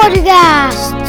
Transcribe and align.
Podcast! 0.00 0.99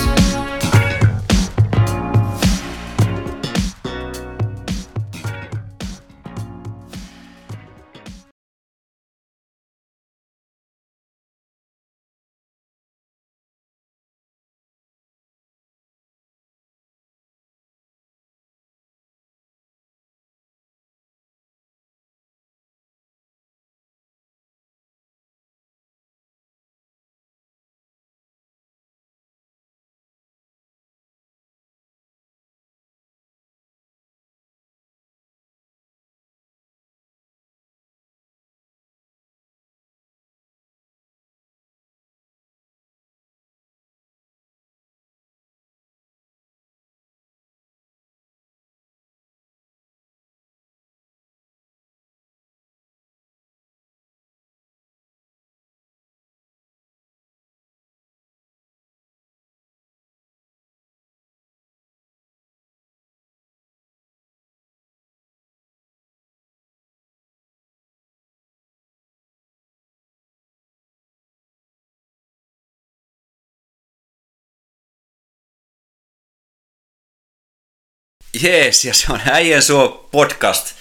Jees, 78.41 78.85
ja 78.85 78.93
se 78.93 79.13
on 79.13 79.21
Äijän 79.25 79.61
suo 79.61 80.09
podcast. 80.11 80.75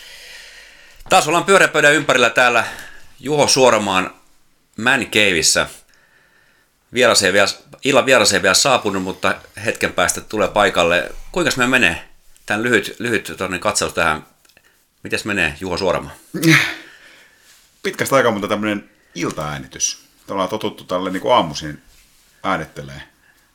Taas 1.08 1.28
ollaan 1.28 1.44
pyöräpöydän 1.44 1.94
ympärillä 1.94 2.30
täällä 2.30 2.64
Juho 3.20 3.48
Suoramaan 3.48 4.14
Man 4.76 5.06
Caveissa. 5.06 5.66
Vielä, 6.94 7.14
illan 7.84 8.06
vieraseen 8.06 8.42
vielä 8.42 8.54
saapunut, 8.54 9.02
mutta 9.02 9.34
hetken 9.64 9.92
päästä 9.92 10.20
tulee 10.20 10.48
paikalle. 10.48 11.12
Kuinka 11.32 11.50
me 11.56 11.66
menee? 11.66 12.08
Tämän 12.46 12.62
lyhyt, 12.62 12.96
lyhyt 12.98 13.32
katsaus 13.60 13.92
tähän. 13.92 14.26
Mites 15.02 15.24
menee 15.24 15.56
Juho 15.60 15.76
Suoramaa? 15.76 16.14
Pitkästä 17.82 18.16
aikaa, 18.16 18.32
mutta 18.32 18.48
tämmöinen 18.48 18.90
iltaäänitys. 19.14 20.04
Ollaan 20.28 20.48
totuttu 20.48 20.84
tälle 20.84 21.10
niin 21.10 21.20
kuin 21.20 21.34
aamuisin 21.34 21.82
äänittelee. 22.42 23.02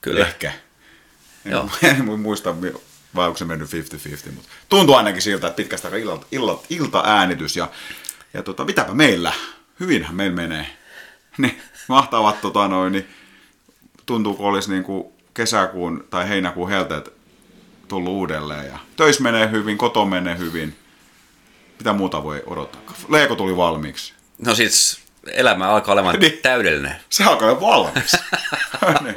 Kyllä. 0.01 0.27
Ehkä. 0.27 0.51
En, 1.45 1.51
Joo. 1.51 1.69
en 1.83 2.19
muista, 2.19 2.55
vai 3.15 3.27
onko 3.27 3.37
se 3.37 3.45
mennyt 3.45 3.69
50-50, 3.69 4.31
mutta 4.35 4.49
tuntuu 4.69 4.95
ainakin 4.95 5.21
siltä, 5.21 5.47
että 5.47 5.57
pitkästä 5.57 5.87
aikaa 5.87 5.99
ilta, 6.13 6.25
ilta, 6.31 6.59
iltaäänitys. 6.69 7.55
Ja, 7.55 7.69
ja 8.33 8.43
tota, 8.43 8.65
mitäpä 8.65 8.93
meillä? 8.93 9.33
Hyvinhän 9.79 10.15
meillä 10.15 10.35
menee. 10.35 10.67
Niin, 11.37 11.61
mahtavat 11.87 12.41
tota 12.41 12.67
noin, 12.67 12.91
niin 12.93 13.09
tuntuu, 14.05 14.35
olisi 14.39 14.71
niin 14.71 14.83
kuin 14.83 15.07
kesäkuun 15.33 16.07
tai 16.09 16.29
heinäkuun 16.29 16.69
helteet 16.69 17.13
tullut 17.87 18.13
uudelleen. 18.13 18.65
Ja 18.65 18.79
töissä 18.97 19.23
menee 19.23 19.51
hyvin, 19.51 19.77
koto 19.77 20.05
menee 20.05 20.37
hyvin. 20.37 20.75
Mitä 21.79 21.93
muuta 21.93 22.23
voi 22.23 22.43
odottaa? 22.45 22.81
Leeko 23.09 23.35
tuli 23.35 23.57
valmiiksi. 23.57 24.13
No 24.37 24.55
siis 24.55 24.99
elämä 25.25 25.69
alkaa 25.69 25.93
olemaan 25.93 26.19
Niin. 26.19 26.39
täydellinen. 26.41 26.95
Se 27.09 27.23
alkaa 27.23 27.47
jo 27.49 27.61
valmis. 27.61 28.11
Niin. 29.03 29.15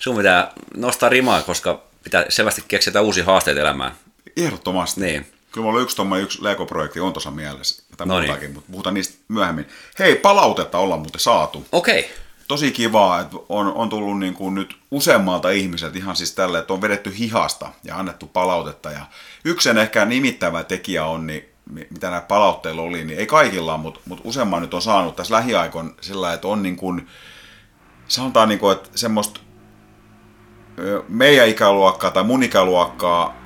Sun 0.00 0.16
pitää 0.16 0.52
nostaa 0.76 1.08
rimaa, 1.08 1.42
koska 1.42 1.82
pitää 2.04 2.24
selvästi 2.28 2.64
keksiä 2.68 3.00
uusia 3.00 3.24
haasteita 3.24 3.60
elämään. 3.60 3.92
Ehdottomasti. 4.36 5.00
Niin. 5.00 5.26
Kyllä 5.52 5.64
mulla 5.64 5.78
on 5.78 5.82
yksi 5.82 6.02
yksi 6.22 6.44
Lego-projekti 6.44 7.00
on 7.00 7.12
tuossa 7.12 7.30
mielessä. 7.30 7.82
Tai 7.96 8.06
No 8.06 8.18
niin. 8.18 8.30
muutakin, 8.30 8.52
mutta 8.52 8.70
puhutaan 8.70 8.94
niistä 8.94 9.18
myöhemmin. 9.28 9.68
Hei, 9.98 10.16
palautetta 10.16 10.78
ollaan 10.78 11.00
muuten 11.00 11.20
saatu. 11.20 11.66
Okei. 11.72 12.10
Tosi 12.48 12.72
kivaa, 12.72 13.20
että 13.20 13.36
on, 13.48 13.72
on 13.74 13.88
tullut 13.88 14.18
niin 14.18 14.34
kuin 14.34 14.54
nyt 14.54 14.76
useammalta 14.90 15.50
ihmiseltä 15.50 15.98
ihan 15.98 16.16
siis 16.16 16.32
tälle, 16.32 16.58
että 16.58 16.72
on 16.72 16.82
vedetty 16.82 17.18
hihasta 17.18 17.68
ja 17.84 17.96
annettu 17.98 18.26
palautetta. 18.26 18.90
Ja 18.90 19.06
yksi 19.44 19.64
sen 19.64 19.78
ehkä 19.78 20.04
nimittävä 20.04 20.64
tekijä 20.64 21.04
on, 21.04 21.26
niin 21.26 21.44
mi- 21.70 21.86
mitä 21.90 22.10
näillä 22.10 22.26
palautteilla 22.26 22.82
oli, 22.82 23.04
niin 23.04 23.18
ei 23.18 23.26
kaikilla, 23.26 23.76
mutta, 23.76 24.00
mutta 24.06 24.28
useamman 24.28 24.62
nyt 24.62 24.74
on 24.74 24.82
saanut 24.82 25.16
tässä 25.16 25.34
lähiaikoin 25.34 25.94
sillä, 26.00 26.32
että 26.32 26.48
on 26.48 26.62
niin 26.62 26.76
kuin, 26.76 27.08
sanotaan 28.08 28.48
niin 28.48 28.58
kuin, 28.58 28.76
että 28.76 28.88
semmoista 28.94 29.40
meidän 31.08 31.48
ikäluokkaa 31.48 32.10
tai 32.10 32.24
mun 32.24 32.42
ikäluokkaa, 32.42 33.36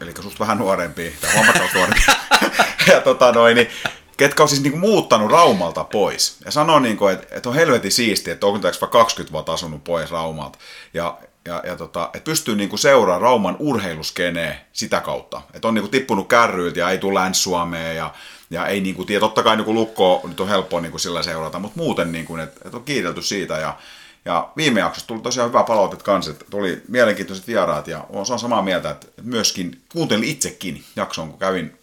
eli 0.00 0.12
susta 0.22 0.40
vähän 0.40 0.58
nuorempia, 0.58 1.10
tai 1.20 1.34
huomattavasti 1.34 1.78
nuorempia, 1.78 2.14
ja 2.92 3.00
tota 3.00 3.32
noin, 3.32 3.54
niin, 3.54 3.68
ketkä 4.16 4.42
on 4.42 4.48
siis 4.48 4.62
niinku 4.62 4.78
muuttanut 4.78 5.30
Raumalta 5.30 5.84
pois. 5.84 6.36
Ja 6.44 6.50
sanoo, 6.50 6.78
niinku, 6.78 7.06
että, 7.06 7.36
että 7.36 7.48
on 7.48 7.54
helvetin 7.54 7.92
siistiä, 7.92 8.32
että 8.32 8.46
on 8.46 8.62
vaikka 8.62 8.86
20 8.86 9.32
vuotta 9.32 9.52
asunut 9.52 9.84
pois 9.84 10.10
Raumalta. 10.10 10.58
Ja, 10.94 11.18
ja, 11.44 11.62
ja 11.66 11.76
tota, 11.76 12.10
että 12.14 12.24
pystyy 12.24 12.56
niinku 12.56 12.76
seuraamaan 12.76 13.22
Rauman 13.22 13.56
urheiluskeneen 13.58 14.56
sitä 14.72 15.00
kautta. 15.00 15.42
Että 15.54 15.68
on 15.68 15.74
niinku 15.74 15.88
tippunut 15.88 16.28
kärryiltä 16.28 16.80
ja 16.80 16.90
ei 16.90 16.98
tule 16.98 17.14
Länsi-Suomeen 17.20 17.96
ja, 17.96 18.14
ja 18.50 18.66
ei 18.66 18.80
niinku 18.80 19.04
tiedä, 19.04 19.20
totta 19.20 19.42
kai 19.42 19.56
niinku 19.56 19.74
lukko 19.74 20.20
nyt 20.28 20.40
on 20.40 20.48
helppoa 20.48 20.80
niinku 20.80 20.98
sillä 20.98 21.22
seurata, 21.22 21.58
mutta 21.58 21.78
muuten 21.80 22.12
niinku, 22.12 22.36
että, 22.36 22.60
että 22.64 22.76
on 22.76 22.84
kiitelty 22.84 23.22
siitä 23.22 23.58
ja 23.58 23.76
ja 24.24 24.48
viime 24.56 24.80
jaksossa 24.80 25.06
tuli 25.06 25.20
tosiaan 25.20 25.48
hyvä 25.48 25.64
palautet 25.64 26.02
kanssa, 26.02 26.30
että 26.30 26.44
tuli 26.50 26.82
mielenkiintoiset 26.88 27.46
vieraat 27.46 27.88
ja 27.88 28.06
on, 28.10 28.26
on 28.30 28.38
samaa 28.38 28.62
mieltä, 28.62 28.90
että 28.90 29.06
myöskin 29.22 29.82
kuuntelin 29.92 30.28
itsekin 30.28 30.84
jakson, 30.96 31.28
kun 31.28 31.38
kävin 31.38 31.78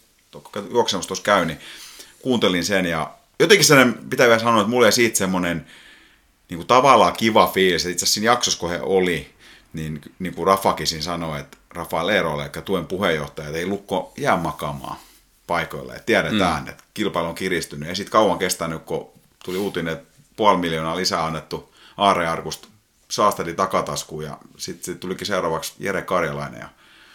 juoksemassa 0.70 1.08
tuossa 1.08 1.24
käyn, 1.24 1.48
niin 1.48 1.60
kuuntelin 2.22 2.64
sen 2.64 2.86
ja 2.86 3.10
jotenkin 3.38 3.66
sen 3.66 3.94
pitää 4.10 4.26
vielä 4.26 4.40
sanoa, 4.40 4.60
että 4.60 4.70
mulla 4.70 4.86
jäi 4.86 4.92
siitä 4.92 5.18
semmoinen 5.18 5.66
niin 6.48 6.58
kuin 6.58 6.66
tavallaan 6.66 7.12
kiva 7.12 7.46
fiilis, 7.46 7.82
että 7.82 7.92
itse 7.92 8.04
asiassa 8.04 8.14
siinä 8.14 8.32
jaksossa, 8.32 8.60
kun 8.60 8.70
he 8.70 8.80
oli, 8.82 9.30
niin, 9.72 10.00
niin 10.18 10.34
kuin 10.34 10.46
Rafakin 10.46 10.86
siinä 10.86 11.02
sanoi, 11.02 11.40
että 11.40 11.56
Rafa 11.70 12.06
Leerolle, 12.06 12.42
eli 12.42 12.62
tuen 12.64 12.86
puheenjohtaja, 12.86 13.48
että 13.48 13.58
ei 13.58 13.66
lukko 13.66 14.12
jää 14.16 14.36
makaamaan 14.36 14.96
paikoille. 15.46 15.92
Että 15.92 16.06
tiedetään, 16.06 16.62
mm. 16.62 16.68
että 16.68 16.84
kilpailu 16.94 17.28
on 17.28 17.34
kiristynyt. 17.34 17.88
Ei 17.88 17.96
sitten 17.96 18.12
kauan 18.12 18.38
kestänyt, 18.38 18.82
kun 18.82 19.10
tuli 19.44 19.58
uutinen, 19.58 19.92
että 19.92 20.18
puoli 20.36 20.58
miljoonaa 20.58 20.96
lisää 20.96 21.24
annettu 21.24 21.71
Aare-arkusta 21.96 22.68
saasteli 23.10 23.54
takataskuun 23.54 24.24
ja 24.24 24.38
sitten 24.56 24.84
sit 24.84 25.00
tulikin 25.00 25.26
seuraavaksi 25.26 25.72
Jere 25.78 26.02
Karjalainen. 26.02 26.60
Ja, 26.60 26.68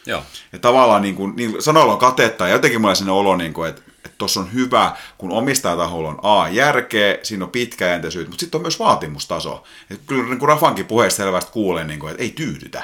Joo. 0.05 0.23
ja 0.53 0.59
tavallaan 0.59 1.01
niin 1.01 1.15
kuin, 1.15 1.35
niin 1.35 1.61
sanoilla 1.61 1.93
on 1.93 1.99
katetta 1.99 2.47
ja 2.47 2.53
jotenkin 2.53 2.81
mulla 2.81 2.95
sinne 2.95 3.11
olo, 3.11 3.35
niin 3.35 3.53
kuin, 3.53 3.69
että 3.69 3.81
että 4.07 4.17
tuossa 4.17 4.39
on 4.39 4.53
hyvä, 4.53 4.95
kun 5.17 5.31
omistajataholla 5.31 6.09
on 6.09 6.19
A, 6.23 6.49
järkeä, 6.49 7.17
siinä 7.23 7.45
on 7.45 7.51
pitkäjänteisyyttä, 7.51 8.29
mutta 8.29 8.41
sitten 8.41 8.57
on 8.57 8.61
myös 8.61 8.79
vaatimustaso. 8.79 9.63
Et 9.89 10.01
kyllä 10.07 10.23
niin 10.23 10.39
kuin 10.39 10.49
Rafankin 10.49 10.85
puheesta 10.85 11.17
selvästi 11.17 11.51
kuulen, 11.51 11.87
niin 11.87 11.99
kuin, 11.99 12.11
että 12.11 12.23
ei 12.23 12.29
tyydytä. 12.29 12.83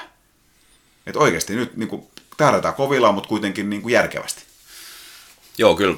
Että 1.08 1.20
oikeasti 1.20 1.56
nyt 1.56 1.78
niin 1.78 1.90
kuin, 1.90 2.08
tähdätään 2.38 2.74
kovilla, 2.74 3.12
mutta 3.12 3.30
kuitenkin 3.30 3.70
niin 3.70 3.82
kuin 3.82 3.94
järkevästi. 3.94 4.44
Joo, 5.58 5.76
kyllä 5.76 5.98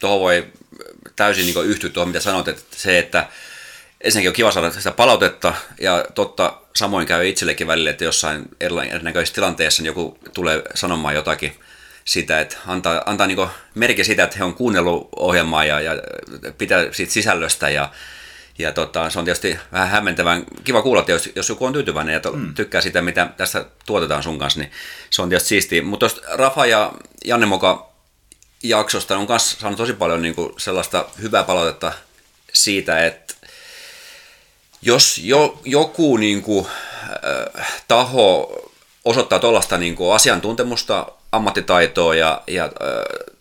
tuohon 0.00 0.20
voi 0.20 0.46
täysin 1.16 1.46
niin 1.46 1.66
yhtyä 1.66 1.90
tuohon, 1.90 2.08
mitä 2.08 2.20
sanoit, 2.20 2.48
että 2.48 2.76
se, 2.76 2.98
että 2.98 3.28
ensinnäkin 4.04 4.28
on 4.28 4.34
kiva 4.34 4.50
saada 4.50 4.70
sitä 4.70 4.90
palautetta, 4.90 5.54
ja 5.80 6.04
totta 6.14 6.54
samoin 6.76 7.06
käy 7.06 7.28
itsellekin 7.28 7.66
välillä, 7.66 7.90
että 7.90 8.04
jossain 8.04 8.48
erinäköisessä 8.60 9.34
tilanteessa 9.34 9.82
niin 9.82 9.86
joku 9.86 10.18
tulee 10.34 10.62
sanomaan 10.74 11.14
jotakin 11.14 11.52
sitä, 12.04 12.40
että 12.40 12.56
antaa, 12.66 13.02
antaa 13.06 13.26
niin 13.26 13.48
merkki 13.74 14.04
sitä, 14.04 14.24
että 14.24 14.36
he 14.38 14.44
on 14.44 14.54
kuunnellut 14.54 15.08
ohjelmaa 15.16 15.64
ja, 15.64 15.80
ja 15.80 15.92
pitää 16.58 16.86
siitä 16.92 17.12
sisällöstä, 17.12 17.70
ja, 17.70 17.90
ja 18.58 18.72
tota, 18.72 19.10
se 19.10 19.18
on 19.18 19.24
tietysti 19.24 19.58
vähän 19.72 19.88
hämmentävän 19.88 20.44
kiva 20.64 20.82
kuulla, 20.82 21.00
että 21.00 21.12
jos, 21.12 21.30
jos 21.36 21.48
joku 21.48 21.64
on 21.64 21.72
tyytyväinen 21.72 22.12
ja 22.12 22.20
to, 22.20 22.32
mm. 22.32 22.54
tykkää 22.54 22.80
sitä, 22.80 23.02
mitä 23.02 23.28
tässä 23.36 23.64
tuotetaan 23.86 24.22
sun 24.22 24.38
kanssa, 24.38 24.60
niin 24.60 24.72
se 25.10 25.22
on 25.22 25.28
tietysti 25.28 25.48
siistiä. 25.48 25.82
Mutta 25.82 26.06
Rafa 26.32 26.66
ja 26.66 26.92
Janne 27.24 27.46
Moka 27.46 27.90
jaksosta 28.62 29.18
on 29.18 29.26
myös 29.28 29.50
saanut 29.60 29.76
tosi 29.76 29.92
paljon 29.92 30.22
niin 30.22 30.34
kuin 30.34 30.52
sellaista 30.56 31.04
hyvää 31.22 31.42
palautetta 31.42 31.92
siitä, 32.52 33.06
että 33.06 33.33
jos 34.84 35.18
jo, 35.18 35.60
joku 35.64 36.16
niin 36.16 36.42
kuin, 36.42 36.66
äh, 37.56 37.82
taho 37.88 38.56
osoittaa 39.04 39.38
tuollaista 39.38 39.78
niin 39.78 39.94
kuin 39.94 40.14
asiantuntemusta, 40.14 41.06
ammattitaitoa 41.32 42.14
ja, 42.14 42.42
ja 42.46 42.64
äh, 42.64 42.70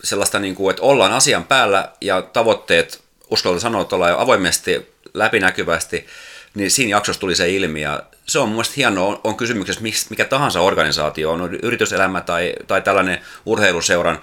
sellaista, 0.03 0.39
niin 0.39 0.55
kuin, 0.55 0.69
että 0.69 0.83
ollaan 0.83 1.11
asian 1.11 1.43
päällä 1.43 1.91
ja 2.01 2.21
tavoitteet, 2.21 3.01
uskallan 3.29 3.61
sanoa 3.61 3.83
tuolla 3.83 4.09
jo 4.09 4.19
avoimesti, 4.19 4.93
läpinäkyvästi, 5.13 6.07
niin 6.53 6.71
siinä 6.71 6.91
jaksossa 6.91 7.19
tuli 7.19 7.35
se 7.35 7.49
ilmi 7.49 7.81
ja 7.81 8.03
se 8.27 8.39
on 8.39 8.47
mun 8.47 8.55
mielestä 8.55 8.73
hienoa, 8.77 9.07
on, 9.07 9.21
on 9.23 9.35
kysymyksessä 9.35 9.81
mikä 10.09 10.25
tahansa 10.25 10.61
organisaatio, 10.61 11.31
on 11.31 11.55
yrityselämä 11.55 12.21
tai, 12.21 12.53
tai 12.67 12.81
tällainen 12.81 13.21
urheiluseuran 13.45 14.21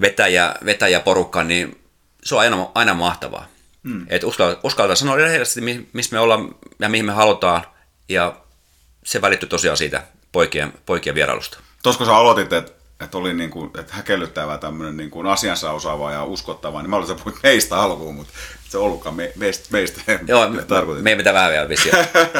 vetäjä, 0.00 0.54
vetäjäporukka, 0.64 1.44
niin 1.44 1.80
se 2.24 2.34
on 2.34 2.40
aina, 2.40 2.70
aina 2.74 2.94
mahtavaa. 2.94 3.51
Hmm. 3.88 4.06
Että 4.08 4.26
uskaltaa, 4.26 4.60
uskaltaa 4.62 4.96
sanoa 4.96 5.16
rehellisesti, 5.16 5.88
missä 5.92 6.16
me 6.16 6.20
ollaan 6.20 6.54
ja 6.78 6.88
mihin 6.88 7.06
me 7.06 7.12
halutaan, 7.12 7.62
ja 8.08 8.36
se 9.04 9.20
välittyy 9.20 9.48
tosiaan 9.48 9.76
siitä 9.76 10.02
poikien, 10.32 10.72
poikien 10.86 11.14
vierailusta. 11.14 11.58
Tuossa 11.82 12.04
sä 12.04 12.16
aloitit, 12.16 12.52
että 12.52 12.82
että 13.04 13.18
oli 13.18 13.34
niin 13.34 13.50
kuin, 13.50 13.70
että 13.78 13.94
häkellyttävä 13.94 14.58
tämmöinen 14.58 14.96
niin 14.96 15.10
kuin 15.10 15.26
asiansa 15.26 15.72
osaava 15.72 16.12
ja 16.12 16.24
uskottava, 16.24 16.82
niin 16.82 16.90
mä 16.90 16.96
olisin 16.96 17.16
puhunut 17.16 17.42
meistä 17.42 17.80
alkuun, 17.80 18.14
mutta 18.14 18.32
se 18.68 18.78
on 18.78 18.84
ollutkaan 18.84 19.14
me, 19.14 19.32
meistä, 19.36 19.68
meistä 19.70 20.00
Joo, 20.28 20.48
me, 20.48 20.62
me 21.02 21.16
pitää 21.16 21.34
vähän 21.34 21.50
vielä 21.50 21.68
vissiin 21.68 21.94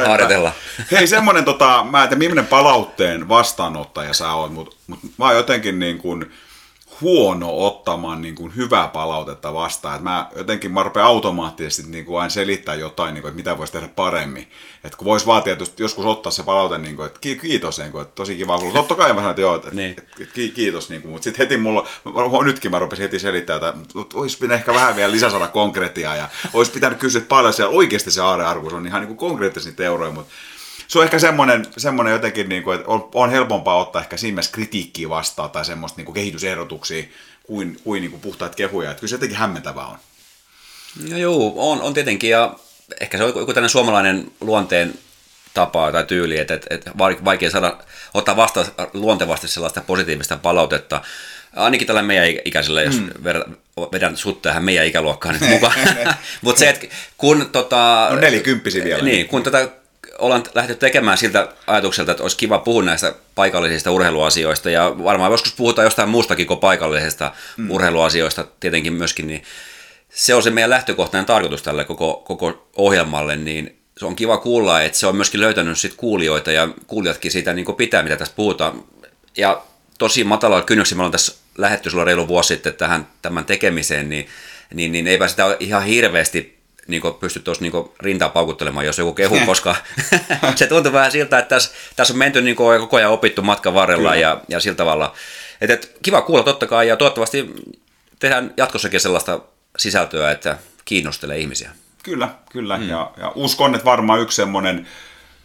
harjoitella. 0.06 0.52
Hei, 0.92 1.06
semmoinen, 1.06 1.44
tota, 1.44 1.86
mä 1.90 2.02
en 2.02 2.08
tiedä, 2.08 2.18
millainen 2.18 2.46
palautteen 2.46 3.28
vastaanottaja 3.28 4.14
sä 4.14 4.32
oot, 4.32 4.52
mutta, 4.52 4.76
mutta 4.86 5.06
mä 5.18 5.24
oon 5.24 5.36
jotenkin 5.36 5.78
niin 5.78 5.98
kuin, 5.98 6.32
huono 7.02 7.66
ottamaan 7.66 8.22
niin 8.22 8.34
kuin 8.34 8.56
hyvää 8.56 8.88
palautetta 8.88 9.54
vastaan. 9.54 9.94
Että 9.94 10.04
mä 10.04 10.28
jotenkin 10.36 10.72
mä 10.72 10.82
rupean 10.82 11.06
automaattisesti 11.06 11.90
niin 11.90 12.04
kuin 12.04 12.20
aina 12.20 12.30
selittää 12.30 12.74
jotain, 12.74 13.14
niin 13.14 13.22
kuin, 13.22 13.28
että 13.28 13.36
mitä 13.36 13.58
voisi 13.58 13.72
tehdä 13.72 13.88
paremmin. 13.88 14.48
Että 14.84 14.98
kun 14.98 15.04
voisi 15.04 15.26
vaatia 15.26 15.52
että 15.52 15.64
joskus 15.78 16.04
ottaa 16.04 16.32
se 16.32 16.42
palaute, 16.42 16.78
niin 16.78 16.96
kuin, 16.96 17.06
että 17.06 17.20
kiitos, 17.20 17.78
niin 17.78 17.92
kuin, 17.92 18.02
että 18.02 18.14
tosi 18.14 18.36
kiva 18.36 18.58
kuulla. 18.58 18.74
Totta 18.74 18.94
kai 18.94 19.12
mä 19.12 19.14
sanoin, 19.14 19.30
että 19.30 19.42
joo, 19.42 19.56
että, 19.56 19.70
niin. 19.72 19.96
kiitos. 20.54 20.90
Niin 20.90 21.02
kuin, 21.02 21.12
mutta 21.12 21.24
sitten 21.24 21.38
heti 21.46 21.56
mulla, 21.56 21.88
nytkin 22.44 22.70
mä 22.70 22.78
rupesin 22.78 23.02
heti 23.02 23.18
selittämään, 23.18 23.74
että 23.82 24.18
olisi 24.18 24.38
pitänyt 24.38 24.58
ehkä 24.58 24.74
vähän 24.74 24.96
vielä 24.96 25.12
lisäsana 25.12 25.48
konkretiaa 25.48 26.16
ja 26.16 26.28
olisi 26.52 26.72
pitänyt 26.72 26.98
kysyä 26.98 27.22
paljon 27.28 27.52
siellä 27.52 27.76
oikeasti 27.76 28.10
se 28.10 28.20
aarearvo, 28.20 28.76
on 28.76 28.86
ihan 28.86 29.00
niin 29.00 29.08
kuin 29.08 29.18
konkreettisesti 29.18 29.84
euroja, 29.84 30.12
mutta 30.12 30.32
se 30.92 30.98
on 30.98 31.04
ehkä 31.04 31.18
semmoinen, 31.18 31.66
semmoinen 31.76 32.12
jotenkin, 32.12 32.48
niin 32.48 32.62
kuin, 32.62 32.78
että 32.78 32.90
on, 32.90 33.08
on 33.14 33.30
helpompaa 33.30 33.76
ottaa 33.76 34.02
ehkä 34.02 34.16
siinä 34.16 34.34
mielessä 34.34 34.52
kritiikkiä 34.52 35.08
vastaan 35.08 35.50
tai 35.50 35.64
semmoista 35.64 35.96
niin 35.96 36.04
kuin 36.04 36.14
kehitysehdotuksia 36.14 37.04
kuin, 37.42 37.80
kuin, 37.84 38.00
niin 38.00 38.10
kuin 38.10 38.20
puhtaat 38.20 38.54
kehuja. 38.54 38.90
Että 38.90 39.00
kyllä 39.00 39.08
se 39.08 39.14
jotenkin 39.14 39.38
hämmentävää 39.38 39.86
on. 39.86 39.96
No 41.10 41.18
joo, 41.18 41.52
on, 41.56 41.82
on 41.82 41.94
tietenkin 41.94 42.30
ja 42.30 42.54
ehkä 43.00 43.18
se 43.18 43.24
on 43.24 43.28
joku 43.28 43.46
tällainen 43.46 43.70
suomalainen 43.70 44.32
luonteen 44.40 44.94
tapa 45.54 45.92
tai 45.92 46.04
tyyli, 46.04 46.38
että, 46.38 46.54
että, 46.54 46.74
että 46.74 46.90
vaikea 46.98 47.50
saada 47.50 47.76
ottaa 48.14 48.36
vasta 48.36 48.64
luontevasti 48.92 49.48
sellaista 49.48 49.80
positiivista 49.80 50.36
palautetta. 50.36 51.02
Ainakin 51.56 51.86
tällä 51.86 52.02
meidän 52.02 52.40
ikäisellä, 52.44 52.82
jos 52.82 53.00
mm. 53.00 53.10
vedän 53.92 54.16
sut 54.16 54.42
tähän 54.42 54.64
meidän 54.64 54.86
ikäluokkaan 54.86 55.34
nyt 55.40 55.50
mukaan. 55.50 55.74
Mutta 56.42 56.58
se, 56.58 56.68
että 56.68 56.86
kun 57.18 57.48
tota... 57.52 58.08
No 58.10 58.16
nelikymppisi 58.16 58.84
vielä. 58.84 59.04
Niin, 59.04 59.28
kun 59.28 59.42
tätä 59.42 59.68
ollaan 60.18 60.42
lähdetty 60.54 60.80
tekemään 60.80 61.18
siltä 61.18 61.48
ajatukselta, 61.66 62.10
että 62.10 62.24
olisi 62.24 62.36
kiva 62.36 62.58
puhua 62.58 62.82
näistä 62.82 63.14
paikallisista 63.34 63.90
urheiluasioista, 63.90 64.70
ja 64.70 64.94
varmaan 65.04 65.30
joskus 65.30 65.52
puhutaan 65.52 65.86
jostain 65.86 66.08
muustakin 66.08 66.46
kuin 66.46 66.60
paikallisista 66.60 67.32
mm. 67.56 67.70
urheiluasioista 67.70 68.46
tietenkin 68.60 68.92
myöskin, 68.92 69.26
niin 69.26 69.42
se 70.08 70.34
on 70.34 70.42
se 70.42 70.50
meidän 70.50 70.70
lähtökohtainen 70.70 71.26
tarkoitus 71.26 71.62
tälle 71.62 71.84
koko, 71.84 72.22
koko 72.26 72.68
ohjelmalle, 72.76 73.36
niin 73.36 73.78
se 73.98 74.06
on 74.06 74.16
kiva 74.16 74.38
kuulla, 74.38 74.82
että 74.82 74.98
se 74.98 75.06
on 75.06 75.16
myöskin 75.16 75.40
löytänyt 75.40 75.78
sit 75.78 75.94
kuulijoita, 75.94 76.52
ja 76.52 76.68
kuulijatkin 76.86 77.30
siitä 77.30 77.52
niin 77.52 77.76
pitää, 77.76 78.02
mitä 78.02 78.16
tässä 78.16 78.34
puhutaan. 78.36 78.84
Ja 79.36 79.62
tosi 79.98 80.24
matalalla 80.24 80.64
kynnyksellä 80.64 80.98
me 80.98 81.02
ollaan 81.02 81.12
tässä 81.12 81.34
lähetty 81.58 81.90
sulla 81.90 82.04
reilu 82.04 82.28
vuosi 82.28 82.48
sitten 82.48 82.74
tähän, 82.74 83.06
tämän 83.22 83.44
tekemiseen, 83.44 84.08
niin, 84.08 84.26
niin, 84.74 84.92
niin 84.92 85.06
eipä 85.06 85.28
sitä 85.28 85.56
ihan 85.60 85.82
hirveästi 85.82 86.61
niin 86.88 87.02
pysty 87.20 87.40
tuossa 87.40 87.62
niin 87.62 87.72
rintaa 88.00 88.28
paukuttelemaan, 88.28 88.86
jos 88.86 88.98
joku 88.98 89.12
kehu, 89.12 89.38
koska 89.46 89.76
se 90.56 90.66
tuntuu 90.66 90.92
vähän 90.92 91.12
siltä, 91.12 91.38
että 91.38 91.48
tässä, 91.48 91.70
tässä 91.96 92.14
on 92.14 92.18
menty 92.18 92.42
niin 92.42 92.56
koko 92.56 92.96
ajan 92.96 93.10
opittu 93.10 93.42
matkan 93.42 93.74
varrella 93.74 94.14
ja, 94.14 94.40
ja 94.48 94.60
sillä 94.60 94.76
tavalla. 94.76 95.14
Et, 95.60 95.70
et, 95.70 95.96
kiva 96.02 96.22
kuulla 96.22 96.44
totta 96.44 96.66
kai 96.66 96.88
ja 96.88 96.96
toivottavasti 96.96 97.54
tehdään 98.18 98.54
jatkossakin 98.56 99.00
sellaista 99.00 99.40
sisältöä, 99.78 100.30
että 100.30 100.58
kiinnostelee 100.84 101.38
ihmisiä. 101.38 101.70
Kyllä, 102.02 102.28
kyllä. 102.52 102.76
Mm. 102.76 102.88
Ja, 102.88 103.10
ja 103.16 103.32
uskon, 103.34 103.74
että 103.74 103.84
varmaan 103.84 104.20
yksi 104.20 104.36
semmoinen, 104.36 104.88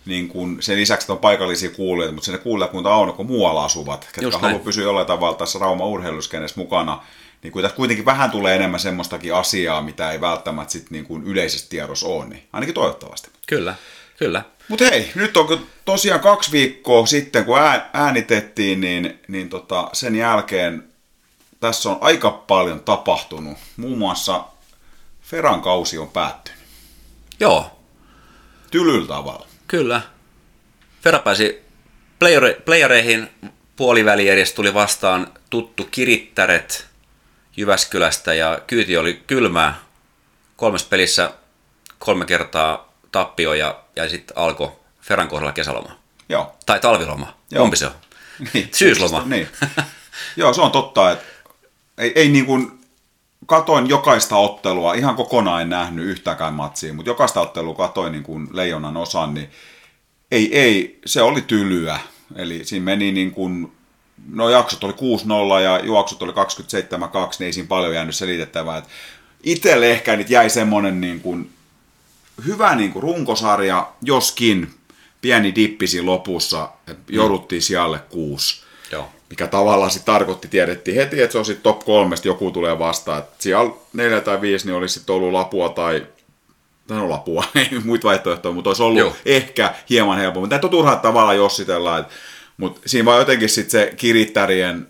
niin 0.05 0.27
kuin 0.27 0.57
sen 0.61 0.77
lisäksi, 0.77 1.03
että 1.03 1.13
on 1.13 1.19
paikallisia 1.19 1.69
kuulijoita, 1.69 2.13
mutta 2.13 2.25
sinne 2.25 2.37
kuulijakunta 2.37 2.95
on, 2.95 3.13
kun 3.13 3.25
muualla 3.25 3.65
asuvat, 3.65 4.09
ketkä 4.11 4.37
haluaa 4.37 4.59
pysyä 4.59 4.83
jollain 4.83 5.07
tavalla 5.07 5.37
tässä 5.37 5.59
Rauma 5.59 5.85
urheiluskenessä 5.85 6.59
mukana, 6.59 7.03
niin 7.43 7.51
kuin 7.51 7.63
tässä 7.63 7.75
kuitenkin 7.75 8.05
vähän 8.05 8.31
tulee 8.31 8.55
enemmän 8.55 8.79
semmoistakin 8.79 9.35
asiaa, 9.35 9.81
mitä 9.81 10.11
ei 10.11 10.21
välttämättä 10.21 10.71
sit 10.71 10.91
niin 10.91 11.05
kuin 11.05 11.23
yleisessä 11.23 11.69
tiedossa 11.69 12.07
ole, 12.07 12.25
niin 12.25 12.47
ainakin 12.53 12.75
toivottavasti. 12.75 13.29
Kyllä, 13.47 13.75
kyllä. 14.19 14.43
Mutta 14.67 14.85
hei, 14.85 15.11
nyt 15.15 15.37
on 15.37 15.67
tosiaan 15.85 16.19
kaksi 16.19 16.51
viikkoa 16.51 17.05
sitten, 17.05 17.45
kun 17.45 17.57
äänitettiin, 17.93 18.81
niin, 18.81 19.19
niin 19.27 19.49
tota, 19.49 19.89
sen 19.93 20.15
jälkeen 20.15 20.83
tässä 21.59 21.89
on 21.89 21.97
aika 22.01 22.31
paljon 22.31 22.79
tapahtunut. 22.79 23.57
Muun 23.77 23.97
muassa 23.97 24.43
Feran 25.21 25.61
kausi 25.61 25.97
on 25.97 26.09
päättynyt. 26.09 26.59
Joo. 27.39 27.79
Tylyllä 28.71 29.07
tavalla. 29.07 29.47
Kyllä. 29.67 30.01
Fera 31.01 31.19
pääsi 31.19 31.61
playereihin 32.65 33.29
puoliväli 33.75 34.25
tuli 34.55 34.73
vastaan 34.73 35.33
tuttu 35.49 35.87
Kirittäret 35.91 36.86
Jyväskylästä 37.57 38.33
ja 38.33 38.61
kyyti 38.67 38.97
oli 38.97 39.23
kylmää. 39.27 39.75
Kolmessa 40.55 40.87
pelissä 40.89 41.33
kolme 41.99 42.25
kertaa 42.25 42.93
tappio 43.11 43.53
ja, 43.53 43.79
ja 43.95 44.09
sitten 44.09 44.37
alkoi 44.37 44.71
Ferran 45.01 45.27
kohdalla 45.27 45.51
kesäloma. 45.51 45.99
Joo. 46.29 46.55
Tai 46.65 46.79
talviloma. 46.79 47.33
Joo. 47.51 47.61
Kumpi 47.61 47.77
se 47.77 47.85
on? 47.85 47.91
Niin, 48.53 48.69
Syysloma. 48.73 49.23
Niin. 49.29 49.47
Joo, 50.35 50.53
se 50.53 50.61
on 50.61 50.71
totta, 50.71 51.11
että 51.11 51.25
ei, 51.97 52.11
ei 52.15 52.29
niin 52.29 52.45
kuin, 52.45 52.79
katoin 53.45 53.89
jokaista 53.89 54.35
ottelua, 54.35 54.93
ihan 54.93 55.15
kokonaan 55.15 55.61
en 55.61 55.69
nähnyt 55.69 56.05
yhtäkään 56.05 56.53
matsia, 56.53 56.93
mutta 56.93 57.09
jokaista 57.09 57.41
ottelua 57.41 57.75
katoin 57.75 58.11
niin 58.11 58.23
kuin 58.23 58.47
leijonan 58.51 58.97
osan, 58.97 59.33
niin 59.33 59.51
ei, 60.31 60.59
ei, 60.59 60.99
se 61.05 61.21
oli 61.21 61.41
tylyä. 61.41 61.99
Eli 62.35 62.65
siinä 62.65 62.83
meni 62.83 63.11
niin 63.11 63.31
kuin 63.31 63.76
no 64.31 64.49
jaksot 64.49 64.83
oli 64.83 64.93
6-0 65.59 65.61
ja 65.63 65.79
juoksut 65.85 66.23
oli 66.23 66.31
27-2, 66.31 66.35
niin 67.39 67.45
ei 67.45 67.53
siinä 67.53 67.67
paljon 67.67 67.93
jäänyt 67.93 68.15
selitettävää. 68.15 68.83
Itselle 69.43 69.91
ehkä 69.91 70.15
nyt 70.15 70.29
jäi 70.29 70.49
semmoinen 70.49 71.01
niin 71.01 71.19
kuin, 71.19 71.49
hyvä 72.45 72.75
niin 72.75 72.91
kuin 72.91 73.03
runkosarja, 73.03 73.91
joskin 74.01 74.73
pieni 75.21 75.55
dippisi 75.55 76.01
lopussa, 76.01 76.69
että 76.87 77.13
jouduttiin 77.13 77.61
sijalle 77.61 77.99
kuusi. 78.09 78.63
Joo. 78.91 79.09
Mikä 79.29 79.47
tavallaan 79.47 79.91
sitten 79.91 80.13
tarkoitti, 80.13 80.47
tiedettiin 80.47 80.97
heti, 80.97 81.21
että 81.21 81.31
se 81.31 81.37
on 81.37 81.45
sitten 81.45 81.63
top 81.63 81.79
kolmesta 81.79 82.27
joku 82.27 82.51
tulee 82.51 82.79
vastaan. 82.79 83.19
Että 83.19 83.35
siellä 83.39 83.71
neljä 83.93 84.21
tai 84.21 84.41
viisi, 84.41 84.65
niin 84.65 84.75
olisi 84.75 84.93
sitten 84.93 85.15
ollut 85.15 85.31
lapua 85.31 85.69
tai 85.69 86.05
no 86.89 87.09
lapua, 87.09 87.43
ei 87.55 87.79
muita 87.83 88.07
vaihtoehtoja, 88.07 88.53
mutta 88.53 88.69
olisi 88.69 88.83
ollut 88.83 88.99
Joo. 88.99 89.15
ehkä 89.25 89.73
hieman 89.89 90.17
helpompi. 90.17 90.49
Tämä 90.49 90.59
on 90.63 90.69
turhaa 90.69 90.95
tavallaan 90.95 91.37
jossitella, 91.37 91.97
että 91.97 92.13
mutta 92.57 92.81
siinä 92.85 93.05
vaan 93.05 93.19
jotenkin 93.19 93.49
sitten 93.49 93.71
se 93.71 93.93
kirittärien, 93.97 94.87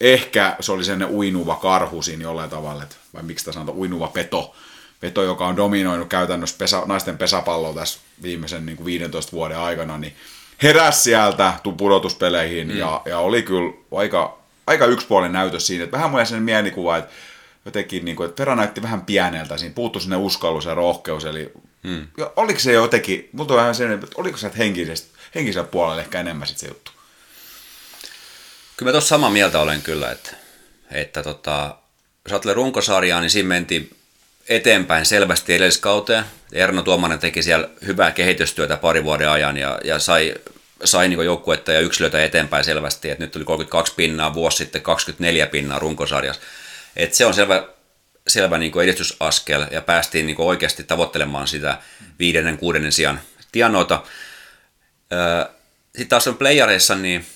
ehkä 0.00 0.56
se 0.60 0.72
oli 0.72 0.84
sen 0.84 1.06
uinuva 1.10 1.56
karhu 1.56 2.02
siinä 2.02 2.22
jollain 2.22 2.50
tavalla, 2.50 2.82
että, 2.82 2.96
vai 3.14 3.22
miksi 3.22 3.44
tämä 3.44 3.52
sanotaan, 3.52 3.78
uinuva 3.78 4.08
peto, 4.08 4.54
peto, 5.00 5.22
joka 5.22 5.46
on 5.46 5.56
dominoinut 5.56 6.08
käytännössä 6.08 6.56
pesä, 6.58 6.82
naisten 6.86 7.18
pesäpalloa 7.18 7.74
tässä 7.74 8.00
viimeisen 8.22 8.66
niin 8.66 8.76
kuin 8.76 8.84
15 8.84 9.32
vuoden 9.32 9.58
aikana, 9.58 9.98
niin 9.98 10.16
heräsi 10.62 11.02
sieltä 11.02 11.54
pudotuspeleihin 11.76 12.68
mm. 12.68 12.76
ja, 12.76 13.02
ja, 13.04 13.18
oli 13.18 13.42
kyllä 13.42 13.72
aika, 13.92 14.38
aika 14.66 14.86
yksipuolinen 14.86 15.32
näytös 15.32 15.66
siinä, 15.66 15.84
että 15.84 15.96
vähän 15.96 16.10
mulle 16.10 16.26
sen 16.26 16.42
mielikuva, 16.42 16.96
että 16.96 17.12
jotenkin, 17.64 18.04
niin 18.04 18.16
kuin, 18.16 18.28
että 18.28 18.40
Vera 18.40 18.56
näytti 18.56 18.82
vähän 18.82 19.02
pieneltä, 19.02 19.56
siinä 19.56 19.74
puuttui 19.74 20.02
sinne 20.02 20.16
uskallus 20.16 20.64
ja 20.64 20.74
rohkeus, 20.74 21.24
eli 21.24 21.52
mm. 21.82 22.06
oliko 22.36 22.60
se 22.60 22.72
jotenkin, 22.72 23.28
mutta 23.32 23.54
vähän 23.54 23.74
sen, 23.74 23.92
että 23.92 24.06
oliko 24.14 24.36
se 24.36 24.50
henkisesti 24.58 25.19
henkisellä 25.34 25.68
puolella 25.68 26.00
ehkä 26.00 26.20
enemmän 26.20 26.48
sit 26.48 26.58
se 26.58 26.68
juttu. 26.68 26.90
Kyllä 28.76 28.88
mä 28.88 28.92
tuossa 28.92 29.08
samaa 29.08 29.30
mieltä 29.30 29.60
olen 29.60 29.82
kyllä, 29.82 30.10
että, 30.10 30.30
että 30.90 31.22
tota, 31.22 31.76
jos 32.24 32.32
ajattelee 32.32 32.54
runkosarjaa, 32.54 33.20
niin 33.20 33.30
siinä 33.30 33.48
mentiin 33.48 33.96
eteenpäin 34.48 35.06
selvästi 35.06 35.54
edelliskauteen. 35.54 36.24
Erno 36.52 36.82
Tuomanen 36.82 37.18
teki 37.18 37.42
siellä 37.42 37.68
hyvää 37.86 38.10
kehitystyötä 38.10 38.76
pari 38.76 39.04
vuoden 39.04 39.30
ajan 39.30 39.56
ja, 39.56 39.80
ja 39.84 39.98
sai, 39.98 40.34
sai 40.84 41.08
niin 41.08 41.24
joukkuetta 41.24 41.72
ja 41.72 41.80
yksilöitä 41.80 42.24
eteenpäin 42.24 42.64
selvästi. 42.64 43.10
että 43.10 43.24
nyt 43.24 43.32
tuli 43.32 43.44
32 43.44 43.94
pinnaa, 43.96 44.34
vuosi 44.34 44.56
sitten 44.56 44.82
24 44.82 45.46
pinnaa 45.46 45.78
runkosarjassa. 45.78 46.42
Et 46.96 47.14
se 47.14 47.26
on 47.26 47.34
selvä, 47.34 47.68
selvä 48.28 48.58
niin 48.58 48.80
edistysaskel 48.82 49.66
ja 49.70 49.80
päästiin 49.80 50.26
niin 50.26 50.40
oikeasti 50.40 50.84
tavoittelemaan 50.84 51.48
sitä 51.48 51.78
viidennen, 52.18 52.58
kuudennen 52.58 52.92
sijan 52.92 53.20
tienoita. 53.52 54.02
Sitten 55.86 56.08
taas 56.08 56.28
on 56.28 56.36
playareissa, 56.36 56.94
niin 56.94 57.26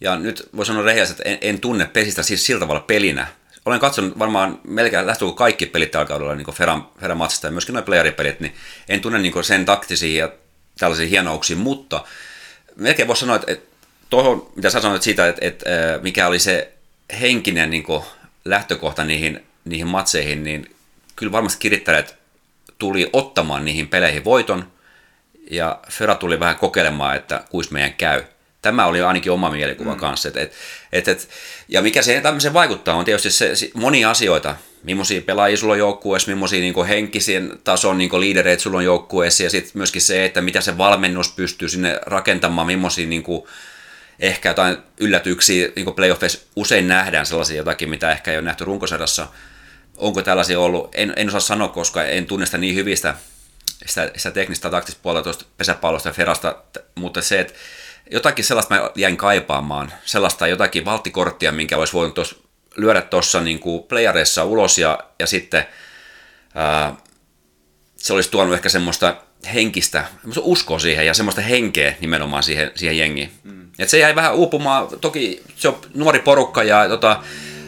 ja 0.00 0.16
nyt 0.16 0.48
voi 0.56 0.66
sanoa 0.66 0.82
rehellisesti, 0.82 1.22
että 1.24 1.30
en, 1.30 1.38
en 1.40 1.60
tunne 1.60 1.86
pesistä 1.86 2.22
siis 2.22 2.46
sillä 2.46 2.60
tavalla 2.60 2.80
pelinä. 2.80 3.26
Olen 3.64 3.80
katsonut 3.80 4.18
varmaan 4.18 4.60
melkein 4.64 5.06
lähtökö 5.06 5.32
kaikki 5.32 5.66
pelit 5.66 5.90
tällä 5.90 6.06
kaudella 6.06 6.34
niin 6.34 6.54
Feran, 6.54 6.88
Feran 7.00 7.16
matsista 7.16 7.46
ja 7.46 7.50
myöskin 7.50 7.72
nuo 7.72 7.82
playeripelit, 7.82 8.40
niin 8.40 8.54
en 8.88 9.00
tunne 9.00 9.18
niin 9.18 9.44
sen 9.44 9.64
taktisia 9.64 10.24
ja 10.24 10.32
tällaisia 10.78 11.06
hienouksia, 11.06 11.56
mutta 11.56 12.04
melkein 12.76 13.08
voisi 13.08 13.20
sanoa, 13.20 13.36
että, 13.36 13.52
että 13.52 13.76
tuohon, 14.10 14.52
mitä 14.56 14.70
sä 14.70 14.80
sanoit 14.80 15.02
siitä, 15.02 15.28
että, 15.28 15.46
että 15.46 15.66
mikä 16.02 16.26
oli 16.26 16.38
se 16.38 16.72
henkinen 17.20 17.70
niin 17.70 17.82
kuin, 17.82 18.02
lähtökohta 18.44 19.04
niihin, 19.04 19.46
niihin 19.64 19.86
matseihin, 19.86 20.44
niin 20.44 20.76
kyllä 21.16 21.32
varmasti 21.32 21.58
kirittäjät 21.60 22.16
tuli 22.78 23.10
ottamaan 23.12 23.64
niihin 23.64 23.88
peleihin 23.88 24.24
voiton, 24.24 24.71
ja 25.50 25.80
Fera 25.90 26.14
tuli 26.14 26.40
vähän 26.40 26.56
kokeilemaan, 26.56 27.16
että 27.16 27.44
kuis 27.50 27.70
meidän 27.70 27.94
käy. 27.94 28.22
Tämä 28.62 28.86
oli 28.86 29.02
ainakin 29.02 29.32
oma 29.32 29.50
mielikuva 29.50 29.92
mm. 29.92 30.00
kanssa. 30.00 30.28
Et, 30.28 30.36
et, 30.36 30.52
et, 30.92 31.08
et, 31.08 31.28
ja 31.68 31.82
mikä 31.82 32.02
siihen 32.02 32.22
tämmöiseen 32.22 32.54
vaikuttaa, 32.54 32.94
on 32.94 33.04
tietysti 33.04 33.30
se, 33.30 33.56
se 33.56 33.70
monia 33.74 34.10
asioita. 34.10 34.56
Millaisia 34.82 35.22
pelaajia 35.22 35.56
sulla 35.56 35.72
on 35.72 35.78
joukkueessa, 35.78 36.30
millaisia 36.30 36.60
niin 36.60 36.86
henkisen 36.88 37.58
tason 37.64 37.98
niin 37.98 38.20
liidereitä 38.20 38.62
sulla 38.62 38.78
on 38.78 38.84
joukkueessa, 38.84 39.42
ja 39.42 39.50
sitten 39.50 39.72
myöskin 39.74 40.02
se, 40.02 40.24
että 40.24 40.40
mitä 40.40 40.60
se 40.60 40.78
valmennus 40.78 41.32
pystyy 41.32 41.68
sinne 41.68 42.00
rakentamaan, 42.06 42.66
millaisia 42.66 43.06
niin 43.06 43.22
kuin, 43.22 43.44
ehkä 44.20 44.48
jotain 44.48 44.76
yllätyksiä 45.00 45.68
niin 45.76 45.94
playoffeissa 45.94 46.38
usein 46.56 46.88
nähdään 46.88 47.26
sellaisia 47.26 47.56
jotakin, 47.56 47.90
mitä 47.90 48.12
ehkä 48.12 48.30
ei 48.30 48.36
ole 48.36 48.44
nähty 48.44 48.64
runkosarjassa. 48.64 49.28
Onko 49.96 50.22
tällaisia 50.22 50.60
ollut? 50.60 50.90
En, 50.94 51.12
en 51.16 51.28
osaa 51.28 51.40
sanoa, 51.40 51.68
koska 51.68 52.04
en 52.04 52.26
tunne 52.26 52.46
sitä 52.46 52.58
niin 52.58 52.74
hyvistä 52.74 53.14
sitä, 53.86 54.10
sitä 54.16 54.30
teknistä 54.30 54.70
taktista 54.70 55.00
puolella 55.02 55.22
tuosta 55.22 55.44
pesäpallosta 55.56 56.08
ja 56.08 56.12
ferasta, 56.12 56.56
mutta 56.94 57.22
se, 57.22 57.40
että 57.40 57.54
jotakin 58.10 58.44
sellaista 58.44 58.74
mä 58.74 58.90
jäin 58.94 59.16
kaipaamaan, 59.16 59.92
sellaista 60.04 60.46
jotakin 60.46 60.84
valttikorttia, 60.84 61.52
minkä 61.52 61.76
olisi 61.76 61.92
voinut 61.92 62.14
tos, 62.14 62.42
lyödä 62.76 63.02
tuossa 63.02 63.40
niin 63.40 63.60
playareissa 63.88 64.44
ulos 64.44 64.78
ja, 64.78 64.98
ja 65.18 65.26
sitten 65.26 65.66
ää, 66.54 66.96
se 67.96 68.12
olisi 68.12 68.30
tuonut 68.30 68.54
ehkä 68.54 68.68
semmoista 68.68 69.16
henkistä, 69.54 70.04
uskoa 70.40 70.78
siihen 70.78 71.06
ja 71.06 71.14
semmoista 71.14 71.40
henkeä 71.40 71.94
nimenomaan 72.00 72.42
siihen, 72.42 72.70
siihen 72.74 72.98
jengiin. 72.98 73.32
Mm. 73.44 73.68
Et 73.78 73.88
se 73.88 73.98
jäi 73.98 74.14
vähän 74.14 74.34
uupumaan, 74.34 74.88
toki 75.00 75.42
se 75.56 75.68
on 75.68 75.78
nuori 75.94 76.18
porukka 76.18 76.62
ja 76.62 76.88
tota, 76.88 77.22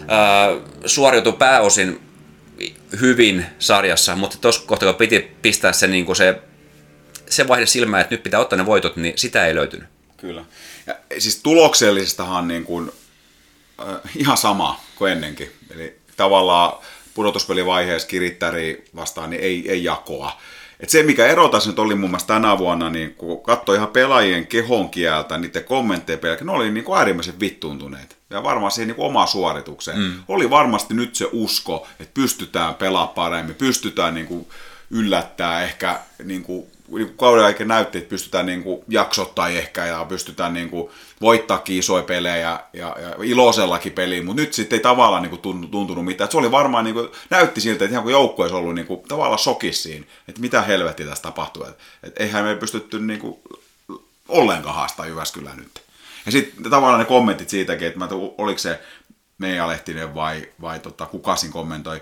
ää, 0.08 0.48
suoriutui 0.86 1.32
pääosin 1.32 2.03
hyvin 3.00 3.46
sarjassa, 3.58 4.16
mutta 4.16 4.38
tuossa 4.40 4.62
kohtaa 4.66 4.92
kun 4.92 4.98
piti 4.98 5.30
pistää 5.42 5.72
se, 5.72 5.86
niin 5.86 6.16
se, 6.16 6.42
se 7.30 7.48
vaihde 7.48 7.66
silmään, 7.66 8.00
että 8.00 8.14
nyt 8.14 8.22
pitää 8.22 8.40
ottaa 8.40 8.56
ne 8.56 8.66
voitot, 8.66 8.96
niin 8.96 9.18
sitä 9.18 9.46
ei 9.46 9.54
löytynyt. 9.54 9.88
Kyllä. 10.16 10.44
Ja, 10.86 10.96
siis 11.18 11.40
tuloksellisestahan 11.42 12.48
niin 12.48 12.64
kuin, 12.64 12.92
äh, 13.80 13.96
ihan 14.16 14.36
sama 14.36 14.80
kuin 14.96 15.12
ennenkin. 15.12 15.52
Eli 15.74 15.98
tavallaan 16.16 16.78
pudotuspelivaiheessa 17.14 18.08
kirittäri 18.08 18.84
vastaan 18.96 19.30
niin 19.30 19.42
ei, 19.42 19.70
ei 19.70 19.84
jakoa. 19.84 20.40
Et 20.80 20.90
se, 20.90 21.02
mikä 21.02 21.26
ero 21.26 21.48
tässä 21.48 21.70
nyt 21.70 21.78
oli 21.78 21.94
muun 21.94 22.10
muassa 22.10 22.26
tänä 22.26 22.58
vuonna, 22.58 22.90
niin 22.90 23.14
kun 23.14 23.42
katsoi 23.42 23.76
ihan 23.76 23.88
pelaajien 23.88 24.46
kehon 24.46 24.90
kieltä, 24.90 25.38
niiden 25.38 25.64
kommentteja 25.64 26.18
pelkkä, 26.18 26.44
ne 26.44 26.52
oli 26.52 26.70
niin 26.70 26.84
kuin 26.84 26.98
äärimmäisen 26.98 27.40
vittuuntuneet. 27.40 28.16
Ja 28.34 28.42
varmaan 28.42 28.72
siihen 28.72 28.88
niin 28.88 29.06
omaan 29.06 29.28
suoritukseen. 29.28 29.98
Mm. 29.98 30.12
Oli 30.28 30.50
varmasti 30.50 30.94
nyt 30.94 31.14
se 31.14 31.28
usko, 31.32 31.86
että 32.00 32.14
pystytään 32.14 32.74
pelaamaan 32.74 33.14
paremmin, 33.14 33.54
pystytään 33.54 34.14
niin 34.14 34.26
kuin 34.26 34.46
yllättää 34.90 35.62
ehkä 35.62 36.00
niin 36.24 36.42
kuin 36.42 36.66
niin 36.88 37.14
kauden 37.16 37.44
aikana 37.44 37.74
näytti, 37.74 37.98
että 37.98 38.10
pystytään 38.10 38.46
niin 38.46 38.62
kuin 38.62 38.84
jaksottaa 38.88 39.48
ehkä 39.48 39.86
ja 39.86 40.04
pystytään 40.08 40.54
niin 40.54 40.70
kuin 40.70 40.90
voittaa 41.20 41.62
isoja 41.68 42.02
pelejä 42.02 42.36
ja, 42.36 42.60
ja, 42.72 42.96
ja 43.00 43.14
iloisellakin 43.22 43.92
peliin, 43.92 44.24
mutta 44.24 44.42
nyt 44.42 44.52
sitten 44.52 44.76
ei 44.76 44.82
tavallaan 44.82 45.22
niin 45.22 45.30
kuin 45.40 45.70
tuntunut 45.70 46.04
mitään. 46.04 46.30
Se 46.30 46.36
oli 46.36 46.50
varmaan, 46.50 46.84
niin 46.84 46.94
kuin, 46.94 47.08
näytti 47.30 47.60
siltä, 47.60 47.84
että 47.84 47.92
ihan 47.92 48.02
kuin 48.02 48.12
joukko 48.12 48.42
olisi 48.42 48.54
ollut 48.54 48.74
niin 48.74 48.86
kuin, 48.86 49.00
tavallaan 49.08 49.38
sokissiin, 49.38 50.08
että 50.28 50.40
mitä 50.40 50.62
helvetti 50.62 51.04
tässä 51.04 51.22
tapahtuu. 51.22 51.64
Että, 51.64 51.82
että 52.02 52.22
eihän 52.22 52.44
me 52.44 52.56
pystytty 52.56 53.00
niin 53.00 53.20
kuin, 53.20 53.38
ollenkaan 54.28 54.74
haastaa 54.74 55.06
Jyväskylää 55.06 55.56
nyt. 55.56 55.83
Ja 56.26 56.32
sitten 56.32 56.70
tavallaan 56.70 56.98
ne 56.98 57.04
kommentit 57.04 57.48
siitäkin, 57.48 57.86
että 57.86 57.98
mä, 57.98 58.08
oliko 58.38 58.58
se 58.58 58.80
Meija 59.38 59.68
Lehtinen 59.68 60.14
vai, 60.14 60.48
vai 60.60 60.78
tota, 60.78 61.06
kukasin 61.06 61.50
kommentoi. 61.50 62.00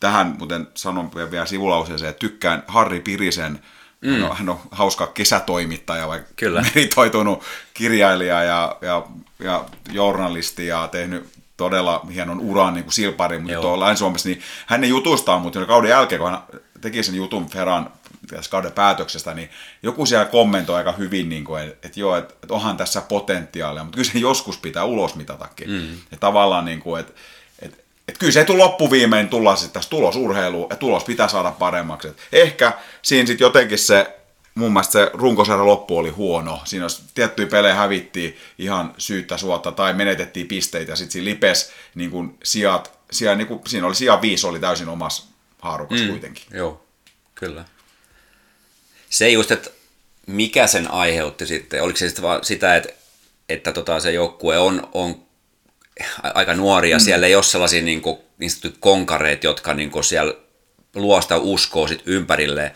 Tähän 0.00 0.34
muuten 0.38 0.68
sanon 0.74 1.10
vielä 1.30 1.46
sivulauseeseen, 1.46 2.10
että 2.10 2.20
tykkään 2.20 2.62
Harri 2.66 3.00
Pirisen 3.00 3.60
Mm. 4.00 4.12
Hän, 4.12 4.24
on, 4.30 4.36
hän 4.36 4.48
on 4.48 4.60
hauska 4.70 5.06
kesätoimittaja, 5.06 6.08
vai 6.08 6.20
Kyllä. 6.36 6.62
meritoitunut 6.74 7.42
kirjailija 7.74 8.42
ja, 8.42 8.76
ja, 8.80 9.06
ja 9.38 9.64
journalisti 9.92 10.66
ja 10.66 10.88
tehnyt 10.92 11.28
todella 11.56 12.06
hienon 12.14 12.40
uran 12.40 12.74
niin 12.74 12.84
kuin 12.84 12.92
silpari, 12.92 13.38
mutta 13.38 13.60
tuolla 13.60 13.84
Länsi-Suomessa, 13.84 14.28
niin 14.28 14.42
hänen 14.66 14.90
jutustaan, 14.90 15.42
mutta 15.42 15.66
kauden 15.66 15.90
jälkeen, 15.90 16.20
kun 16.20 16.30
hän 16.30 16.42
teki 16.80 17.02
sen 17.02 17.14
jutun 17.14 17.50
Ferran 17.50 17.90
tässä 18.26 18.50
kauden 18.50 18.72
päätöksestä, 18.72 19.34
niin 19.34 19.50
joku 19.82 20.06
siellä 20.06 20.24
kommentoi 20.24 20.76
aika 20.76 20.92
hyvin, 20.92 21.28
niin 21.28 21.44
kuin, 21.44 21.62
että, 21.62 21.88
että 21.88 22.00
joo, 22.00 22.16
että, 22.16 22.34
että 22.42 22.54
onhan 22.54 22.76
tässä 22.76 23.00
potentiaalia, 23.00 23.84
mutta 23.84 23.96
kyllä 23.96 24.10
se 24.10 24.18
joskus 24.18 24.58
pitää 24.58 24.84
ulos 24.84 25.14
mitatakin. 25.14 25.70
Mm. 25.70 25.96
Ja 26.10 26.16
tavallaan, 26.20 26.64
niin 26.64 26.80
kuin, 26.80 27.00
että, 27.00 27.12
että, 27.62 27.76
että 28.08 28.18
kyllä 28.18 28.32
se 28.32 28.38
ei 28.40 28.46
tule 28.46 28.58
loppuviimein 28.58 29.28
tulla 29.28 29.56
sitten 29.56 29.72
tässä 29.72 29.90
tulosurheiluun, 29.90 30.66
ja 30.70 30.76
tulos 30.76 31.04
pitää 31.04 31.28
saada 31.28 31.50
paremmaksi. 31.50 32.08
Että 32.08 32.22
ehkä 32.32 32.72
siinä 33.02 33.26
sitten 33.26 33.44
jotenkin 33.44 33.78
se 33.78 34.16
mun 34.54 34.72
mielestä 34.72 34.92
se 34.92 35.10
runkosarjan 35.14 35.66
loppu 35.66 35.98
oli 35.98 36.10
huono. 36.10 36.60
Siinä 36.64 36.84
olisi 36.84 37.02
tiettyjä 37.14 37.48
pelejä 37.48 37.74
hävittiin 37.74 38.36
ihan 38.58 38.94
syyttä 38.98 39.36
suotta 39.36 39.72
tai 39.72 39.94
menetettiin 39.94 40.46
pisteitä. 40.46 40.96
Sitten 40.96 41.12
siinä 41.12 41.24
lipes 41.24 41.72
niin 41.94 42.10
kuin 42.10 42.38
sijat, 42.44 42.98
sijat, 43.12 43.38
niin 43.38 43.46
kuin, 43.48 43.60
siinä 43.66 43.86
oli 43.86 43.94
sija 43.94 44.22
viisi 44.22 44.46
oli 44.46 44.60
täysin 44.60 44.88
omassa 44.88 45.24
haarukassa 45.62 46.04
mm, 46.04 46.10
kuitenkin. 46.10 46.44
Joo, 46.50 46.84
kyllä 47.34 47.64
se 49.10 49.30
just, 49.30 49.50
että 49.50 49.70
mikä 50.26 50.66
sen 50.66 50.90
aiheutti 50.90 51.46
sitten, 51.46 51.82
oliko 51.82 51.98
se 51.98 52.08
sitten 52.08 52.22
vaan 52.22 52.44
sitä, 52.44 52.76
että, 52.76 52.92
että 53.48 53.72
tota, 53.72 54.00
se 54.00 54.12
joukkue 54.12 54.58
on, 54.58 54.88
on 54.92 55.22
aika 56.22 56.54
nuoria, 56.54 56.96
mm. 56.96 57.00
siellä 57.00 57.26
ei 57.26 57.34
ole 57.34 57.42
sellaisia 57.42 57.82
niin, 57.82 58.00
kuin, 58.00 58.18
niin 58.38 58.50
konkareita, 58.80 59.46
jotka 59.46 59.74
niin 59.74 59.90
kuin 59.90 60.04
siellä 60.04 60.34
luosta 60.94 61.38
uskoo 61.38 61.88
sit 61.88 62.02
ympärilleen, 62.06 62.70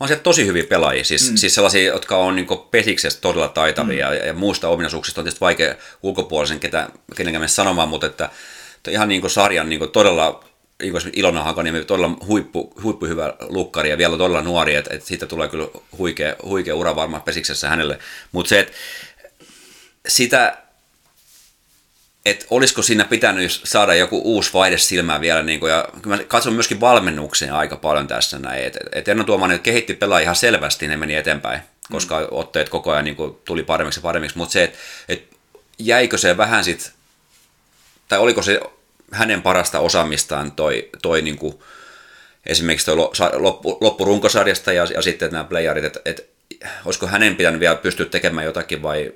on 0.00 0.08
siellä 0.08 0.22
tosi 0.22 0.46
hyviä 0.46 0.64
pelaajia, 0.64 1.04
siis, 1.04 1.30
mm. 1.30 1.36
siis 1.36 1.54
sellaisia, 1.54 1.92
jotka 1.92 2.16
on 2.16 2.36
niin 2.36 2.46
piksestä 2.70 3.20
todella 3.20 3.48
taitavia 3.48 4.06
mm. 4.08 4.14
ja, 4.14 4.26
ja 4.26 4.34
muista 4.34 4.68
ominaisuuksista 4.68 5.20
on 5.20 5.24
tietysti 5.24 5.40
vaikea 5.40 5.74
ulkopuolisen 6.02 6.60
ketä, 6.60 6.88
kenenkään 7.16 7.40
mennä 7.40 7.48
sanomaan, 7.48 7.88
mutta 7.88 8.06
että, 8.06 8.30
että 8.76 8.90
ihan 8.90 9.08
niin 9.08 9.20
kuin 9.20 9.30
sarjan 9.30 9.68
niin 9.68 9.78
kuin 9.78 9.90
todella 9.90 10.44
Ilona 11.12 11.42
Hakaniemi, 11.42 11.84
todella 11.84 12.16
huippu, 12.26 12.72
huippu 12.82 13.06
hyvä 13.06 13.34
lukkari 13.40 13.90
ja 13.90 13.98
vielä 13.98 14.16
todella 14.18 14.42
nuori, 14.42 14.74
että, 14.74 14.94
että 14.94 15.06
siitä 15.06 15.26
tulee 15.26 15.48
kyllä 15.48 15.68
huikea, 15.98 16.36
huikea 16.42 16.74
ura 16.74 16.96
varmaan 16.96 17.22
pesiksessä 17.22 17.68
hänelle. 17.68 17.98
Mutta 18.32 18.48
se, 18.48 18.60
että 18.60 18.72
sitä, 20.08 20.58
että 22.26 22.46
olisiko 22.50 22.82
siinä 22.82 23.04
pitänyt 23.04 23.60
saada 23.64 23.94
joku 23.94 24.20
uusi 24.24 24.52
vaihde 24.52 24.78
silmään 24.78 25.20
vielä, 25.20 25.42
niin 25.42 25.60
kuin, 25.60 25.72
ja 25.72 25.88
mä 26.06 26.18
katson 26.18 26.52
myöskin 26.52 26.80
valmennukseen 26.80 27.52
aika 27.52 27.76
paljon 27.76 28.08
tässä 28.08 28.38
näin, 28.38 28.64
että 28.64 28.80
et 28.92 29.08
Enno 29.08 29.24
Tuomanen 29.24 29.60
kehitti 29.60 29.94
pelaa 29.94 30.18
ihan 30.18 30.36
selvästi, 30.36 30.88
ne 30.88 30.96
meni 30.96 31.14
eteenpäin, 31.14 31.60
koska 31.92 32.20
mm. 32.20 32.26
otteet 32.30 32.68
koko 32.68 32.92
ajan 32.92 33.04
niin 33.04 33.16
kuin, 33.16 33.36
tuli 33.44 33.62
paremmiksi 33.62 34.00
ja 34.00 34.02
paremmiksi, 34.02 34.38
mutta 34.38 34.52
se, 34.52 34.64
että 34.64 34.78
et 35.08 35.22
jäikö 35.78 36.18
se 36.18 36.36
vähän 36.36 36.64
sitten, 36.64 36.92
tai 38.08 38.18
oliko 38.18 38.42
se 38.42 38.60
hänen 39.12 39.42
parasta 39.42 39.80
osaamistaan 39.80 40.52
toi, 40.52 40.88
toi 41.02 41.22
niin 41.22 41.38
kuin, 41.38 41.58
esimerkiksi 42.46 42.86
toi 42.86 42.96
loppu, 43.32 43.78
loppurunkosarjasta 43.80 44.72
ja, 44.72 44.84
ja 44.94 45.02
sitten 45.02 45.32
nämä 45.32 45.44
playerit, 45.44 45.84
että 45.84 46.00
et, 46.04 46.30
olisiko 46.84 47.06
hänen 47.06 47.36
pitänyt 47.36 47.60
vielä 47.60 47.76
pystyä 47.76 48.06
tekemään 48.06 48.46
jotakin 48.46 48.82
vai, 48.82 49.12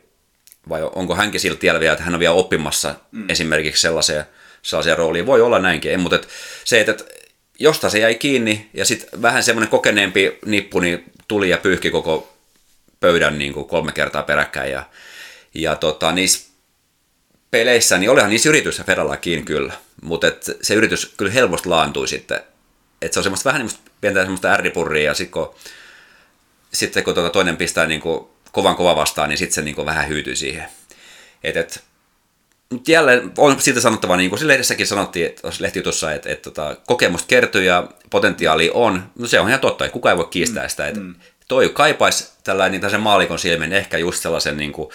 vai 0.69 0.83
onko 0.83 1.15
hänkin 1.15 1.41
sillä 1.41 1.57
tiellä 1.57 1.81
vielä, 1.81 1.93
että 1.93 2.05
hän 2.05 2.15
on 2.15 2.21
vielä 2.21 2.35
oppimassa 2.35 2.95
mm. 3.13 3.25
esimerkiksi 3.29 3.83
sellaisia, 3.83 4.25
sellaisia 4.63 4.95
roolia. 4.95 5.27
Voi 5.27 5.41
olla 5.41 5.59
näinkin, 5.59 6.01
mutta 6.01 6.17
et 6.17 6.29
se, 6.65 6.81
että 6.81 6.93
et, 6.93 7.23
josta 7.59 7.91
se 7.91 7.99
jäi 7.99 8.15
kiinni 8.15 8.71
ja 8.75 8.85
sitten 8.85 9.23
vähän 9.23 9.43
semmoinen 9.43 9.71
kokeneempi 9.71 10.39
nippu 10.47 10.81
niin 10.81 11.05
tuli 11.29 11.51
ja 11.51 11.59
pyyhki 11.59 11.91
koko 11.91 12.33
pöydän 13.01 13.39
niin 13.39 13.53
kuin 13.53 13.69
kolme 13.69 13.93
kertaa 13.93 14.23
peräkkäin 14.23 14.73
ja, 14.73 14.85
ja 15.55 15.77
tota, 15.77 16.13
niissä 16.13 16.52
peleissä, 17.53 17.99
niin 17.99 18.11
olihan 18.11 18.31
niissä 18.31 18.49
yrityssä 18.49 18.85
Ferallakin 18.85 19.45
kyllä, 19.45 19.73
mutta 20.03 20.27
et 20.27 20.51
se 20.63 20.75
yritys 20.75 21.15
kyllä 21.17 21.33
helposti 21.33 21.69
laantui 21.69 22.09
sitten. 22.09 22.41
Et 23.03 23.13
se 23.13 23.19
on 23.19 23.23
semmoista 23.23 23.53
vähän 23.53 23.67
niin 23.67 23.79
pientä 24.01 24.21
semmoista 24.21 24.53
ärripurria 24.53 25.05
ja 25.05 25.15
sitten 25.15 25.33
kun, 25.33 25.55
sitten 26.73 27.05
kun 27.05 27.15
tuota 27.15 27.31
toinen 27.31 27.57
pistää 27.57 27.87
niin 27.87 28.01
kuin 28.01 28.27
kovan 28.53 28.77
kova 28.77 28.97
vastaan, 28.97 29.29
niin 29.29 29.39
sitten 29.39 29.55
se 29.55 29.63
niin 29.63 29.75
kuin 29.75 29.87
vähän 29.87 30.09
hyytyy 30.09 30.37
siihen. 30.37 30.69
Et, 31.45 31.57
et, 31.57 31.83
mutta 32.71 32.91
jälleen 32.91 33.33
on 33.39 33.61
siitä 33.61 33.81
sanottava, 33.81 34.17
niin 34.17 34.31
kuin 34.31 34.41
se 34.41 34.47
lehdessäkin 34.47 34.87
sanottiin 34.87 35.33
tuossa 35.43 35.63
lehtijutussa, 35.63 36.13
että, 36.13 36.31
että, 36.31 36.49
että 36.51 36.77
kokemusta 36.87 37.29
kertyy 37.29 37.65
ja 37.65 37.89
potentiaali 38.11 38.71
on. 38.75 39.11
No 39.19 39.27
se 39.27 39.41
on 39.41 39.49
ihan 39.49 39.61
totta, 39.61 39.85
että 39.85 39.93
kukaan 39.93 40.13
ei 40.13 40.17
voi 40.17 40.29
kiistää 40.31 40.69
sitä. 40.69 40.87
Että 40.87 41.01
mm. 41.01 41.15
Toi 41.49 41.69
kaipaisi 41.69 42.29
tällainen 42.45 42.81
niin 42.81 43.01
maalikon 43.01 43.39
silmin 43.39 43.73
ehkä 43.73 43.99
just 43.99 44.23
sellaisen 44.23 44.57
niin 44.57 44.73
kuin 44.73 44.91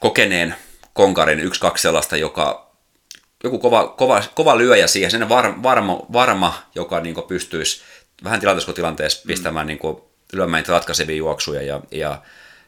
kokeneen 0.00 0.54
konkarin 0.94 1.40
yksi-kaksi 1.40 1.82
sellaista, 1.82 2.16
joka 2.16 2.70
joku 3.44 3.58
kova, 3.58 3.88
kova, 3.88 4.22
kova 4.34 4.58
lyöjä 4.58 4.86
siihen, 4.86 5.10
sen 5.10 5.28
var, 5.28 5.62
varma, 5.62 6.06
varma, 6.12 6.62
joka 6.74 7.00
niin 7.00 7.14
pystyisi 7.28 7.82
vähän 8.24 8.40
tilanteessa 8.74 9.20
mm. 9.24 9.28
pistämään 9.28 9.66
niin 9.66 9.78
kuin, 9.78 9.96
lyömään 10.32 10.60
niitä 10.60 10.72
ratkaisevia 10.72 11.16
juoksuja 11.16 11.62
ja, 11.62 11.80
ja 11.90 12.22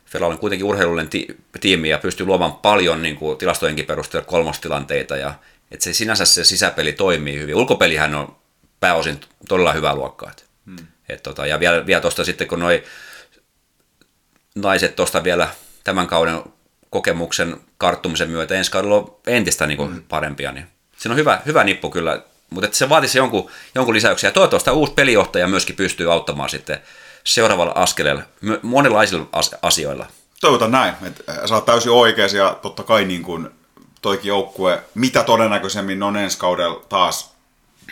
Fela 0.06 0.26
on 0.26 0.38
kuitenkin 0.38 0.66
urheilullinen 0.66 1.10
ti- 1.10 1.36
tiimi 1.60 1.88
ja 1.88 1.98
pystyy 1.98 2.26
luomaan 2.26 2.52
paljon 2.52 3.02
niin 3.02 3.16
kuin, 3.16 3.38
tilastojenkin 3.38 3.86
perusteella 3.86 4.26
kolmostilanteita 4.26 5.16
ja 5.16 5.34
että 5.70 5.84
se 5.84 5.92
sinänsä 5.92 6.24
se 6.24 6.44
sisäpeli 6.44 6.92
toimii 6.92 7.38
hyvin. 7.38 7.54
Ulkopelihän 7.54 8.14
on 8.14 8.36
pääosin 8.80 9.20
todella 9.48 9.72
hyvää 9.72 9.94
luokkaa. 9.94 10.32
Hmm. 10.66 10.86
Et 11.08 11.22
tota, 11.22 11.46
ja 11.46 11.60
vielä, 11.60 11.86
vielä 11.86 12.00
tuosta 12.00 12.24
sitten, 12.24 12.48
kun 12.48 12.60
noi 12.60 12.84
naiset 14.54 14.96
tuosta 14.96 15.24
vielä 15.24 15.48
tämän 15.84 16.06
kauden 16.06 16.42
kokemuksen 16.90 17.60
karttumisen 17.78 18.30
myötä 18.30 18.54
ensi 18.54 18.70
kaudella 18.70 18.96
on 18.96 19.16
entistä 19.26 19.66
niin 19.66 19.76
kuin, 19.76 19.90
hmm. 19.90 20.02
parempia, 20.08 20.52
niin 20.52 20.66
siinä 20.96 21.12
on 21.12 21.18
hyvä, 21.18 21.40
hyvä 21.46 21.64
nippu 21.64 21.90
kyllä, 21.90 22.22
mutta 22.50 22.68
se 22.72 22.88
vaatisi 22.88 23.18
jonkun, 23.18 23.50
jonkun 23.74 23.94
lisäyksiä. 23.94 24.30
Toivottavasti 24.30 24.70
uusi 24.70 24.92
pelijohtaja 24.92 25.48
myöskin 25.48 25.76
pystyy 25.76 26.12
auttamaan 26.12 26.48
sitten 26.50 26.78
seuraavalla 27.24 27.72
askeleella 27.74 28.22
monenlaisilla 28.62 29.28
asioilla. 29.62 30.06
Toivotan 30.40 30.70
näin, 30.70 30.94
että 31.06 31.48
sä 31.48 31.54
oot 31.54 31.66
täysin 31.66 31.92
oikeas 31.92 32.34
ja 32.34 32.58
totta 32.62 32.82
kai 32.82 33.04
niin 33.04 33.22
kuin 33.22 33.48
toikin 34.02 34.28
joukkue, 34.28 34.82
mitä 34.94 35.22
todennäköisemmin 35.22 36.02
on 36.02 36.16
ensi 36.16 36.38
kaudella 36.38 36.84
taas 36.88 37.34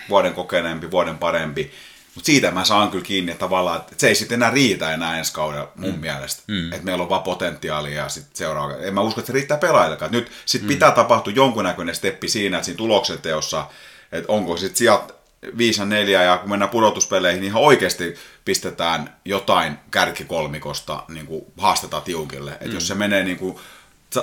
vuoden 0.09 0.35
kokeneempi, 0.35 0.91
vuoden 0.91 1.19
parempi. 1.19 1.73
Mutta 2.15 2.27
siitä 2.27 2.51
mä 2.51 2.65
saan 2.65 2.91
kyllä 2.91 3.05
kiinni 3.05 3.33
että 3.33 3.41
tavallaan, 3.41 3.77
että 3.77 3.95
se 3.97 4.09
ei 4.09 4.15
sitten 4.15 4.37
enää 4.37 4.51
riitä 4.51 4.95
enää 4.95 5.19
ensi 5.19 5.33
kaudella 5.33 5.73
mun 5.77 5.95
mm. 5.95 6.01
mielestä. 6.01 6.43
Mm. 6.47 6.73
Että 6.73 6.85
meillä 6.85 7.03
on 7.03 7.09
vaan 7.09 7.23
potentiaalia 7.23 8.03
ja 8.03 8.09
sitten 8.09 8.37
seuraava. 8.37 8.75
En 8.77 8.95
mä 8.95 9.01
usko, 9.01 9.21
että 9.21 9.27
se 9.27 9.33
riittää 9.33 9.59
pelaajillekaan. 9.59 10.13
Nyt 10.13 10.31
sitten 10.47 10.71
mm. 10.71 10.75
pitää 10.75 10.91
tapahtua 10.91 11.33
jonkunnäköinen 11.33 11.95
steppi 11.95 12.29
siinä, 12.29 12.57
että 12.57 12.65
siinä 12.65 12.77
tuloksen 12.77 13.19
teossa, 13.19 13.67
että 14.13 14.33
onko 14.33 14.57
sitten 14.57 14.77
sijat 14.77 15.15
5 15.59 15.81
ja 15.81 15.85
4 15.85 16.23
ja 16.23 16.37
kun 16.37 16.51
mennään 16.51 16.71
pudotuspeleihin, 16.71 17.41
niin 17.41 17.49
ihan 17.49 17.63
oikeasti 17.63 18.15
pistetään 18.45 19.17
jotain 19.25 19.79
kärkikolmikosta, 19.91 21.03
niin 21.09 21.27
kuin 21.27 21.45
haastetaan 21.59 22.03
tiukille. 22.03 22.53
Että 22.53 22.67
mm. 22.67 22.75
jos 22.75 22.89
se 22.89 22.95
menee 22.95 23.25
niin 23.25 23.39
kuin 23.39 23.59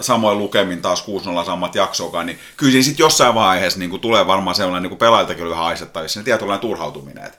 samoin 0.02 0.38
lukemin 0.38 0.82
taas 0.82 1.06
6-0 1.42 1.46
samat 1.46 1.76
jaksoakaan, 1.76 2.26
niin 2.26 2.40
kyllä 2.58 2.72
siinä 2.72 2.84
sitten 2.84 3.04
jossain 3.04 3.36
vaiheessa 3.36 3.80
niin 3.80 3.90
kuin 3.90 4.02
tulee 4.02 4.28
varmaan 4.28 4.56
sellainen 4.56 4.90
niin 4.90 5.00
pelaajiltakin 5.00 5.50
vähän 5.50 5.66
aistettavissa, 5.66 6.20
niin 6.20 6.26
tietynlainen 6.26 6.62
turhautuminen. 6.62 7.32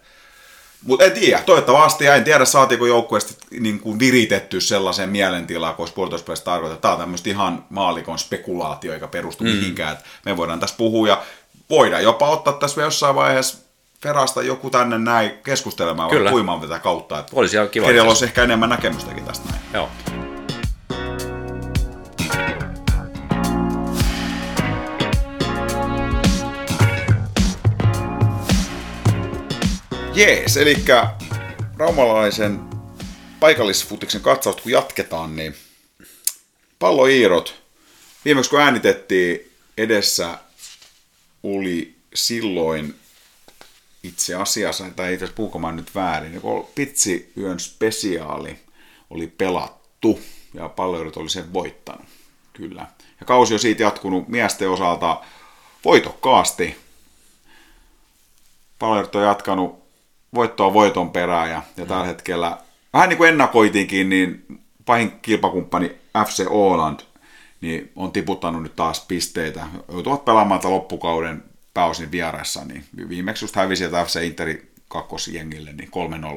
Mutta 0.86 1.04
en 1.04 1.12
tiedä, 1.12 1.42
toivottavasti, 1.46 2.04
ja 2.04 2.14
en 2.14 2.24
tiedä 2.24 2.44
saatiinko 2.44 2.86
joukkueesta 2.86 3.46
niin 3.60 3.80
kuin 3.80 3.98
viritetty 3.98 4.60
sellaiseen 4.60 5.08
mielentilaan, 5.08 5.74
kun 5.74 5.82
olisi 5.82 5.94
puolitoista 5.94 6.44
tarkoittaa. 6.44 6.80
Tämä 6.80 6.92
on 6.92 7.00
tämmöistä 7.00 7.30
ihan 7.30 7.64
maalikon 7.70 8.18
spekulaatio, 8.18 8.92
eikä 8.92 9.08
perustu 9.08 9.44
mm. 9.44 9.50
mihinkään. 9.50 9.92
Et 9.92 10.04
me 10.24 10.36
voidaan 10.36 10.60
tässä 10.60 10.76
puhua, 10.78 11.08
ja 11.08 11.22
voidaan 11.70 12.02
jopa 12.02 12.28
ottaa 12.28 12.52
tässä 12.52 12.82
jossain 12.82 13.14
vaiheessa 13.14 13.58
Ferasta 14.02 14.42
joku 14.42 14.70
tänne 14.70 14.98
näin 14.98 15.30
keskustelemaan, 15.44 16.10
Kyllä. 16.10 16.30
puimaan 16.30 16.60
tätä 16.60 16.78
kautta. 16.78 17.18
Että 17.18 17.32
olisi 17.34 17.56
ihan 17.56 17.68
kiva. 17.68 17.86
Heillä 17.86 18.02
olisi 18.02 18.24
ehkä 18.24 18.42
enemmän 18.42 18.68
näkemystäkin 18.68 19.24
tästä 19.24 19.48
näin. 19.48 19.62
Joo. 19.74 19.88
Jees, 30.14 30.56
eli 30.56 30.76
raumalaisen 31.76 32.60
paikallisfutiksen 33.40 34.20
katsausta 34.20 34.62
kun 34.62 34.72
jatketaan, 34.72 35.36
niin 35.36 35.54
palloiirot. 36.78 37.62
Viimeksi 38.24 38.50
kun 38.50 38.60
äänitettiin 38.60 39.52
edessä 39.78 40.38
oli 41.42 41.96
silloin 42.14 42.94
itse 44.02 44.34
asiassa, 44.34 44.84
tai 44.96 45.12
itse 45.12 45.24
asiassa 45.24 45.72
nyt 45.72 45.94
väärin, 45.94 46.40
kun 46.40 46.68
pitsi 46.74 47.32
yön 47.36 47.60
spesiaali 47.60 48.58
oli 49.10 49.26
pelattu 49.26 50.20
ja 50.54 50.68
palloiirot 50.68 51.16
oli 51.16 51.30
sen 51.30 51.52
voittanut. 51.52 52.06
Kyllä. 52.52 52.86
Ja 53.20 53.26
kausi 53.26 53.54
on 53.54 53.60
siitä 53.60 53.82
jatkunut 53.82 54.28
miesten 54.28 54.70
osalta 54.70 55.20
voitokkaasti. 55.84 56.76
Palloiirot 58.78 59.14
on 59.14 59.22
jatkanut 59.22 59.81
voittoa 60.34 60.72
voiton 60.72 61.10
perään 61.10 61.50
ja, 61.50 61.62
ja 61.76 61.86
tällä 61.86 62.06
hetkellä, 62.06 62.58
vähän 62.92 63.08
niin 63.08 63.16
kuin 63.18 63.28
ennakoitiinkin, 63.28 64.08
niin 64.08 64.46
pahin 64.84 65.12
kilpakumppani 65.22 65.96
FC 66.26 66.46
Åland 66.46 67.00
niin 67.60 67.92
on 67.96 68.12
tiputtanut 68.12 68.62
nyt 68.62 68.76
taas 68.76 69.04
pisteitä. 69.08 69.66
Joutuvat 69.92 70.24
pelaamaan 70.24 70.60
loppukauden 70.64 71.44
pääosin 71.74 72.10
vieressä, 72.10 72.64
niin 72.64 72.84
viimeksi 73.08 73.44
just 73.44 73.56
hävisi 73.56 73.84
FC 74.06 74.22
Interi 74.22 74.72
kakkosjengille 74.88 75.72
niin 75.72 75.90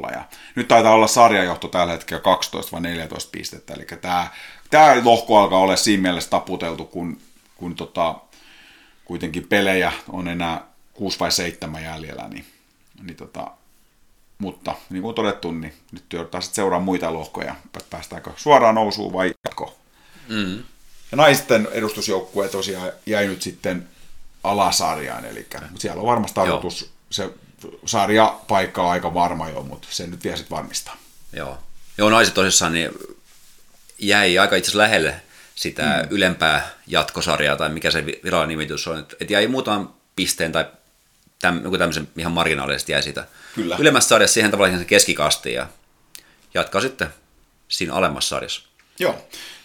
3-0. 0.08 0.12
Ja 0.12 0.24
nyt 0.56 0.68
taitaa 0.68 0.94
olla 0.94 1.08
sarjajohto 1.08 1.68
tällä 1.68 1.94
hetkellä 1.94 2.22
12 2.22 2.72
vai 2.72 2.82
14 2.82 3.30
pistettä, 3.32 3.74
eli 3.74 3.86
tämä, 4.02 4.28
tämä 4.70 4.96
lohko 5.04 5.40
alkaa 5.40 5.60
olla 5.60 5.76
siinä 5.76 6.02
mielessä 6.02 6.30
taputeltu, 6.30 6.86
kun, 6.86 7.18
kun 7.56 7.76
tota, 7.76 8.16
kuitenkin 9.06 9.48
pelejä 9.48 9.92
on 10.10 10.28
enää 10.28 10.62
6 10.94 11.20
vai 11.20 11.32
7 11.32 11.84
jäljellä, 11.84 12.28
niin, 12.28 12.46
niin 13.04 13.18
tota, 13.18 13.52
mutta 14.38 14.76
niin 14.90 15.02
kuin 15.02 15.16
todettu, 15.16 15.52
niin 15.52 15.74
nyt 15.92 16.04
joudutaan 16.14 16.42
sitten 16.42 16.56
seuraamaan 16.56 16.86
muita 16.86 17.14
lohkoja, 17.14 17.56
päästäänkö 17.90 18.32
suoraan 18.36 18.76
nousuun 18.76 19.14
vai 19.14 19.34
jatko. 19.46 19.78
Mm. 20.30 20.58
Ja 21.12 21.18
naisten 21.18 21.68
edustusjoukkue 21.72 22.48
tosiaan 22.48 22.92
jäi 23.06 23.28
nyt 23.28 23.42
sitten 23.42 23.88
alasarjaan, 24.44 25.26
eli 25.26 25.48
mutta 25.62 25.82
siellä 25.82 26.00
on 26.00 26.08
varmasti 26.08 26.36
tarkoitus, 26.36 26.82
Joo. 26.82 26.90
se 27.10 27.30
sarjapaikka 27.86 28.84
on 28.84 28.92
aika 28.92 29.14
varma 29.14 29.50
jo, 29.50 29.64
mutta 29.64 29.88
se 29.92 30.08
nyt 30.08 30.24
vielä 30.24 30.38
sitten 30.38 30.56
varmistaa. 30.56 30.98
Joo. 31.34 31.58
Joo, 31.98 32.10
naiset 32.10 32.34
tosissaan 32.34 32.74
niin 32.74 32.92
jäi 34.00 34.38
aika 34.38 34.56
itse 34.56 34.78
lähelle 34.78 35.22
sitä 35.56 35.84
mm. 35.84 36.16
ylempää 36.16 36.70
jatkosarjaa, 36.88 37.56
tai 37.56 37.70
mikä 37.70 37.92
se 37.92 38.06
virallinen 38.06 38.58
nimitys 38.58 38.88
on, 38.88 39.00
että 39.00 39.34
jäi 39.34 39.48
muutaman 39.48 39.94
pisteen 40.16 40.52
tai 40.52 40.66
täm, 41.42 41.64
joku 41.64 41.78
tämmöisen 41.78 42.08
ihan 42.18 42.32
marginaalisesti 42.32 42.92
jäi 42.92 43.04
sitä 43.04 43.28
Kyllä. 43.56 43.76
ylemmässä 43.80 44.08
sarjassa 44.08 44.34
siihen 44.34 44.52
tavallaan 44.52 44.78
sen 44.78 44.88
keskikastiin 44.88 45.56
ja 45.56 45.68
jatkaa 46.54 46.82
sitten 46.82 47.08
siinä 47.68 47.94
alemmassa 47.94 48.30
sarjassa. 48.30 48.62
Joo, 49.00 49.16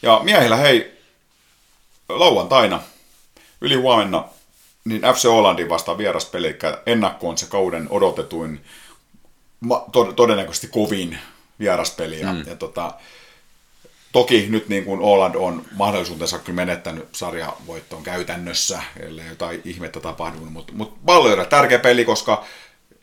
ja 0.02 0.20
miehillä 0.22 0.56
hei, 0.56 1.02
lauantaina, 2.08 2.82
yli 3.60 3.74
huomenna, 3.74 4.28
niin 4.84 5.00
FC 5.00 5.24
Hollandin 5.24 5.68
vastaan 5.68 5.98
vieraspeli, 5.98 6.46
eli 6.46 6.58
ennakkoon 6.86 7.38
se 7.38 7.46
kauden 7.46 7.86
odotetuin, 7.90 8.64
todennäköisesti 10.16 10.68
kovin 10.68 11.18
vieraspeli. 11.58 12.20
Ja, 12.20 12.32
mm. 12.32 12.44
ja 12.46 12.56
tota, 12.56 12.94
Toki 14.12 14.46
nyt 14.48 14.68
niin 14.68 14.84
kuin 14.84 15.00
Åland 15.00 15.34
on 15.34 15.64
mahdollisuutensa 15.72 16.38
kyllä 16.38 16.56
menettänyt 16.56 17.08
sarjavoittoon 17.12 18.02
käytännössä, 18.02 18.82
ellei 19.00 19.28
jotain 19.28 19.62
ihmettä 19.64 20.00
tapahtunut, 20.00 20.52
mutta, 20.52 20.72
mutta 20.72 21.00
Balleura 21.04 21.44
tärkeä 21.44 21.78
peli, 21.78 22.04
koska 22.04 22.44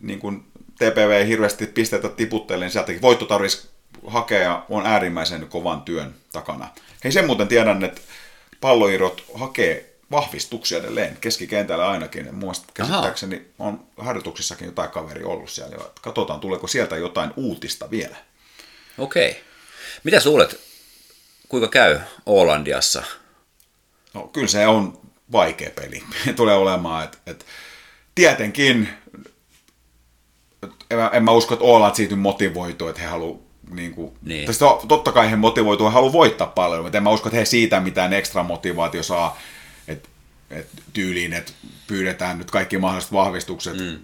niin 0.02 0.20
kuin 0.20 0.44
TPV 0.76 1.12
ei 1.12 1.28
hirveästi 1.28 1.68
pisteitä 1.68 2.10
tiputtele, 2.10 2.66
niin 2.66 2.72
sieltäkin 2.72 3.02
voitto 3.02 3.26
tarvitsisi 3.26 3.68
hakea 4.08 4.66
on 4.70 4.86
äärimmäisen 4.86 5.48
kovan 5.50 5.82
työn 5.82 6.16
takana. 6.32 6.68
Hei 7.04 7.12
sen 7.12 7.26
muuten 7.26 7.48
tiedän, 7.48 7.84
että 7.84 8.02
palloirot 8.62 9.24
hakee 9.34 9.94
vahvistuksia 10.12 10.78
edelleen 10.78 11.18
keskikentällä 11.22 11.90
ainakin. 11.90 12.36
Muista 12.36 12.66
käsittääkseni 12.74 13.48
on 13.60 13.80
harjoituksissakin 13.98 14.66
jotain 14.66 14.90
kaveri 14.90 15.24
ollut 15.24 15.50
siellä. 15.50 15.78
Katsotaan, 16.02 16.40
tuleeko 16.40 16.68
sieltä 16.68 16.98
jotain 16.98 17.34
uutista 17.36 17.92
vielä. 17.92 18.16
Okei. 18.98 19.30
Okay. 19.30 19.42
Mitä 20.04 20.22
luulet, 20.26 20.67
kuinka 21.50 21.68
käy 21.68 22.00
Ålandiassa? 22.26 23.04
No, 24.14 24.28
kyllä 24.28 24.48
se 24.48 24.68
on 24.68 25.00
vaikea 25.32 25.70
peli. 25.76 26.04
Tulee 26.36 26.56
olemaan, 26.56 27.04
että 27.04 27.18
et, 27.26 27.46
tietenkin 28.16 28.90
en 30.92 30.98
mä, 30.98 31.10
en 31.14 31.24
mä 31.24 31.32
usko, 31.32 31.54
että 31.54 31.66
Åland 31.66 31.96
siitä 31.96 32.16
motivoituu, 32.16 32.88
että 32.88 33.02
he 33.02 33.08
haluaa 33.08 33.40
niin 33.70 33.94
kuin, 33.94 34.12
niin. 34.22 34.46
Tästä, 34.46 34.66
totta 34.88 35.12
kai 35.12 35.32
he 35.32 35.36
motivoituu, 35.36 35.88
he 35.88 35.94
haluaa 35.94 36.14
voittaa 36.14 36.48
paljon, 36.48 36.84
mutta 36.84 36.98
en 36.98 37.04
mä 37.04 37.10
usko, 37.10 37.30
että 37.30 37.40
he 37.40 37.46
siitä 37.46 37.80
mitään 37.80 38.14
ekstra 38.14 38.44
motivaatio 38.44 39.04
saa, 39.04 39.40
että 39.88 40.10
et 40.50 40.68
tyyliin, 40.94 41.34
että 41.34 41.52
pyydetään 41.88 42.38
nyt 42.38 42.52
kaikki 42.52 42.78
mahdolliset 42.78 43.14
vahvistukset 43.14 43.78
mm. 43.78 44.00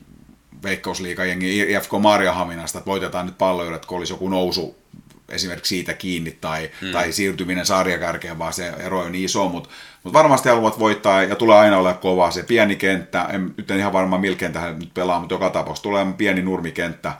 Veikkausliikajengi 0.64 1.60
IFK 1.60 1.92
Marjahaminasta, 2.00 2.78
että 2.78 2.90
voitetaan 2.90 3.26
nyt 3.26 3.38
palloja, 3.38 3.76
että 3.76 3.88
kun 3.88 3.98
olisi 3.98 4.14
joku 4.14 4.30
nousu 4.30 4.83
esimerkiksi 5.30 5.76
siitä 5.76 5.94
kiinni 5.94 6.38
tai, 6.42 6.72
hmm. 6.82 6.92
tai 6.92 7.12
siirtyminen 7.12 7.66
sarjakärkeen, 7.66 8.40
vaan 8.40 8.54
se 8.54 8.70
ero 8.70 9.00
on 9.00 9.12
niin 9.12 9.26
iso, 9.26 9.50
mutta, 9.50 9.70
mutta 10.04 10.18
varmasti 10.18 10.50
haluavat 10.50 10.80
voittaa 10.80 11.24
ja 11.24 11.36
tulee 11.36 11.58
aina 11.58 11.78
olla 11.78 11.94
kovaa 11.94 12.32
se 12.32 12.44
pieni 12.44 12.76
kenttä, 12.76 13.24
en, 13.34 13.54
nyt 13.58 13.72
en 13.72 13.80
ihan 13.80 13.94
varmaan 13.94 14.22
millä 14.22 14.38
kentällä 14.38 14.74
nyt 14.74 14.94
pelaa, 14.94 15.20
mutta 15.20 15.36
joka 15.36 15.50
tapauksessa 15.50 15.84
tulee 15.84 16.06
pieni 16.18 16.42
nurmikenttä 16.42 17.14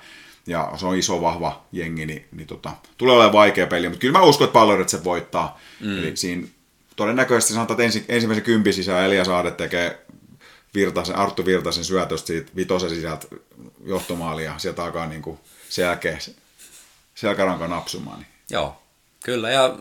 ja 0.48 0.72
se 0.76 0.86
on 0.86 0.98
iso 0.98 1.22
vahva 1.22 1.66
jengi, 1.72 2.06
niin, 2.06 2.26
niin 2.32 2.48
tota, 2.48 2.72
tulee 2.98 3.16
olemaan 3.16 3.34
vaikea 3.34 3.68
peli, 3.68 3.90
mutta 3.90 4.02
kyllä 4.02 4.20
mä 4.20 4.26
uskon, 4.26 4.46
että 4.46 4.54
Palloret 4.54 4.90
se 4.90 5.04
voittaa, 5.04 5.60
hmm. 5.80 5.98
eli 5.98 6.18
siinä 6.18 6.48
todennäköisesti 6.96 7.54
sanotaan, 7.54 7.76
että 7.76 7.84
ensi, 7.84 8.06
ensimmäisen 8.10 8.44
kympin 8.44 8.74
sisään 8.74 9.06
Elias 9.06 9.28
Aade 9.28 9.52
tekee 9.52 10.06
Virtasen, 10.76 11.16
Arttu 11.16 11.46
Virtasen 11.46 11.84
syötöstä 11.84 12.28
siitä 12.28 12.52
vitosen 12.56 12.90
sisältä 12.90 13.28
johtomaalia, 13.86 14.54
sieltä 14.58 14.84
alkaa 14.84 15.06
niin 15.06 15.22
kuin 15.22 15.40
selkeä, 15.70 16.18
selkäranka 17.16 17.68
napsumaan. 17.68 18.20
Niin. 18.20 18.28
Joo, 18.50 18.82
kyllä. 19.24 19.52
Ja 19.52 19.76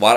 var, 0.00 0.16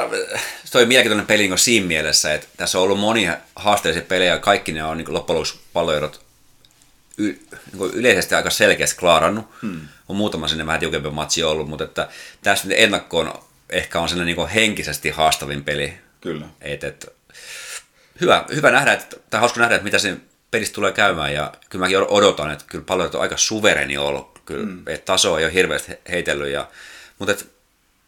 toi 0.72 0.82
on 0.82 0.88
mielenkiintoinen 0.88 1.28
peli 1.28 1.48
niin 1.48 1.58
siinä 1.58 1.88
mielessä, 1.88 2.34
että 2.34 2.48
tässä 2.58 2.78
on 2.78 2.84
ollut 2.84 3.00
monia 3.00 3.38
haasteellisia 3.56 4.08
pelejä 4.08 4.34
ja 4.34 4.40
kaikki 4.40 4.72
ne 4.72 4.84
on 4.84 4.98
niin 4.98 5.14
loppujen 5.14 5.36
lopuksi 5.40 5.60
palloerot 5.74 6.26
y, 7.18 7.24
niin 7.24 7.94
yleisesti 7.94 8.36
aika 8.36 8.50
selkeästi 8.50 9.00
klaarannut. 9.00 9.46
Hmm. 9.62 9.82
On 10.10 10.16
muutama 10.16 10.48
sinne 10.48 10.66
vähän 10.66 10.80
tiukempi 10.80 11.10
matsi 11.10 11.44
ollut, 11.44 11.70
mutta 11.70 11.84
että 11.84 12.10
tässä 12.44 12.68
ennakkoon 12.76 13.34
ehkä 13.70 14.00
on 14.00 14.10
sellainen 14.10 14.36
niin 14.36 14.48
henkisesti 14.48 15.10
haastavin 15.10 15.64
peli. 15.64 15.94
Kyllä. 16.22 16.46
Et, 16.62 16.84
et, 16.84 17.16
hyvä, 18.22 18.46
hyvä 18.56 18.72
nähdä, 18.72 18.94
että, 18.94 19.16
tai 19.30 19.40
hauska 19.40 19.60
nähdä, 19.60 19.76
että 19.76 19.84
mitä 19.84 20.00
sen 20.00 20.22
pelistä 20.52 20.76
tulee 20.76 20.92
käymään, 20.92 21.34
ja 21.34 21.54
kyllä 21.70 21.84
mäkin 21.84 21.98
odotan, 21.98 22.52
että 22.52 22.66
kyllä 22.68 22.84
paljon 22.88 23.10
on 23.14 23.22
aika 23.22 23.38
suvereni 23.38 23.98
ollut, 23.98 24.37
kyllä, 24.48 24.66
mm. 24.66 24.88
että 24.88 25.06
taso 25.06 25.38
ei 25.38 25.46
ole 25.46 25.54
hirveästi 25.54 25.92
heitellyt, 26.10 26.54
ja, 26.54 26.68
mutta 27.20 27.32
et, 27.32 27.48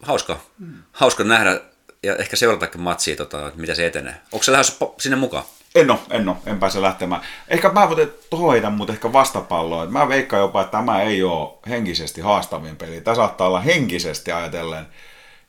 hauska, 0.04 0.40
mm. 0.60 0.74
hauska 0.92 1.24
nähdä, 1.24 1.62
ja 2.04 2.16
ehkä 2.16 2.36
seuratakin 2.36 2.82
matsia, 2.82 3.16
tota, 3.16 3.48
että 3.48 3.60
mitä 3.60 3.76
se 3.76 3.86
etenee. 3.86 4.16
Onko 4.32 4.44
se 4.44 4.52
lähes 4.52 4.78
sinne 5.00 5.16
mukaan? 5.16 5.44
En 5.76 5.92
ole, 5.92 6.00
en 6.10 6.30
ole, 6.30 6.38
en 6.46 6.60
pääse 6.60 6.82
lähtemään. 6.82 7.22
Ehkä 7.48 7.70
mä 7.70 7.90
voin 7.90 8.10
tohoida, 8.30 8.70
mutta 8.70 8.94
ehkä 8.94 9.14
vastapalloa. 9.14 9.86
Mä 9.86 10.10
veikkaan 10.10 10.42
jopa, 10.42 10.62
että 10.62 10.78
tämä 10.78 11.02
ei 11.02 11.24
ole 11.24 11.50
henkisesti 11.70 12.22
haastavin 12.22 12.76
peli. 12.76 13.02
Tämä 13.02 13.16
saattaa 13.16 13.48
olla 13.48 13.60
henkisesti 13.60 14.32
ajatellen 14.32 14.88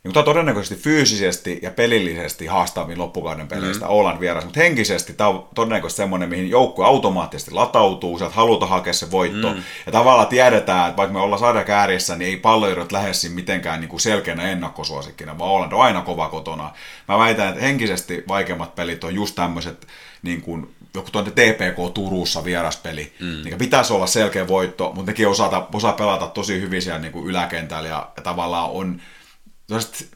niin 0.04 0.12
tämä 0.12 0.20
on 0.20 0.24
todennäköisesti 0.24 0.74
fyysisesti 0.74 1.58
ja 1.62 1.70
pelillisesti 1.70 2.46
haastavin 2.46 2.98
loppukauden 2.98 3.48
peleistä 3.48 3.84
mm. 3.84 3.90
Oland 3.90 4.20
vieras, 4.20 4.44
mutta 4.44 4.60
henkisesti 4.60 5.12
tämä 5.12 5.30
on 5.30 5.48
todennäköisesti 5.54 5.96
semmoinen, 5.96 6.28
mihin 6.28 6.50
joukkue 6.50 6.86
automaattisesti 6.86 7.50
latautuu, 7.50 8.18
sieltä 8.18 8.34
halutaan 8.34 8.70
hakea 8.70 8.92
se 8.92 9.10
voitto. 9.10 9.52
Mm. 9.52 9.62
Ja 9.86 9.92
tavallaan 9.92 10.28
tiedetään, 10.28 10.88
että 10.88 10.96
vaikka 10.96 11.12
me 11.12 11.20
ollaan 11.20 11.40
sarja 11.40 11.64
käärissä, 11.64 12.16
niin 12.16 12.28
ei 12.28 12.36
palloerot 12.36 12.92
lähes 12.92 13.30
mitenkään 13.30 13.80
niin 13.80 13.88
kuin 13.88 14.00
selkeänä 14.00 14.50
ennakkosuosikkina, 14.50 15.38
vaan 15.38 15.50
Oland 15.50 15.72
on 15.72 15.82
aina 15.82 16.02
kova 16.02 16.28
kotona. 16.28 16.70
Mä 17.08 17.18
väitän, 17.18 17.48
että 17.48 17.60
henkisesti 17.60 18.24
vaikeimmat 18.28 18.74
pelit 18.74 19.04
on 19.04 19.14
just 19.14 19.34
tämmöiset, 19.34 19.86
niin 20.22 20.42
kuin 20.42 20.74
joku 20.94 21.10
tuonne 21.10 21.30
TPK 21.30 21.94
Turussa 21.94 22.44
vieraspeli, 22.44 23.12
mm. 23.20 23.42
niin 23.44 23.58
pitäisi 23.58 23.92
olla 23.92 24.06
selkeä 24.06 24.48
voitto, 24.48 24.92
mutta 24.94 25.10
nekin 25.10 25.28
osata, 25.28 25.66
osaa 25.74 25.92
pelata 25.92 26.26
tosi 26.26 26.60
hyvin 26.60 26.82
siellä 26.82 27.00
niin 27.00 27.12
kuin 27.12 27.26
yläkentällä 27.26 27.88
ja, 27.88 28.08
ja 28.16 28.22
tavallaan 28.22 28.70
on 28.70 29.00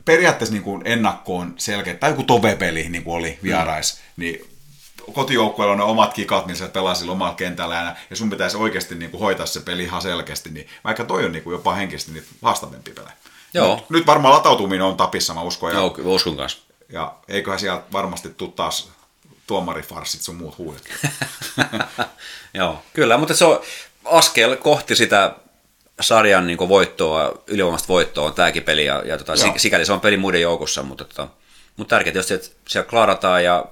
periaatteessa 0.05 0.53
niin 0.53 0.63
kuin 0.63 0.83
ennakkoon 0.85 1.55
selkeä, 1.57 1.95
tai 1.95 2.11
joku 2.11 2.23
tovepeli 2.23 2.89
niin 2.89 3.05
kuin 3.05 3.17
oli 3.17 3.39
vierais, 3.43 3.95
mm. 3.95 4.01
niin 4.17 4.55
kotijoukkueella 5.13 5.73
on 5.73 5.79
ne 5.79 5.85
omat 5.85 6.15
kikat, 6.15 6.47
millä 6.47 6.59
sä 6.59 6.69
pelasit 6.69 7.09
omalla 7.09 7.35
kentällä, 7.35 7.97
ja 8.11 8.17
sun 8.17 8.31
pitäisi 8.31 8.57
oikeasti 8.57 8.95
niin 8.95 9.11
kuin 9.11 9.21
hoitaa 9.21 9.47
se 9.47 9.61
peli 9.61 9.83
ihan 9.83 10.03
selkeästi, 10.03 10.51
niin 10.51 10.69
vaikka 10.85 11.05
toi 11.05 11.25
on 11.25 11.33
niin 11.33 11.45
kuin 11.45 11.53
jopa 11.53 11.75
henkisesti 11.75 12.13
niin 12.13 12.25
haastavampi 12.43 12.91
peli. 12.91 13.09
Joo. 13.55 13.75
Nyt, 13.75 13.91
nyt 13.91 14.07
varmaan 14.07 14.35
latautuminen 14.35 14.87
on 14.87 14.97
tapissa, 14.97 15.35
mä 15.35 15.43
uskon. 15.43 15.73
Ja, 15.73 15.79
Joo, 15.79 15.95
uskon 16.05 16.37
kanssa. 16.37 16.59
Ja 16.89 17.15
eiköhän 17.29 17.61
sieltä 17.61 17.85
varmasti 17.93 18.29
tuu 18.29 18.49
taas 18.49 18.91
tuomarifarsit 19.47 20.23
sun 20.23 20.37
muut 20.37 20.59
huudet. 20.59 20.83
Joo, 22.55 22.83
kyllä, 22.93 23.19
mutta 23.19 23.35
se 23.35 23.45
on 23.45 23.61
askel 24.05 24.57
kohti 24.57 24.97
sitä 24.97 25.37
sarjan 26.01 26.47
niin 26.47 26.59
voittoa, 26.59 27.43
ylivoimasta 27.47 27.89
voittoa 27.89 28.27
on 28.27 28.35
tämäkin 28.35 28.63
peli, 28.63 28.85
ja, 28.85 29.03
ja 29.07 29.19
tota, 29.19 29.33
sikäli 29.57 29.87
se 29.87 29.93
on 29.93 30.01
peli 30.01 30.17
muiden 30.17 30.41
joukossa, 30.41 30.83
mutta, 30.83 31.05
tota, 31.05 31.29
mutta 31.77 31.97
tärkeää 31.97 32.13
tietysti, 32.13 32.35
että 32.35 32.49
siellä 32.69 32.91
klaarataan 32.91 33.45
ja 33.45 33.65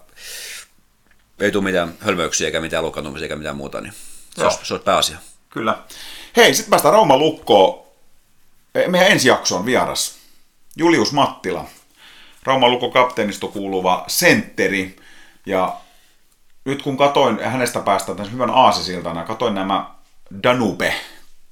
ei 1.41 1.53
tule 1.53 1.65
mitään 1.65 1.95
hölmöyksiä 2.01 2.47
eikä 2.47 2.61
mitään 2.61 2.83
loukkaantumisia 2.83 3.25
eikä 3.25 3.37
mitään 3.37 3.57
muuta, 3.57 3.81
niin 3.81 3.93
se 4.35 4.45
olisi, 4.45 4.59
se 4.63 4.75
olisi 4.75 4.85
pääasia. 4.85 5.19
Kyllä. 5.51 5.79
Hei, 6.37 6.55
sitten 6.55 6.71
päästään 6.71 6.95
Rauma 6.95 7.17
Lukkoon. 7.17 7.83
E, 8.75 8.89
meidän 8.89 9.11
ensi 9.11 9.29
jakso 9.29 9.57
on 9.57 9.67
vieras. 9.67 10.15
Julius 10.77 11.13
Mattila, 11.13 11.65
Rauman 12.43 12.71
Lukko 12.71 12.91
kapteenisto 12.91 13.49
kuuluva 13.49 14.05
sentteri. 14.07 14.97
Ja 15.47 15.77
nyt 16.65 16.83
kun 16.83 16.97
katoin 16.97 17.41
hänestä 17.45 17.81
päästä 17.81 18.15
tämän 18.15 18.33
hyvän 18.33 18.51
aasisiltana, 18.51 19.25
katoin 19.25 19.55
nämä 19.55 19.91
Danube 20.43 20.95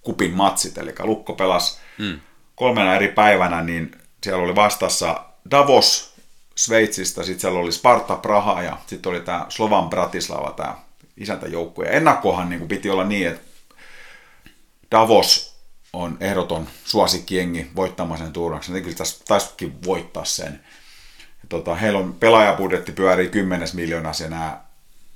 kupin 0.02 0.34
matsit, 0.34 0.78
eli 0.78 0.94
Lukko 0.98 1.32
pelasi 1.32 1.78
mm. 1.98 2.20
kolmena 2.54 2.94
eri 2.94 3.08
päivänä, 3.08 3.62
niin 3.62 3.98
siellä 4.22 4.44
oli 4.44 4.54
vastassa 4.54 5.24
Davos 5.50 6.14
Sveitsistä, 6.54 7.22
sitten 7.22 7.40
siellä 7.40 7.58
oli 7.58 7.72
Sparta 7.72 8.16
Praha 8.16 8.62
ja 8.62 8.78
sitten 8.86 9.10
oli 9.10 9.20
tämä 9.20 9.46
Slovan 9.48 9.90
Bratislava, 9.90 10.52
tämä 10.56 10.74
isäntäjoukkue. 11.16 11.86
Ja 11.86 11.92
ennakkohan 11.92 12.48
niin 12.48 12.58
kuin 12.58 12.68
piti 12.68 12.90
olla 12.90 13.04
niin, 13.04 13.28
että 13.28 13.42
Davos 14.90 15.56
on 15.92 16.16
ehdoton 16.20 16.68
suosikkiengi 16.84 17.70
voittamaan 17.76 18.18
sen 18.20 18.32
turnauksen. 18.32 18.74
Ne 18.74 18.80
kyllä 18.80 18.96
taisikin 19.28 19.84
voittaa 19.84 20.24
sen. 20.24 20.64
Ja 21.18 21.48
tota, 21.48 21.74
heillä 21.74 21.98
on 21.98 22.14
pelaajabudjetti 22.14 22.92
pyörii 22.92 23.28
10 23.28 23.68
miljoonassa 23.72 24.24
ja 24.24 24.30
nämä 24.30 24.60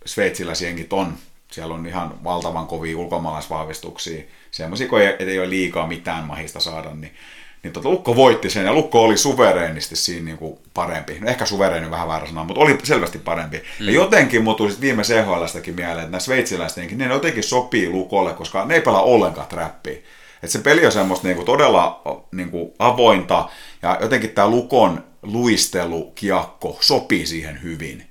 sveitsiläisjengit 0.06 0.92
on 0.92 1.18
siellä 1.54 1.74
on 1.74 1.86
ihan 1.86 2.24
valtavan 2.24 2.66
kovia 2.66 2.98
ulkomaalaisvahvistuksia, 2.98 4.24
semmoisia, 4.54 4.88
kun 4.88 5.00
ei, 5.00 5.16
ei 5.18 5.38
ole 5.38 5.50
liikaa 5.50 5.86
mitään 5.86 6.24
mahista 6.24 6.60
saada, 6.60 6.90
niin, 6.94 7.14
niin 7.62 7.72
tota, 7.72 7.88
Lukko 7.88 8.16
voitti 8.16 8.50
sen, 8.50 8.64
ja 8.64 8.72
Lukko 8.72 9.02
oli 9.02 9.16
suvereenisti 9.16 9.96
siinä 9.96 10.24
niin 10.24 10.38
kuin 10.38 10.58
parempi. 10.74 11.20
No 11.20 11.28
ehkä 11.28 11.46
suvereeni 11.46 11.90
vähän 11.90 12.08
väärä 12.08 12.26
sana, 12.26 12.44
mutta 12.44 12.60
oli 12.60 12.78
selvästi 12.82 13.18
parempi. 13.18 13.56
Mm. 13.56 13.86
Ja 13.86 13.92
jotenkin 13.92 14.44
mulla 14.44 14.56
tuli 14.56 14.72
viime 14.80 15.02
CHLstäkin 15.02 15.74
mieleen, 15.74 15.98
että 15.98 16.10
nämä 16.10 16.20
sveitsiläistenkin, 16.20 16.98
ne 16.98 17.06
jotenkin 17.06 17.42
sopii 17.42 17.88
Lukolle, 17.88 18.32
koska 18.32 18.64
ne 18.64 18.74
ei 18.74 18.80
pelaa 18.80 19.02
ollenkaan 19.02 19.46
trappia. 19.46 19.96
Et 20.42 20.50
se 20.50 20.58
peli 20.58 20.86
on 20.86 20.92
semmoista 20.92 21.26
niinku 21.26 21.44
todella 21.44 22.02
niinku 22.32 22.74
avointa, 22.78 23.48
ja 23.82 23.98
jotenkin 24.00 24.30
tämä 24.30 24.48
Lukon 24.48 25.04
luistelukiekko 25.22 26.78
sopii 26.80 27.26
siihen 27.26 27.62
hyvin. 27.62 28.06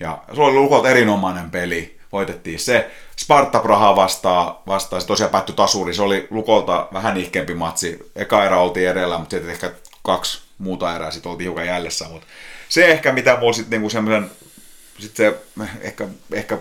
Ja 0.00 0.18
se 0.34 0.40
oli 0.40 0.54
Lukolta 0.54 0.90
erinomainen 0.90 1.50
peli 1.50 1.99
voitettiin 2.12 2.58
se. 2.58 2.90
Sparta 3.16 3.60
Praha 3.60 3.96
vastaa, 3.96 4.62
vastaa, 4.66 5.00
se 5.00 5.06
tosiaan 5.06 5.30
päättyi 5.30 5.54
tasuri, 5.54 5.94
se 5.94 6.02
oli 6.02 6.26
Lukolta 6.30 6.88
vähän 6.92 7.16
ihkeämpi 7.16 7.54
matsi. 7.54 8.10
Eka 8.16 8.44
erä 8.44 8.58
oltiin 8.58 8.88
edellä, 8.88 9.18
mutta 9.18 9.36
sitten 9.36 9.52
ehkä 9.52 9.72
kaksi 10.02 10.42
muuta 10.58 10.96
erää 10.96 11.10
sitten 11.10 11.32
oltiin 11.32 11.44
hiukan 11.44 11.66
jäljessä, 11.66 12.08
mutta 12.08 12.26
se 12.68 12.86
ehkä 12.86 13.12
mitä 13.12 13.36
mulla 13.40 13.52
sitten 13.52 13.70
niinku 13.70 13.90
semmoisen, 13.90 14.30
sit 14.98 15.16
se 15.16 15.34
ehkä, 15.80 16.08
ehkä 16.32 16.58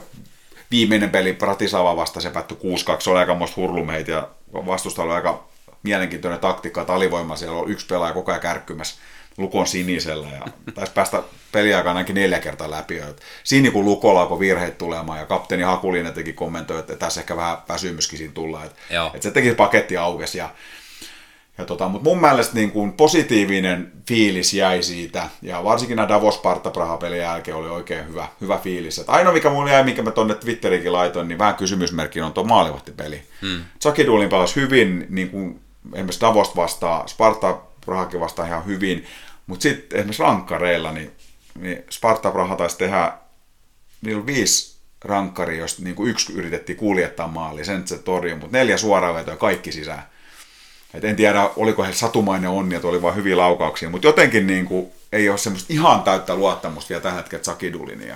viimeinen 0.72 1.10
peli 1.10 1.34
Bratislava 1.34 1.96
vasta 1.96 2.22
se 2.22 2.30
päättyi 2.30 2.58
6-2, 2.58 2.62
se 3.00 3.10
oli 3.10 3.20
aika 3.20 3.36
muista 3.36 3.62
hurlumeet 3.62 4.08
ja 4.08 4.28
vastusta 4.54 5.04
oli 5.04 5.14
aika 5.14 5.44
mielenkiintoinen 5.84 6.40
taktiikka, 6.40 6.82
että 6.82 6.94
alivoima 6.94 7.36
siellä 7.36 7.58
on 7.58 7.72
yksi 7.72 7.86
pelaaja 7.86 8.14
koko 8.14 8.32
ajan 8.32 8.42
kärkkymässä 8.42 9.02
Lukon 9.40 9.68
sinisellä 9.68 10.28
ja 10.28 10.72
taisi 10.74 10.94
päästä 10.94 11.24
peliaikaan 11.52 11.98
ainakin 11.98 12.16
neljä 12.16 12.40
kertaa 12.40 12.72
läpi. 12.72 13.02
Siinä 13.44 13.72
kun 13.72 13.86
Lukolla 13.86 14.22
alkoi 14.22 14.40
virheet 14.40 14.78
tulemaan 14.78 15.20
ja 15.20 15.26
kapteeni 15.26 15.64
Hakulinen 15.64 16.14
teki 16.14 16.34
kommentoi, 16.34 16.80
että 16.80 16.96
tässä 16.96 17.22
ehkä 17.22 17.36
vähän 17.36 17.58
väsymyskin 17.70 18.18
siinä 18.18 18.34
tulla. 18.34 18.66
Että, 18.66 18.78
että 19.14 19.24
se 19.24 19.32
teki 19.32 19.54
paketti 19.54 19.98
aukesi 19.98 20.38
ja 20.38 20.50
ja 21.60 21.66
tota, 21.66 21.90
mutta 21.90 22.10
mun 22.10 22.22
mielestä 22.22 22.56
niin 22.56 22.72
kuin 22.72 22.94
positiivinen 22.94 23.92
fiilis 24.08 24.54
jäi 24.54 24.84
siitä, 24.84 25.30
ja 25.42 25.64
varsinkin 25.64 25.96
nämä 25.96 26.10
Davos 26.10 26.36
Sparta 26.36 26.70
Praha 26.70 26.98
pelin 26.98 27.20
jälkeen 27.20 27.58
oli 27.58 27.70
oikein 27.70 28.08
hyvä, 28.08 28.28
hyvä 28.42 28.58
fiilis. 28.58 29.00
Et 29.00 29.10
ainoa 29.10 29.34
mikä 29.34 29.50
mulla 29.50 29.72
jäi, 29.72 29.84
minkä 29.84 30.02
mä 30.02 30.12
tonne 30.12 30.36
Twitteriinkin 30.36 30.94
laitoin, 30.94 31.28
niin 31.28 31.40
vähän 31.40 31.56
kysymysmerkki 31.56 32.22
on 32.22 32.34
tuo 32.34 32.44
maalivahtipeli. 32.44 33.22
Hmm. 33.42 33.64
Dulin 34.06 34.30
pelasi 34.30 34.56
hyvin, 34.56 35.06
niin 35.10 35.30
kuin 35.30 35.62
esimerkiksi 35.94 36.22
Davos 36.22 36.56
vastaa, 36.56 37.08
Sparta 37.08 37.58
Prahakin 37.86 38.20
vastaa 38.20 38.46
ihan 38.46 38.66
hyvin, 38.66 39.06
mutta 39.50 39.64
sitten 39.64 40.00
esimerkiksi 40.00 40.24
rankkareilla, 40.24 40.92
niin, 40.92 41.12
niin 41.60 41.84
Sparta 41.90 42.32
Praha 42.32 42.56
taisi 42.56 42.78
tehdä, 42.78 43.14
niillä 44.02 44.26
viisi 44.26 44.78
rankkari, 45.06 45.58
josta 45.58 45.84
niin 45.84 45.96
kuin 45.96 46.12
yksi 46.12 46.34
yritettiin 46.34 46.78
kuljettaa 46.78 47.28
maaliin, 47.28 47.66
sen 47.66 47.88
se 47.88 47.98
torjui, 47.98 48.36
mutta 48.36 48.58
neljä 48.58 48.78
suoraan 48.78 49.16
vetoa 49.16 49.36
kaikki 49.36 49.72
sisään. 49.72 50.04
Et 50.94 51.04
en 51.04 51.16
tiedä, 51.16 51.50
oliko 51.56 51.84
he 51.84 51.94
satumainen 51.94 52.50
onni, 52.50 52.76
että 52.76 52.88
oli 52.88 53.02
vain 53.02 53.16
hyviä 53.16 53.38
laukauksia, 53.38 53.90
mutta 53.90 54.08
jotenkin 54.08 54.48
niin 54.48 54.66
kuin, 54.66 54.92
ei 55.12 55.30
ole 55.30 55.38
semmoista 55.38 55.74
ihan 55.74 56.04
täyttä 56.04 56.36
luottamusta 56.36 56.90
vielä 56.90 57.02
tällä 57.02 57.18
hetkellä 57.18 57.44
Sakidulin. 57.44 58.08
Ja, 58.08 58.16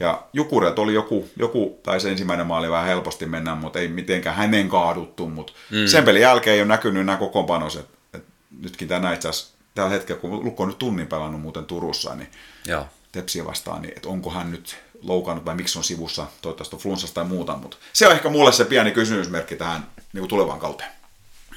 ja 0.00 0.22
Jukuret 0.32 0.78
oli 0.78 0.94
joku, 0.94 1.28
joku, 1.36 1.80
tai 1.82 2.00
se 2.00 2.10
ensimmäinen 2.10 2.46
maali 2.46 2.70
vähän 2.70 2.86
helposti 2.86 3.26
mennä, 3.26 3.54
mutta 3.54 3.78
ei 3.78 3.88
mitenkään 3.88 4.36
hänen 4.36 4.68
kaaduttu, 4.68 5.28
mutta 5.28 5.52
mm. 5.70 5.86
sen 5.86 6.04
pelin 6.04 6.22
jälkeen 6.22 6.54
ei 6.54 6.60
ole 6.60 6.68
näkynyt 6.68 7.06
nämä 7.06 7.18
kokoonpanos, 7.18 7.76
että, 7.76 7.98
että 8.14 8.28
nytkin 8.60 8.88
tänään 8.88 9.14
itse 9.14 9.28
asiassa 9.28 9.53
tällä 9.74 9.90
hetkellä, 9.90 10.20
kun 10.20 10.44
Lukko 10.44 10.62
on 10.62 10.68
nyt 10.68 10.78
tunnin 10.78 11.06
pelannut 11.06 11.40
muuten 11.40 11.64
Turussa, 11.64 12.14
niin 12.14 12.28
Joo. 12.66 12.86
Tepsiä 13.12 13.44
vastaan, 13.44 13.82
niin 13.82 13.94
että 13.96 14.08
onko 14.08 14.30
hän 14.30 14.50
nyt 14.50 14.76
loukannut 15.02 15.44
vai 15.44 15.54
miksi 15.54 15.78
on 15.78 15.84
sivussa, 15.84 16.26
toivottavasti 16.42 16.76
on 16.76 16.82
flunssasta 16.82 17.14
tai 17.14 17.24
muuta, 17.24 17.56
mutta 17.56 17.76
se 17.92 18.06
on 18.06 18.12
ehkä 18.12 18.28
mulle 18.28 18.52
se 18.52 18.64
pieni 18.64 18.90
kysymysmerkki 18.90 19.56
tähän 19.56 19.86
niin 20.12 20.20
kuin 20.20 20.28
tulevaan 20.28 20.60
kauteen. 20.60 20.90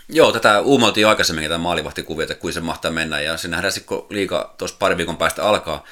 Joo, 0.10 0.32
tätä 0.32 0.60
uumoiltiin 0.60 1.02
jo 1.02 1.10
aikaisemmin 1.10 1.44
tätä 1.44 1.58
maalivahtikuvia, 1.58 2.24
että 2.24 2.36
kuin 2.36 2.54
se 2.54 2.62
mahtaa 2.62 2.92
mennä, 2.92 3.22
ja 3.22 3.38
se 3.38 3.48
nähdään 3.48 3.72
sitten, 3.72 3.88
kun 3.88 4.08
liika 4.10 4.54
tuossa 4.58 4.78
pari 4.80 4.98
viikon 4.98 5.18
päästä 5.18 5.44
alkaa. 5.44 5.84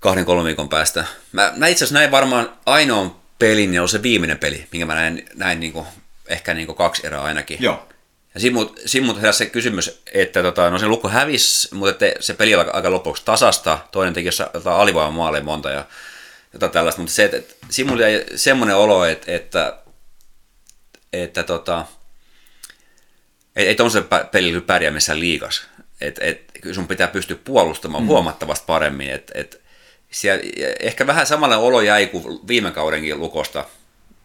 kahden 0.00 0.24
kolmen 0.24 0.44
viikon 0.44 0.68
päästä. 0.68 1.04
Mä, 1.32 1.52
mä 1.56 1.66
itse 1.66 1.84
asiassa 1.84 1.98
näin 1.98 2.10
varmaan 2.10 2.52
ainoan 2.66 3.14
pelin, 3.38 3.74
ja 3.74 3.82
on 3.82 3.88
se 3.88 4.02
viimeinen 4.02 4.38
peli, 4.38 4.68
minkä 4.72 4.86
mä 4.86 4.94
näin, 4.94 5.26
näin 5.34 5.60
niin 5.60 5.72
kuin, 5.72 5.86
ehkä 6.26 6.54
niin 6.54 6.66
kuin 6.66 6.76
kaksi 6.76 7.06
erää 7.06 7.22
ainakin. 7.22 7.58
Joo. 7.60 7.88
Ja 8.36 8.40
siinä 8.86 9.14
heräsi 9.14 9.38
se 9.38 9.46
kysymys, 9.46 10.02
että 10.12 10.42
tota, 10.42 10.70
no 10.70 10.78
se 10.78 10.86
lukko 10.86 11.08
hävisi, 11.08 11.74
mutta 11.74 12.06
että 12.06 12.22
se 12.22 12.34
peli 12.34 12.54
oli 12.54 12.64
aika 12.72 12.90
lopuksi 12.90 13.22
tasasta, 13.24 13.78
toinen 13.92 14.14
teki 14.14 14.28
jotain 14.54 14.76
alivoiman 14.76 15.14
maaleja 15.14 15.44
monta 15.44 15.70
ja 15.70 15.84
jotain 16.52 16.72
tällaista, 16.72 17.00
mutta 17.00 17.14
se, 17.14 17.24
että, 17.24 17.36
että 17.36 17.54
siinä 17.70 17.90
mulla 17.90 18.02
jäi 18.02 18.24
semmoinen 18.34 18.76
olo, 18.76 19.04
että, 19.04 19.32
että, 19.32 19.78
että 21.12 21.42
tota, 21.42 21.86
ei, 23.56 23.66
ei 23.66 23.74
tuollaisella 23.74 24.24
pelillä 24.24 24.60
pärjää 24.60 24.92
missään 24.92 25.20
liikas. 25.20 25.66
Että 26.00 26.24
et, 26.24 26.42
sun 26.72 26.88
pitää 26.88 27.08
pystyä 27.08 27.36
puolustamaan 27.44 28.02
mm. 28.02 28.06
huomattavasti 28.06 28.64
paremmin. 28.66 29.10
Et, 29.10 29.30
et, 29.34 29.60
siellä, 30.10 30.44
ehkä 30.80 31.06
vähän 31.06 31.26
samalla 31.26 31.56
olo 31.56 31.80
jäi 31.80 32.06
kuin 32.06 32.40
viime 32.48 32.70
kaudenkin 32.70 33.20
lukosta. 33.20 33.64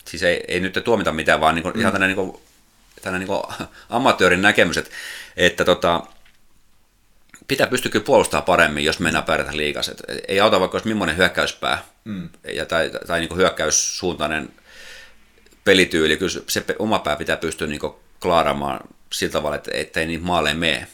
Siis 0.06 0.24
ei, 0.24 0.43
ei 0.47 0.60
nyt 0.60 0.80
tuomita 0.84 1.12
mitään, 1.12 1.39
vaan 1.39 1.56
niinku, 1.56 1.69
mm. 1.69 1.80
ihan 1.80 1.93
tämmöinen 1.93 2.17
niinku, 2.17 2.41
tämmöinen 3.02 3.28
niin 3.28 3.68
amatöörin 3.90 4.42
näkemys, 4.42 4.78
että, 4.78 4.92
että 5.38 5.66
tota, 5.66 6.02
pitää 7.48 7.68
pystyä 7.68 7.92
kyllä 7.92 8.06
puolustamaan 8.06 8.46
paremmin, 8.46 8.86
jos 8.86 9.00
mennään 9.00 9.26
pärjätä 9.26 9.58
liikas. 9.58 9.92
Ei 10.28 10.40
auta 10.40 10.60
vaikka 10.60 10.76
olisi 10.76 10.88
millainen 10.88 11.18
hyökkäyspää 11.18 11.84
mm. 12.04 12.30
ja, 12.54 12.66
tai, 12.66 12.90
tai, 12.90 13.00
tai 13.08 13.20
niin 13.20 13.36
hyökkäyssuuntainen 13.36 14.50
pelityyli, 15.64 16.18
kyllä 16.18 16.32
se 16.48 16.64
oma 16.80 17.00
pää 17.00 17.16
pitää 17.16 17.38
pystyä 17.38 17.68
niin 17.68 17.82
klaaraamaan 18.22 18.80
sillä 19.14 19.32
tavalla, 19.32 19.56
että 19.56 19.72
ettei 19.74 20.06
niitä 20.06 20.26
maaleja 20.26 20.56
mene. 20.56 20.88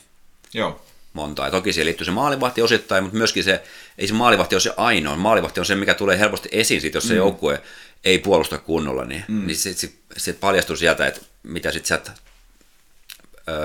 Joo. 0.53 0.81
Monta. 1.13 1.45
Ja 1.45 1.51
toki 1.51 1.73
siihen 1.73 1.85
liittyy 1.85 2.05
se 2.05 2.11
maalivahti 2.11 2.61
osittain, 2.61 3.03
mutta 3.03 3.17
myöskin 3.17 3.43
se, 3.43 3.63
ei 3.97 4.07
se 4.07 4.13
maalivahti 4.13 4.55
ole 4.55 4.61
se 4.61 4.73
ainoa. 4.77 5.15
Maalivahti 5.15 5.59
on 5.59 5.65
se, 5.65 5.75
mikä 5.75 5.93
tulee 5.93 6.19
helposti 6.19 6.49
esiin, 6.51 6.81
sit, 6.81 6.93
jos 6.93 7.03
mm. 7.03 7.07
se 7.07 7.15
joukkue 7.15 7.61
ei 8.03 8.19
puolusta 8.19 8.57
kunnolla, 8.57 9.05
niin, 9.05 9.25
mm. 9.27 9.47
niin 9.47 9.57
sitten 9.57 9.79
sit, 9.79 9.99
sit 10.17 10.39
paljastuu 10.39 10.75
sieltä, 10.75 11.07
että 11.07 11.21
mitä 11.43 11.71
sitten 11.71 11.87
sieltä 11.87 12.11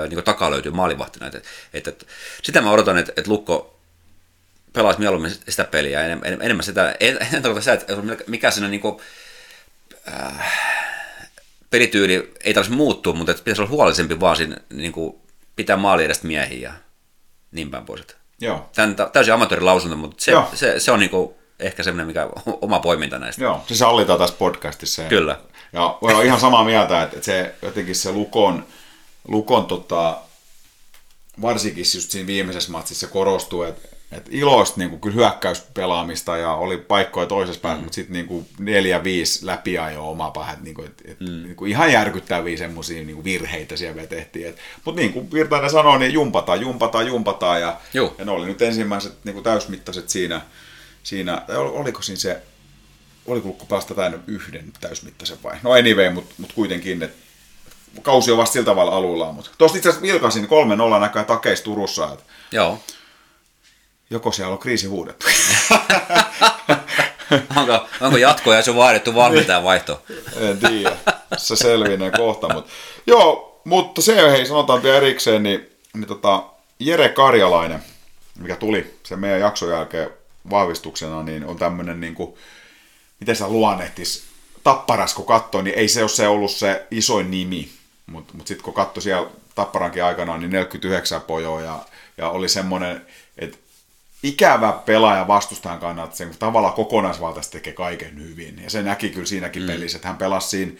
niin 0.09 0.23
takaa 0.23 0.51
löytyy 0.51 0.71
maalivahtina. 0.71 1.27
Et, 1.27 1.45
et, 1.73 1.87
et, 1.87 2.07
sitä 2.43 2.61
mä 2.61 2.71
odotan, 2.71 2.97
että 2.97 3.13
et 3.17 3.27
Lukko 3.27 3.79
pelaisi 4.73 4.99
mieluummin 4.99 5.31
sitä 5.49 5.63
peliä, 5.63 6.05
en, 6.05 6.21
en, 6.23 6.41
enemmän 6.41 6.63
sitä, 6.63 6.95
en, 6.99 7.17
en 7.33 7.41
tarkoita 7.41 7.61
sitä, 7.61 7.73
että 7.73 8.23
mikä 8.27 8.51
siinä 8.51 8.67
niin 8.67 8.81
kuin, 8.81 9.01
äh, 10.07 10.53
pelityyli 11.69 12.33
ei 12.43 12.53
tarvitsisi 12.53 12.77
muuttua, 12.77 13.13
mutta 13.13 13.31
että 13.31 13.43
pitäisi 13.43 13.61
olla 13.61 13.71
huolellisempi 13.71 14.19
vaan 14.19 14.35
siinä, 14.35 14.57
niin 14.69 14.91
kuin, 14.91 15.15
pitää 15.55 15.77
maali 15.77 16.03
edestä 16.03 16.27
miehiä 16.27 16.69
ja 16.69 16.73
niin 17.51 17.71
päin 17.71 17.85
pois. 17.85 18.01
Joo. 18.41 18.69
Tämä 18.75 18.87
on 18.87 19.11
täysin 19.11 19.33
amatöörilausunto, 19.33 19.97
mutta 19.97 20.23
se, 20.23 20.31
se, 20.53 20.79
se, 20.79 20.91
on 20.91 20.99
niin 20.99 21.09
kuin, 21.09 21.35
ehkä 21.59 21.83
semmoinen 21.83 22.07
mikä 22.07 22.29
oma 22.61 22.79
poiminta 22.79 23.19
näistä. 23.19 23.43
Joo, 23.43 23.63
se 23.67 23.75
sallitaan 23.75 24.19
tässä 24.19 24.35
podcastissa. 24.39 25.03
Kyllä. 25.03 25.39
Ja 25.73 25.97
voi 26.01 26.13
olla 26.13 26.23
ihan 26.23 26.39
samaa 26.39 26.63
mieltä, 26.63 27.03
että 27.03 27.21
se 27.21 27.55
jotenkin 27.61 27.95
se 27.95 28.11
Lukon, 28.11 28.65
Lukon 29.27 29.65
tota, 29.65 30.17
varsinkin 31.41 31.85
just 31.95 32.11
siinä 32.11 32.27
viimeisessä 32.27 32.71
matsissa 32.71 33.07
korostuu, 33.07 33.63
että 33.63 33.93
et 34.17 34.29
iloista 34.31 34.79
niin 34.79 35.01
kyllä 35.01 35.15
hyökkäyspelaamista 35.15 36.37
ja 36.37 36.53
oli 36.53 36.77
paikkoja 36.77 37.25
toisessa 37.25 37.61
päässä, 37.61 37.77
mm. 37.77 37.83
mutta 37.83 37.95
sitten 37.95 38.13
niin 38.13 38.47
neljä, 38.59 39.03
viisi 39.03 39.45
läpiajoa 39.45 40.09
oma 40.09 40.31
päähän. 40.31 40.57
Niin 40.61 40.75
kuin, 40.75 40.87
et, 40.87 41.01
et, 41.05 41.19
mm. 41.19 41.43
niin 41.43 41.55
kuin 41.55 41.71
ihan 41.71 41.91
järkyttäviä 41.91 42.57
semmoisia 42.57 43.03
niin 43.03 43.23
virheitä 43.23 43.77
siellä 43.77 44.07
tehtiin. 44.07 44.55
Mutta 44.85 45.01
niin 45.01 45.13
kuin 45.13 45.31
Virtainen 45.31 45.69
sanoi, 45.69 45.99
niin 45.99 46.13
jumpataan, 46.13 46.61
jumpataan, 46.61 47.07
jumpataan. 47.07 47.61
Ja, 47.61 47.79
ja 47.93 48.25
ne 48.25 48.31
oli 48.31 48.45
nyt 48.45 48.61
ensimmäiset 48.61 49.13
niin 49.23 49.33
kuin 49.33 49.43
täysmittaiset 49.43 50.09
siinä. 50.09 50.41
Siinä 51.03 51.41
oliko 51.49 52.01
siinä 52.01 52.19
se, 52.19 52.41
oliko 53.25 53.47
Lukko 53.47 53.65
päästä 53.65 53.93
tänne 53.93 54.19
yhden 54.27 54.73
täysmittaisen 54.81 55.37
vai? 55.43 55.57
No 55.63 55.71
anyway, 55.71 56.09
mutta 56.09 56.35
mut 56.37 56.53
kuitenkin, 56.53 57.03
että 57.03 57.23
kausi 58.01 58.31
on 58.31 58.37
vasta 58.37 58.53
sillä 58.53 58.65
tavalla 58.65 58.91
aluillaan. 58.91 59.35
Mutta 59.35 59.51
tuosta 59.57 59.77
itse 59.77 59.89
asiassa 59.89 60.07
vilkasin 60.07 60.47
3-0 60.97 60.99
näköjään 60.99 61.25
takeis 61.25 61.61
Turussa. 61.61 62.13
Että 62.13 62.23
Joo 62.51 62.79
Joko 64.09 64.31
siellä 64.31 64.53
on 64.53 64.59
kriisi 64.59 64.87
huudettu? 64.87 65.25
onko, 67.57 67.87
onko 68.01 68.17
jatkoja 68.17 68.61
se 68.61 68.75
vaadittu 68.75 69.15
valmentajan 69.15 69.63
vaihto? 69.63 70.01
en 70.49 70.59
tiedä. 70.59 70.97
Se 71.37 71.55
selvinee 71.55 72.11
kohta. 72.11 72.53
Mutta. 72.53 72.71
Joo, 73.07 73.61
mutta 73.63 74.01
se 74.01 74.31
hei, 74.31 74.45
sanotaan 74.45 74.83
vielä 74.83 74.97
erikseen, 74.97 75.43
niin, 75.43 75.69
niin 75.93 76.07
tota, 76.07 76.43
Jere 76.79 77.09
Karjalainen, 77.09 77.83
mikä 78.39 78.55
tuli 78.55 78.99
sen 79.03 79.19
meidän 79.19 79.39
jakson 79.39 79.69
jälkeen 79.69 80.09
vahvistuksena, 80.49 81.23
niin 81.23 81.45
on 81.45 81.57
tämmöinen, 81.57 82.01
niin 82.01 82.15
kuin, 82.15 82.35
miten 83.19 83.35
sä 83.35 83.47
luonnehtis, 83.47 84.23
tapparas 84.63 85.13
kun 85.13 85.25
katsoi, 85.25 85.63
niin 85.63 85.77
ei 85.77 85.87
se 85.87 86.01
ole 86.01 86.09
se 86.09 86.27
ollut 86.27 86.51
se 86.51 86.87
isoin 86.91 87.31
nimi, 87.31 87.69
mutta 88.05 88.33
mut 88.37 88.47
sitten 88.47 88.63
kun 88.63 88.73
katsoi 88.73 89.03
siellä 89.03 89.29
Tapparankin 89.55 90.03
aikana, 90.03 90.37
niin 90.37 90.51
49 90.51 91.21
pojoa 91.21 91.61
ja, 91.61 91.79
ja 92.17 92.29
oli 92.29 92.49
semmoinen, 92.49 93.05
että 93.37 93.57
ikävä 94.23 94.71
pelaaja 94.71 95.27
vastustajan 95.27 95.79
kannalta, 95.79 96.15
sen 96.15 96.31
tavallaan 96.39 96.73
kokonaisvaltaisesti 96.73 97.57
tekee 97.57 97.73
kaiken 97.73 98.19
hyvin. 98.19 98.63
Ja 98.63 98.69
se 98.69 98.83
näki 98.83 99.09
kyllä 99.09 99.25
siinäkin 99.25 99.63
mm. 99.63 99.67
pelissä, 99.67 99.97
että 99.97 100.07
hän 100.07 100.17
pelasi 100.17 100.47
siinä 100.47 100.71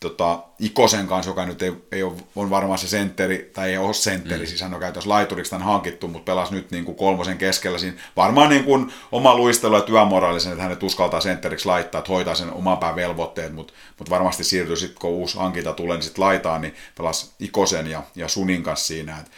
tota, 0.00 0.38
Ikosen 0.58 1.06
kanssa, 1.06 1.30
joka 1.30 1.46
nyt 1.46 1.62
ei, 1.62 1.72
ei 1.92 2.02
ole, 2.02 2.12
on 2.36 2.50
varmaan 2.50 2.78
se 2.78 2.88
sentteri, 2.88 3.50
tai 3.54 3.70
ei 3.70 3.76
ole 3.76 3.94
sentteri, 3.94 4.40
mm. 4.40 4.46
siis 4.46 4.60
hän 4.60 4.74
on 4.74 4.80
käytössä 4.80 5.10
laituriksi 5.10 5.50
tämän 5.50 5.66
hankittu, 5.66 6.08
mutta 6.08 6.24
pelasi 6.24 6.54
nyt 6.54 6.70
niin 6.70 6.84
kuin 6.84 6.96
kolmosen 6.96 7.38
keskellä 7.38 7.78
siinä. 7.78 7.96
Varmaan 8.16 8.50
niin 8.50 8.64
kuin 8.64 8.92
oma 9.12 9.36
luistelu 9.36 9.74
ja 9.74 9.80
työmoraalisen, 9.80 10.52
että 10.52 10.62
hänet 10.62 10.82
uskaltaa 10.82 11.20
sentteriksi 11.20 11.66
laittaa, 11.66 11.98
että 11.98 12.12
hoitaa 12.12 12.34
sen 12.34 12.52
oman 12.52 12.78
pään 12.78 12.96
velvoitteet, 12.96 13.54
mutta, 13.54 13.72
mutta 13.98 14.10
varmasti 14.10 14.44
siirtyy 14.44 14.76
sitten, 14.76 15.00
kun 15.00 15.10
uusi 15.10 15.38
hankinta 15.38 15.72
tulee, 15.72 15.96
niin 15.96 16.04
sitten 16.04 16.24
laitaa, 16.24 16.58
niin 16.58 16.74
pelasi 16.96 17.30
Ikosen 17.40 17.86
ja, 17.86 18.02
ja 18.14 18.28
Sunin 18.28 18.62
kanssa 18.62 18.86
siinä. 18.86 19.18
Että 19.18 19.30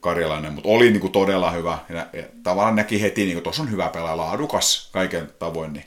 karjalainen, 0.00 0.52
mutta 0.52 0.68
oli 0.68 0.90
niin 0.90 1.00
kuin 1.00 1.12
todella 1.12 1.50
hyvä. 1.50 1.78
Ja, 1.88 2.06
ja 2.12 2.22
tavallaan 2.42 2.76
näki 2.76 3.02
heti, 3.02 3.24
niin 3.24 3.34
kuin 3.34 3.42
tuossa 3.42 3.62
on 3.62 3.70
hyvä 3.70 3.88
pelaaja, 3.88 4.16
laadukas 4.16 4.88
kaiken 4.92 5.30
tavoin. 5.38 5.72
Niin 5.72 5.84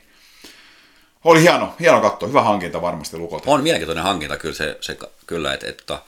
oli 1.24 1.40
hieno, 1.40 1.74
hieno 1.80 2.00
katto, 2.00 2.28
hyvä 2.28 2.42
hankinta 2.42 2.82
varmasti 2.82 3.18
lukolta. 3.18 3.50
On 3.50 3.62
mielenkiintoinen 3.62 4.04
hankinta 4.04 4.36
kyllä, 4.36 4.54
se, 4.54 4.78
se 4.80 4.98
kyllä 5.26 5.54
että, 5.54 5.68
että 5.68 5.98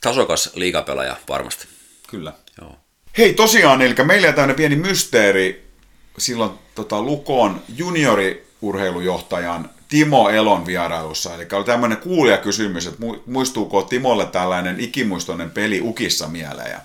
tasokas 0.00 0.50
liigapelaaja 0.54 1.16
varmasti. 1.28 1.66
Kyllä. 2.08 2.32
Joo. 2.60 2.76
Hei 3.18 3.34
tosiaan, 3.34 3.82
eli 3.82 3.94
meillä 4.04 4.28
on 4.28 4.34
tämmöinen 4.34 4.56
pieni 4.56 4.76
mysteeri 4.76 5.72
silloin 6.18 6.50
tota, 6.74 7.02
Lukon 7.02 7.62
junioriurheilujohtajan 7.76 9.70
Timo 9.88 10.28
Elon 10.28 10.66
vierailussa. 10.66 11.34
Eli 11.34 11.46
oli 11.52 11.64
tämmöinen 11.64 11.98
kysymys, 12.42 12.86
että 12.86 13.06
muistuuko 13.26 13.82
Timolle 13.82 14.26
tällainen 14.26 14.80
ikimuistoinen 14.80 15.50
peli 15.50 15.80
Ukissa 15.80 16.28
mieleen. 16.28 16.70
Ja 16.70 16.80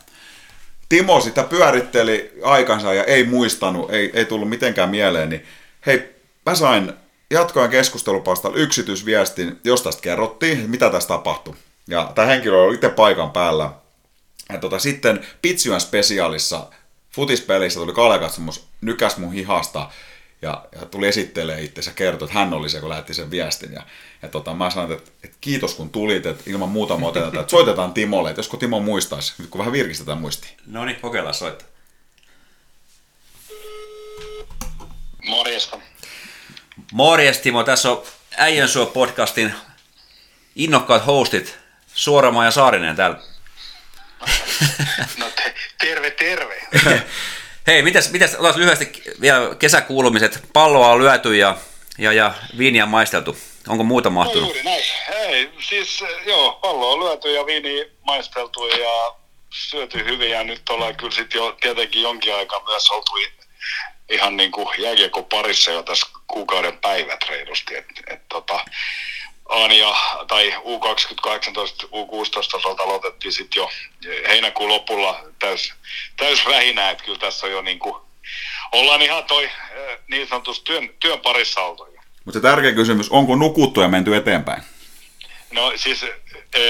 Timo 0.90 1.22
sitä 1.22 1.44
pyöritteli 1.44 2.32
aikansa 2.44 2.94
ja 2.94 3.04
ei 3.04 3.24
muistanut, 3.24 3.92
ei, 3.92 4.12
ei 4.14 4.26
tullut 4.26 4.50
mitenkään 4.50 4.90
mieleen, 4.90 5.30
niin 5.30 5.46
hei, 5.86 6.16
mä 6.46 6.56
sain 6.56 6.94
jatkoen 7.32 7.70
keskustelupalstalla 7.70 8.58
yksityisviestin, 8.58 9.60
jos 9.64 9.82
tästä 9.82 10.02
kerrottiin, 10.02 10.70
mitä 10.70 10.90
tässä 10.90 11.08
tapahtui. 11.08 11.56
Ja 11.88 12.12
tämä 12.16 12.28
henkilö 12.28 12.58
oli 12.58 12.76
itse 12.76 12.90
paikan 12.90 13.32
päällä. 13.32 13.72
Ja 14.54 14.58
tota, 14.58 14.80
sitten 14.80 15.28
Pitsyän 15.42 15.82
spesiaalissa 15.82 16.68
futispelissä 17.12 17.80
tuli 17.80 17.94
Kalle 17.94 18.20
katsomus, 18.20 18.68
nykäs 18.82 19.18
mun 19.18 19.34
hihasta 19.34 19.90
ja, 20.42 20.66
ja 20.80 20.86
tuli 20.86 21.08
esittelee 21.08 21.62
itse 21.62 21.82
ja 21.86 21.92
kertoi, 21.96 22.26
että 22.26 22.40
hän 22.40 22.54
oli 22.54 22.70
se, 22.70 22.80
kun 22.80 22.90
lähetti 22.90 23.14
sen 23.14 23.32
viestin. 23.32 23.74
Ja, 23.74 23.84
ja 24.22 24.30
tota, 24.30 24.54
mä 24.54 24.70
sanoin, 24.70 24.92
että, 24.92 25.12
että, 25.24 25.38
kiitos 25.42 25.76
kun 25.76 25.90
tulit, 25.90 26.26
että 26.26 26.44
ilman 26.48 26.70
muuta 26.70 26.94
otetaan, 26.94 27.40
että 27.40 27.52
soitetaan 27.52 27.94
Timolle, 27.94 28.30
että 28.30 28.40
josko 28.40 28.58
Timo 28.58 28.80
muistaisi, 28.80 29.34
nyt 29.38 29.50
kun 29.50 29.60
vähän 29.60 29.74
virkistetään 29.74 30.18
muistiin. 30.18 30.54
No 30.66 30.86
niin, 30.86 31.00
kokeillaan 31.02 31.34
soittaa. 31.34 31.68
Morjesta. 35.26 35.78
Morjes 36.92 37.40
Timo, 37.40 37.64
tässä 37.64 37.92
on 37.92 38.04
Äijän 38.38 38.70
suo 38.70 38.86
podcastin 38.86 39.54
innokkaat 40.56 41.06
hostit 41.06 41.58
Suoramaa 41.94 42.46
ja 42.46 42.52
Saarinen 42.52 42.96
täällä. 42.96 43.18
No 45.18 45.26
te, 45.36 45.54
terve, 45.80 46.12
terve. 46.12 46.62
Hei, 47.68 47.82
mitäs, 47.82 48.12
mitäs 48.12 48.36
otas 48.36 48.56
lyhyesti 48.56 49.04
vielä 49.22 49.56
kesäkuulumiset. 49.56 50.44
Palloa 50.54 50.88
on 50.88 51.00
lyöty 51.00 51.36
ja, 51.36 51.58
ja, 51.98 52.14
ja 52.14 52.34
viiniä 52.58 52.86
maisteltu. 52.86 53.38
Onko 53.68 53.84
muuta 53.84 54.10
mahtunut? 54.10 54.44
No 54.44 54.48
juuri 54.48 54.64
näin. 54.64 54.84
Ei, 55.10 55.52
siis 55.70 56.04
joo, 56.26 56.52
pallo 56.52 56.94
on 56.94 57.00
lyöty 57.00 57.32
ja 57.32 57.46
viini 57.46 57.92
maisteltu 58.06 58.68
ja 58.68 59.16
syöty 59.54 60.06
hyvin 60.06 60.30
ja 60.30 60.44
nyt 60.44 60.70
ollaan 60.70 60.96
kyllä 60.96 61.16
sitten 61.16 61.40
jo 61.40 61.58
tietenkin 61.62 62.02
jonkin 62.02 62.36
aikaa 62.36 62.64
myös 62.68 62.92
oltu 62.92 63.12
ihan 64.10 64.38
niin 64.38 64.52
kuin 64.52 64.68
jääkiekko 64.78 65.24
parissa 65.24 65.72
jo 65.72 65.84
tässä 65.84 66.08
kuukauden 66.28 66.78
päivät 66.78 67.20
reilusti. 67.30 67.76
Et, 67.76 67.86
et 68.08 68.22
tota, 68.30 68.66
Ania 69.50 69.96
tai 70.28 70.50
U2018, 70.50 71.86
U16 71.86 72.52
tasolta 72.52 72.84
aloitettiin 72.84 73.34
sitten 73.34 73.62
jo 73.62 73.70
heinäkuun 74.28 74.70
lopulla 74.70 75.24
täys, 75.40 75.74
täys 76.18 76.46
rähinä, 76.46 76.90
että 76.90 77.04
kyllä 77.04 77.20
tässä 77.20 77.46
on 77.46 77.52
jo 77.52 77.62
niin 77.62 77.80
kuin 77.80 77.96
ollaan 78.72 79.02
ihan 79.02 79.24
toi 79.24 79.50
niin 80.08 80.28
sanotusti 80.28 80.66
työn, 80.66 80.90
työn 81.00 81.20
parissa 81.20 81.62
oltu. 81.62 81.88
Mutta 82.26 82.40
se 82.40 82.42
tärkeä 82.42 82.72
kysymys, 82.72 83.10
onko 83.10 83.36
nukuttu 83.36 83.82
ja 83.82 83.88
menty 83.88 84.16
eteenpäin? 84.16 84.64
No 85.52 85.74
siis 85.76 86.06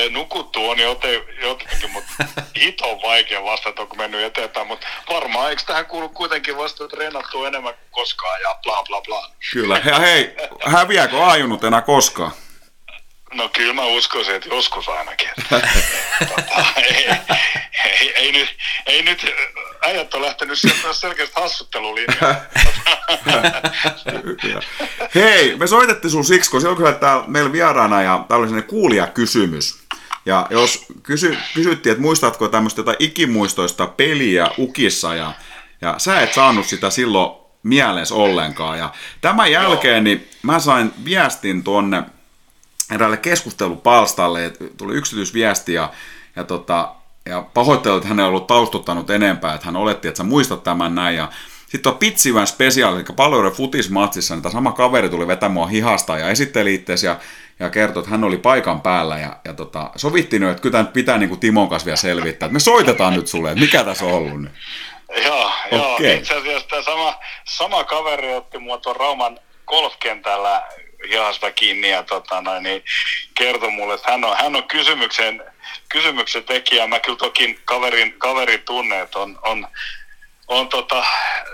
nukuttu 0.09 0.69
on 0.69 0.79
joten, 0.79 1.21
jotenkin, 1.41 1.91
mutta 1.91 2.11
hito 2.61 2.91
on 2.91 3.01
vaikea 3.01 3.43
vastata, 3.43 3.81
onko 3.81 3.95
mennyt 3.95 4.23
eteenpäin, 4.23 4.67
mutta 4.67 4.87
varmaan 5.09 5.49
eikö 5.49 5.61
tähän 5.65 5.85
kuulu 5.85 6.09
kuitenkin 6.09 6.57
vasta, 6.57 6.83
että 6.83 6.97
treenattu 6.97 7.45
enemmän 7.45 7.73
kuin 7.73 7.87
koskaan 7.91 8.41
ja 8.41 8.59
bla 8.63 8.83
bla 8.83 9.01
bla. 9.01 9.31
Kyllä, 9.53 9.81
ja 9.85 9.99
hei, 9.99 10.35
häviääkö 10.65 11.25
ajunut 11.25 11.63
enää 11.63 11.81
koskaan? 11.81 12.31
No 13.33 13.49
kyllä 13.49 13.73
mä 13.73 13.85
uskoisin, 13.85 14.35
että 14.35 14.49
joskus 14.49 14.89
ainakin. 14.89 15.29
tota, 16.29 16.65
ei, 16.77 17.09
ei, 17.83 18.13
ei, 18.15 18.31
nyt, 18.31 18.49
ei 18.85 19.03
nyt, 19.03 19.25
äijät 19.81 20.13
on 20.13 20.21
lähtenyt 20.21 20.59
sieltä 20.59 20.93
selkeästi 20.93 21.41
hassuttelulinjaan. 21.41 22.35
Hei, 25.15 25.57
me 25.57 25.67
soitettiin 25.67 26.11
sun 26.11 26.25
siksi, 26.25 26.51
koska 26.51 26.69
silloin 26.69 26.93
kun 26.93 26.99
täällä 26.99 27.23
meillä 27.27 27.51
vieraana 27.51 28.01
ja 28.01 28.25
täällä 28.27 28.41
oli 28.41 28.47
sellainen 28.47 28.69
kuulijakysymys. 28.69 29.79
Ja 30.25 30.47
jos 30.49 30.85
kysy, 31.03 31.37
kysyttiin, 31.53 31.91
että 31.91 32.01
muistatko 32.01 32.47
tämmöistä 32.47 32.79
jotain 32.79 32.97
ikimuistoista 32.99 33.87
peliä 33.87 34.51
Ukissa 34.57 35.15
ja, 35.15 35.33
ja 35.81 35.95
sä 35.97 36.21
et 36.21 36.33
saanut 36.33 36.65
sitä 36.65 36.89
silloin 36.89 37.31
mielessä 37.63 38.15
ollenkaan. 38.15 38.79
Ja 38.79 38.93
tämän 39.21 39.51
jälkeen 39.51 40.03
niin 40.03 40.29
mä 40.43 40.59
sain 40.59 40.93
viestin 41.05 41.63
tuonne 41.63 42.03
eräälle 42.91 43.17
keskustelupalstalle, 43.17 44.53
tuli 44.77 44.95
yksityisviesti 44.95 45.73
ja, 45.73 45.89
ja, 46.35 46.43
tota, 46.43 46.95
ja 47.25 47.41
pahoittelut, 47.53 47.97
että 47.97 48.07
hän 48.07 48.19
ei 48.19 48.25
ollut 48.25 48.47
taustuttanut 48.47 49.09
enempää, 49.09 49.53
että 49.53 49.65
hän 49.65 49.75
oletti, 49.75 50.07
että 50.07 50.17
sä 50.17 50.23
muistat 50.23 50.63
tämän 50.63 50.95
näin. 50.95 51.15
Ja 51.15 51.29
sitten 51.67 51.91
on 51.91 51.97
Pitsivän 51.97 52.47
spesiaali, 52.47 52.95
eli 52.95 53.05
paljon 53.15 53.51
futismatsissa, 53.51 54.35
niin 54.35 54.43
tämä 54.43 54.53
sama 54.53 54.71
kaveri 54.71 55.09
tuli 55.09 55.27
vetämään 55.27 55.51
mua 55.51 55.67
hihasta 55.67 56.17
ja 56.17 56.29
esitteli 56.29 56.73
itseäsi 56.73 57.05
ja, 57.05 57.19
ja 57.59 57.69
kertoi, 57.69 58.01
että 58.01 58.11
hän 58.11 58.23
oli 58.23 58.37
paikan 58.37 58.81
päällä. 58.81 59.17
Ja, 59.17 59.35
ja 59.45 59.53
tota, 59.53 59.91
sovittiin 59.95 60.41
nyt, 60.41 60.51
että 60.51 60.61
kyllä 60.61 60.77
tämä 60.77 60.91
pitää 60.91 61.17
niin 61.17 61.29
kuin 61.29 61.39
Timon 61.39 61.69
kanssa 61.69 61.85
vielä 61.85 61.97
selvittää. 61.97 62.47
Että 62.47 62.53
me 62.53 62.59
soitetaan 62.59 63.13
nyt 63.13 63.27
sulle, 63.27 63.51
että 63.51 63.61
mikä 63.61 63.83
tässä 63.83 64.05
on 64.05 64.11
ollut 64.11 64.41
nyt. 64.41 64.51
Joo, 65.25 65.51
okay. 65.71 65.79
joo, 65.79 66.13
itse 66.17 66.33
asiassa 66.33 66.67
tämä 66.67 66.81
sama, 66.81 67.15
sama 67.43 67.83
kaveri 67.83 68.33
otti 68.33 68.57
mua 68.57 68.77
tuon 68.77 68.95
Rauman 68.95 69.39
golfkentällä 69.67 70.63
hihasta 71.09 71.51
kiinni 71.51 71.89
ja 71.89 72.03
tota, 72.03 72.41
noin, 72.41 72.63
niin 72.63 72.83
kertoi 73.37 73.71
mulle, 73.71 73.93
että 73.93 74.11
hän 74.11 74.25
on, 74.25 74.37
hän 74.37 74.55
on 74.55 74.63
kysymyksen, 74.63 75.43
kysymyksen 75.89 76.43
tekijä. 76.43 76.87
Mä 76.87 76.99
kyllä 76.99 77.17
toki 77.17 77.59
kaverin, 77.65 78.19
kaverin 78.19 78.61
tunne, 78.61 79.01
että 79.01 79.19
on, 79.19 79.39
on, 79.41 79.67
on 80.47 80.69
tota, 80.69 81.05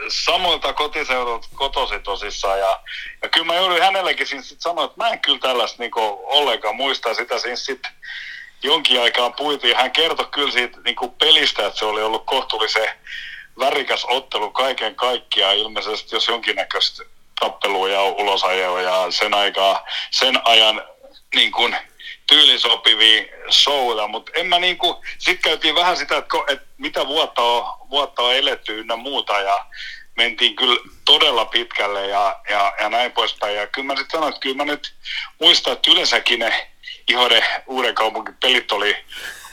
samoilta 0.08 0.73
kotiseudulta 0.73 1.47
kotosi 1.53 1.99
tosissaan. 1.99 2.60
Ja, 2.60 2.79
ja 3.21 3.29
kyllä 3.29 3.45
mä 3.45 3.56
joudun 3.56 3.82
hänellekin 3.82 4.27
siinä 4.27 4.43
sit 4.43 4.62
sanoa, 4.62 4.86
että 4.86 4.97
mä 4.97 5.10
en 5.10 5.19
kyllä 5.19 5.39
tällaista 5.39 5.84
niin 5.84 5.91
ollenkaan 6.23 6.75
muista 6.75 7.13
sitä 7.13 7.39
siinä 7.39 7.56
sitten 7.56 7.91
jonkin 8.63 9.01
aikaan 9.01 9.34
puitiin. 9.34 9.77
Hän 9.77 9.91
kertoi 9.91 10.27
kyllä 10.32 10.51
siitä 10.51 10.79
niin 10.86 11.12
pelistä, 11.19 11.67
että 11.67 11.79
se 11.79 11.86
oli 11.86 12.01
ollut 12.01 12.25
kohtuullisen 12.25 12.89
värikäs 13.60 14.06
ottelu 14.06 14.51
kaiken 14.51 14.95
kaikkiaan. 14.95 15.58
Ilmeisesti 15.58 16.15
jos 16.15 16.27
jonkinnäköistä 16.27 17.03
tappelua 17.39 17.89
ja 17.89 18.04
ulosajoa 18.04 18.82
ja 18.82 19.06
sen, 19.10 19.34
aikaa, 19.34 19.86
sen 20.12 20.41
ajan 20.43 20.82
niin 21.36 21.52
kuin, 21.52 21.76
tyylisopivia 22.28 23.24
showta, 23.52 24.08
mutta 24.08 24.32
en 24.36 24.48
mä 24.48 24.60
niin 24.60 24.78
kuin, 24.78 24.96
sit 25.17 25.39
käytiin 25.41 25.76
vähän 25.76 25.98
sitä, 25.98 26.17
että, 26.17 26.38
että 26.48 26.65
mitä 26.78 27.08
vuotta 27.08 27.41
on, 27.41 27.89
vuotta 27.89 28.22
on 28.22 28.36
eletty 28.36 28.80
ynnä 28.80 28.96
muuta 28.96 29.39
ja 29.39 29.65
mentiin 30.17 30.56
kyllä 30.56 30.82
todella 31.06 31.46
pitkälle 31.46 32.08
ja, 32.08 32.39
ja, 32.50 32.74
ja 32.82 32.89
näin 32.89 33.12
poispäin. 33.12 33.56
Ja 33.56 33.67
kyllä 33.67 33.86
mä 33.86 33.96
sitten 33.96 34.12
sanoin, 34.12 34.30
että 34.30 34.41
kyllä 34.41 34.56
mä 34.56 34.65
nyt 34.65 34.93
muistan, 35.39 35.74
että 35.74 35.91
yleensäkin 35.91 36.39
ne 36.39 36.69
Ihode 37.10 37.43
uuden 37.67 37.96
kaupungin 37.96 38.38
pelit 38.41 38.72
oli, 38.72 38.98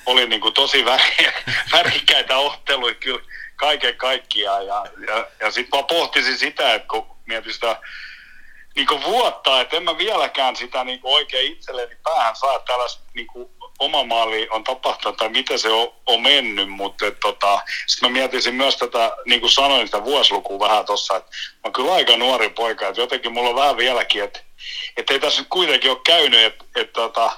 oli 0.07 0.27
niin 0.27 0.41
kuin 0.41 0.55
tosi 0.55 0.85
väri, 0.85 1.33
värikkäitä 1.73 2.37
otteluja 2.37 2.95
kyllä 2.95 3.21
kaiken 3.61 3.97
kaikkiaan. 3.97 4.67
Ja, 4.67 4.85
ja, 5.09 5.27
ja 5.41 5.51
sitten 5.51 5.79
mä 5.79 5.83
pohtisin 5.83 6.39
sitä, 6.39 6.75
että 6.75 6.89
kun 6.89 7.07
mietin 7.27 7.53
sitä 7.53 7.77
niin 8.77 8.87
kuin 8.87 9.03
vuotta, 9.03 9.61
että 9.61 9.77
en 9.77 9.83
mä 9.83 9.99
vieläkään 9.99 10.57
sitä 10.57 10.85
niin 10.85 11.01
kuin 11.01 11.15
oikein 11.15 11.53
itselleni 11.53 11.97
päähän 12.03 12.37
saa 12.37 12.59
tällaista 12.59 13.03
niin 13.15 13.27
kuin 13.27 13.49
oma 13.79 14.05
maali 14.05 14.49
on 14.51 14.65
tapahtunut 14.65 15.17
tai 15.17 15.29
miten 15.29 15.59
se 15.59 15.69
on, 15.69 15.93
on 16.07 16.23
mennyt, 16.23 16.69
mutta 16.69 17.11
tota, 17.11 17.61
sitten 17.87 18.11
mä 18.11 18.19
mietisin 18.19 18.55
myös 18.55 18.77
tätä, 18.77 19.17
niin 19.25 19.41
kuin 19.41 19.51
sanoin, 19.51 19.87
sitä 19.87 20.05
vuosilukua 20.05 20.69
vähän 20.69 20.87
tuossa, 20.87 21.17
että 21.17 21.31
mä 21.31 21.61
oon 21.65 21.73
kyllä 21.73 21.95
aika 21.95 22.17
nuori 22.17 22.49
poika, 22.49 22.89
että 22.89 23.01
jotenkin 23.01 23.33
mulla 23.33 23.51
on 23.51 23.57
vähän 23.57 23.77
vieläkin, 23.77 24.25
että, 24.25 24.41
että 24.97 25.13
ei 25.13 25.21
tässä 25.21 25.41
nyt 25.41 25.49
kuitenkin 25.51 25.91
ole 25.91 26.01
käynyt, 26.07 26.45
että, 26.45 26.65
että 26.77 26.93
tota, 26.93 27.33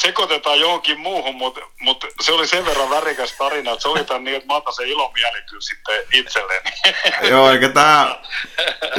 sekoitetaan 0.00 0.60
johonkin 0.60 1.00
muuhun, 1.00 1.34
mutta, 1.34 1.60
mutta 1.80 2.06
se 2.20 2.32
oli 2.32 2.46
sen 2.46 2.66
verran 2.66 2.90
värikäs 2.90 3.32
tarina, 3.32 3.72
että 3.72 3.82
sovitaan 3.82 4.24
niin, 4.24 4.36
että 4.36 4.46
mä 4.46 4.56
otan 4.56 4.74
sen 4.74 4.88
ilomieli 4.88 5.42
kyllä 5.50 5.60
sitten 5.60 5.94
itselleni. 6.12 6.70
Joo, 7.30 7.50
eikä 7.50 7.68
tämä, 7.68 8.18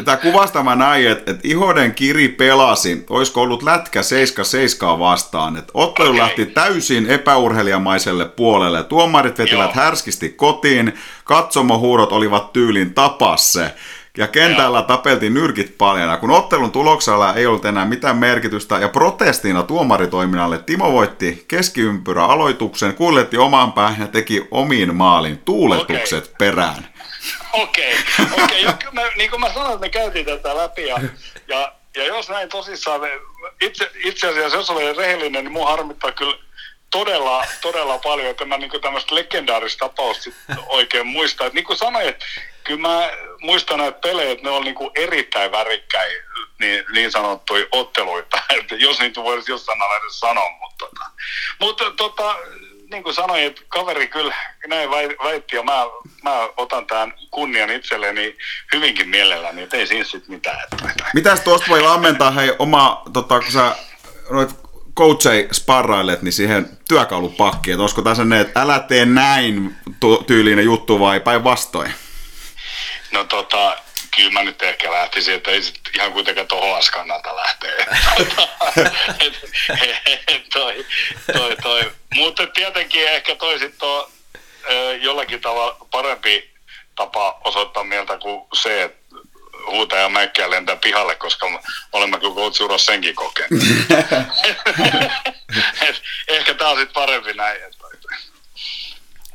tämä 0.05 0.17
kuvastama 0.17 0.75
näin, 0.75 1.07
että, 1.07 1.31
että 1.31 1.47
Ihoden 1.47 1.95
kiri 1.95 2.27
pelasi, 2.27 3.05
olisiko 3.09 3.41
ollut 3.41 3.63
lätkä 3.63 4.01
7-7 4.95 4.99
vastaan, 4.99 5.57
että 5.57 5.71
ottelu 5.73 6.07
okay. 6.09 6.19
lähti 6.19 6.45
täysin 6.45 7.09
epäurheilijamaiselle 7.09 8.25
puolelle, 8.25 8.83
tuomarit 8.83 9.37
vetivät 9.37 9.75
Joo. 9.75 9.83
härskisti 9.83 10.29
kotiin, 10.29 10.99
katsomohuurot 11.23 12.11
olivat 12.11 12.53
tyylin 12.53 12.93
tapasse, 12.93 13.71
ja 14.17 14.27
kentällä 14.27 14.81
tapeltiin 14.81 15.33
nyrkit 15.33 15.77
paljon. 15.77 16.09
Ja 16.09 16.17
kun 16.17 16.31
ottelun 16.31 16.71
tuloksella 16.71 17.33
ei 17.33 17.45
ollut 17.45 17.65
enää 17.65 17.85
mitään 17.85 18.17
merkitystä 18.17 18.75
ja 18.75 18.89
protestina 18.89 19.63
tuomaritoiminnalle 19.63 20.57
Timo 20.57 20.91
voitti 20.91 21.45
keskiympyrä 21.47 22.25
aloituksen, 22.25 22.95
kuljetti 22.95 23.37
omaan 23.37 23.73
päähän 23.73 24.01
ja 24.01 24.07
teki 24.07 24.47
omiin 24.51 24.95
maalin 24.95 25.37
tuuletukset 25.37 26.23
okay. 26.23 26.35
perään. 26.37 26.87
Okei, 27.53 27.95
okay. 28.23 28.43
okei. 28.43 28.67
Okay. 28.67 29.09
niin 29.17 29.29
kuin 29.29 29.39
mä 29.39 29.53
sanoin, 29.53 29.79
me 29.79 29.89
käytiin 29.89 30.25
tätä 30.25 30.57
läpi 30.57 30.87
ja, 30.87 30.99
ja, 31.47 31.71
ja 31.95 32.05
jos 32.05 32.29
näin 32.29 32.49
tosissaan, 32.49 33.01
itse, 33.61 33.91
itse 34.03 34.27
asiassa 34.27 34.57
jos 34.57 34.69
olen 34.69 34.95
rehellinen, 34.95 35.43
niin 35.43 35.51
mun 35.51 35.67
harmittaa 35.67 36.11
kyllä 36.11 36.37
todella, 36.91 37.45
todella 37.61 37.97
paljon, 37.97 38.29
että 38.29 38.45
mä 38.45 38.57
niin 38.57 38.81
tämmöistä 38.81 39.15
legendaarista 39.15 39.89
tapausta 39.89 40.29
oikein 40.67 41.07
muista. 41.07 41.45
Että 41.45 41.55
niin 41.55 41.65
kuin 41.65 41.77
sanoin, 41.77 42.07
että 42.07 42.25
kyllä 42.67 42.87
mä 42.87 43.09
muistan 43.41 43.77
näitä 43.77 43.99
pelejä, 43.99 44.31
että 44.31 44.43
ne 44.43 44.49
on 44.49 44.63
niin 44.63 44.75
kuin 44.75 44.91
erittäin 44.95 45.51
värikkäin 45.51 46.11
niin, 46.59 46.85
niin 46.93 47.11
sanottuja 47.11 47.65
otteluita, 47.71 48.41
että 48.59 48.75
jos 48.75 48.99
niitä 48.99 49.23
voisi 49.23 49.51
jossain 49.51 49.79
edes 50.01 50.19
sanoa, 50.19 50.49
mutta, 50.61 50.85
tota, 50.85 51.11
mutta 51.59 51.91
tota, 51.91 52.35
niin 52.91 53.03
kuin 53.03 53.15
sanoin, 53.15 53.43
että 53.43 53.61
kaveri 53.67 54.07
kyllä 54.07 54.35
näin 54.67 54.89
väitti 55.23 55.55
ja 55.55 55.63
mä, 55.63 55.85
mä 56.23 56.49
otan 56.57 56.87
tämän 56.87 57.13
kunnian 57.31 57.69
itselleni 57.69 58.37
hyvinkin 58.73 59.09
mielelläni, 59.09 59.61
että 59.61 59.77
ei 59.77 59.87
siinä 59.87 60.03
sitten 60.03 60.31
mitään. 60.31 60.57
Että... 60.63 61.05
Mitäs 61.13 61.41
tuosta 61.41 61.67
voi 61.69 61.85
ammentaa, 61.85 62.31
hei 62.31 62.53
oma, 62.59 63.01
tota, 63.13 63.39
kun 63.39 63.51
sä 63.51 63.75
noit 64.29 64.49
coachei 64.97 65.47
sparrailet, 65.51 66.21
niin 66.21 66.33
siihen 66.33 66.77
työkalupakkiin, 66.87 67.73
että 67.73 67.81
olisiko 67.81 68.01
tässä 68.01 68.25
ne, 68.25 68.39
että 68.39 68.61
älä 68.61 68.79
tee 68.79 69.05
näin 69.05 69.75
tyylinen 70.27 70.65
juttu 70.65 70.99
vai 70.99 71.19
päinvastoin? 71.19 71.93
No 73.11 73.23
tota, 73.23 73.77
kyllä 74.15 74.31
mä 74.31 74.43
nyt 74.43 74.61
ehkä 74.61 74.91
lähtisin, 74.91 75.33
että 75.33 75.51
ei 75.51 75.63
sit 75.63 75.79
ihan 75.95 76.13
kuitenkaan 76.13 76.47
tuohon 76.47 76.81
kannalta 76.93 77.35
lähteä. 77.35 77.73
toi, 80.53 80.85
toi, 81.33 81.55
toi. 81.61 81.91
Mutta 82.13 82.47
tietenkin 82.47 83.07
ehkä 83.07 83.35
toi 83.35 83.59
sitten 83.59 83.89
on 83.89 84.11
jollakin 85.01 85.41
tavalla 85.41 85.77
parempi 85.91 86.51
tapa 86.95 87.41
osoittaa 87.43 87.83
mieltä 87.83 88.17
kuin 88.17 88.47
se, 88.53 88.83
että 88.83 89.15
huutaa 89.67 89.99
ja 89.99 90.09
mäkkiä 90.09 90.49
lentää 90.49 90.75
pihalle, 90.75 91.15
koska 91.15 91.61
olemme 91.93 92.19
kyllä 92.19 92.35
coach 92.35 92.77
senkin 92.77 93.15
kokenut. 93.15 93.51
ehkä 96.27 96.53
tämä 96.53 96.69
on 96.69 96.77
sitten 96.77 96.93
parempi 96.93 97.33
näin. 97.33 97.63
Että, 97.63 97.87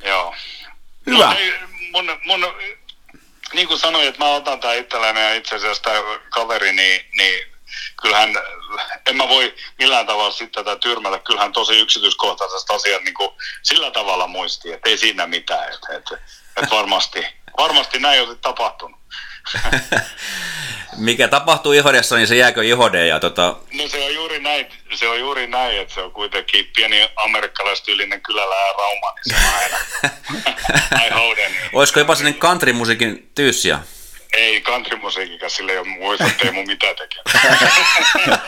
joo. 0.05 0.35
Hyvä. 1.07 1.27
No, 1.27 1.37
ei, 1.39 1.53
mun, 1.93 2.21
mun 2.25 2.55
niin 3.53 3.69
kuin 3.69 3.81
sanoin, 3.81 4.09
että 4.09 4.25
mä 4.25 4.31
otan 4.31 4.61
tämän 4.61 4.79
itselläni 4.79 5.21
ja 5.21 5.35
itse 5.35 5.57
asiassa 5.57 5.83
tämä 5.83 5.99
kaveri, 6.31 6.73
niin, 6.73 7.07
niin 7.19 7.53
kyllähän 8.03 8.31
en 9.07 9.17
mä 9.17 9.29
voi 9.29 9.55
millään 9.79 10.07
tavalla 10.07 10.33
sitten 10.33 10.65
tätä 10.65 10.81
tyrmätä. 10.81 11.19
Kyllähän 11.19 11.53
tosi 11.53 11.81
yksityiskohtaisesta 11.81 12.75
asiat 12.75 13.03
niin 13.03 13.15
kuin 13.15 13.31
sillä 13.63 13.91
tavalla 13.91 14.27
muisti, 14.27 14.73
että 14.73 14.89
ei 14.91 14.99
siinä 14.99 15.27
mitään. 15.27 15.73
Että, 15.75 15.97
että, 15.97 16.19
että 16.57 16.77
varmasti, 16.77 17.27
varmasti 17.59 17.99
näin 17.99 18.23
on 18.23 18.39
tapahtunut. 18.39 19.01
mikä 20.97 21.29
tapahtuu 21.29 21.73
Ihodessa, 21.73 22.17
niin 22.17 22.27
se 22.27 22.37
jääkö 22.37 22.65
Ihodeen. 22.65 23.09
Ja 23.09 23.21
tota... 23.21 23.57
No 23.73 23.89
se 23.89 24.05
on 24.05 24.15
juuri 24.15 24.41
näin, 24.41 24.67
se 24.95 25.09
on 25.09 25.21
juuri 25.21 25.47
näin, 25.47 25.81
että 25.81 25.95
se 25.95 26.01
on 26.01 26.13
kuitenkin 26.13 26.71
pieni 26.77 27.09
amerikkalaistyylinen 27.25 28.21
kylälä 28.21 28.55
ja 28.67 28.73
Rauma, 28.73 29.13
niin 29.15 29.23
se 29.29 29.49
on 29.49 29.55
aina 29.63 29.77
I 31.07 31.11
Hoden. 31.11 31.53
Olisiko 31.73 32.01
jopa 32.01 32.15
sellainen 32.15 32.41
country-musiikin 32.41 33.31
tyyssiä? 33.35 33.79
Ei 34.33 34.61
countrymusiikikaan, 34.61 35.51
sille 35.51 35.73
ei 35.73 35.79
ole 35.79 35.87
muista 35.87 36.31
Teemu 36.41 36.63
mitä 36.67 36.87
tekemään. 36.95 37.59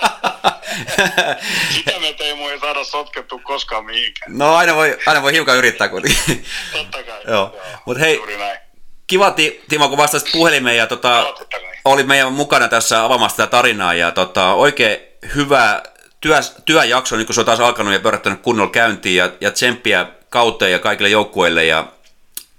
Sitä 1.75 2.01
me 2.01 2.13
Teemu 2.13 2.49
ei 2.49 2.59
saada 2.61 2.85
sotkettu 2.85 3.39
koskaan 3.39 3.85
mihinkään. 3.85 4.39
No 4.39 4.55
aina 4.57 4.75
voi, 4.75 4.99
aina 5.07 5.23
voi 5.23 5.33
hiukan 5.33 5.57
yrittää 5.57 5.89
kuitenkin. 5.89 6.47
Totta 6.73 7.03
kai. 7.03 7.21
Joo. 7.27 7.57
Mut 7.87 8.01
hei, 8.01 8.17
Juuri 8.17 8.37
näin. 8.37 8.59
Kiva 9.07 9.31
Ti- 9.31 9.61
Timo, 9.69 9.89
kun 9.89 9.99
vastasit 9.99 10.33
puhelimeen 10.33 10.77
ja 10.77 10.87
tota, 10.87 11.35
kai. 11.51 11.61
oli 11.85 12.03
meidän 12.03 12.33
mukana 12.33 12.69
tässä 12.69 13.05
avaamassa 13.05 13.37
tätä 13.37 13.51
tarinaa 13.51 13.95
ja 13.95 14.11
tota, 14.11 14.55
oikein 14.55 14.99
hyvä 15.35 15.83
työ, 16.21 16.37
työjakso, 16.65 17.17
niin 17.17 17.27
kun 17.27 17.35
se 17.35 17.41
on 17.41 17.47
taas 17.47 17.61
alkanut 17.61 17.93
ja 17.93 18.01
pyörättänyt 18.01 18.43
kunnolla 18.43 18.71
käyntiin 18.71 19.17
ja, 19.17 19.31
ja 19.41 19.51
tsemppiä 19.51 20.07
kauteen 20.31 20.73
ja 20.73 20.79
kaikille 20.79 21.09
joukkueille 21.09 21.65
ja 21.65 21.87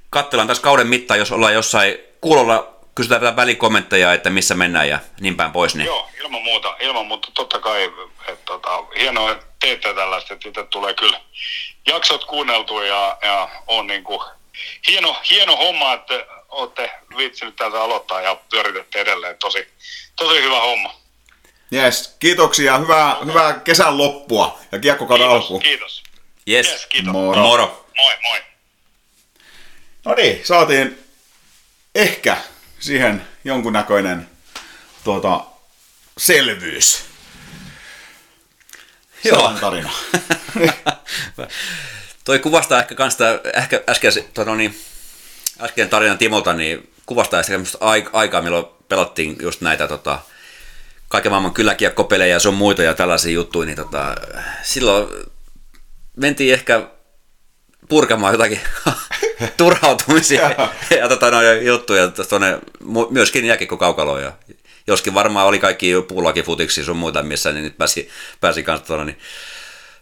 katsellaan 0.09 0.47
tässä 0.47 0.63
kauden 0.63 0.87
mittaan, 0.87 1.19
jos 1.19 1.31
ollaan 1.31 1.53
jossain 1.53 1.97
kuulolla, 2.21 2.75
kysytään 2.95 3.21
vielä 3.21 3.35
välikommentteja, 3.35 4.13
että 4.13 4.29
missä 4.29 4.55
mennään 4.55 4.89
ja 4.89 4.99
niin 5.19 5.37
päin 5.37 5.51
pois. 5.51 5.75
Niin. 5.75 5.85
Joo, 5.85 6.09
ilman 6.21 6.41
muuta, 6.41 6.75
ilman 6.79 7.05
muuta 7.05 7.27
totta 7.33 7.59
kai, 7.59 7.83
että 8.27 8.45
tota, 8.45 8.83
hienoa, 8.99 9.31
että 9.31 9.45
teette 9.59 9.93
tällaista, 9.93 10.33
että 10.33 10.49
itse 10.49 10.63
tulee 10.63 10.93
kyllä 10.93 11.19
jaksot 11.87 12.25
kuunneltua 12.25 12.85
ja, 12.85 13.17
ja 13.21 13.49
on 13.67 13.87
niin 13.87 14.03
kuin, 14.03 14.21
hieno, 14.87 15.15
hieno 15.31 15.55
homma, 15.55 15.93
että 15.93 16.25
olette 16.55 16.91
viitsinyt 17.17 17.55
täältä 17.55 17.81
aloittaa 17.81 18.21
ja 18.21 18.35
pyöritätte 18.49 19.01
edelleen. 19.01 19.37
Tosi, 19.37 19.67
tosi 20.15 20.41
hyvä 20.43 20.59
homma. 20.61 21.01
Yes, 21.73 22.15
kiitoksia, 22.19 22.77
hyvää, 22.77 23.17
hyvää 23.25 23.53
kesän 23.53 23.97
loppua 23.97 24.59
ja 24.71 24.79
kiekkokauden 24.79 25.27
Kiitos, 25.27 25.43
alkuun. 25.43 25.61
kiitos. 25.61 26.03
Yes. 26.49 26.67
Yes, 26.67 26.85
kiitos. 26.85 27.11
Moro. 27.11 27.41
Moro. 27.41 27.87
Moi, 27.95 28.13
moi. 28.29 28.41
No 30.05 30.13
niin, 30.15 30.45
saatiin 30.45 30.99
ehkä 31.95 32.37
siihen 32.79 33.27
jonkunnäköinen 33.43 34.29
tuota, 35.03 35.45
selvyys. 36.17 37.05
Joo. 39.23 39.53
Tarina. 39.61 39.91
Toi 42.25 42.39
kuvastaa 42.39 42.79
ehkä 42.79 42.95
kans 42.95 43.17
ehkä 43.55 43.83
äsken, 43.89 44.11
tota, 44.33 44.55
niin, 44.55 44.79
äsken 45.61 45.89
tarinan 45.89 46.17
Timolta, 46.17 46.53
niin 46.53 46.91
kuvastaa 47.05 47.41
aik- 47.79 48.09
aikaa, 48.13 48.41
milloin 48.41 48.65
pelattiin 48.89 49.37
just 49.41 49.61
näitä 49.61 49.87
tota, 49.87 50.19
kaiken 51.07 51.31
maailman 51.31 51.53
kyläkiekkopelejä 51.53 52.35
ja 52.35 52.39
sun 52.39 52.53
muita 52.53 52.83
ja 52.83 52.93
tällaisia 52.93 53.33
juttuja, 53.33 53.65
niin 53.65 53.75
tota, 53.75 54.15
silloin 54.63 55.07
mentiin 56.15 56.53
ehkä 56.53 56.87
purkamaan 57.89 58.33
jotakin 58.33 58.59
turhautumisia 59.57 60.51
ja 60.99 61.09
tota, 61.09 61.31
noin 61.31 61.65
juttuja 61.65 62.07
tuonne 62.07 62.59
myöskin 63.09 63.45
jääkikko 63.45 63.77
kaukaloon. 63.77 64.21
Ja, 64.21 64.31
joskin 64.87 65.13
varmaan 65.13 65.47
oli 65.47 65.59
kaikki 65.59 65.93
puulakifutiksi 66.07 66.83
sun 66.83 66.97
muita, 66.97 67.23
missä 67.23 67.51
niin 67.51 67.63
nyt 67.63 67.77
pääsi, 67.77 68.09
pääsi 68.41 68.63
kanssa 68.63 68.87
tuonne, 68.87 69.05
niin 69.05 69.19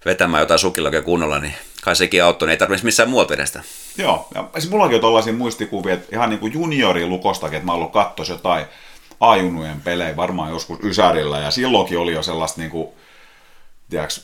vetämään 0.05 0.41
jotain 0.41 0.59
sukillakin 0.59 1.03
kunnolla, 1.03 1.39
niin 1.39 1.53
kai 1.81 1.95
sekin 1.95 2.23
auttoi, 2.23 2.47
niin 2.47 2.51
ei 2.51 2.57
tarvitsisi 2.57 2.85
missään 2.85 3.09
muualta 3.09 3.31
vedä 3.31 3.45
sitä. 3.45 3.63
Joo, 3.97 4.27
ja 4.35 4.49
siis 4.59 4.71
mullakin 4.71 4.95
on 4.95 5.01
tollaisia 5.01 5.33
muistikuvia, 5.33 5.93
että 5.93 6.15
ihan 6.15 6.29
niin 6.29 6.39
kuin 6.39 6.53
juniorilukostakin, 6.53 7.57
että 7.57 7.65
mä 7.65 7.71
oon 7.71 7.79
ollut 7.79 7.93
kattos 7.93 8.29
jotain 8.29 8.65
ajunujen 9.19 9.81
pelejä 9.81 10.15
varmaan 10.15 10.51
joskus 10.51 10.79
Ysärillä, 10.83 11.39
ja 11.39 11.51
silloinkin 11.51 11.99
oli 11.99 12.13
jo 12.13 12.23
sellaista 12.23 12.61
niin 12.61 12.71
kuin, 12.71 12.87
tiedätkö, 13.89 14.21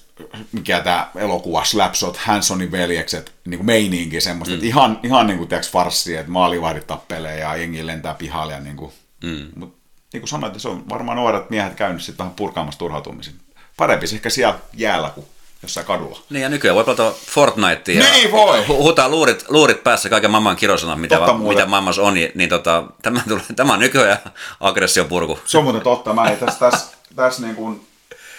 mikä 0.51 0.79
tämä 0.79 1.09
elokuva 1.15 1.63
Slapshot, 1.63 2.17
Hansonin 2.17 2.71
veljekset, 2.71 3.33
niin 3.45 3.57
kuin 3.57 3.65
meininki 3.65 4.21
semmoista, 4.21 4.51
mm. 4.51 4.55
että 4.55 4.67
ihan, 4.67 4.99
ihan 5.03 5.27
niin 5.27 5.37
kuin, 5.37 5.49
tiedätkö, 5.49 5.71
farssi, 5.71 6.15
että 6.15 6.31
maalivahdit 6.31 6.87
tappelee 6.87 7.39
ja 7.39 7.55
jengi 7.55 7.87
lentää 7.87 8.13
pihalle 8.13 8.53
ja 8.53 8.59
niin 8.59 8.77
kuin, 8.77 8.91
mm. 9.23 9.47
mutta 9.55 9.79
niin 10.13 10.21
kuin 10.21 10.29
sanoit, 10.29 10.59
se 10.59 10.69
on 10.69 10.89
varmaan 10.89 11.17
nuoret 11.17 11.49
miehet 11.49 11.73
käynyt 11.73 12.01
sitten 12.01 12.17
vähän 12.17 12.35
purkaamassa 12.35 12.79
turhautumisen. 12.79 13.33
Parempi 13.77 14.07
se 14.07 14.15
ehkä 14.15 14.29
siellä 14.29 14.59
jäällä 14.73 15.09
kuin 15.09 15.27
jossain 15.63 15.85
kadulla. 15.87 16.19
Niin 16.29 16.41
ja 16.41 16.49
nykyään 16.49 16.75
voi 16.75 16.83
pelata 16.83 17.11
Fortnitea 17.25 17.95
ja 18.03 18.11
Niin 18.11 18.31
voi! 18.31 18.61
hu- 18.61 18.67
huutaa 18.73 19.09
luurit, 19.09 19.45
luurit 19.47 19.83
päässä 19.83 20.09
kaiken 20.09 20.31
maailman 20.31 20.55
kirosanat, 20.55 21.01
mitä, 21.01 21.15
Totta 21.17 21.33
va- 21.39 21.49
mitä 21.49 21.65
maailmassa 21.65 22.01
on, 22.01 22.13
niin, 22.13 22.31
niin 22.35 22.49
tota, 22.49 22.83
tämä, 23.01 23.21
tulee, 23.27 23.43
tämä 23.55 23.73
on 23.73 23.79
nykyään 23.79 24.17
aggression 24.59 25.07
purku. 25.07 25.39
Se 25.45 25.57
on 25.57 25.63
muuten 25.63 25.81
totta. 25.81 26.13
Mä 26.13 26.31
tässä, 26.39 26.59
tässä, 26.59 26.87
tässä 27.15 27.41
niin 27.41 27.55
kuin, 27.55 27.87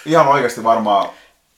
ihan 0.05 0.27
oikeasti 0.27 0.63
varmaan 0.63 1.09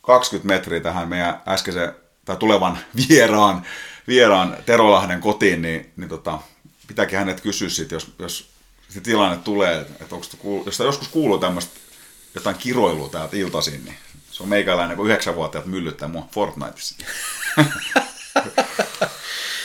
20 0.02 0.48
metriä 0.54 0.80
tähän 0.80 1.08
meidän 1.10 1.42
äskeisen 1.48 1.96
tai 2.26 2.36
tulevan 2.36 2.78
vieraan, 3.10 3.66
vieraan 4.08 4.58
Terolahden 4.66 5.22
kotiin, 5.22 5.62
niin, 5.62 5.94
niin 5.98 6.10
tota, 6.10 6.40
pitääkin 6.88 7.20
hänet 7.20 7.42
kysyä 7.42 7.70
sit, 7.70 7.92
jos, 7.92 8.08
jos 8.20 8.50
se 8.90 9.02
tilanne 9.02 9.38
tulee, 9.38 9.78
että 9.82 10.16
onko, 10.16 10.28
kuulu- 10.38 10.64
jos 10.66 10.80
joskus 10.80 11.08
kuuluu 11.08 11.38
tämmöistä 11.38 11.80
jotain 12.36 12.56
kiroilua 12.56 13.10
täältä 13.10 13.38
iltaisin, 13.38 13.86
niin 13.86 13.98
se 14.34 14.44
on 14.44 14.50
meikäläinen, 14.50 14.98
kun 14.98 15.06
yhdeksänvuotiaat 15.06 15.66
myllyttää 15.66 16.08
mua 16.08 16.28
Fortniteissa. 16.32 16.96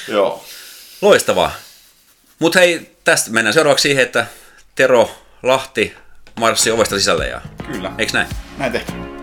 Joo. 0.09 0.45
Loistavaa. 1.01 1.53
Mutta 2.39 2.59
hei, 2.59 2.97
tästä 3.05 3.31
mennään 3.31 3.55
seuraavaksi 3.55 3.83
siihen, 3.83 4.03
että 4.05 4.27
Tero 4.75 5.11
Lahti 5.43 5.95
marssi 6.41 6.71
ovesta 6.71 6.99
sisälle. 6.99 7.27
Ja... 7.27 7.41
Kyllä. 7.73 7.93
Eiks 7.99 8.12
näin? 8.12 8.29
Näin 8.59 8.73
tehtiin. 8.73 9.18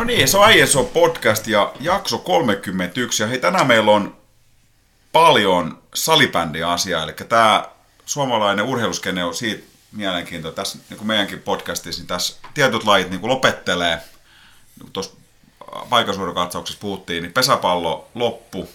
No 0.00 0.04
niin, 0.04 0.28
se 0.28 0.38
on 0.38 0.52
ISO 0.52 0.84
podcast 0.84 1.46
ja 1.46 1.72
jakso 1.80 2.18
31. 2.18 3.22
Ja 3.22 3.26
hei, 3.26 3.38
tänään 3.38 3.66
meillä 3.66 3.90
on 3.90 4.16
paljon 5.12 5.82
salibändiasiaa, 5.94 7.02
eli 7.02 7.12
tämä 7.12 7.68
suomalainen 8.06 8.64
urheiluskene 8.64 9.24
on 9.24 9.34
siitä 9.34 9.64
mielenkiintoinen. 9.92 10.56
Tässä 10.56 10.78
niin 10.90 10.98
kuin 10.98 11.06
meidänkin 11.06 11.42
podcastissa, 11.42 12.00
niin 12.00 12.06
tässä 12.06 12.36
tietyt 12.54 12.84
lajit 12.84 13.10
niin 13.10 13.20
kuin 13.20 13.30
lopettelee. 13.30 13.96
Niin 13.96 14.80
kuin 14.80 14.92
Tuossa 14.92 15.12
paikasuudenkatsauksessa 15.90 16.80
puhuttiin, 16.80 17.22
niin 17.22 17.32
pesäpallo 17.32 18.08
loppu, 18.14 18.68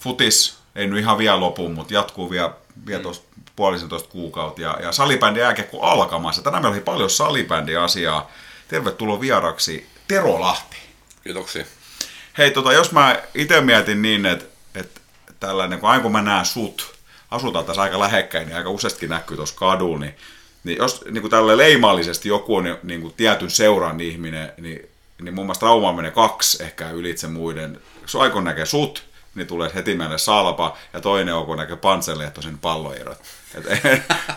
futis 0.00 0.58
ei 0.74 0.86
nyt 0.86 0.98
ihan 0.98 1.18
vielä 1.18 1.40
lopu, 1.40 1.68
mutta 1.68 1.94
jatkuu 1.94 2.30
vielä, 2.30 2.52
vielä 2.86 3.02
tuossa 3.02 3.22
puolisentoista 3.56 4.08
kuukautta. 4.08 4.60
Ja, 4.60 4.78
ja 4.82 4.92
salibändi 4.92 5.40
jääkiekko 5.40 5.80
alkamassa. 5.80 6.42
Tänään 6.42 6.62
meillä 6.62 6.74
oli 6.74 6.84
paljon 6.84 7.10
salibändiasiaa. 7.10 8.30
Tervetuloa 8.70 9.20
vieraksi 9.20 9.86
Tero 10.08 10.40
Lahti. 10.40 10.76
Kiitoksia. 11.24 11.64
Hei, 12.38 12.50
tota, 12.50 12.72
jos 12.72 12.92
mä 12.92 13.22
itse 13.34 13.60
mietin 13.60 14.02
niin, 14.02 14.26
että, 14.26 14.44
että 14.74 15.00
tällainen, 15.40 15.80
kun 15.80 15.88
aina 15.88 16.02
kun 16.02 16.12
mä 16.12 16.22
näen 16.22 16.46
sut, 16.46 16.94
asutaan 17.30 17.64
tässä 17.64 17.82
aika 17.82 17.98
lähekkäin, 17.98 18.46
niin 18.46 18.56
aika 18.56 18.70
useastikin 18.70 19.08
näkyy 19.08 19.36
tuossa 19.36 19.56
kadulla, 19.56 19.98
niin, 19.98 20.14
niin 20.64 20.78
jos 20.78 21.04
niin 21.10 21.20
kuin 21.20 21.30
tälle 21.30 21.56
leimallisesti 21.56 22.28
joku 22.28 22.56
on 22.56 22.78
niin 22.82 23.00
kuin 23.00 23.14
tietyn 23.14 23.50
seuran 23.50 24.00
ihminen, 24.00 24.52
niin, 24.60 24.88
niin 25.22 25.34
mun 25.34 25.46
mielestä 25.46 25.66
Rauma 25.66 25.92
menee 25.92 26.10
kaksi 26.10 26.62
ehkä 26.62 26.90
ylitse 26.90 27.26
muiden. 27.28 27.80
Jos 28.02 28.16
aikon 28.16 28.44
näkee 28.44 28.66
sut, 28.66 29.04
niin 29.34 29.46
tulee 29.46 29.70
heti 29.74 29.94
mieleen 29.94 30.18
Salpa, 30.18 30.76
ja 30.92 31.00
toinen 31.00 31.34
on, 31.34 31.46
kun 31.46 31.58
näkee 31.58 31.76
Panselehtoisen 31.76 32.58
palloirot. 32.58 33.18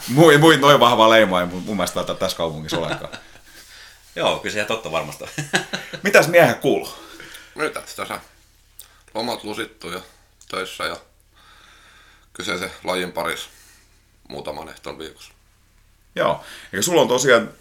Muin, 0.09 0.39
muin 0.43 0.61
noin 0.61 0.79
vahva 0.79 1.09
leima 1.09 1.41
ei 1.41 1.47
mun, 1.47 1.63
mun 1.63 1.75
mielestä 1.75 2.03
tässä 2.03 2.37
kaupungissa 2.37 2.77
olekaan. 2.77 3.11
Joo, 4.15 4.39
kyllä 4.39 4.53
se 4.53 4.59
ihan 4.59 4.67
totta 4.67 4.91
varmasti. 4.91 5.25
Mitäs 6.03 6.27
miehet 6.27 6.59
kuuluu? 6.59 6.93
Mitä 7.55 7.81
tässä? 7.81 8.19
Lomat 9.13 9.43
lusittu 9.43 9.89
ja 9.89 10.01
töissä 10.47 10.83
ja 10.83 10.97
kyseisen 12.33 12.71
lajin 12.83 13.11
parissa 13.11 13.49
muutaman 14.29 14.69
ehton 14.69 14.99
viikossa. 14.99 15.33
Joo, 16.15 16.43
eikä 16.73 16.81
sulla 16.81 17.01
on 17.01 17.07
tosiaan 17.07 17.53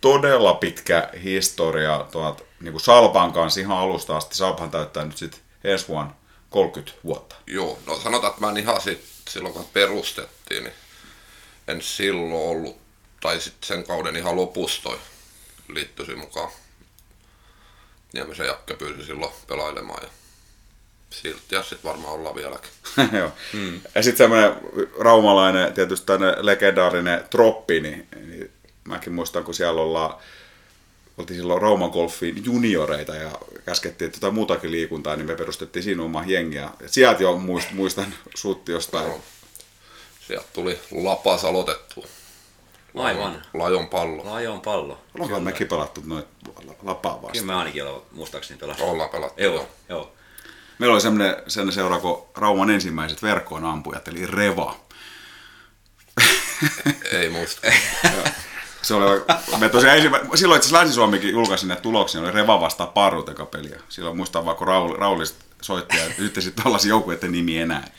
todella 0.00 0.54
pitkä 0.54 1.10
historia 1.22 2.06
tuot, 2.12 2.46
niin 2.60 2.72
kuin 2.72 2.82
Salpan 2.82 3.32
kanssa 3.32 3.60
ihan 3.60 3.78
alusta 3.78 4.16
asti. 4.16 4.36
Salpan 4.36 4.70
täyttää 4.70 5.04
nyt 5.04 5.16
sitten 5.16 5.40
ensi 5.64 5.88
vuonna 5.88 6.14
30 6.50 6.98
vuotta. 7.04 7.36
Joo, 7.46 7.78
no 7.86 7.96
sanotaan, 8.00 8.30
että 8.30 8.40
mä 8.40 8.50
en 8.50 8.56
ihan 8.56 8.80
sit, 8.80 9.04
silloin 9.28 9.54
kun 9.54 9.68
perustettiin, 9.72 10.64
niin 10.64 10.74
en 11.68 11.82
silloin 11.82 12.32
ollut, 12.32 12.78
tai 13.20 13.40
sitten 13.40 13.68
sen 13.68 13.84
kauden 13.86 14.16
ihan 14.16 14.36
lopussa 14.36 14.82
toi 14.82 14.98
liittyisi 15.68 16.14
mukaan. 16.14 16.50
Niemisen 18.12 18.46
Jakke 18.46 18.74
pyysi 18.74 19.04
silloin 19.04 19.32
pelailemaan 19.46 20.02
ja 20.02 20.08
silti 21.10 21.54
ja 21.54 21.62
sitten 21.62 21.90
varmaan 21.90 22.14
ollaan 22.14 22.34
vieläkin. 22.34 22.70
Joo. 23.18 23.32
Mm. 23.52 23.80
Ja 23.94 24.02
sitten 24.02 24.16
semmoinen 24.16 24.52
raumalainen, 24.98 25.72
tietysti 25.72 26.06
tämmöinen 26.06 26.46
legendaarinen 26.46 27.24
troppi, 27.30 27.80
niin, 27.80 28.08
niin 28.26 28.50
mäkin 28.84 29.12
muistan, 29.12 29.44
kun 29.44 29.54
siellä 29.54 29.82
ollaan 29.82 30.14
oltiin 31.18 31.40
silloin 31.40 31.62
Rauman 31.62 31.90
Golfiin 31.90 32.44
junioreita 32.44 33.14
ja 33.14 33.30
käskettiin, 33.64 34.10
jotain 34.14 34.34
muutakin 34.34 34.70
liikuntaa, 34.70 35.16
niin 35.16 35.26
me 35.26 35.34
perustettiin 35.34 35.82
siinä 35.82 36.02
oma 36.02 36.24
jengiä. 36.26 36.70
Et 36.80 36.92
sieltä 36.92 37.22
jo 37.22 37.36
muist, 37.36 37.72
muistan 37.72 38.14
sut 38.34 38.68
jostain. 38.68 39.06
Joo. 39.06 39.20
Sieltä 40.26 40.46
tuli 40.52 40.78
lapas 40.90 41.44
aloitettu. 41.44 42.04
Aivan. 42.96 43.42
Lajon 43.54 43.88
pallo. 43.88 44.22
Lajon 44.24 44.60
pallo. 44.60 44.98
Ollaanko 45.14 45.40
mekin 45.40 45.68
pelattu 45.68 46.02
noin 46.04 46.24
lapaa 46.82 47.12
vastaan? 47.12 47.32
Kyllä 47.32 47.46
me 47.46 47.54
ainakin 47.54 47.82
ollaan 47.84 48.02
muistaakseni 48.12 48.60
pelattu. 48.60 48.84
Ollaan 48.84 49.10
pelattu. 49.10 49.42
Joo, 49.42 49.68
joo. 49.88 50.12
Meillä 50.78 50.94
oli 50.94 51.00
semmoinen, 51.00 51.36
sellainen 51.48 51.74
seura 51.74 51.98
kuin 51.98 52.22
Rauman 52.36 52.70
ensimmäiset 52.70 53.22
verkkoon 53.22 53.64
ampujat, 53.64 54.08
eli 54.08 54.26
Reva. 54.26 54.76
Ei 57.12 57.28
muista. 57.28 57.68
Se 58.86 58.94
oli, 58.94 59.22
me 59.58 59.68
tosiaan 59.68 59.96
ensimmä, 59.96 60.20
silloin 60.34 60.58
itse 60.58 60.72
Länsi-Suomikin 60.74 61.30
julkaisi 61.30 61.66
ne 61.66 61.76
tuloksia, 61.76 62.20
oli 62.20 62.30
Reva 62.30 62.60
vastaan 62.60 62.88
Parru 62.88 63.24
peliä. 63.50 63.80
Silloin 63.88 64.16
muistan 64.16 64.44
vaan, 64.44 64.56
kun 64.56 64.66
Raul, 64.66 64.96
Raulista 64.96 65.44
soitti 65.60 65.96
ja 65.96 66.04
nyt 66.18 66.34
sitten 66.34 66.64
tällaisia 66.64 66.88
joukkueiden 66.88 67.32
nimi 67.32 67.58
enää. 67.58 67.90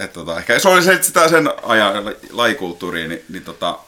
Et 0.00 0.12
tota, 0.12 0.38
ehkä 0.38 0.58
se 0.58 0.68
oli 0.68 0.82
se, 0.82 1.02
sitä 1.02 1.28
sen 1.28 1.50
ajan 1.62 2.14
lajikulttuuriin, 2.30 3.08
niin, 3.08 3.24
niin 3.28 3.44
tota, 3.44 3.78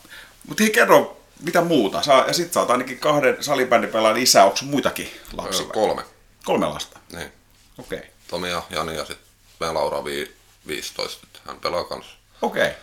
mutta 0.49 0.63
hei 0.63 0.73
kerro, 0.73 1.21
mitä 1.41 1.61
muuta? 1.63 2.03
Sä, 2.03 2.25
ja 2.27 2.33
sit 2.33 2.53
sä 2.53 2.61
oot 2.61 2.71
ainakin 2.71 2.99
kahden 2.99 3.37
salibändin 3.41 3.91
pelaajan 3.91 4.19
isä, 4.19 4.45
onko 4.45 4.59
muitakin 4.63 5.11
lapsia? 5.33 5.67
Öö, 5.67 5.73
Kolme. 5.73 6.03
Kolme 6.45 6.67
lasta, 6.67 6.99
Niin. 7.13 7.33
okei. 7.79 7.99
Okay. 7.99 8.11
Tomi 8.29 8.51
ja 8.51 8.63
Jani 8.71 8.97
ja 8.97 9.05
sitten 9.05 9.27
meidän 9.61 9.75
Laura 9.75 10.05
vi- 10.05 10.33
15. 10.67 11.27
että 11.27 11.39
Hän 11.47 11.61
pelaa 11.61 11.85
kanssa. 11.85 12.13
Okei, 12.43 12.63
okay. 12.63 12.75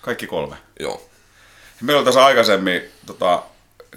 kaikki 0.00 0.26
kolme. 0.26 0.56
Joo. 0.80 1.08
Meillä 1.82 1.98
oli 1.98 2.04
tässä 2.04 2.24
aikaisemmin, 2.24 2.82
tota, 3.06 3.42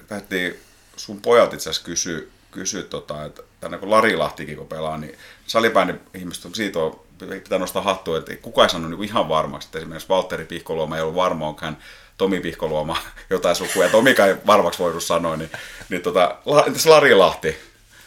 lähdettiin 0.10 0.60
sun 0.98 1.22
pojat 1.22 1.54
itse 1.54 1.70
asiassa 1.70 1.86
kysyä, 1.86 2.22
kysyä 2.52 2.84
tota, 2.84 3.26
että 3.26 3.42
tänne 3.60 3.78
kun 3.78 3.92
Lari 3.92 4.16
Lahtikin 4.16 4.58
kun 4.58 4.68
pelaa, 4.68 4.98
niin 4.98 5.18
salibändin 5.48 6.00
ihmiset 6.14 6.46
on 6.46 6.56
siitä 6.56 6.80
on, 6.80 7.00
pitää 7.20 7.60
nostaa 7.60 7.82
hattua, 7.82 8.18
että 8.18 8.36
kuka 8.36 8.64
ei 8.64 8.70
sanonut 8.70 9.00
niin 9.00 9.10
ihan 9.10 9.30
varmaksi, 9.30 9.68
että 9.68 9.78
esimerkiksi 9.78 10.10
Valtteri 10.10 10.46
Pihkoluoma 10.46 10.96
ei 10.96 11.02
ollut 11.02 11.16
varma, 11.16 11.48
onko 11.48 11.62
hän 11.66 11.78
Tomi 12.18 12.40
Pihkoluoma 12.40 12.98
jotain 13.30 13.56
sukua, 13.56 13.84
ja 13.84 13.90
Tomikaan 13.90 14.30
ei 14.30 14.36
varmaksi 14.48 14.80
voinut 14.80 15.04
sanoa, 15.04 15.38
niin, 15.38 15.52
niin 15.90 16.02
tota, 16.02 16.36
entäs 16.68 16.86
Lari 16.86 17.16
Lahti? 17.16 17.58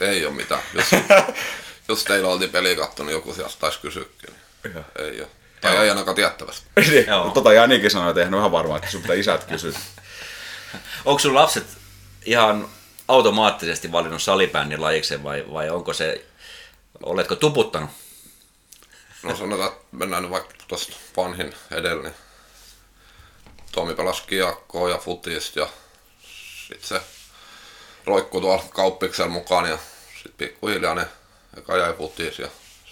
Ei 0.00 0.26
ole 0.26 0.34
mitään. 0.34 0.62
Jos, 0.74 0.86
jos 1.88 2.04
teillä 2.04 2.28
oltiin 2.28 2.50
peliä 2.50 2.76
kattonut, 2.76 3.12
joku 3.12 3.34
sieltä 3.34 3.54
taisi 3.58 3.80
kysyäkin. 3.80 4.34
Niin 4.64 4.84
ei 4.98 5.20
ole. 5.20 5.37
Tai 5.60 5.76
ei 5.76 5.90
ainakaan 5.90 6.14
tiettävästi. 6.14 6.66
Niin, 6.76 7.06
Joo. 7.06 7.30
tota 7.30 7.52
Janikin 7.52 7.90
sanoi, 7.90 8.10
että 8.10 8.20
eihän 8.20 8.34
ole 8.34 8.40
ihan 8.40 8.52
varma, 8.52 8.76
että 8.76 8.90
sun 8.90 9.02
pitää 9.02 9.16
isät 9.16 9.44
kysyä. 9.44 9.72
Onko 11.04 11.18
sun 11.18 11.34
lapset 11.34 11.66
ihan 12.24 12.68
automaattisesti 13.08 13.92
valinnut 13.92 14.22
salibändin 14.22 14.82
lajikseen 14.82 15.22
vai, 15.22 15.44
vai 15.52 15.70
onko 15.70 15.92
se, 15.92 16.24
oletko 17.02 17.36
tuputtanut? 17.36 17.90
No 19.22 19.36
sanotaan, 19.36 19.72
että 19.72 19.84
mennään 19.92 20.22
nyt 20.22 20.32
vaikka 20.32 20.54
tuosta 20.68 20.96
vanhin 21.16 21.54
edellä, 21.70 22.02
niin 22.02 22.14
Tomi 23.72 23.94
pelasi 23.94 24.22
kiekkoa 24.26 24.90
ja 24.90 24.98
futista 24.98 25.60
ja 25.60 25.68
sitten 26.68 26.88
se 26.88 27.00
roikkui 28.04 28.40
tuolla 28.40 28.64
kauppiksen 28.70 29.30
mukaan 29.30 29.68
ja 29.68 29.78
sitten 30.14 30.32
pikkuhiljaa 30.38 30.94
ne 30.94 31.06
eka 31.58 31.76
jäi 31.76 31.94
futis 31.94 32.38
ja 32.38 32.48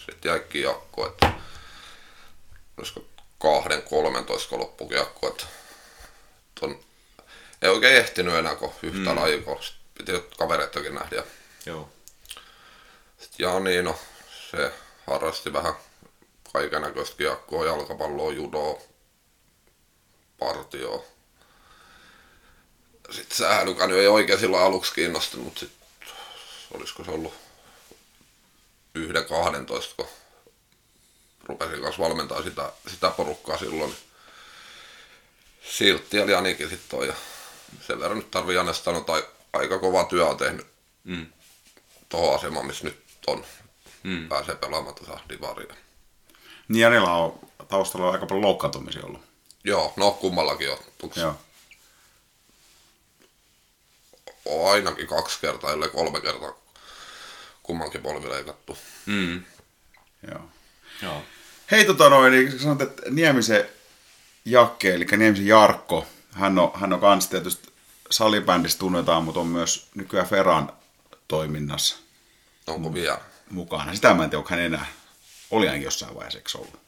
sitten 0.07 0.31
jäi 0.31 0.41
kiekko, 0.49 1.07
että 1.07 1.33
olisiko 2.79 3.05
kahden, 3.39 3.83
kolmentoista 3.83 4.49
kun 4.49 4.61
loppui 4.61 4.89
kiekko, 4.89 5.29
että 5.29 5.45
ton, 6.61 6.81
ei 7.63 7.71
oikein 7.71 7.97
ehtinyt 7.97 8.35
enää 8.35 8.57
kun 8.57 8.73
yhtä 8.83 9.11
mm. 9.11 9.17
lajia, 9.21 9.43
kun 9.43 9.59
piti 9.99 10.13
kavereitakin 10.39 10.95
nähdä. 10.95 11.25
Joo. 11.67 11.89
sitten 13.19 13.45
Jani, 13.45 13.83
no 13.83 13.99
se 14.51 14.73
harrasti 15.07 15.53
vähän 15.53 15.75
kaiken 16.53 16.83
näköistä 16.83 17.17
kiekkoa, 17.17 17.67
jalkapalloa, 17.67 18.33
judoa, 18.33 18.79
partioa. 20.39 21.05
Sitten 23.11 23.37
sähälykä 23.37 23.87
nyt 23.87 23.99
ei 23.99 24.09
oikein 24.09 24.41
silloin 24.41 24.63
aluksi 24.63 24.95
kiinnostunut, 24.95 25.45
mutta 25.45 25.61
sitten 25.61 25.87
olisiko 26.75 27.05
se 27.05 27.11
ollut 27.11 27.35
yhden 28.95 29.25
12, 29.25 29.95
kun 29.97 30.09
rupesin 31.49 31.83
kanssa 31.83 32.03
valmentaa 32.03 32.43
sitä, 32.43 32.73
sitä 32.89 33.11
porukkaa 33.11 33.59
silloin. 33.59 33.97
Siltti 35.71 36.17
ja 36.17 36.25
Janikin 36.31 36.71
sitten 36.71 36.99
on 36.99 37.07
ja 37.07 37.15
sen 37.87 38.01
verran 38.01 38.19
nyt 38.19 38.31
tarvii 38.31 38.57
Janesta 38.57 38.85
sanoa, 38.85 39.01
että 39.01 39.29
aika 39.53 39.79
kova 39.79 40.05
työ 40.05 40.27
on 40.27 40.37
tehnyt 40.37 40.67
Mm. 41.05 41.27
tuohon 42.09 42.35
asemaan, 42.35 42.67
missä 42.67 42.85
nyt 42.85 43.03
on. 43.27 43.45
Mm. 44.03 44.29
Pääsee 44.29 44.55
pelaamaan 44.55 44.95
tuossa 44.95 45.19
divaria. 45.29 45.75
Niin 46.69 46.81
Janilla 46.83 47.13
on 47.13 47.39
taustalla 47.69 48.11
aika 48.11 48.27
paljon 48.27 48.45
loukkaantumisia 48.45 49.05
ollut. 49.05 49.21
Joo, 49.65 49.93
no 49.97 50.11
kummallakin 50.11 50.71
on. 50.73 50.79
Tuks, 50.99 51.17
Joo. 51.17 51.35
on 54.45 54.71
ainakin 54.73 55.07
kaksi 55.07 55.41
kertaa, 55.41 55.73
ellei 55.73 55.89
kolme 55.89 56.21
kertaa 56.21 56.53
kummankin 57.63 58.03
polvi 58.03 58.29
leikattu. 58.31 58.79
Mm. 59.07 59.45
Joo. 60.31 60.41
Joo. 61.03 61.23
Hei 61.71 61.85
tota 61.85 62.09
noin, 62.11 62.33
niin 62.33 62.59
sanot, 62.59 62.83
että 62.83 63.03
Niemisen 63.11 63.69
Jakke, 64.45 64.95
eli 64.95 65.05
Niemisen 65.17 65.47
Jarkko, 65.47 66.07
hän 66.33 66.59
on, 66.59 66.71
hän 66.75 66.93
on 66.93 67.01
kans 67.01 67.29
tietysti 67.29 67.69
salibändissä 68.11 68.79
tunnetaan, 68.79 69.25
mutta 69.25 69.41
on 69.41 69.47
myös 69.47 69.87
nykyään 69.95 70.27
Feran 70.29 70.73
toiminnassa 71.29 71.97
Onko 72.67 72.95
vielä? 72.95 73.19
mukana. 73.51 73.95
Sitä 73.95 74.15
mä 74.15 74.25
en 74.25 74.31
tiedä, 74.31 74.39
onko 74.39 74.51
hän 74.51 74.61
enää. 74.61 74.87
Oli 75.51 75.67
ainakin 75.67 75.85
jossain 75.85 76.15
vaiheessa, 76.15 76.39
eikö 76.39 76.59
ollut? 76.59 76.81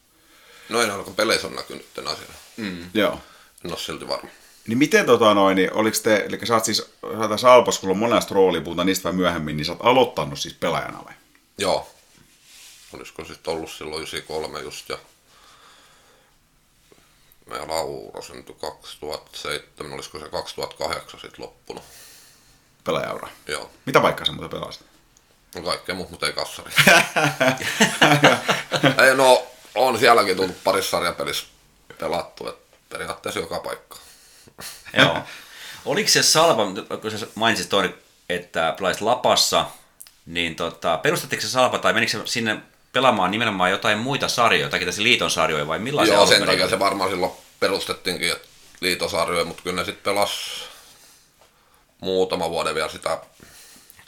No 0.68 0.82
en 0.82 0.90
alkoi 0.90 1.14
peleissä 1.14 1.46
on 1.46 1.56
näkynyt 1.56 1.94
tämän 1.94 2.12
asian. 2.12 2.28
Mm. 2.56 2.90
Joo. 2.94 3.20
En 3.64 3.70
ole 3.70 3.78
silti 3.78 4.08
varma. 4.08 4.28
Niin 4.66 4.78
miten 4.78 5.06
tota 5.06 5.34
noin, 5.34 5.56
niin 5.56 5.72
oliko 5.72 5.96
te, 6.02 6.16
eli 6.28 6.46
sä 6.46 6.54
oot 6.54 6.64
siis, 6.64 6.76
sä 6.76 7.18
oot 7.18 7.30
tässä 7.30 7.52
Alpas, 7.52 7.78
kun 7.78 7.90
on 7.90 7.98
monesta 7.98 8.34
roolia, 8.34 8.60
puhutaan 8.60 8.86
niistä 8.86 9.04
vähän 9.04 9.16
myöhemmin, 9.16 9.56
niin 9.56 9.64
sä 9.64 9.72
oot 9.72 9.80
aloittanut 9.86 10.38
siis 10.38 10.54
pelaajana 10.54 11.04
vai? 11.04 11.14
Joo. 11.58 11.90
Olisiko 12.92 13.24
sitten 13.24 13.54
ollut 13.54 13.70
silloin 13.70 14.02
93 14.02 14.60
just 14.60 14.88
ja 14.88 14.98
meidän 17.46 17.68
Laura 17.68 18.22
syntyi 18.22 18.56
2007, 18.60 19.92
olisiko 19.92 20.18
se 20.18 20.28
2008 20.28 21.20
sitten 21.20 21.44
loppunut. 21.44 21.82
Pelaajaura. 22.84 23.28
Joo. 23.46 23.70
Mitä 23.86 24.00
paikkaa 24.00 24.26
sä 24.26 24.32
muuten 24.32 24.60
pelasit? 24.60 24.86
No 25.54 25.62
kaikkea 25.62 25.94
muuta, 25.94 26.10
mutta 26.10 26.26
ei 26.26 26.32
kassari. 26.32 26.72
ei, 29.06 29.14
no, 29.14 29.46
on 29.74 29.98
sielläkin 29.98 30.36
tullut 30.36 30.64
parissa 30.64 30.90
sarjapelissä 30.90 31.46
pelattu, 31.98 32.48
että 32.48 32.76
periaatteessa 32.88 33.40
joka 33.40 33.60
paikka. 33.60 33.96
Joo. 34.92 35.18
Oliko 35.84 36.08
se 36.08 36.22
Salpa, 36.22 36.62
kun 37.00 37.10
sä 37.10 37.26
mainitsit 37.34 37.68
toinen, 37.68 37.94
että 38.28 38.74
pelasit 38.78 39.02
Lapassa, 39.02 39.66
niin 40.26 40.56
tota, 40.56 40.98
perustatteko 40.98 41.42
se 41.42 41.48
Salpa 41.48 41.78
tai 41.78 41.92
menikö 41.92 42.12
se 42.12 42.20
sinne 42.24 42.62
pelaamaan 42.92 43.30
nimenomaan 43.30 43.70
jotain 43.70 43.98
muita 43.98 44.28
sarjoja, 44.28 44.64
jotakin 44.66 44.86
tässä 44.86 45.02
liiton 45.02 45.30
sarjoja 45.30 45.66
vai 45.66 45.78
millaisia 45.78 46.14
Joo, 46.14 46.26
sen 46.26 46.46
takia 46.46 46.68
se 46.68 46.78
varmaan 46.78 47.10
silloin 47.10 47.32
perustettiinkin, 47.60 48.32
että 48.32 48.48
liitosarjoja, 48.80 49.44
mutta 49.44 49.62
kyllä 49.62 49.76
ne 49.76 49.84
sitten 49.84 50.04
pelas 50.14 50.64
muutama 52.00 52.50
vuoden 52.50 52.74
vielä 52.74 52.88
sitä 52.88 53.18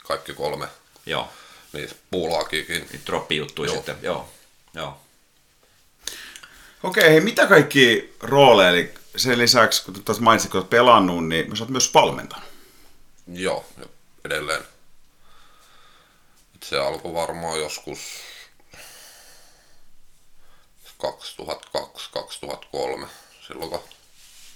kaikki 0.03 0.33
kolme 0.33 0.67
Joo, 1.05 1.29
niitä 1.73 1.95
puulaakiikin. 2.11 2.87
niitä 2.91 3.05
droppijuttuja 3.05 3.67
Joo. 3.67 3.75
sitten. 3.75 3.97
Joo, 4.01 4.29
joo. 4.73 4.97
Okei, 6.83 7.09
hei, 7.09 7.21
mitä 7.21 7.47
kaikki 7.47 8.13
rooleja, 8.19 8.69
eli 8.69 8.93
sen 9.17 9.37
lisäksi, 9.39 9.85
kun 9.85 10.03
tuossa 10.03 10.23
mainitsit, 10.23 10.51
kun 10.51 10.57
olet 10.59 10.69
pelannut, 10.69 11.27
niin 11.27 11.57
sä 11.57 11.63
oot 11.63 11.69
myös 11.69 11.93
valmentanut. 11.93 12.45
Joo, 13.33 13.65
edelleen. 14.25 14.63
Se 16.63 16.79
alkoi 16.79 17.13
varmaan 17.13 17.59
joskus 17.59 17.99
2002-2003, 23.03 23.07
silloin 23.47 23.69
kun 23.69 23.83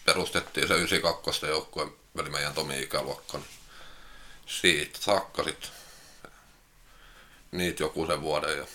perustettiin 0.06 0.68
se 0.68 0.74
92 0.74 1.46
joukkue, 1.46 1.88
eli 2.20 2.30
meidän 2.30 2.54
Tomi 2.54 2.82
ikäluokka. 2.82 3.38
Niin 3.38 3.48
siitä 4.46 5.00
saakka 5.02 5.44
sit 5.44 5.72
niitä 7.52 7.84
joku 7.84 8.06
sen 8.06 8.22
vuoden 8.22 8.58
ja 8.58 8.66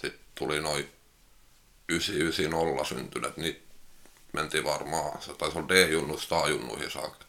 sitten 0.00 0.20
tuli 0.34 0.60
noin 0.60 0.92
990 1.88 2.84
syntyneet, 2.84 3.36
niitä 3.36 3.60
mentiin 4.32 4.64
varmaan, 4.64 5.22
se 5.22 5.34
taisi 5.34 5.58
olla 5.58 5.68
D-junnuista 5.68 6.40
A-junnuihin 6.40 6.90
saakka. 6.90 7.24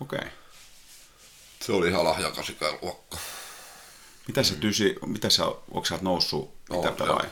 Okei. 0.00 0.28
Se 1.60 1.72
oli 1.72 1.88
ihan 1.88 2.04
lahjakas 2.04 2.48
ikäluokka. 2.48 3.18
Mitä 4.26 4.42
se 4.42 4.54
tysi, 4.54 4.96
mitä 5.06 5.30
sä, 5.30 5.46
onko 5.46 5.84
sä 5.84 5.98
noussut, 6.02 6.54
mitä 6.70 6.88
On, 6.88 6.94
pelaaja? 6.94 7.30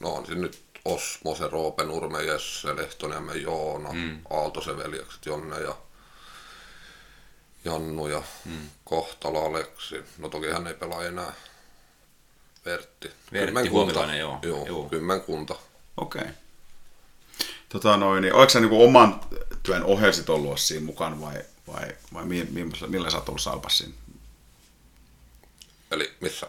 No 0.00 0.14
on 0.14 0.26
siinä 0.26 0.40
nyt 0.40 0.62
Osmo, 0.84 1.34
se 1.34 1.48
Roope, 1.48 1.84
Nurme, 1.84 2.22
Jesse, 2.22 2.76
Lehtoniemen, 2.76 3.42
Joona, 3.42 3.92
mm. 3.92 4.20
Aaltosen 4.30 4.76
veljekset, 4.76 5.26
Jonne 5.26 5.60
ja 5.60 5.76
Jannu 7.64 8.06
ja 8.06 8.22
hmm. 8.44 8.70
Kohtala 8.84 9.38
Aleksi. 9.38 10.04
No 10.18 10.28
toki 10.28 10.50
hän 10.50 10.66
ei 10.66 10.74
pelaa 10.74 11.04
enää. 11.04 11.32
Vertti. 12.64 13.10
Vertti 13.32 13.68
Huomilainen, 13.68 14.18
joo. 14.18 14.38
Joo, 14.42 14.66
Joo. 14.66 14.88
kymmenkunta. 14.88 15.54
Okei. 15.96 16.22
Okay. 16.22 16.32
Tota 17.68 17.96
noin, 17.96 18.22
niin, 18.22 18.34
oliko 18.34 18.50
sä 18.50 18.60
niinku 18.60 18.84
oman 18.84 19.20
työn 19.62 19.84
ohella 19.84 20.12
sit 20.12 20.28
ollut 20.28 20.60
siinä 20.60 20.86
mukana 20.86 21.20
vai, 21.20 21.44
vai, 21.66 21.88
vai 22.14 22.24
mi, 22.24 22.48
mi, 22.50 22.70
millä 22.86 23.10
sä 23.10 23.16
oot 23.16 23.28
ollut 23.28 23.42
Salpassa 23.42 23.84
siinä? 23.84 24.01
Eli 25.92 26.12
missä? 26.20 26.46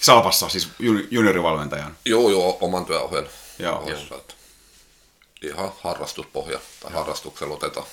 Salpassa, 0.00 0.48
siis 0.48 0.68
juni- 0.78 1.08
juniorivalmentajan. 1.10 1.96
joo, 2.04 2.30
joo, 2.30 2.58
oman 2.60 2.84
työohjelman. 2.86 3.32
Joo. 3.58 3.78
ohessa, 3.78 4.14
että 4.14 4.34
Ihan 5.42 5.72
harrastuspohja 5.82 6.60
tai 6.80 6.92
harrastuksella 6.92 7.54
otetaan. 7.54 7.86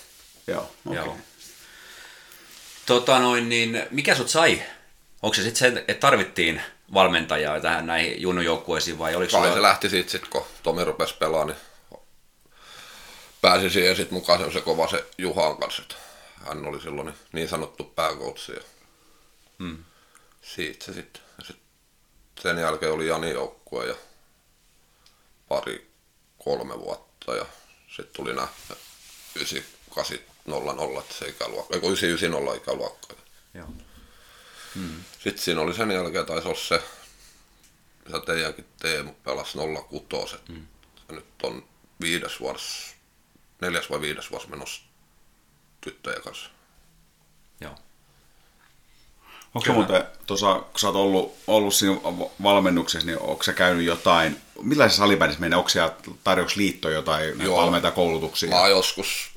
Joo, 0.47 0.71
okei. 0.85 0.95
Joo. 1.03 1.17
Tota 2.85 3.19
noin, 3.19 3.49
niin 3.49 3.87
mikä 3.91 4.15
sut 4.15 4.29
sai? 4.29 4.63
Onko 5.21 5.33
se 5.33 5.43
sitten 5.43 5.73
se, 5.73 5.83
että 5.87 6.01
tarvittiin 6.07 6.61
valmentajaa 6.93 7.59
tähän 7.59 7.85
näihin 7.87 8.21
junnujoukkueisiin 8.21 8.99
vai 8.99 9.15
oliko 9.15 9.31
Kai 9.31 9.41
sulla... 9.41 9.53
se 9.55 9.61
lähti 9.61 9.89
siitä 9.89 10.11
sit, 10.11 10.27
kun 10.27 10.45
Tomi 10.63 10.83
rupesi 10.85 11.15
pelaamaan, 11.19 11.47
niin 11.47 12.01
pääsi 13.41 13.69
siihen 13.69 13.95
sitten 13.95 14.13
mukaan 14.13 14.51
se 14.53 14.61
kova 14.61 14.87
se 14.87 15.05
Juhan 15.17 15.57
kanssa. 15.57 15.81
että 15.81 15.95
Hän 16.47 16.65
oli 16.65 16.81
silloin 16.81 17.13
niin, 17.33 17.49
sanottu 17.49 17.83
pääkoutsi 17.83 18.51
ja 18.51 18.61
Hmm. 19.59 19.77
Siitä 20.41 20.85
se 20.85 20.93
sitten. 20.93 21.21
Sit 21.43 21.59
sen 22.41 22.57
jälkeen 22.57 22.91
oli 22.91 23.07
Jani 23.07 23.31
joukkue 23.31 23.85
ja 23.85 23.95
pari, 25.47 25.91
kolme 26.43 26.79
vuotta 26.79 27.35
ja 27.35 27.45
sitten 27.87 28.15
tuli 28.15 28.33
nämä 28.33 28.47
9800, 29.35 31.01
että 31.01 31.13
se 31.13 31.27
ikäluokka, 31.27 31.75
eikö 31.75 31.87
990 31.87 32.63
ikäluokka. 32.63 33.13
Joo. 33.53 33.67
Sitten 35.23 35.43
siinä 35.43 35.61
oli 35.61 35.73
sen 35.73 35.91
jälkeen, 35.91 36.25
taisi 36.25 36.47
olla 36.47 36.59
se, 36.59 36.83
mitä 38.05 38.19
teidänkin 38.19 38.65
Teemu 38.79 39.13
pelasi 39.13 39.57
06. 40.09 40.35
Mm. 40.49 40.67
Ja 41.07 41.15
nyt 41.15 41.25
on 41.43 41.69
viides 42.01 42.39
vuosi, 42.39 42.95
neljäs 43.61 43.89
vai 43.89 44.01
viides 44.01 44.31
vuosi 44.31 44.49
menossa 44.49 44.81
tyttöjen 45.81 46.21
kanssa. 46.21 46.49
Onko 49.55 49.65
se 49.65 49.71
muuten, 49.71 50.03
tuossa, 50.27 50.53
kun 50.53 50.79
sä 50.79 50.87
oot 50.87 50.95
ollut, 50.95 51.35
ollut 51.47 51.73
siinä 51.73 51.95
va- 52.03 52.29
valmennuksessa, 52.43 53.05
niin 53.05 53.19
onko 53.19 53.43
sä 53.43 53.53
käynyt 53.53 53.85
jotain, 53.85 54.41
millaisessa 54.61 55.03
salibändissä 55.03 55.41
menee, 55.41 55.57
onko 55.57 55.69
siellä 55.69 55.95
liitto 56.55 56.89
jotain 56.89 57.41
Joo. 57.41 57.57
valmentajakoulutuksia? 57.57 58.49
Mä 58.49 58.59
oon 58.59 58.71
joskus 58.71 59.31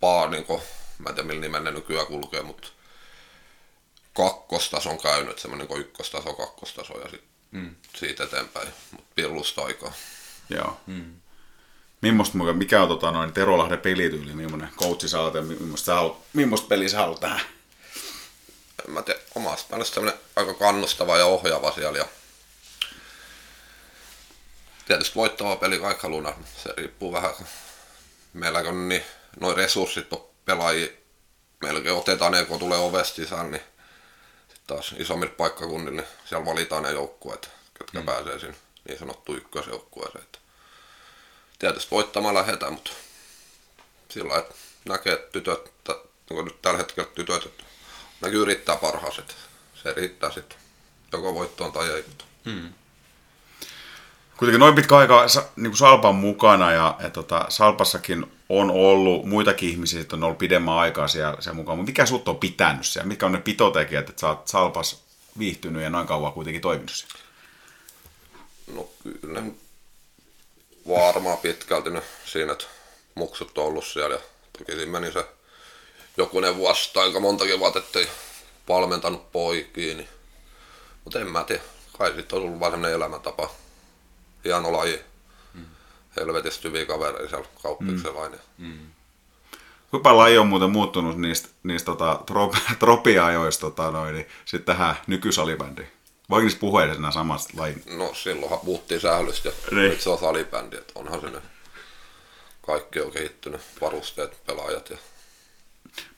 paa, 0.00 0.28
niin 0.28 0.44
kuin, 0.44 0.60
mä 0.98 1.08
en 1.08 1.14
tiedä 1.14 1.26
millä 1.26 1.40
nimellä 1.40 1.70
ne 1.70 1.76
nykyään 1.76 2.06
kulkee, 2.06 2.42
mutta 2.42 2.68
kakkostason 4.16 4.98
käynyt, 4.98 5.38
semmoinen 5.38 5.66
niin 5.68 5.80
ykköstaso, 5.80 6.32
kakkostaso 6.32 7.00
ja 7.00 7.08
sit 7.08 7.24
mm. 7.50 7.74
siitä 7.96 8.24
eteenpäin, 8.24 8.68
mutta 8.90 9.08
pirlusta 9.14 9.62
aikaa. 9.62 9.92
Joo. 10.50 10.80
Millaista, 12.00 12.38
muka- 12.38 12.52
mikä 12.52 12.82
on 12.82 12.88
tota, 12.88 13.10
noin 13.10 13.32
Terolahden 13.32 13.78
pelityyli, 13.78 14.32
millainen 14.34 14.70
coachi 14.76 15.08
sä 15.08 15.20
oot 15.20 15.34
ja 15.34 15.42
millaista, 15.42 15.86
sä 15.86 15.94
haluat, 15.94 16.16
millaista 16.32 16.68
peliä 16.68 16.88
sä 16.88 16.98
haluat 16.98 17.20
tähän? 17.20 17.40
En 18.84 18.90
mä 18.90 19.02
tiedä, 19.02 19.20
omasta 19.34 19.66
mielestä 19.70 19.94
semmoinen 19.94 20.20
aika 20.36 20.54
kannustava 20.54 21.18
ja 21.18 21.26
ohjaava 21.26 21.72
siellä. 21.72 21.98
Ja 21.98 22.06
tietysti 24.86 25.14
voittava 25.14 25.56
peli 25.56 25.78
kaikki 25.78 26.08
luna. 26.08 26.32
Se 26.62 26.74
riippuu 26.76 27.12
vähän, 27.12 27.30
meillä 28.32 28.58
on 28.58 28.88
niin, 28.88 29.04
noin 29.40 29.56
resurssit 29.56 30.12
on 30.12 30.28
pelaajia, 30.44 30.88
melkein 31.60 31.94
otetaan 31.94 32.32
ne, 32.32 32.44
kun 32.44 32.58
tulee 32.58 32.78
ovesta 32.78 33.14
sisään, 33.14 33.50
niin 33.50 33.62
sitten 34.48 34.66
taas 34.66 34.94
isommille 34.98 35.34
paikkakunnille, 35.34 36.02
niin 36.02 36.10
siellä 36.24 36.46
valitaan 36.46 36.82
ne 36.82 36.92
joukkueet, 36.92 37.50
jotka 37.78 37.98
mm. 37.98 38.06
pääsee 38.06 38.38
sinne 38.38 38.56
niin 38.88 38.98
sanottu 38.98 39.34
ykkösjoukkueeseen. 39.34 40.26
Tietysti 41.58 41.90
voittamaan 41.90 42.34
lähdetään, 42.34 42.72
mutta 42.72 42.90
sillä 44.08 44.28
lailla, 44.28 44.46
että 44.46 44.56
näkee, 44.88 45.12
että 45.12 45.32
tytöt, 45.32 45.66
että 45.66 45.94
nyt 46.44 46.62
tällä 46.62 46.78
hetkellä 46.78 47.10
tytöt, 47.14 47.46
että 47.46 47.64
näkyy 48.20 48.42
yrittää 48.42 48.76
parhaansa, 48.76 49.20
että 49.20 49.34
se 49.82 49.92
riittää 49.92 50.30
sitten 50.30 50.58
joko 51.12 51.34
voittoon 51.34 51.72
tai 51.72 51.90
ei. 51.90 52.04
Mutta 52.08 52.24
Kuitenkin 54.36 54.60
noin 54.60 54.74
pitkä 54.74 54.96
aika 54.96 55.26
niin 55.56 55.70
kuin 55.70 55.76
Salpan 55.76 56.14
mukana 56.14 56.72
ja, 56.72 56.96
ja 57.02 57.10
tota, 57.10 57.46
Salpassakin 57.48 58.26
on 58.48 58.70
ollut 58.70 59.24
muitakin 59.24 59.68
ihmisiä, 59.68 60.00
että 60.00 60.16
on 60.16 60.24
ollut 60.24 60.38
pidemmän 60.38 60.74
aikaa 60.74 61.08
siellä, 61.08 61.36
siellä 61.40 61.56
mukaan. 61.56 61.78
Mutta 61.78 61.90
mikä 61.90 62.06
sut 62.06 62.28
on 62.28 62.36
pitänyt 62.36 62.86
siellä? 62.86 63.08
Mitkä 63.08 63.26
on 63.26 63.32
ne 63.32 63.40
pitotekijät, 63.40 64.10
että 64.10 64.20
sä 64.20 64.28
oot 64.28 64.48
Salpas 64.48 65.02
viihtynyt 65.38 65.82
ja 65.82 65.90
noin 65.90 66.06
kauan 66.06 66.32
kuitenkin 66.32 66.62
toiminut 66.62 66.90
siellä? 66.90 67.18
No 68.74 68.88
kyllä 69.02 69.42
varmaan 70.88 71.38
pitkälti 71.38 71.90
ne 71.90 72.02
siinä, 72.24 72.52
että 72.52 72.64
muksut 73.14 73.58
on 73.58 73.64
ollut 73.64 73.86
siellä 73.86 74.14
ja 74.14 74.20
toki 74.58 74.72
siinä 74.72 74.92
meni 74.92 75.12
se 75.12 75.26
jokunen 76.16 76.56
vuosi 76.56 76.90
tai 76.92 77.06
aika 77.06 77.20
montakin 77.20 77.58
vuotta, 77.58 77.78
ettei 77.78 78.08
valmentanut 78.68 79.32
poikiin. 79.32 79.96
Niin. 79.96 80.08
Mutta 81.04 81.20
en 81.20 81.26
mä 81.26 81.44
tiedä, 81.44 81.62
kai 81.98 82.12
sitten 82.16 82.38
on 82.38 82.44
ollut 82.44 82.60
vaan 82.60 82.84
elämäntapa. 82.84 83.50
Hieno 84.44 84.72
laji. 84.72 85.00
Helvetistä 86.16 86.68
hyviä 86.68 86.86
kavereita 86.86 87.28
siellä 87.28 87.48
kauppiksella. 87.62 88.28
Mm. 88.58 88.78
Kuinka 89.90 90.02
paljon 90.02 90.18
laji 90.18 90.38
on 90.38 90.46
muuten 90.46 90.70
muuttunut 90.70 91.18
niistä, 91.18 91.48
niistä 91.62 91.86
tota, 91.86 92.20
trop, 92.26 92.54
tropiajoista 92.78 93.60
tota, 93.60 93.90
noin, 93.90 94.14
niin, 94.14 94.28
sitten 94.44 94.76
tähän 94.76 94.96
nykysalibändiin? 95.06 95.88
Puhua 96.60 96.84
edes 96.84 96.98
nämä 96.98 97.12
samat 97.12 97.40
lajin? 97.56 97.82
No 97.86 98.14
silloinhan 98.14 98.60
puhuttiin 98.60 99.00
sählystä 99.00 99.48
ja 99.48 99.54
Niin. 99.70 99.90
nyt 99.90 100.00
se 100.00 100.10
on 100.10 100.18
salibändi, 100.18 100.76
että 100.76 100.92
onhan 100.94 101.20
se 101.20 101.30
ne 101.30 101.42
kaikki 102.66 103.00
on 103.00 103.10
kehittynyt, 103.10 103.60
varusteet, 103.80 104.46
pelaajat 104.46 104.90
ja 104.90 104.96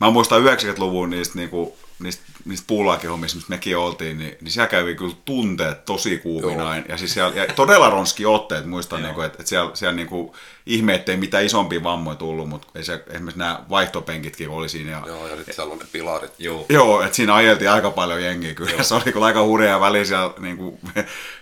Mä 0.00 0.10
muistan 0.10 0.42
90-luvun 0.42 1.10
niistä, 1.10 1.38
niinku, 1.38 1.78
niistä, 1.98 2.22
niistä 2.44 2.64
puulaakihommista, 2.66 3.36
mistä 3.36 3.50
mekin 3.50 3.76
oltiin, 3.76 4.18
niin, 4.18 4.36
niin 4.40 4.52
siellä 4.52 4.68
kävi 4.68 4.94
kyllä 4.94 5.14
tunteet 5.24 5.84
tosi 5.84 6.18
kuuminain. 6.18 6.84
Ja, 6.88 6.96
siis 6.96 7.14
siellä, 7.14 7.34
ja 7.34 7.54
todella 7.54 7.90
ronski 7.90 8.26
otteet, 8.26 8.66
muistan, 8.66 9.02
niinku, 9.02 9.20
että, 9.20 9.36
että 9.38 9.48
siellä, 9.48 9.70
siellä 9.74 9.96
niinku, 9.96 10.36
ihme, 10.66 10.94
ettei 10.94 11.16
mitään 11.16 11.44
isompia 11.44 11.82
vammoja 11.82 12.16
tullut, 12.16 12.48
mutta 12.48 12.66
ei 12.74 12.84
se, 12.84 13.04
esimerkiksi 13.10 13.38
nämä 13.38 13.64
vaihtopenkitkin 13.70 14.48
oli 14.48 14.68
siinä. 14.68 14.90
Ja, 14.90 15.02
Joo, 15.06 15.28
ja 15.28 15.36
sitten 15.36 15.54
siellä 15.54 15.72
on 15.72 15.78
ne 15.78 15.86
pilarit. 15.92 16.32
Joo. 16.38 16.66
Joo, 16.68 17.02
että 17.02 17.16
siinä 17.16 17.34
ajeltiin 17.34 17.70
aika 17.70 17.90
paljon 17.90 18.22
jengiä 18.22 18.54
kyllä. 18.54 18.70
Joo. 18.70 18.82
Se 18.82 18.94
oli 18.94 19.12
kyllä 19.12 19.26
aika 19.26 19.42
hurjaa 19.42 19.80
väliä 19.80 20.04
siellä 20.04 20.34
niin 20.38 20.56
kuin, 20.56 20.78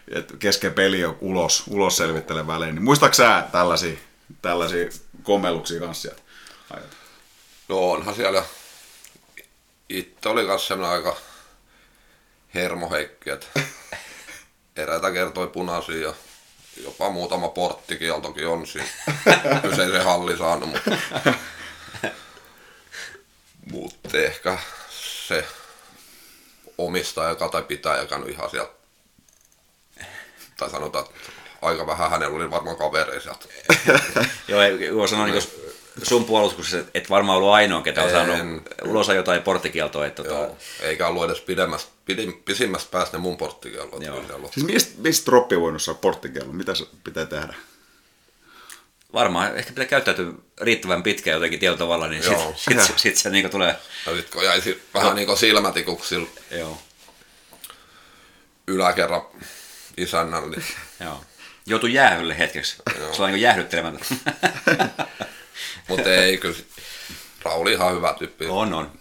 että 0.09 0.35
kesken 0.39 0.75
peli 0.75 1.05
on 1.05 1.17
ulos, 1.21 1.65
ulos 1.71 1.97
selvittele 1.97 2.47
välein. 2.47 2.75
Niin 2.75 2.85
muistaaks 2.85 3.17
sä 3.17 3.45
tällaisia, 3.53 3.97
tällaisia 4.43 4.87
kommelluksia 5.23 5.81
kanssa 5.81 6.03
sieltä? 6.03 6.23
No 7.69 7.91
onhan 7.91 8.15
siellä. 8.15 8.45
Itse 9.89 10.29
oli 10.29 10.61
semmoinen 10.61 10.97
aika 10.97 11.17
hermoheikki, 12.55 13.31
että 13.31 13.47
eräitä 14.77 15.11
kertoi 15.11 15.49
punaisia 15.49 16.09
ja 16.09 16.15
jopa 16.85 17.11
muutama 17.11 17.49
porttikieltokin 17.49 18.47
on 18.49 18.67
siinä 18.67 18.89
kyseisen 19.63 20.05
halli 20.05 20.39
saanut, 20.39 20.69
mutta, 20.69 20.91
mutta 23.73 24.19
ehkä 24.19 24.59
se 24.91 25.45
omistaja 26.79 27.35
tai 27.35 27.63
pitäjä 27.63 28.01
joka 28.01 28.19
nyt 28.19 28.29
ihan 28.29 28.51
sieltä, 28.51 28.73
tai 30.57 30.71
sanotaan, 30.71 31.05
että 31.07 31.33
aika 31.63 31.87
vähän 31.87 32.11
hänellä 32.11 32.37
oli 32.37 32.51
varmaan 32.51 32.77
kavereja 32.77 33.21
sieltä. 33.21 33.47
Joo, 34.49 34.63
ei- 34.63 34.95
voi 34.95 35.09
sanoa 35.09 35.27
niin 35.27 35.43
sun 36.03 36.25
puolustuksessa, 36.25 36.79
että 36.79 36.91
et 36.95 37.11
varmaan 37.11 37.39
ollut 37.39 37.53
ainoa, 37.53 37.83
ketä 37.83 38.03
on 38.03 38.09
En. 38.09 38.15
saanut 38.15 38.63
ulos 38.85 39.09
jotain 39.09 39.43
porttikieltoa. 39.43 40.07
Että 40.07 40.23
tota, 40.23 40.35
Joo, 40.35 40.57
eikä 40.81 41.09
ollut 41.09 41.25
edes 41.25 41.41
pidemmästä, 41.41 41.91
pidin, 42.05 42.43
pisimmästä 42.45 42.91
päästä 42.91 43.17
ne 43.17 43.21
mun 43.21 43.37
porttikielot. 43.37 44.03
Joo. 44.03 44.25
Joo. 44.29 44.51
Siis 44.55 44.67
mistä, 44.67 44.95
mistä 44.99 45.27
droppi 45.31 45.61
voinut 45.61 45.83
saada 45.83 45.99
porttikielon? 45.99 46.57
Mitä 46.57 46.75
se 46.75 46.87
pitää 47.05 47.27
tehdä? 47.27 47.55
varmaan 49.13 49.57
ehkä 49.57 49.73
pitää 49.73 49.85
käyttäytyä 49.85 50.33
riittävän 50.61 51.03
pitkään 51.03 51.35
jotenkin 51.35 51.61
tietyllä 51.61 51.79
tavalla, 51.79 52.09
niin 52.09 52.23
Joo. 52.25 52.55
sitten 52.57 52.87
sit, 52.87 52.99
sit 52.99 53.17
se 53.17 53.31
niin 53.31 53.51
tulee... 53.51 53.77
Ja 54.07 54.17
sit 54.17 54.31
kun 54.31 54.45
jäi 54.45 54.61
si- 54.61 54.83
vähän 54.95 55.15
niin 55.15 55.27
kuin 55.27 55.39
silmätikuksilla 55.39 56.29
Joo, 56.51 56.79
yläkerran 58.69 59.23
isännällä, 59.97 60.49
niin 60.49 60.65
joo. 61.01 61.25
Joutui 61.67 61.93
jäähylle 61.93 62.39
hetkeksi. 62.39 62.77
Se 63.13 63.23
on 63.23 63.31
niin 63.31 63.41
jäähdyttelemään. 63.41 63.99
mutta 65.89 66.15
ei 66.15 66.39
kyllä 66.39 66.57
Rauli 67.43 67.73
ihan 67.73 67.95
hyvä 67.97 68.15
tyyppi. 68.19 68.47
on, 68.47 68.75
on. 68.75 68.93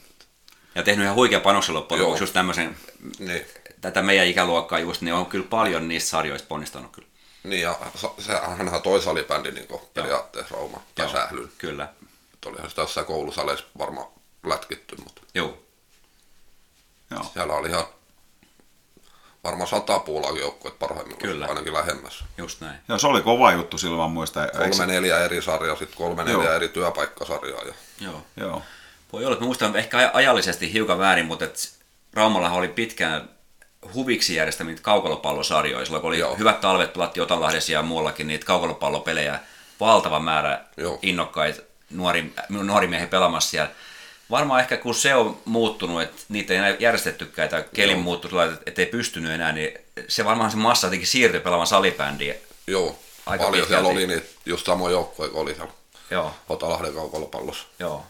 Ja 0.76 0.84
tehnyt 0.84 1.04
ihan 1.04 1.16
huikea 1.16 1.40
panoksen 1.40 1.76
loppujen 1.76 2.04
lopuksi 2.04 2.24
just 2.24 2.34
tämmöisen, 2.34 2.78
Niin, 3.20 3.46
tätä 3.82 4.02
meidän 4.02 4.28
ikäluokkaa 4.28 4.80
just, 4.80 5.02
niin 5.02 5.14
on 5.14 5.26
kyllä 5.26 5.46
paljon 5.50 5.88
niistä 5.88 6.10
sarjoista 6.10 6.48
ponnistanut 6.48 6.92
kyllä. 6.92 7.08
niin 7.44 7.62
ja 7.62 7.80
se, 8.20 8.34
hänhän 8.34 8.82
toi 8.82 9.02
salibändi 9.02 9.52
niin 9.52 9.68
periaatteessa 9.94 10.56
Rauma 10.56 10.82
tai 10.96 11.06
Joo, 11.06 11.14
Sählyn. 11.14 11.52
Kyllä. 11.58 11.94
Et 12.34 12.46
Olihan 12.46 12.70
sitä 12.70 12.82
jossain 12.82 13.06
koulusaleissa 13.08 13.66
varmaan 13.78 14.08
lätkitty, 14.46 14.96
mutta 15.04 15.22
Joo. 15.36 15.58
Joo. 17.12 17.26
siellä 17.34 17.54
oli 17.54 17.70
ihan 17.70 17.86
varmaan 19.46 19.68
sata 19.68 20.00
puulakin 20.00 20.42
joukkueet 20.42 20.80
parhaimmillaan, 20.80 21.22
Kyllä. 21.22 21.46
ainakin 21.46 21.74
lähemmäs. 21.74 22.24
Just 22.38 22.62
näin. 22.62 22.78
Joo, 22.88 22.98
se 23.00 23.08
oli 23.08 23.22
kova 23.22 23.52
juttu 23.52 23.78
silloin, 23.78 24.02
mä 24.02 24.14
muistan. 24.14 24.44
Eikö 24.44 24.58
Kolme 24.58 24.86
neljä 24.86 25.20
eri 25.20 25.42
sarjaa, 25.42 25.76
sitten 25.76 25.98
kolme 25.98 26.24
Joo. 26.24 26.42
neljä 26.42 26.56
eri 26.56 26.70
työpaikkasarjaa. 26.70 27.62
Ja 27.64 27.74
Joo. 28.02 28.22
Joo. 28.38 28.62
Voi 29.14 29.26
olla, 29.26 29.34
että 29.34 29.46
muistan 29.46 29.76
ehkä 29.76 29.98
aj- 30.08 30.12
ajallisesti 30.14 30.74
hiukan 30.74 31.00
väärin, 31.00 31.26
mutta 31.26 31.46
et 31.46 31.74
Raumallahan 32.14 32.58
oli 32.60 32.68
pitkään 32.68 33.30
huviksi 33.94 34.36
järjestämiä 34.36 34.76
kaukalopallosarjoja. 34.82 35.86
Silloin 35.86 36.02
kun 36.02 36.08
oli 36.08 36.20
Joo. 36.20 36.36
hyvät 36.38 36.62
talvet, 36.62 36.94
pelattiin 36.94 37.24
Otanlahdessa 37.24 37.72
ja 37.72 37.82
muuallakin 37.82 38.28
niitä 38.28 38.46
kaukalopallopelejä. 38.46 39.40
Valtava 39.80 40.20
määrä 40.20 40.62
Joo. 40.78 41.00
innokkaita 41.02 41.62
nuori, 41.90 42.34
nuori 42.50 42.88
miehiä 42.88 43.08
pelaamassa 43.08 43.50
siellä. 43.50 43.70
Varmaan 44.32 44.60
ehkä 44.62 44.78
kun 44.78 44.96
se 44.96 45.16
on 45.16 45.38
muuttunut, 45.46 46.02
että 46.02 46.22
niitä 46.30 46.54
ei 46.54 46.60
enää 46.60 46.76
järjestettykään 46.80 47.50
tai 47.50 47.66
keli 47.74 47.92
Joo. 47.92 48.02
muuttui 48.02 48.30
sillä 48.30 48.40
lailla, 48.42 48.58
että 48.66 48.82
ei 48.82 48.86
pystynyt 48.86 49.32
enää, 49.32 49.52
niin 49.52 49.74
se 50.08 50.26
varmaan 50.26 50.52
se 50.52 50.58
massa 50.58 50.88
jotenkin 50.88 51.08
siirtyi 51.08 51.40
pelaamaan 51.40 51.68
salibändiä. 51.68 52.36
Joo, 52.68 53.00
Aika 53.26 53.44
paljon 53.44 53.68
siellä 53.68 53.90
pitkälti. 53.90 54.04
oli 54.06 54.16
niitä 54.16 54.28
just 54.46 54.66
samoja 54.66 54.92
joukkoja 54.92 55.32
oli 55.34 55.56
siellä 55.56 55.74
Joo. 56.12 56.34
Otalahden 56.50 56.94
kaukalopallossa. 56.94 57.68
Joo. 57.80 58.06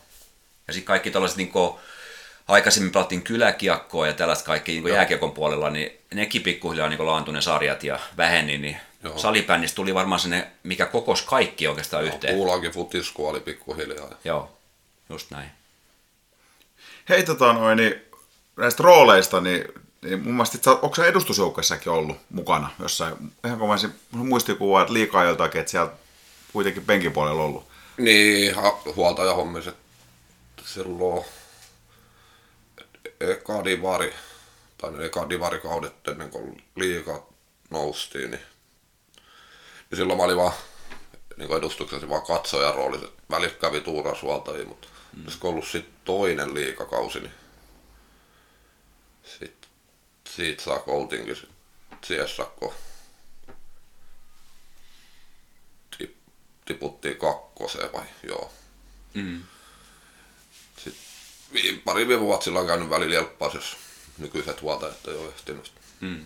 Ja 0.68 0.74
sitten 0.74 0.88
kaikki 0.88 1.12
tällaiset, 1.12 1.38
niin 1.38 1.52
kuin, 1.52 1.74
aikaisemmin 2.48 2.92
pelattiin 2.92 3.22
kyläkiekkoa 3.22 4.08
ja 4.08 4.14
tällaista 4.14 4.46
kaikki 4.46 4.72
niin 4.72 4.94
jääkiekon 4.94 5.32
puolella, 5.32 5.70
niin 5.70 5.98
nekin 6.14 6.42
pikkuhiljaa 6.42 6.90
niin 6.90 7.06
laantui 7.06 7.34
ne 7.34 7.42
sarjat 7.42 7.84
ja 7.84 8.00
väheni, 8.18 8.58
niin 8.58 8.78
Joo. 9.04 9.18
salibändistä 9.18 9.76
tuli 9.76 9.94
varmaan 9.94 10.20
se, 10.20 10.48
mikä 10.64 10.86
kokos 10.86 11.22
kaikki 11.22 11.68
oikeastaan 11.68 12.04
yhteen. 12.04 12.36
Puulaakin 12.36 12.72
futisku 12.72 13.28
oli 13.28 13.40
pikkuhiljaa. 13.40 14.08
ja 14.10 14.16
Joo, 14.26 14.58
just 15.10 15.32
näin. 15.32 15.50
Hei, 17.10 17.24
tota 17.24 17.54
noin, 17.54 17.78
niin 17.78 18.02
näistä 18.58 18.84
rooleista, 18.84 19.42
niin, 19.42 19.66
niin 20.02 20.24
mun 20.24 20.34
mielestä, 20.34 20.58
että 20.58 20.72
onko 20.72 20.96
sä 20.96 21.06
edustusjoukkueessakin 21.06 21.92
ollut 21.92 22.18
mukana 22.30 22.70
jossain? 22.80 23.16
Ihan 23.46 23.60
kun 23.60 23.68
mä 23.68 23.74
olisin 23.74 23.94
muistikuva, 24.12 24.82
että 24.82 24.94
liikaa 24.94 25.24
joltakin, 25.24 25.60
että 25.60 25.72
siellä 25.72 25.92
kuitenkin 26.54 26.86
penkin 26.86 27.12
puolella 27.12 27.44
ollut. 27.44 27.68
Niin, 27.98 28.56
ha- 28.56 28.82
huoltajahommiset 28.96 29.76
silloin 30.66 31.26
eka 33.20 33.66
divari, 33.66 34.14
tai 34.78 34.92
ne 34.92 35.06
eka 35.06 35.30
divarikaudet 35.30 36.08
ennen 36.08 36.30
kuin 36.30 36.64
liiga 36.76 37.24
noustiin, 37.70 38.32
niin, 38.32 38.44
niin 39.90 39.98
silloin 39.98 40.18
mä 40.18 40.24
olin 40.24 40.38
vaan 40.38 40.54
niin 41.38 41.58
edustuksessa 41.58 42.10
vaan 42.10 42.22
katsojan 42.22 42.76
roolissa. 42.76 43.08
Välillä 43.32 43.56
kävi 43.62 43.82
tuurashuoltajia, 43.82 44.66
mutta. 44.66 44.88
Olisiko 45.24 45.50
ollut 45.50 45.68
sitten 45.68 45.94
toinen 46.06 46.54
liikakausi, 46.54 47.20
niin 47.20 47.34
sit, 49.40 49.68
siitä 50.30 50.64
saa 50.64 50.84
oltiinkin 50.88 51.36
sit 51.36 51.50
CSAK 52.02 52.74
tip, 55.98 56.16
tiputtiin 56.66 57.18
kakkoseen 57.18 57.94
vai 57.94 58.06
joo. 58.24 58.54
Mm. 59.14 59.44
Sitten 60.84 61.82
pari 61.86 62.08
viime 62.08 62.22
vuotta 62.22 62.44
sillä 62.44 62.60
on 62.60 62.68
käynyt 62.68 62.90
välillä 62.90 63.16
jelppaa, 63.16 63.52
jos 63.54 63.78
nykyiset 64.18 64.62
huoltajat 64.62 65.08
ei 65.08 65.16
ole 65.16 65.30
ehtinyt. 65.30 65.72
Mm. 66.02 66.26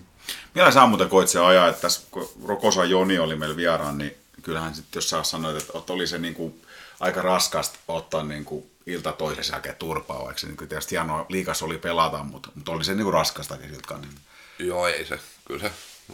Millä 0.56 0.72
sä 0.72 0.86
muuten 0.86 1.10
koit 1.10 1.30
se 1.30 1.40
ajaa, 1.40 1.68
että 1.68 1.82
tässä 1.82 2.02
kun 2.12 2.30
Rokosa 2.46 2.86
Joni 2.86 3.20
oli 3.20 3.36
meillä 3.36 3.56
vieraan, 3.56 3.98
niin 3.98 4.16
kyllähän 4.42 4.76
sitten 4.76 4.98
jos 4.98 5.10
sä 5.10 5.24
sanoit, 5.24 5.58
että 5.58 5.78
että 5.78 5.94
oli 5.94 6.08
se 6.08 6.18
niin 6.18 6.34
kuin 6.34 6.62
aika 7.00 7.22
raskasta 7.22 7.80
ottaa 7.88 8.24
niin 8.24 8.46
kuin 8.46 8.72
ilta 8.86 9.12
toisessa 9.12 9.54
jälkeen 9.54 9.76
turpaa, 9.76 10.24
vaikka 10.24 10.40
se 10.40 10.48
niin 10.48 10.58
tietysti 10.58 10.96
hienoa 10.96 11.26
liikas 11.30 11.62
oli 11.64 11.78
pelata, 11.78 12.24
mutta, 12.24 12.50
mutta 12.56 12.72
oli 12.72 12.84
se 12.86 12.96
niin 12.96 13.14
raskastakin 13.14 13.70
siltä 13.70 13.88
kannalta. 13.88 14.20
Joo, 14.60 14.88
ei 14.88 15.06
se. 15.06 15.20
Kyllä 15.48 15.62
se 15.62 15.72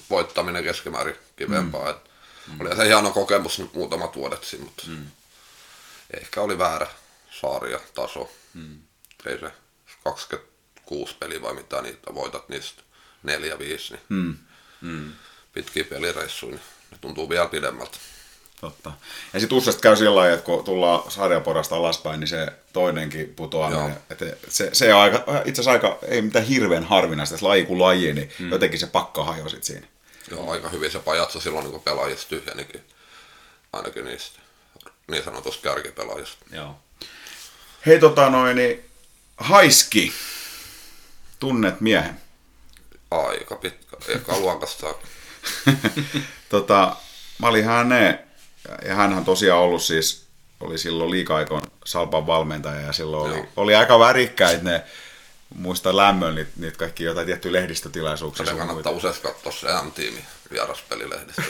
voittaminen 0.09 0.63
keskimäärin 0.63 1.15
kivempaa. 1.35 1.91
Mm. 1.91 1.97
Mm. 2.53 2.61
Oli 2.61 2.75
se 2.75 2.85
hieno 2.85 3.11
kokemus 3.11 3.59
nyt 3.59 3.73
muutamat 3.73 4.15
vuodet 4.15 4.43
siinä, 4.43 4.65
mutta 4.65 4.83
mm. 4.87 5.05
ehkä 6.21 6.41
oli 6.41 6.57
väärä 6.57 6.87
sarja 7.41 7.79
taso. 7.95 8.31
Mm. 8.53 8.77
Ei 9.25 9.39
se 9.39 9.51
26 10.03 11.15
peliä 11.19 11.41
vai 11.41 11.53
mitä 11.53 11.81
niitä 11.81 12.13
voitat 12.15 12.49
niistä 12.49 12.81
4-5, 13.27 13.27
niin 13.27 13.99
Mm. 14.09 14.37
Mm. 14.81 15.13
pitkiä 15.53 15.83
pelireissuja, 15.83 16.51
niin 16.51 16.61
ne 16.91 16.97
tuntuu 17.01 17.29
vielä 17.29 17.47
pidemmältä. 17.47 17.97
Totta. 18.61 18.91
Ja 19.33 19.39
sitten 19.39 19.57
useasti 19.57 19.81
käy 19.81 19.95
sillä 19.95 20.15
lailla, 20.15 20.33
että 20.33 20.45
kun 20.45 20.63
tullaan 20.63 21.11
sarjaporasta 21.11 21.75
alaspäin, 21.75 22.19
niin 22.19 22.27
se 22.27 22.47
toinenkin 22.73 23.33
putoaminen, 23.35 23.89
Joo. 23.89 23.97
että 24.09 24.25
se, 24.47 24.69
se 24.73 24.93
on 24.93 25.01
aika, 25.01 25.17
itse 25.45 25.61
asiassa 25.61 25.71
aika, 25.71 25.99
ei 26.07 26.21
mitään 26.21 26.45
hirveän 26.45 26.83
harvinaista, 26.83 27.35
että 27.35 27.47
laji 27.47 27.65
kuin 27.65 27.81
laji, 27.81 28.13
niin 28.13 28.31
mm. 28.39 28.51
jotenkin 28.51 28.79
se 28.79 28.87
pakka 28.87 29.23
hajoaa 29.23 29.49
sit 29.49 29.63
siinä. 29.63 29.87
Joo, 30.31 30.51
aika 30.51 30.69
hyvin 30.69 30.91
se 30.91 30.99
pajatso 30.99 31.39
silloin, 31.39 31.71
kun 31.71 31.81
pelaajista 31.81 32.29
tyhjenikin. 32.29 32.81
Ainakin 33.73 34.05
niistä 34.05 34.39
niin 35.11 35.23
sanotusta 35.23 35.61
kärkipelaajista. 35.61 36.45
Joo. 36.51 36.79
Hei 37.85 37.99
tota 37.99 38.29
noin, 38.29 38.55
niin 38.55 38.85
Haiski, 39.37 40.13
tunnet 41.39 41.81
miehen. 41.81 42.21
Aika 43.11 43.55
pitkä. 43.55 43.97
Eka 44.07 44.39
luokasta. 44.39 44.95
tota, 46.49 46.95
mä 47.37 47.47
olin 47.47 47.65
hänen, 47.65 48.24
ja 48.85 48.95
hänhän 48.95 49.25
tosiaan 49.25 49.61
ollut 49.61 49.83
siis, 49.83 50.25
oli 50.59 50.77
silloin 50.77 51.11
liika-aikon 51.11 51.61
Salpan 51.85 52.27
valmentaja, 52.27 52.81
ja 52.81 52.93
silloin 52.93 53.31
oli, 53.31 53.37
Joo. 53.37 53.47
oli 53.55 53.75
aika 53.75 53.99
värikkäitä 53.99 54.63
ne, 54.63 54.83
muista 55.55 55.97
lämmön, 55.97 56.35
niitä, 56.35 56.51
niitä 56.57 56.77
kaikki 56.77 57.03
jotain 57.03 57.25
tiettyjä 57.25 57.53
lehdistötilaisuuksia. 57.53 58.45
Se 58.45 58.53
kannattaa 58.53 58.91
usein 58.91 59.13
katsoa 59.21 59.51
se 59.51 59.67
M-tiimi 59.67 60.25
vieraspelilehdistä. 60.51 61.43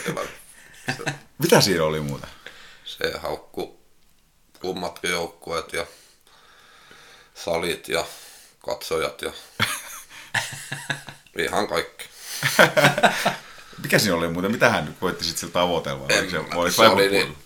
Se, 0.97 1.03
Mitä 1.43 1.61
siinä 1.61 1.83
oli 1.83 1.99
muuta? 1.99 2.27
se 2.85 3.13
haukku 3.17 3.79
kummatkin 4.61 5.11
joukkueet 5.11 5.73
ja 5.73 5.85
salit 7.35 7.89
ja 7.89 8.05
katsojat 8.65 9.21
ja 9.21 9.31
ihan 11.45 11.67
kaikki. 11.67 12.05
Mikä 13.83 13.99
siinä 13.99 14.15
oli 14.15 14.27
muuten? 14.27 14.51
Mitä 14.51 14.69
hän 14.69 14.85
nyt 14.85 14.97
koitti 14.99 15.23
sitten 15.23 15.39
sillä 15.39 15.53
tavoitella? 15.53 16.07
En 16.09 16.31
se, 16.31 16.39
oliko 16.39 16.75
se 16.75 16.87
oli 16.87 17.09
niin, 17.09 17.37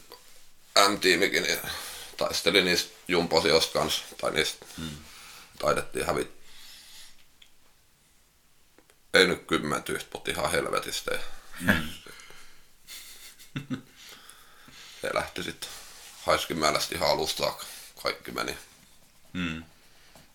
M-tiimikin 0.90 1.44
niin 1.44 1.60
taisteli 2.18 2.62
niistä 2.62 2.94
jumposioista 3.08 3.80
kanssa, 3.80 4.04
tai 4.22 4.32
niistä 4.32 4.66
hmm. 4.78 4.90
taidettiin 5.60 6.06
hävitä. 6.06 6.32
Ei 9.14 9.28
nyt 9.28 9.44
kymmentä 9.48 9.94
yhtä, 9.94 10.10
mutta 10.14 10.32
ihan 10.32 10.52
helvetistä. 10.52 11.12
Ja 11.14 11.20
se 15.02 15.10
lähti 15.14 15.44
sitten 15.44 15.70
Haiskin 16.30 16.58
mielestä 16.58 16.96
ihan 16.96 17.10
alusta. 17.10 17.54
Kaikki 18.04 18.32
meni. 18.32 18.58
Mm. 19.34 19.64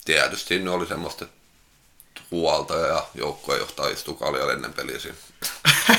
Tietysti 0.05 0.59
ne 0.59 0.71
oli 0.71 0.87
semmoista, 0.87 1.25
että 1.25 2.21
huoltaja 2.31 2.87
ja 2.87 3.07
joukkueenjohtaja 3.15 3.93
istui 3.93 4.15
kaljalle 4.15 4.53
ennen 4.53 4.73
peliä 4.73 4.99
siinä. 4.99 5.17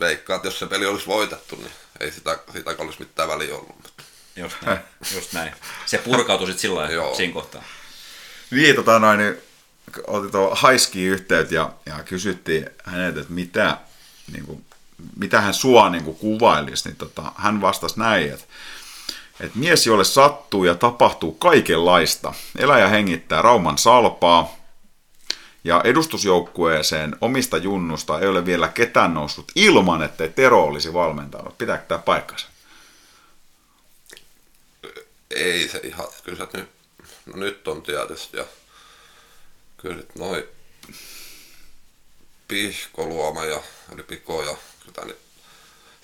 Veikkaan, 0.00 0.36
että 0.36 0.48
jos 0.48 0.58
se 0.58 0.66
peli 0.66 0.86
olisi 0.86 1.06
voitettu, 1.06 1.56
niin 1.56 1.72
ei 2.00 2.12
sitä, 2.12 2.38
sitä 2.52 2.74
olisi 2.78 2.98
mitään 2.98 3.28
väliä 3.28 3.54
ollut. 3.54 3.76
Mutta 3.82 4.02
Just 4.38 4.56
näin. 4.62 4.78
Just 5.14 5.32
näin. 5.32 5.52
Se 5.86 5.98
purkautui 5.98 6.46
sitten 6.46 6.60
sillä 6.62 6.80
lailla 6.80 7.14
siinä 7.14 7.32
kohtaa. 7.32 7.62
Niin, 8.50 8.76
tota 8.76 8.98
noin, 8.98 9.18
niin 9.18 9.36
otin 10.06 10.30
tuo 10.30 10.54
Haiskiin 10.54 11.10
yhteyttä 11.10 11.54
ja, 11.54 11.72
ja 11.86 11.94
kysyttiin 12.04 12.70
häneltä, 12.84 13.20
että 13.20 13.32
mitä, 13.32 13.76
niin 14.32 14.46
kuin, 14.46 14.64
mitä 15.16 15.40
hän 15.40 15.54
sua 15.54 15.90
niin 15.90 16.04
kuin 16.04 16.16
kuvailisi, 16.16 16.88
niin 16.88 16.96
tota, 16.96 17.32
hän 17.36 17.60
vastasi 17.60 18.00
näin, 18.00 18.32
että, 18.32 18.44
että 19.40 19.58
mies, 19.58 19.86
jolle 19.86 20.04
sattuu 20.04 20.64
ja 20.64 20.74
tapahtuu 20.74 21.32
kaikenlaista, 21.32 22.34
elää 22.58 22.78
ja 22.78 22.88
hengittää 22.88 23.42
Rauman 23.42 23.78
salpaa, 23.78 24.57
ja 25.68 25.80
edustusjoukkueeseen 25.84 27.16
omista 27.20 27.56
junnusta 27.56 28.20
ei 28.20 28.28
ole 28.28 28.46
vielä 28.46 28.68
ketään 28.68 29.14
noussut 29.14 29.52
ilman, 29.54 30.02
ettei 30.02 30.28
Tero 30.28 30.64
olisi 30.64 30.92
valmentanut. 30.92 31.58
Pitääkö 31.58 31.84
tämä 31.84 31.98
paikkansa? 31.98 32.46
ei 35.30 35.68
se 35.68 35.80
ihan, 35.82 36.06
kyllä 36.24 36.38
se 36.38 36.58
nyt, 36.58 36.68
no 37.26 37.36
nyt 37.36 37.68
on 37.68 37.82
tietysti 37.82 38.36
ja 38.36 38.44
kyllä 39.76 39.96
nyt 39.96 40.14
noin 40.14 40.44
pihkoluoma 42.48 43.44
ja 43.44 43.62
eli 43.92 44.02
piko 44.02 44.42
ja 44.42 44.56
kyllä 44.84 45.06
niin, 45.06 45.16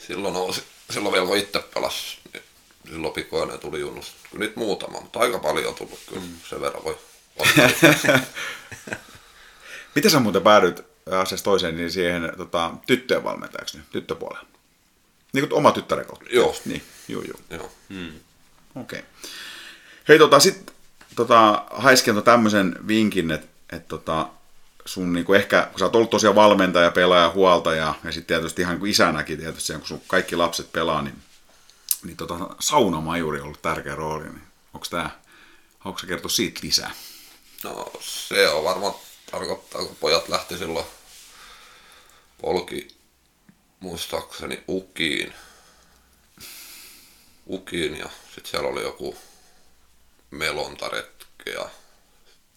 silloin 0.06 0.34
nousi, 0.34 0.64
silloin 0.90 1.12
vielä 1.12 1.26
kun 1.26 1.36
itse 1.36 1.64
pelasi, 1.74 2.18
niin 2.32 2.44
silloin 2.90 3.14
pikoinen 3.14 3.58
tuli 3.58 3.80
junnusta. 3.80 4.14
Kyllä 4.30 4.44
nyt 4.44 4.56
muutama, 4.56 5.00
mutta 5.00 5.18
aika 5.18 5.38
paljon 5.38 5.68
on 5.68 5.74
tullut 5.74 6.00
kyllä, 6.08 6.22
mm. 6.22 6.38
sen 6.50 6.60
verran 6.60 6.84
voi. 6.84 6.98
Miten 9.94 10.10
sä 10.10 10.20
muuten 10.20 10.42
päädyit 10.42 10.82
asiassa 11.10 11.44
toiseen 11.44 11.76
niin 11.76 11.90
siihen 11.90 12.32
tota, 12.36 12.70
tyttöjen 12.86 13.24
valmentajaksi 13.24 13.76
nyt, 13.76 13.90
tyttöpuolella? 13.90 14.46
Niin 15.32 15.48
kuin 15.48 15.58
oma 15.58 15.72
tyttären 15.72 16.06
kautta. 16.06 16.24
Joo. 16.30 16.56
Niin, 16.64 16.82
juu, 17.08 17.22
juu. 17.22 17.40
Joo. 17.50 17.72
Okei. 18.74 18.98
Okay. 18.98 19.02
Hei, 20.08 20.18
tota, 20.18 20.40
sit 20.40 20.72
tota, 21.16 21.64
Haiski 21.70 22.10
antoi 22.10 22.24
tämmöisen 22.24 22.76
vinkin, 22.88 23.30
että 23.30 23.46
et, 23.76 23.88
tota, 23.88 24.28
sun 24.84 25.12
niinku 25.12 25.34
ehkä, 25.34 25.68
kun 25.70 25.78
sä 25.78 25.84
oot 25.84 25.96
ollut 25.96 26.10
tosiaan 26.10 26.34
valmentaja, 26.34 26.90
pelaaja, 26.90 27.30
huoltaja, 27.30 27.94
ja 28.04 28.12
sitten 28.12 28.36
tietysti 28.36 28.62
ihan 28.62 28.78
kuin 28.78 28.90
isänäkin 28.90 29.38
tietysti, 29.38 29.72
kun 29.72 29.86
sun 29.86 30.02
kaikki 30.06 30.36
lapset 30.36 30.72
pelaa, 30.72 31.02
niin, 31.02 31.14
niin 32.04 32.16
tota, 32.16 32.34
saunamajuri 32.60 33.38
on 33.38 33.44
ollut 33.44 33.62
tärkeä 33.62 33.94
rooli. 33.94 34.24
Niin 34.24 34.42
onko 34.74 34.86
tää, 34.90 35.20
haluatko 35.78 36.00
sä 36.00 36.06
kertoa 36.06 36.30
siitä 36.30 36.60
lisää? 36.62 36.90
No 37.64 37.92
se 38.00 38.48
on 38.48 38.64
varmaan 38.64 38.94
tarkoittaa, 39.34 39.84
kun 39.84 39.96
pojat 39.96 40.28
lähti 40.28 40.58
silloin 40.58 40.86
polki 42.40 42.88
muistaakseni 43.80 44.64
Ukiin. 44.68 45.34
Ukiin 47.50 47.98
ja 47.98 48.08
sitten 48.24 48.50
siellä 48.50 48.68
oli 48.68 48.82
joku 48.82 49.16
melontaretki 50.30 51.50
ja 51.50 51.68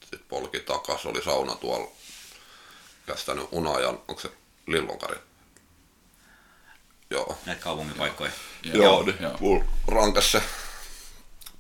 sitten 0.01 0.19
polki 0.29 0.59
takas, 0.59 1.05
oli 1.05 1.23
sauna 1.23 1.55
tuolla 1.55 1.91
kästänyt 3.05 3.47
unajan, 3.51 3.99
onko 4.07 4.21
se 4.21 4.31
Lillonkari? 4.67 5.17
Joo. 7.09 7.37
Näitä 7.45 7.61
kaupunkipaikkoja. 7.61 8.31
Joo, 8.63 8.83
joo, 8.83 9.03
niin 9.03 9.17
joo. 9.21 9.37
Mulla 9.39 9.65
rankas 9.87 10.31
se 10.31 10.41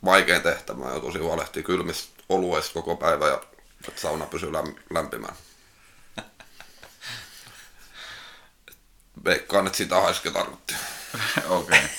vaikein 0.05 0.41
tehtävä 0.41 0.93
ja 0.93 0.99
tosi 0.99 1.19
huolehtii 1.19 1.63
kylmistä 1.63 2.23
olueista 2.29 2.73
koko 2.73 2.95
päivä 2.95 3.27
ja 3.27 3.41
että 3.87 4.01
sauna 4.01 4.25
pysyy 4.25 4.51
lämpimään. 4.89 5.35
Veikkaan, 9.25 9.67
että 9.67 9.77
sitä 9.77 9.95
haiske 9.95 10.31
tarkoitti. 10.31 10.75
Okei. 11.49 11.79
Okay. 11.79 11.89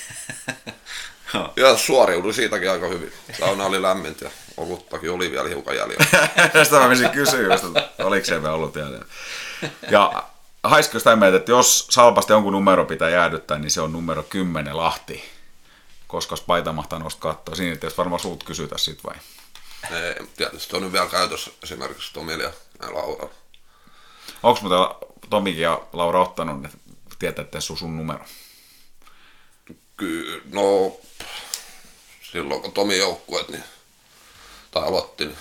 ja 1.57 1.77
suoriudui 1.77 2.35
siitäkin 2.35 2.71
aika 2.71 2.87
hyvin. 2.87 3.13
Sauna 3.39 3.65
oli 3.65 3.83
lämmintä 3.83 4.25
ja 4.25 4.31
oluttakin 4.57 5.11
oli 5.11 5.31
vielä 5.31 5.49
hiukan 5.49 5.77
jäljellä. 5.77 6.05
Tästä 6.53 6.77
mä 6.77 6.83
menisin 6.83 7.11
kysyä, 7.11 7.55
että 7.55 8.05
oliko 8.05 8.27
se 8.27 8.43
vielä 8.43 8.55
ollut 8.55 8.77
jäljellä. 8.77 9.07
Ja 9.91 10.25
haisko 10.65 10.99
sitä 10.99 11.17
mieltä, 11.17 11.37
että 11.37 11.53
jos 11.53 11.87
Salpasta 11.91 12.33
jonkun 12.33 12.53
numero 12.53 12.85
pitää 12.85 13.11
jäädyttää, 13.11 13.59
niin 13.59 13.71
se 13.71 13.81
on 13.81 13.93
numero 13.93 14.23
10 14.23 14.77
Lahti. 14.77 15.25
Koska 16.07 16.37
paita 16.47 16.73
mahtaa 16.73 16.99
nostaa 16.99 17.35
katsoa. 17.35 17.55
Siinä 17.55 17.79
jos 17.83 17.99
varmaan 17.99 18.21
suut 18.21 18.45
kysytä 18.45 18.79
sit 18.79 19.05
vai? 19.05 19.15
Ei, 19.91 20.27
tietysti 20.37 20.77
on 20.77 20.83
nyt 20.83 20.93
vielä 20.93 21.07
käytössä 21.07 21.51
esimerkiksi 21.63 22.13
Tomilla 22.13 22.43
ja 22.43 22.53
Laura. 22.81 23.29
Onko 24.43 24.61
muuten 24.61 25.09
Tomikin 25.31 25.63
ja 25.63 25.83
Laura 25.93 26.23
ottanut, 26.23 26.65
että 26.65 26.79
tietää, 27.19 27.43
että 27.43 27.61
se 27.61 27.73
on 27.73 27.79
sun 27.79 27.97
numero? 27.97 28.25
Kyllä, 29.97 30.43
no 30.53 30.97
silloin 32.33 32.63
kun 32.63 32.73
Tomi 32.73 32.99
joukkueet, 32.99 33.49
niin, 33.49 33.65
tai 34.71 34.83
aloitti, 34.83 35.25
niin 35.25 35.39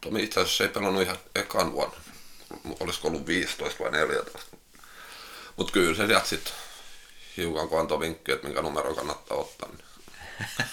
Tomi 0.00 0.22
itse 0.22 0.40
asiassa 0.40 0.64
ei 0.64 0.70
pelannut 0.70 1.02
ihan 1.02 1.18
ekan 1.34 1.72
vuonna. 1.72 1.96
Olisiko 2.80 3.08
ollut 3.08 3.26
15 3.26 3.84
vai 3.84 3.90
14. 3.90 4.56
Mutta 5.56 5.72
kyllä 5.72 5.94
se 5.94 6.06
sieltä 6.06 6.26
sitten 6.26 6.52
hiukan 7.36 7.68
kun 7.68 7.80
antoi 7.80 8.00
vinkkiä, 8.00 8.34
että 8.34 8.46
minkä 8.46 8.62
numero 8.62 8.94
kannattaa 8.94 9.36
ottaa. 9.36 9.68
Niin 9.68 9.84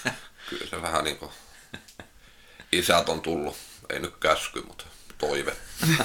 kyllä 0.50 0.68
se 0.70 0.82
vähän 0.82 1.04
niin 1.04 1.18
kuin 1.18 1.32
isät 2.72 3.10
on 3.10 3.22
tullut. 3.22 3.58
Ei 3.90 4.00
nyt 4.00 4.14
käsky, 4.20 4.62
mutta 4.68 4.86
toive. 5.18 5.56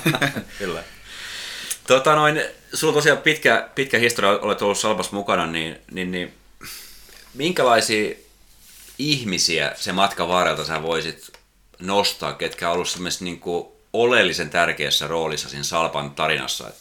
kyllä. 0.59 0.85
Tota 1.87 2.15
noin, 2.15 2.43
sulla 2.75 2.91
on 2.91 2.95
tosiaan 2.95 3.19
pitkä, 3.19 3.69
pitkä 3.75 3.99
historia, 3.99 4.31
olet 4.31 4.63
ollut 4.63 4.79
Salpas 4.79 5.13
mukana, 5.13 5.47
niin, 5.47 5.79
niin, 5.91 6.11
niin 6.11 6.35
minkälaisia 7.35 8.15
ihmisiä 8.99 9.73
se 9.77 9.93
matka 9.93 10.29
varrelta 10.29 10.65
sä 10.65 10.83
voisit 10.83 11.33
nostaa, 11.79 12.33
ketkä 12.33 12.69
on 12.69 12.75
ollut 12.75 13.21
niin 13.21 13.41
kuin 13.41 13.67
oleellisen 13.93 14.51
tärkeässä 14.51 15.07
roolissa 15.07 15.49
siinä 15.49 15.65
Salpan 15.65 16.11
tarinassa? 16.11 16.69
Et 16.69 16.75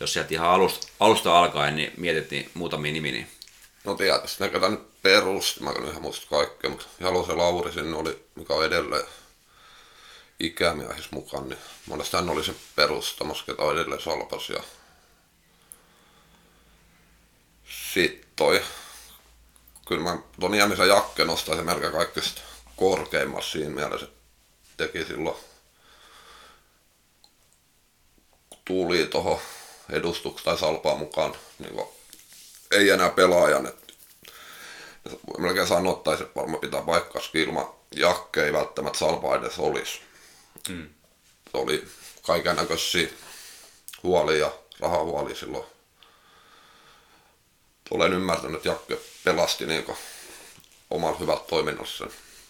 jos 0.00 0.12
sieltä 0.12 0.34
ihan 0.34 0.50
alusta, 0.50 0.86
alusta 1.00 1.38
alkaen 1.38 1.76
niin 1.76 1.92
mietittiin 1.96 2.50
muutamia 2.54 2.92
nimi, 2.92 3.12
niin... 3.12 3.26
No 3.84 3.94
tietysti, 3.94 4.44
ne 4.44 4.68
nyt 4.68 5.02
perusti, 5.02 5.62
mä 5.62 5.70
en 5.70 5.88
ihan 5.88 6.02
muista 6.02 6.26
kaikkea, 6.30 6.70
mutta 6.70 6.86
Jalosen 7.00 7.38
Lauri 7.38 7.72
sinne 7.72 7.96
oli, 7.96 8.28
mikä 8.34 8.54
on 8.54 8.64
edelleen 8.64 9.06
ikämiehis 10.40 11.10
mukaan, 11.10 11.48
niin 11.48 11.58
monesti 11.86 12.16
hän 12.16 12.30
oli 12.30 12.44
se 12.44 12.54
perustamassa, 12.76 13.44
ketä 13.46 13.62
on 13.62 13.74
edelleen 13.74 14.00
Salpas 14.00 14.48
ja 14.48 14.62
sitten 17.92 18.30
toi, 18.36 18.62
kyllä 19.88 20.02
mä 20.02 20.18
ton 20.40 20.54
Jämisen 20.54 20.88
Jakke 20.88 21.24
nostaisin 21.24 21.66
melkein 21.66 21.92
kaikista 21.92 22.40
korkeimmassa 22.76 23.50
siinä 23.50 23.74
mielessä, 23.74 24.06
että 24.06 24.16
teki 24.76 25.04
silloin 25.04 25.36
tuli 28.64 29.06
tuohon 29.06 29.38
edustukseen 29.90 30.44
tai 30.44 30.58
salpaan 30.58 30.98
mukaan, 30.98 31.34
niin 31.58 31.76
ei 32.74 32.90
enää 32.90 33.10
pelaajan. 33.10 33.66
Et, 33.66 33.94
melkein 35.38 35.66
sanottaisi, 35.66 36.22
että 36.22 36.40
varmaan 36.40 36.60
pitää 36.60 36.82
paikkaansa 36.82 37.30
ilman 37.34 37.68
Jakke 37.96 38.44
ei 38.44 38.52
välttämättä 38.52 38.98
salpaa 38.98 39.36
edes 39.36 39.58
olisi. 39.58 40.00
Mm. 40.68 40.88
Se 41.52 41.56
oli 41.56 41.88
kaiken 42.22 42.56
näköisiä 42.56 43.08
huolia 44.02 44.38
ja 44.38 44.52
rahahuolia 44.80 45.36
silloin. 45.36 45.64
Olen 47.90 48.12
ymmärtänyt, 48.12 48.56
että 48.56 48.68
Jakke 48.68 48.98
pelasti 49.24 49.66
niin 49.66 49.86
oman 50.90 51.18
hyvät 51.20 51.46
toiminnassa 51.46 52.06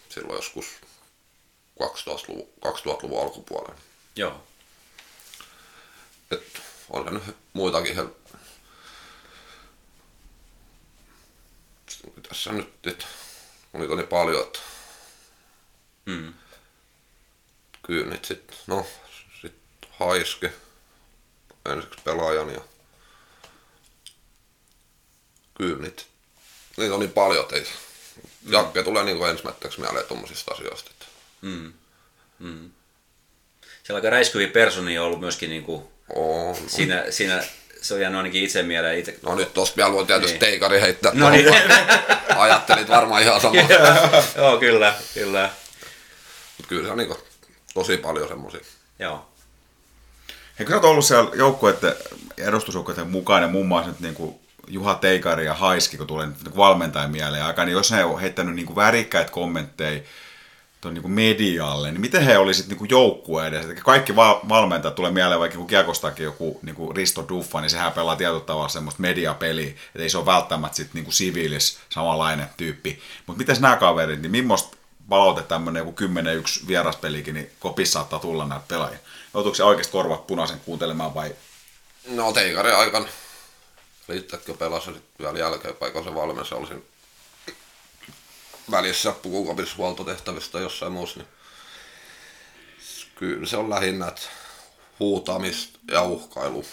silloin 0.09 0.35
joskus 0.35 0.65
2000-luvun, 1.83 2.47
2000-luvun 2.65 3.21
alkupuolella. 3.21 3.79
Joo. 4.15 4.43
Et 6.31 6.61
on 6.89 7.13
nyt 7.13 7.35
muitakin 7.53 8.15
tässä 12.27 12.51
nyt, 12.51 12.87
että 12.87 13.05
niitä 13.73 13.95
niin 13.95 14.07
paljon, 14.07 14.41
että 14.41 14.59
mm 16.05 16.33
kyllä 17.85 18.11
nyt 18.11 18.25
sitten, 18.25 18.57
no, 18.67 18.87
sit 19.41 19.53
Haiske 19.89 20.53
ensiksi 21.65 22.01
pelaajan 22.03 22.49
ja 22.49 22.61
kyllä 25.57 25.81
niitä, 25.81 26.03
niitä 26.77 26.93
on 26.93 26.99
niin 26.99 27.11
paljon, 27.11 27.43
että 27.43 27.55
ei, 27.55 27.67
mm. 28.41 28.53
Jakke 28.53 28.83
tulee 28.83 29.03
niin 29.03 29.17
kuin 29.17 29.29
ensimmäiseksi 29.29 29.79
mieleen 29.79 30.05
tuommoisista 30.05 30.53
asioista. 30.53 30.91
Että. 30.91 31.05
Mm. 31.41 31.73
Mm. 32.39 32.71
Siellä 33.83 33.97
aika 33.97 34.09
räiskyviä 34.09 34.47
personia 34.47 35.01
on 35.01 35.07
ollut 35.07 35.19
myöskin 35.19 35.49
niin 35.49 35.63
kuin 35.63 35.83
on. 36.15 36.55
Siinä, 36.67 37.05
siinä 37.09 37.43
se 37.85 37.93
on 37.93 38.01
jäänyt 38.01 38.17
ainakin 38.17 38.43
itse 38.43 38.63
mieleen. 38.63 38.99
Itse... 38.99 39.19
No 39.21 39.35
nyt 39.35 39.53
tossa 39.53 39.75
vielä 39.75 39.91
voi 39.91 40.05
tietysti 40.05 40.31
niin. 40.31 40.39
teikari 40.39 40.81
heittää. 40.81 41.11
No 41.15 41.29
niin. 41.29 41.53
Ajattelit 42.37 42.89
varmaan 42.89 43.21
ihan 43.21 43.41
samaa. 43.41 43.61
Joo, 44.37 44.57
kyllä, 44.57 44.93
kyllä. 45.13 45.49
Mutta 46.57 46.69
kyllä 46.69 46.85
se 46.85 46.91
on 46.91 46.97
niin 46.97 47.07
kuin 47.07 47.19
tosi 47.73 47.97
paljon 47.97 48.27
semmoisia. 48.27 48.61
Joo. 48.99 49.29
Eikö 50.59 50.71
sä 50.71 50.75
oot 50.75 50.85
ollut 50.85 51.05
siellä 51.05 51.31
joukkueiden, 51.35 51.95
edustusjoukkueiden 52.37 53.09
mukaan 53.09 53.41
ja 53.41 53.47
muun 53.47 53.67
muassa 53.67 53.91
nyt 53.91 53.99
niin 53.99 54.15
kuin 54.15 54.35
Juha 54.67 54.95
Teikari 54.95 55.45
ja 55.45 55.53
Haiski, 55.53 55.97
kun 55.97 56.07
tulee 56.07 56.25
niin 56.25 56.57
valmentajan 56.57 57.11
mieleen 57.11 57.43
aika, 57.43 57.65
niin 57.65 57.73
jos 57.73 57.91
he 57.91 58.03
on 58.03 58.21
heittänyt 58.21 58.55
niin 58.55 58.65
kuin 58.65 58.75
värikkäitä 58.75 59.31
kommentteja 59.31 60.01
tuon 60.85 60.93
niin 60.93 61.11
medialle, 61.11 61.91
niin 61.91 62.01
miten 62.01 62.23
he 62.23 62.37
olisivat 62.37 62.69
niin 62.69 62.89
joukkue 62.89 63.47
edes? 63.47 63.65
Kaikki 63.83 64.15
val- 64.15 64.39
valmentajat 64.49 64.95
tulee 64.95 65.11
mieleen, 65.11 65.39
vaikka 65.39 65.57
kun 65.57 65.67
kiekostakin 65.67 66.23
joku 66.23 66.59
niin 66.61 66.75
kuin 66.75 66.95
Risto 66.95 67.25
Duffa, 67.29 67.61
niin 67.61 67.69
sehän 67.69 67.91
pelaa 67.91 68.15
tietyllä 68.15 68.39
tavalla 68.39 68.69
semmoista 68.69 69.01
mediapeliä, 69.01 69.69
että 69.69 69.99
ei 69.99 70.09
se 70.09 70.17
ole 70.17 70.25
välttämättä 70.25 70.75
sitten 70.75 71.03
niin 71.03 71.13
siviilis 71.13 71.79
samanlainen 71.89 72.47
tyyppi. 72.57 72.99
Mutta 73.25 73.37
miten 73.37 73.57
nämä 73.59 73.75
kaverit, 73.75 74.21
niin 74.21 74.31
millaista 74.31 74.77
palaute 75.09 75.41
tämmöinen 75.41 75.81
joku 75.81 75.95
10-1 76.63 76.67
vieraspelikin, 76.67 77.33
niin 77.33 77.51
kopissa 77.59 77.93
saattaa 77.93 78.19
tulla 78.19 78.45
näitä 78.45 78.65
pelaajia. 78.67 78.99
Joutuuko 79.33 79.55
se 79.55 79.63
oikeasti 79.63 79.91
korvat 79.91 80.27
punaisen 80.27 80.59
kuuntelemaan 80.59 81.13
vai? 81.13 81.35
No 82.07 82.33
teikari 82.33 82.71
aikan. 82.71 83.05
Liittäkö 84.07 84.53
pelasi 84.53 84.91
vielä 85.19 85.39
jälkeen 85.39 85.75
se 86.03 86.15
valmis, 86.15 86.53
olisin 86.53 86.85
välissä 88.71 89.15
huoltotehtävistä 89.77 90.59
jossain 90.59 90.91
muussa, 90.91 91.19
niin 91.19 91.27
kyllä 93.15 93.47
se 93.47 93.57
on 93.57 93.69
lähinnä, 93.69 94.07
että 94.07 94.21
huutamista 94.99 95.79
ja 95.91 96.01
uhkailu. 96.01 96.65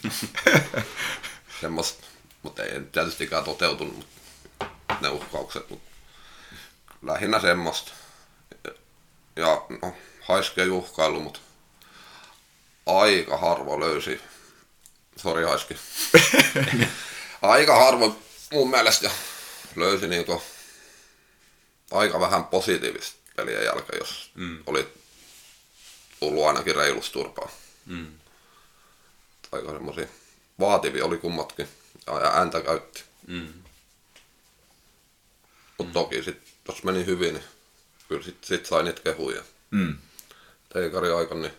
Semmoista, 1.60 2.06
mutta 2.42 2.62
ei 2.62 2.80
tietystikään 2.92 3.44
toteutunut 3.44 3.96
mutta 3.96 4.18
ne 5.00 5.08
uhkaukset, 5.08 5.70
mutta 5.70 5.90
lähinnä 7.02 7.40
semmoista. 7.40 7.92
Ja 9.36 9.62
no, 9.82 9.94
haiskea 10.20 10.64
juhkailu, 10.64 11.20
mutta 11.20 11.40
aika 12.86 13.36
harvo 13.36 13.80
löysi, 13.80 14.20
sori 15.16 15.44
haiski, 15.44 15.76
aika 17.42 17.76
harvo 17.76 18.16
mun 18.52 18.70
mielestä 18.70 19.10
löysi 19.76 20.08
niinku 20.08 20.42
aika 21.90 22.20
vähän 22.20 22.44
positiivista 22.44 23.18
pelien 23.36 23.64
jälkeen, 23.64 23.98
jos 23.98 24.30
mm. 24.34 24.62
oli 24.66 24.88
tullut 26.20 26.46
ainakin 26.46 26.76
reilusturpaa. 26.76 27.50
Mm. 27.86 28.12
Aika 29.52 29.72
semmoisia 29.72 30.06
vaativia 30.60 31.04
oli 31.04 31.18
kummatkin 31.18 31.68
ja, 32.06 32.32
ääntä 32.34 32.60
käytti. 32.60 33.04
Mm. 33.26 33.52
Mutta 35.78 35.90
mm. 35.90 35.92
toki 35.92 36.22
sit, 36.22 36.42
jos 36.68 36.82
meni 36.82 37.06
hyvin, 37.06 37.34
niin 37.34 37.44
kyllä 38.08 38.22
sit, 38.22 38.44
sit 38.44 38.66
sai 38.66 38.82
niitä 38.82 39.02
kehuja. 39.02 39.42
Mm. 39.70 39.98
Teikari 40.72 41.12
aika, 41.12 41.34
niin 41.34 41.52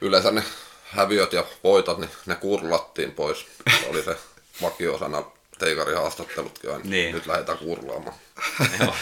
yleensä 0.00 0.30
ne 0.30 0.44
häviöt 0.84 1.32
ja 1.32 1.46
voitot, 1.64 1.98
niin 1.98 2.10
ne 2.26 2.34
kurlattiin 2.34 3.12
pois. 3.12 3.46
Se 3.80 3.88
oli 3.88 4.02
se 4.02 4.16
vakiosana 4.62 5.24
teikari 5.58 5.94
haastattelutkin 5.94 6.70
aina. 6.70 6.84
Niin. 6.84 7.14
Nyt 7.14 7.26
lähdetään 7.26 7.58
kurlaamaan. 7.58 8.14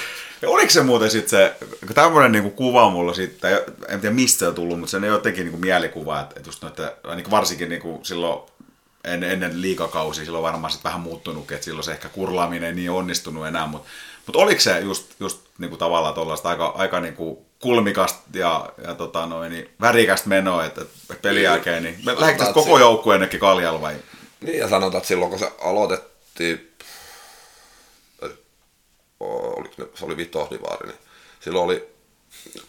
Ja 0.42 0.50
oliko 0.50 0.70
se 0.70 0.82
muuten 0.82 1.10
sitten 1.10 1.30
se, 1.30 1.56
kun 1.86 1.94
tämmöinen 1.94 2.32
niinku 2.32 2.50
kuva 2.50 2.90
mulla 2.90 3.14
sitten, 3.14 3.60
en 3.88 4.00
tiedä 4.00 4.14
mistä 4.14 4.38
se 4.38 4.48
on 4.48 4.54
tullut, 4.54 4.78
mutta 4.78 4.90
se 4.90 4.96
on 4.96 5.04
jotenkin 5.04 5.44
niinku 5.44 5.58
mielikuva, 5.58 6.20
että, 6.20 6.34
että 6.36 6.48
just 6.48 6.62
noita, 6.62 6.92
niin 7.14 7.30
varsinkin 7.30 7.68
niinku 7.68 8.00
silloin 8.02 8.40
en, 9.04 9.22
ennen 9.22 9.62
liikakausi, 9.62 10.24
silloin 10.24 10.44
varmaan 10.44 10.70
sitten 10.70 10.88
vähän 10.88 11.00
muuttunut, 11.00 11.52
että 11.52 11.64
silloin 11.64 11.84
se 11.84 11.92
ehkä 11.92 12.08
kurlaaminen 12.08 12.68
ei 12.68 12.74
niin 12.74 12.90
onnistunut 12.90 13.46
enää, 13.46 13.66
mutta, 13.66 13.88
mutta 14.26 14.38
oliko 14.38 14.60
se 14.60 14.80
just, 14.80 15.06
just 15.20 15.40
niinku 15.58 15.76
tavallaan 15.76 16.14
tuollaista 16.14 16.48
aika, 16.48 16.66
aika 16.66 17.00
niinku 17.00 17.46
kulmikasta 17.60 18.20
ja, 18.34 18.70
ja 18.86 18.94
tota 18.94 19.26
noin, 19.26 19.52
niin 19.52 19.70
värikästä 19.80 20.28
menoa, 20.28 20.64
että, 20.64 20.80
että 20.80 21.22
pelin 21.22 21.42
jälkeen, 21.42 21.82
niin 21.82 21.98
lähdikö 22.04 22.52
koko 22.52 22.78
joukkue 22.78 23.14
ennenkin 23.14 23.40
kaljalla 23.40 23.80
vai? 23.80 23.94
Niin, 24.40 24.58
ja 24.58 24.68
sanotaan, 24.68 24.98
että 24.98 25.08
silloin 25.08 25.30
kun 25.30 25.38
se 25.38 25.52
aloitettiin, 25.64 26.15
oliko 29.20 29.74
se 29.94 30.04
oli 30.04 30.16
vitosdivaari, 30.16 30.86
niin 30.88 30.98
silloin 31.40 31.64
oli 31.64 31.88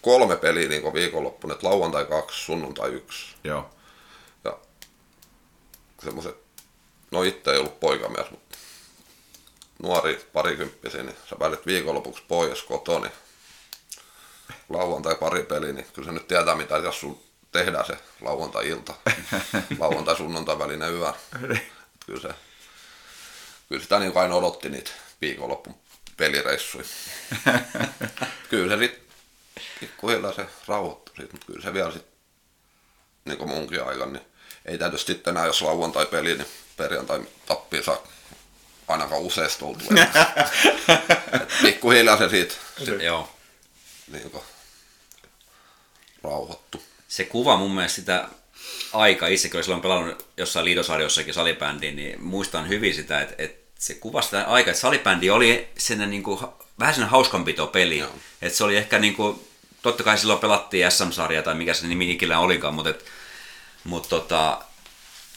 kolme 0.02 0.38
peliä 0.38 0.70
niin 0.70 0.94
viikonloppuna, 0.94 1.54
että 1.54 1.68
lauantai 1.68 2.06
kaksi, 2.06 2.46
sunnuntai 2.46 2.90
yksi. 2.90 3.36
Joo. 3.44 3.70
Ja 4.44 4.58
semmoiset, 6.04 6.38
no 7.12 7.24
itse 7.24 7.52
ei 7.52 7.58
ollut 7.58 7.80
poikamies, 7.80 8.32
mutta 8.32 8.58
nuori 9.84 10.30
parikymppisiä, 10.34 11.04
niin 11.04 11.18
sä 11.30 11.36
välit 11.40 11.66
viikonlopuksi 11.66 12.24
pois 12.28 12.64
kotoa, 12.64 13.00
niin 13.00 13.12
lauantai 14.70 15.16
pari 15.16 15.44
peli, 15.44 15.74
niin 15.74 15.88
kyllä 15.94 16.06
se 16.06 16.12
nyt 16.12 16.28
tietää 16.28 16.56
mitä, 16.56 16.78
jos 16.78 17.00
sun 17.00 17.20
tehdään 17.52 17.86
se 17.86 17.98
lauantai-ilta, 18.22 18.94
lauantai-sunnuntai 19.80 20.60
välinen 20.60 20.94
yö. 20.94 21.14
kyllä 22.06 22.22
se, 22.22 22.30
kyllä 23.70 23.84
sitä 23.84 24.00
niin 24.00 24.18
aina 24.18 24.36
odotti 24.36 24.70
niitä 24.70 24.92
viikonloppun 25.22 25.76
pelireissuja. 26.18 26.86
kyllä 28.50 28.78
se 28.78 28.84
sitten 28.84 29.04
pikkuhiljaa 29.80 30.34
se 30.34 30.46
rauhoittui 30.68 31.16
siitä, 31.16 31.34
mutta 31.34 31.48
kyllä 31.48 31.62
se 31.62 31.74
vielä 31.74 31.92
sitten 31.92 32.14
niin 33.26 33.38
kuin 33.38 33.50
munkin 33.50 33.84
aikaan, 33.84 34.14
niin 34.14 34.26
ei 34.66 34.78
täytyy 34.78 35.00
sitten 35.00 35.32
enää, 35.32 35.46
jos 35.46 35.62
lauantai 35.62 36.06
peli, 36.06 36.36
niin 36.36 36.48
perjantai 36.78 37.22
tappia 37.46 37.84
saa 37.84 38.08
ainakaan 38.88 39.22
useasti 39.22 39.66
oltu. 39.66 39.86
pikkuhiljaa 41.62 42.18
se 42.18 42.30
siitä. 42.30 42.56
Sit, 42.78 43.02
Joo. 43.02 43.30
Niin 44.12 44.32
kuin, 44.32 44.44
rauhoittu. 46.24 46.84
Se 47.08 47.26
kuva 47.26 47.58
mun 47.58 47.72
mielestä 47.72 47.96
sitä 47.96 48.28
aika, 48.94 49.28
itsekin 49.28 49.64
silloin 49.64 49.82
pelannut 49.82 50.26
jossain 50.38 50.66
liitosarjossakin 50.66 51.34
salibändiin, 51.34 51.96
niin 51.96 52.24
muistan 52.24 52.68
hyvin 52.68 52.96
sitä, 52.96 53.22
että, 53.22 53.36
että 53.38 53.68
se 53.80 53.94
kuva 53.94 54.22
sitä 54.22 54.44
aikaa, 54.44 54.72
että 54.72 54.82
salibändi 54.82 55.30
oli 55.30 55.68
sen 55.78 56.10
niin 56.10 56.24
kuin, 56.24 56.40
vähän 56.80 56.96
sen 56.96 57.08
hauskanpito 57.08 57.68
peli. 57.68 58.04
Että 58.42 58.58
se 58.58 58.64
oli 58.64 58.78
ehkä 58.78 59.00
niin 59.00 59.16
kuin, 59.16 59.48
totta 59.82 60.04
kai 60.04 60.18
silloin 60.18 60.40
pelattiin 60.40 60.92
SM-sarja 60.92 61.44
tai 61.44 61.56
mikä 61.56 61.74
se 61.74 61.88
nimi 61.88 62.12
ikinä 62.12 62.40
olikaan, 62.40 62.74
mutta, 62.74 62.90
et, 62.90 63.06
mutta 63.84 64.10
tota, 64.10 64.62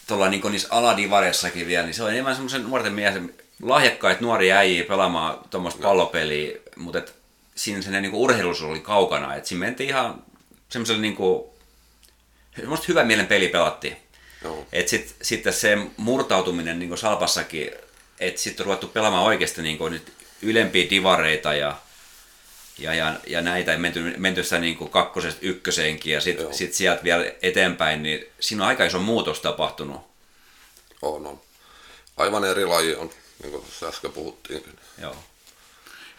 tuolla 0.07 0.29
niin 0.29 0.43
niissä 0.51 0.69
aladivareissakin 0.71 1.67
vielä, 1.67 1.87
niin 1.87 1.95
se 1.95 2.03
on 2.03 2.11
enemmän 2.11 2.35
semmoisen 2.35 2.63
nuorten 2.63 2.93
miehen 2.93 3.35
lahjakkaita 3.63 4.21
nuoria 4.21 4.57
äijiä 4.57 4.85
pelaamaan 4.85 5.39
tuommoista 5.51 5.83
pallopeliä, 5.83 6.59
mutta 6.77 6.99
et, 6.99 7.15
siinä 7.55 7.83
se 7.83 8.01
niin 8.01 8.15
urheiluisuus 8.15 8.71
oli 8.71 8.81
kaukana. 8.81 9.35
Et 9.35 9.47
siinä 9.47 9.67
mentiin 9.67 9.89
ihan 9.89 10.23
semmoiselle 10.69 11.01
niin 11.01 11.17
kuin, 11.17 11.45
semmoista 12.61 12.87
hyvän 12.89 13.07
mielen 13.07 13.27
peli 13.27 13.49
pelattiin. 13.49 13.97
Joo. 14.45 14.67
Et 14.73 14.89
sit, 14.89 15.17
sitten 15.23 15.53
se 15.53 15.79
murtautuminen 15.97 16.79
niin 16.79 16.89
kuin 16.89 16.99
Salpassakin, 16.99 17.71
että 18.21 18.41
sitten 18.41 18.65
on 18.65 18.67
ruvettu 18.67 18.87
pelaamaan 18.87 19.25
oikeasti 19.25 19.63
niin 19.63 19.79
kuin 19.79 19.93
nyt 19.93 20.13
ylempiä 20.43 20.91
divareita 20.91 21.55
ja, 21.55 21.77
ja, 22.79 22.95
ja, 22.95 23.15
ja 23.27 23.41
näitä, 23.41 23.79
menty, 23.79 24.15
menty 24.17 24.43
sitä 24.45 24.59
niin 24.59 24.77
kuin 24.77 24.91
kakkosesta 24.91 25.41
ykköseenkin 25.43 26.13
ja 26.13 26.21
sitten 26.21 26.55
sit 26.55 26.75
sieltä 26.75 27.05
vielä 27.05 27.25
eteenpäin, 27.43 28.03
niin 28.03 28.27
siinä 28.41 28.63
on 28.63 28.69
aika 28.69 28.85
iso 28.85 28.99
muutos 28.99 29.41
tapahtunut. 29.41 30.01
On, 31.03 31.27
on. 31.27 31.41
Aivan 32.17 32.45
eri 32.45 32.65
laji 32.65 32.95
on, 32.95 33.11
niin 33.43 33.53
kuin 33.53 33.65
tässä 33.65 33.89
äsken 33.89 34.13
puhuttiinkin. 34.13 34.79
Joo. 34.99 35.17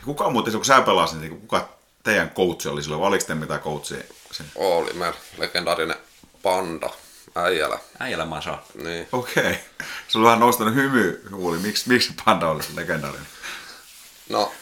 Kuka 0.06 0.30
muuten, 0.30 0.54
kun 0.54 0.66
sä 0.66 0.82
pelasit, 0.82 1.20
niin 1.20 1.42
kuka 1.42 1.70
teidän 2.04 2.30
coach 2.30 2.68
oli 2.68 2.84
silloin, 2.84 3.02
vai 3.02 3.08
oliko 3.08 3.26
te 3.26 3.36
mitään 3.36 3.60
coachia? 3.60 3.98
Sen? 4.32 4.46
Oli 4.56 4.94
meillä 4.94 5.18
legendaarinen 5.38 5.98
Panda, 6.42 6.90
Äijälä. 7.36 7.80
Äijälä 8.00 8.26
Masa. 8.26 8.58
Niin. 8.84 9.08
Okei. 9.12 9.44
Okay. 9.44 9.56
Sulla 10.08 10.26
on 10.26 10.32
vähän 10.32 10.40
nostanut 10.40 10.76
hymy 10.76 11.24
huuli. 11.32 11.58
Miksi, 11.58 11.90
miksi 11.90 12.14
Panda 12.26 12.48
oli 12.48 12.64
legendaarinen? 12.76 13.28
No, 14.30 14.54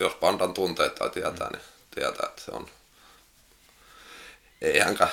jos 0.00 0.14
Pandan 0.14 0.54
tunteet 0.54 0.94
tai 0.94 1.10
tietää, 1.10 1.50
niin 1.50 1.62
tietää, 1.94 2.28
että 2.28 2.42
se 2.42 2.50
on... 2.50 2.68
Ei 4.62 4.78
hänkä 4.78 5.08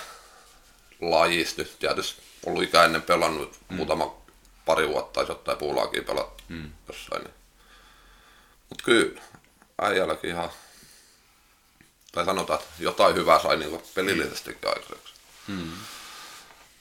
lajisty. 1.01 1.71
Tietysti 1.79 2.21
ollut 2.45 2.63
ikä 2.63 2.83
ennen 2.83 3.01
pelannut 3.01 3.57
mm. 3.69 3.75
muutama 3.75 4.15
pari 4.65 4.89
vuotta, 4.89 5.13
tai 5.13 5.25
jotain 5.29 5.57
puulaakin 5.57 6.05
pelat 6.05 6.43
mm. 6.47 6.71
jossain. 6.87 7.23
Niin. 7.23 7.33
Mutta 8.69 8.83
kyllä, 8.83 9.21
äijälläkin 9.81 10.29
ihan 10.29 10.49
tai 12.11 12.25
sanotaan, 12.25 12.59
että 12.59 12.71
jotain 12.79 13.15
hyvää 13.15 13.39
sai 13.39 13.57
niin 13.57 13.81
pelillisestikin 13.95 14.69
aikaiseksi. 14.69 15.11
Mm. 15.51 15.71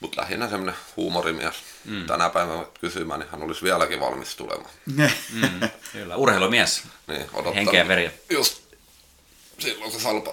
Mutta 0.01 0.21
lähinnä 0.21 0.49
semmoinen 0.49 0.75
huumorimies. 0.97 1.55
Mm. 1.85 2.07
Tänä 2.07 2.31
päivänä 2.31 2.67
kysymään, 2.81 3.21
niin 3.21 3.31
hän 3.31 3.43
olisi 3.43 3.63
vieläkin 3.63 4.01
valmis 4.01 4.37
tulemaan. 4.37 4.71
mm, 5.33 5.69
kyllä, 5.93 6.17
urheilumies. 6.17 6.83
Niin, 7.07 7.27
odottaa. 7.33 7.53
Henkeä 7.53 7.89
veriä. 7.89 8.13
Just 8.31 8.63
silloin 9.59 9.93
kun 9.93 10.01
Salpa, 10.01 10.33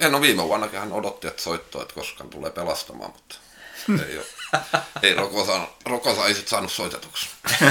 en 0.00 0.14
ole 0.14 0.22
viime 0.22 0.42
vuonnakin 0.42 0.80
hän 0.80 0.92
odotti, 0.92 1.26
että 1.26 1.42
soittoa, 1.42 1.82
että 1.82 1.94
koskaan 1.94 2.30
tulee 2.30 2.50
pelastamaan, 2.50 3.12
mutta 3.12 3.34
ei, 4.08 4.18
ole, 4.18 4.26
ei 5.02 5.14
Rokosa, 5.14 5.68
Rokosa 5.84 6.26
ei 6.26 6.34
sit 6.34 6.48
saanut 6.48 6.72
soitetuksi. 6.72 7.28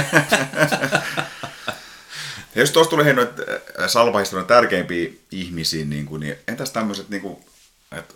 Ja 2.54 2.62
jos 2.62 2.70
tuosta 2.70 2.90
tuli 2.90 3.04
hei 3.04 3.14
noita 3.14 3.42
salpahistorian 3.86 4.46
tärkeimpiä 4.46 5.10
ihmisiä, 5.30 5.84
niin, 5.84 6.06
kuin, 6.06 6.20
niin 6.20 6.36
entäs 6.48 6.70
tämmöiset, 6.70 7.08
niin 7.08 7.22
kuin, 7.22 7.44
että 7.92 8.14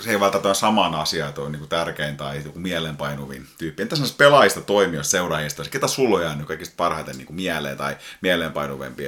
se 0.00 0.10
ei 0.10 0.20
välttämättä 0.20 0.48
ole 0.48 0.54
saman 0.54 0.94
asia, 0.94 1.28
että 1.28 1.40
on 1.40 1.52
niin 1.52 1.60
kuin 1.60 1.68
tärkein 1.68 2.16
tai 2.16 2.42
joku 2.44 2.58
mielenpainuvin 2.58 3.46
tyyppi. 3.58 3.82
Entäs 3.82 3.98
näistä 3.98 4.18
pelaajista, 4.18 4.60
toimijoista, 4.60 5.10
seuraajista, 5.10 5.64
ketä 5.70 5.86
sulla 5.86 6.16
on 6.16 6.22
jäänyt 6.22 6.46
kaikista 6.46 6.74
parhaiten 6.76 7.16
niin 7.16 7.26
kuin 7.26 7.36
mieleen 7.36 7.76
tai 7.76 7.96
mieleenpainuvempi? 8.20 9.04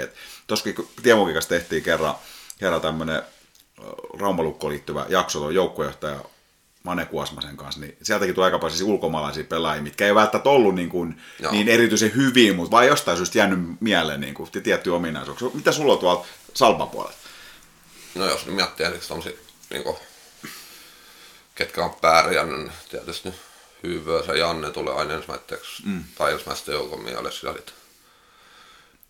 Tuossakin 0.47 0.88
Tiemokin 1.03 1.34
kanssa 1.34 1.49
tehtiin 1.49 1.82
kerran, 1.82 2.14
kerran 2.59 2.80
tämmöinen 2.80 3.22
Raumalukkoon 4.20 4.72
liittyvä 4.72 5.07
jakso 5.09 5.38
tuon 5.38 5.55
joukkuejohtaja 5.55 6.24
Mane 6.82 7.07
Kuosmasen 7.07 7.57
kanssa, 7.57 7.80
niin 7.80 7.97
sieltäkin 8.03 8.34
tuli 8.34 8.45
aika 8.45 8.59
paljon 8.59 8.76
siis 8.76 8.88
ulkomaalaisia 8.88 9.45
pelaajia, 9.45 9.82
mitkä 9.82 10.07
ei 10.07 10.14
välttämättä 10.14 10.51
ollut 10.51 10.74
niin, 10.74 10.88
kuin, 10.88 11.20
niin 11.51 11.68
erityisen 11.68 12.14
hyviä, 12.14 12.55
mutta 12.55 12.70
vaan 12.70 12.86
jostain 12.86 13.16
syystä 13.16 13.38
jäänyt 13.38 13.59
mieleen 13.80 14.20
niin 14.20 14.34
kuin, 14.34 14.51
tiettyjä 14.51 14.97
ominaisuuksia. 14.97 15.49
Mitä 15.55 15.72
sulla 15.72 15.93
on 15.93 15.99
tuolla 15.99 16.26
Salpan 16.55 16.88
puolella? 16.88 17.16
No 18.14 18.26
jos 18.26 18.47
nyt 18.47 18.55
miettii 18.55 18.86
tommosia, 19.09 19.32
niin 19.70 19.82
kuin, 19.82 19.97
ketkä 21.61 21.84
on 21.84 21.94
pärjännyt, 21.94 22.58
niin 22.58 22.72
tietysti 22.90 23.34
Hyvös 23.82 24.26
ja 24.26 24.36
Janne 24.36 24.70
tulee 24.70 24.94
aina 24.94 25.14
ensimmäiseksi, 25.14 25.82
mm. 25.86 26.04
tai 26.14 26.32
ensimmäistä 26.32 26.72
joukon 26.72 27.02
mielessä, 27.02 27.46
ja 27.46 27.52
sitten 27.52 27.74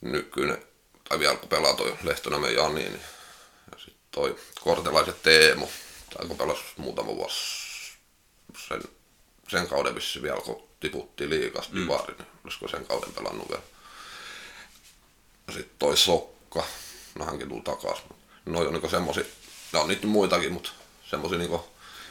nykyinen, 0.00 0.64
tai 1.08 1.18
vielä 1.18 1.36
kun 1.36 1.48
pelaa 1.48 1.74
toi 1.74 1.96
Lehtonen 2.02 2.54
Jani, 2.54 2.74
niin 2.74 3.00
ja 3.72 3.78
sitten 3.78 4.02
toi 4.10 4.36
kortelaiset 4.60 5.22
Teemu, 5.22 5.68
tai 6.16 6.26
kun 6.26 6.38
pelasi 6.38 6.62
muutama 6.76 7.16
vuosi 7.16 7.36
sen, 8.68 8.82
sen 9.48 9.68
kauden 9.68 9.94
vissi 9.94 10.22
vielä, 10.22 10.40
kun 10.40 10.68
tiputtiin 10.80 11.30
liikas 11.30 11.70
mm. 11.70 11.80
divari, 11.80 12.14
niin 12.18 12.28
olisiko 12.44 12.68
sen 12.68 12.86
kauden 12.86 13.12
pelannut 13.12 13.48
vielä. 13.48 13.62
Ja 15.46 15.52
sitten 15.52 15.76
toi 15.78 15.96
Sokka, 15.96 16.64
no 17.14 17.24
hänkin 17.24 17.48
tuli 17.48 17.62
takaisin. 17.62 18.06
No 18.46 18.60
on 18.60 18.72
niinku 18.72 18.88
semmosia, 18.88 19.24
ne 19.72 19.78
on 19.78 19.88
niitä 19.88 20.06
muitakin, 20.06 20.52
mutta 20.52 20.70
semmosia 21.10 21.38
niinku, 21.38 21.69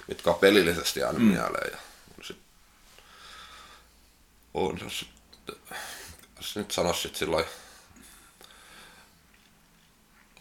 mitkä 0.10 0.30
on 0.30 0.40
pelillisesti 0.40 1.00
jäänyt 1.00 1.22
mm. 1.22 1.28
mieleen. 1.28 1.72
Ja 1.72 1.78
sit, 2.24 2.38
on, 4.54 4.80
jos, 4.84 5.10
jos 6.38 6.56
nyt 6.56 6.72
sanoisit 6.72 7.16
sillä 7.16 7.46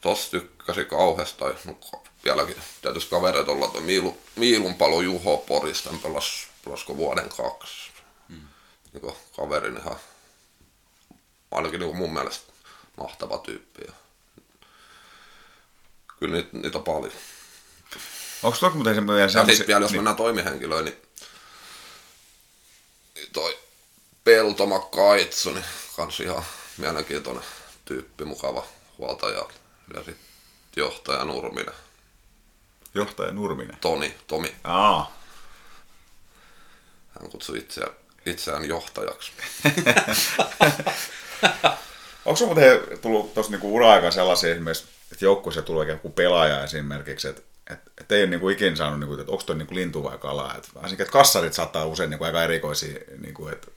tossa 0.01 0.31
tykkäsin 0.31 0.87
kauheasti, 0.87 1.39
tai 1.39 1.55
no, 1.64 1.79
vieläkin 2.25 2.57
tietysti 2.83 3.11
kavereita 3.11 3.53
olla 3.53 3.69
tuo 3.69 3.81
Miilu, 3.81 4.19
Miilun 4.37 4.75
palo 4.75 5.01
Juho 5.01 5.37
Porista, 5.37 5.91
pelas, 6.03 6.49
pelasko 6.64 6.97
vuoden 6.97 7.29
kaksi. 7.29 7.91
Mm. 8.29 8.49
Niin 8.93 9.14
kaverin 9.37 9.77
ihan, 9.77 9.97
ainakin 11.51 11.81
niin 11.81 11.97
mun 11.97 12.12
mielestä 12.12 12.53
mahtava 12.97 13.39
tyyppi. 13.39 13.83
Ja 13.87 13.93
kyllä 16.19 16.35
niitä, 16.35 16.51
niitä 16.53 16.79
on 16.79 16.85
paljon. 16.85 17.12
Onko 18.43 18.59
toki 18.59 18.74
muuten 18.74 18.95
semmoinen 18.95 19.22
Ja 19.22 19.28
sitten 19.28 19.66
vielä, 19.66 19.84
jos 19.84 19.91
niin. 19.91 19.99
mennään 19.99 20.16
toimihenkilöön, 20.16 20.84
niin 20.84 21.03
toi 23.32 23.59
Peltoma 24.24 24.78
Kaitsu, 24.78 25.51
niin 25.51 25.64
kans 25.97 26.20
ihan 26.20 26.43
mielenkiintoinen 26.76 27.45
tyyppi, 27.84 28.24
mukava 28.24 28.66
huoltaja. 28.99 29.49
Ja 29.95 30.05
sitten 30.05 30.26
johtaja 30.76 31.24
Nurminen. 31.24 31.74
Johtaja 32.95 33.32
Nurminen? 33.32 33.76
Toni, 33.80 34.14
Tomi. 34.26 34.55
Aa. 34.64 35.18
Hän 37.20 37.30
kutsui 37.30 37.59
itseään, 37.59 37.93
itseään 38.26 38.64
johtajaksi. 38.64 39.32
Onko 42.24 42.47
muuten 42.47 42.80
tullut 43.03 43.34
tuossa 43.34 43.53
niinku 43.53 43.74
ura-aikaan 43.74 44.12
sellaisia 44.12 44.51
esimerkiksi, 44.51 44.84
että 45.12 45.24
joukkueessa 45.24 45.62
tulee 45.62 45.89
joku 45.89 46.11
pelaaja 46.11 46.64
esimerkiksi, 46.64 47.28
että 47.28 47.43
et, 47.73 47.79
et 48.01 48.12
ei 48.12 48.23
ole 48.23 48.31
niinku 48.31 48.49
ikinä 48.49 48.77
saanut, 48.77 49.01
niinku, 49.01 49.21
että 49.21 49.33
onko 49.33 49.45
tuo 49.45 49.55
niinku 49.55 49.75
lintu 49.75 50.03
vai 50.03 50.19
kala. 50.19 50.55
Et, 50.55 50.75
varsinkin, 50.75 51.03
että 51.03 51.12
kassarit 51.12 51.53
saattaa 51.53 51.87
usein 51.87 52.11
niinku 52.11 52.25
aika 52.25 52.45
erikoisia, 52.45 52.99
niinku, 53.19 53.49
että 53.49 53.71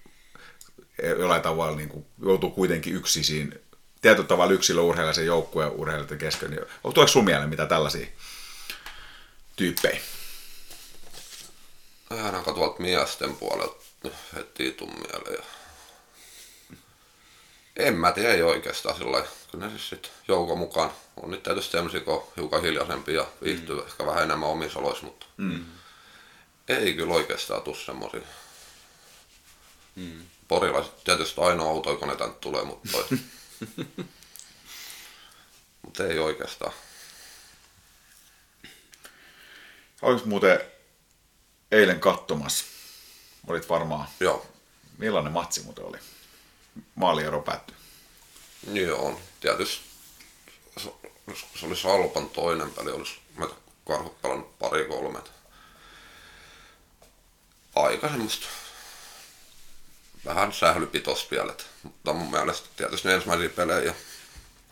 jollain 1.20 1.42
tavalla 1.42 1.78
niinku, 1.78 2.06
joutuu 2.26 2.52
kuitenkin 2.52 2.96
yksin 2.96 3.62
tietyllä 4.02 4.28
tavalla 4.28 4.54
yksilöurheilija 4.54 5.14
sen 5.14 5.26
joukkueen 5.26 5.72
urheilijoiden 5.72 6.18
kesken. 6.18 6.52
Niin, 6.52 6.62
tuleeko 6.82 7.08
sun 7.08 7.26
mieleen 7.26 7.50
mitä 7.50 7.66
tällaisia 7.66 8.08
tyyppejä? 9.56 10.02
Ainakaan 12.10 12.56
tuolta 12.56 12.82
miesten 12.82 13.36
puolelta 13.36 13.86
heti 14.36 14.72
tuu 14.72 14.88
mieleen. 14.88 15.44
En 17.82 17.96
mä 17.96 18.12
tiedä 18.12 18.34
ei 18.34 18.42
oikeastaan 18.42 18.98
sillä 18.98 19.26
Kyllä 19.52 19.66
ne 19.66 19.72
siis 19.72 19.90
sit 19.90 20.12
joukon 20.28 20.58
mukaan 20.58 20.92
on 21.18 21.32
nyt 21.32 21.44
tietysti 21.44 21.72
sellaisia, 21.72 22.00
kun 22.00 22.14
on 22.14 22.28
hiukan 22.38 22.62
hiljaisempia 22.62 23.22
ja 23.22 23.28
viihtyy 23.44 23.76
mm. 23.76 23.88
ehkä 23.88 24.06
vähän 24.06 24.24
enemmän 24.24 24.50
omissa 24.50 24.80
oloissa, 24.80 25.06
mutta 25.06 25.26
mm. 25.38 25.66
ei 26.68 26.94
kyllä 26.94 27.14
oikeastaan 27.14 27.62
tule 27.62 27.78
semmoisia. 27.78 28.22
Mm. 29.96 30.26
Porilaiset 30.48 31.04
tietysti 31.04 31.42
ainoa 31.42 31.70
auto, 31.70 31.98
kun 31.98 32.08
ne 32.08 32.16
tänne 32.16 32.36
tulee, 32.42 32.64
mutta, 32.64 32.90
toi... 32.92 33.06
mutta 35.82 36.08
ei 36.08 36.20
oikeastaan. 36.20 36.74
Oliko 40.02 40.26
muuten 40.26 40.60
eilen 41.72 42.00
katsomassa? 42.00 42.66
Olit 43.48 43.70
varmaan. 43.70 44.08
Joo. 44.20 44.48
Millainen 44.98 45.34
matsi 45.34 45.64
muuten 45.64 45.86
oli? 45.86 45.98
Maaliero 46.96 47.42
päättyi. 47.42 47.76
Joo, 48.74 49.20
tietysti 49.40 49.92
se 51.56 51.66
oli 51.66 51.76
Salpan 51.76 52.30
toinen 52.30 52.72
peli, 52.72 52.92
olisi 52.92 53.20
meitä 53.36 53.56
karhut 53.88 54.22
pelannut 54.22 54.60
pari 54.60 54.86
kolme. 54.86 55.20
Aika 57.76 58.08
semmoista 58.08 58.48
vähän 60.26 60.54
sählypitosta 60.54 61.28
vielä, 61.32 61.56
mutta 61.84 62.14
mun 62.14 62.32
mielestä 62.32 62.70
tietysti 62.76 63.08
ne 63.08 63.14
ensimmäisiä 63.14 63.50
pelejä 63.50 63.96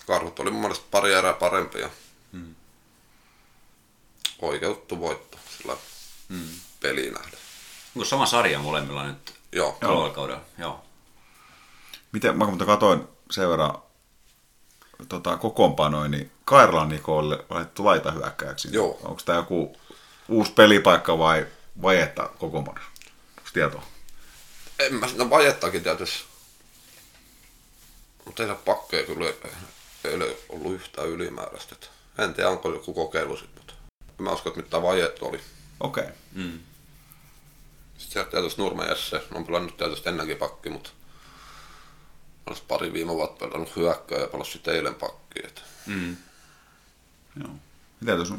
karhut 0.07 0.39
oli 0.39 0.51
mun 0.51 0.61
mielestä 0.61 0.85
pari 0.91 1.13
erää 1.13 1.33
parempia. 1.33 1.89
Hmm. 2.31 2.55
Oikeuttu 4.41 4.99
voitto 4.99 5.37
sillä 5.57 5.77
hmm. 6.29 6.59
peliin 6.79 7.13
nähden. 7.13 7.39
Onko 7.95 8.05
sama 8.05 8.25
sarja 8.25 8.59
molemmilla 8.59 9.07
nyt? 9.07 9.33
Joo. 9.51 9.71
Kaudella? 9.71 10.41
Joo. 10.57 10.85
Miten, 12.11 12.37
mä 12.37 12.45
kun 12.45 12.57
katsoin 12.57 13.07
sen 13.31 13.49
verran 13.49 13.73
tota, 15.09 15.37
kokoonpanoin, 15.37 16.11
niin 16.11 16.31
Kairlan 16.45 16.89
Nikolle 16.89 17.45
laitettu 17.49 17.85
laita 17.85 18.11
hyökkääksi. 18.11 18.67
Joo. 18.71 18.99
Onko 19.03 19.21
tämä 19.25 19.37
joku 19.37 19.77
uusi 20.27 20.51
pelipaikka 20.51 21.17
vai 21.17 21.47
vajetta 21.81 22.29
kokoonpano? 22.39 22.81
Onko 23.37 23.49
tietoa? 23.53 23.83
En 24.79 24.95
mä 24.95 25.07
sitä 25.07 25.29
vajettakin 25.29 25.83
tietysti. 25.83 26.23
Mutta 28.25 28.43
ei 28.43 28.49
se 28.49 28.55
pakkeja 28.55 29.05
kyllä 29.05 29.25
ei 30.03 30.15
ole 30.15 30.37
ollut 30.49 30.73
yhtään 30.73 31.07
ylimääräistä. 31.07 31.75
En 32.17 32.33
tiedä, 32.33 32.49
onko 32.49 32.69
joku 32.69 32.93
kokeilu 32.93 33.37
sitten, 33.37 33.55
mutta 33.57 33.73
mä 34.17 34.31
uskon, 34.31 34.49
että 34.49 34.61
mitään 34.61 34.83
vajetta 34.83 35.25
oli. 35.25 35.39
Okei. 35.79 36.03
Okay. 36.03 36.15
Mm. 36.33 36.59
Sitten 37.97 38.13
sieltä 38.13 38.31
tietysti 38.31 38.61
Nurme 38.61 38.85
Jesse, 38.85 39.21
on 39.33 39.45
pelannut 39.45 39.77
tietysti 39.77 40.09
ennenkin 40.09 40.37
pakki, 40.37 40.69
mutta 40.69 40.89
olisi 42.49 42.63
pari 42.67 42.93
viime 42.93 43.13
vuotta 43.13 43.45
pelannut 43.45 43.75
hyökkää 43.75 44.19
ja 44.19 44.27
pelasi 44.27 44.61
eilen 44.67 44.95
pakkiin. 44.95 45.49
Mm. 45.85 46.17
Joo. 47.41 47.49
Mitä 47.99 48.11
jos 48.11 48.33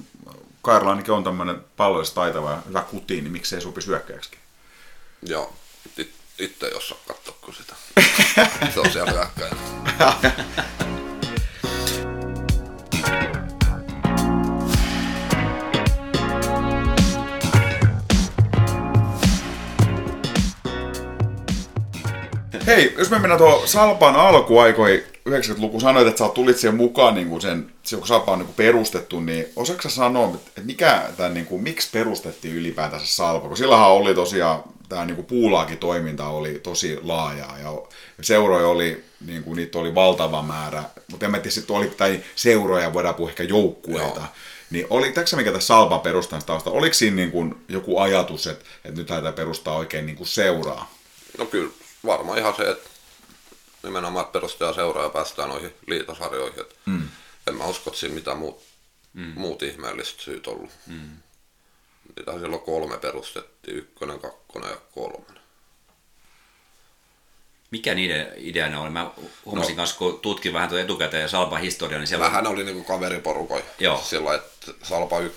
Kairla 0.63 0.91
ainakin 0.91 1.15
on 1.15 1.25
tämmöinen 1.25 1.65
pallollisesti 1.77 2.15
taitava 2.15 2.51
ja 2.51 2.63
hyvä 2.69 2.83
kutiin, 2.83 3.25
niin 3.25 3.33
miksei 3.33 3.61
sopisi 3.61 3.87
hyökkäjäksi? 3.87 4.31
Joo, 5.23 5.53
It, 5.99 6.15
itse 6.39 6.67
ei 6.67 6.75
osaa 6.75 6.99
katsoa 7.09 7.37
kuin 7.41 7.55
sitä. 7.55 7.75
Se 8.75 8.81
on 8.81 8.93
siellä 8.93 9.13
hyökkäjä. 9.13 9.57
Hei, 22.67 22.95
jos 22.99 23.11
me 23.11 23.19
mennään 23.19 23.39
tuohon 23.39 23.69
Salpan 23.69 24.17
alkuaikoihin, 24.17 25.05
90-luku 25.29 25.81
sanoit, 25.81 26.09
että 26.09 26.25
sä 26.25 26.31
tulit 26.35 26.59
siihen 26.59 26.77
mukaan 26.77 27.15
niin 27.15 27.29
kuin 27.29 27.41
sen, 27.41 27.73
kun 27.95 28.07
Salpa 28.07 28.33
on 28.33 28.39
niin 28.39 28.47
kuin 28.47 28.57
perustettu, 28.57 29.21
niin 29.21 29.47
osaatko 29.57 29.89
sanoa, 29.89 30.35
että 30.35 30.61
mikä 30.65 31.03
tämän, 31.17 31.35
niin 31.35 31.47
kuin, 31.47 31.63
miksi 31.63 31.89
perustettiin 31.93 32.55
ylipäätänsä 32.55 33.07
Salpa? 33.07 33.49
Kun 33.49 33.57
sillähän 33.57 33.91
oli 33.91 34.15
tosiaan, 34.15 34.63
tämä 34.89 35.05
niin 35.05 35.17
kuin 35.17 35.27
puulaakin 35.27 35.79
toiminta 35.79 36.27
oli 36.27 36.61
tosi 36.63 36.99
laajaa 37.03 37.59
ja 37.59 37.73
seuroja 38.21 38.69
oli, 38.69 39.05
niin 39.27 39.43
kuin, 39.43 39.57
niitä 39.57 39.79
oli 39.79 39.95
valtava 39.95 40.43
määrä, 40.43 40.83
mutta 41.11 41.27
en 41.27 41.31
mä 41.31 41.39
tiedä, 41.39 41.51
sitten 41.51 41.77
oli, 41.77 41.87
tai 41.87 42.21
seuroja 42.37 42.93
voidaan 42.93 43.15
puhua 43.15 43.31
ehkä 43.31 43.43
joukkueita. 43.43 44.21
Joo. 44.21 44.29
Niin 44.71 44.87
oli, 44.91 45.13
tässä 45.13 45.37
mikä 45.37 45.53
tässä 45.53 45.67
Salpa 45.67 45.99
perustamista 45.99 46.47
tausta, 46.47 46.71
oliko 46.71 46.95
siinä 46.95 47.17
niin 47.17 47.31
kuin 47.31 47.55
joku 47.69 47.99
ajatus, 47.99 48.47
että, 48.47 48.65
että 48.85 49.01
nyt 49.01 49.11
lähdetään 49.11 49.35
perustaa 49.35 49.77
oikein 49.77 50.07
niin 50.07 50.17
kuin 50.17 50.27
seuraa? 50.27 50.91
No 51.39 51.47
kyllä 51.47 51.71
varmaan 52.07 52.39
ihan 52.39 52.55
se, 52.57 52.71
että 52.71 52.91
nimenomaan 53.83 54.27
perustaja 54.27 54.73
seuraa 54.73 55.05
ja 55.05 55.11
päästään 55.11 55.49
noihin 55.49 55.75
liitosarjoihin. 55.87 56.65
Mm. 56.87 57.09
En 57.47 57.55
mä 57.55 57.65
usko, 57.65 57.91
että 57.91 58.01
siinä 58.01 58.15
mitään 58.15 58.39
muut, 58.39 58.63
mm. 59.13 59.33
muut 59.37 59.63
ihmeelliset 59.63 60.21
syyt 60.21 60.47
ollut. 60.47 60.71
Mm. 60.87 61.17
Niitä 62.17 62.33
silloin 62.33 62.63
kolme 62.63 62.99
perustettiin, 62.99 63.77
ykkönen, 63.77 64.21
kakkonen 64.21 64.71
ja 64.71 64.77
kolmonen. 64.95 65.41
Mikä 67.71 67.95
niiden 67.95 68.33
ideana 68.37 68.81
oli? 68.81 68.91
Mä 68.91 69.11
huomasin 69.45 69.77
no, 69.77 69.81
kanssa, 69.81 69.97
kun 69.97 70.21
tutkin 70.21 70.53
vähän 70.53 70.69
tuota 70.69 70.83
etukäteen 70.83 71.29
Salpa 71.29 71.57
historiaa, 71.57 71.99
niin 71.99 72.09
siellä... 72.09 72.25
Vähän 72.25 72.47
oli 72.47 72.65
niinku 72.65 72.85
kaveriporukoja. 72.85 73.65
Joo. 73.79 74.03
Sillä 74.05 74.35
että 74.35 74.73
Salpa, 74.83 75.21
y... 75.21 75.33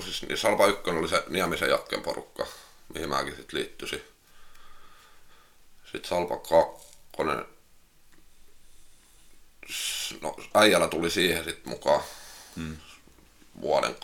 siis, 0.00 0.22
niin 0.22 0.38
Salpa 0.38 0.66
ykkönen 0.66 1.00
oli 1.00 1.08
se 1.08 1.24
Niemisen 1.28 1.70
Jakken 1.70 2.02
porukka, 2.02 2.46
mihin 2.94 3.08
mäkin 3.08 3.36
sitten 3.36 3.58
liittyisin 3.58 4.02
sitten 5.92 6.08
Salpa 6.08 6.36
2. 6.36 6.88
No, 10.20 10.36
äijällä 10.54 10.88
tuli 10.88 11.10
siihen 11.10 11.44
sitten 11.44 11.68
mukaan 11.68 12.02
hmm. 12.56 12.76
vuoden 13.60 13.96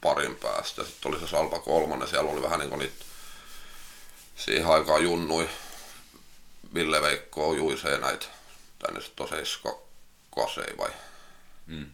parin 0.00 0.36
päästä. 0.36 0.84
Sitten 0.84 1.12
oli 1.12 1.20
se 1.20 1.26
Salpa 1.26 1.58
3. 1.58 2.06
Siellä 2.06 2.30
oli 2.30 2.42
vähän 2.42 2.58
niin 2.58 2.68
kuin 2.68 2.78
niitä 2.78 3.04
siihen 4.36 4.66
aikaan 4.66 5.02
junnui. 5.02 5.48
Ville 6.74 7.02
Veikko 7.02 7.54
juisee 7.54 7.98
näitä 7.98 8.26
tänne 8.78 9.00
sitten 9.00 9.16
toseiska 9.16 9.78
kasei 10.34 10.76
vai? 10.78 10.90
Hmm. 11.66 11.90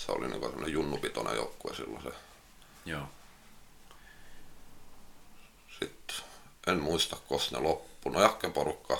Se 0.00 0.12
oli 0.12 0.28
niin 0.28 0.40
semmoinen 0.40 0.72
junnupitoinen 0.72 1.36
joukkue 1.36 1.74
silloin 1.74 2.02
se. 2.02 2.10
Joo. 2.84 3.08
En 6.68 6.82
muista, 6.82 7.16
koska 7.28 7.56
ne 7.56 7.62
loppu. 7.62 8.10
No 8.10 8.22
Jakken 8.22 8.52
porukka 8.52 8.98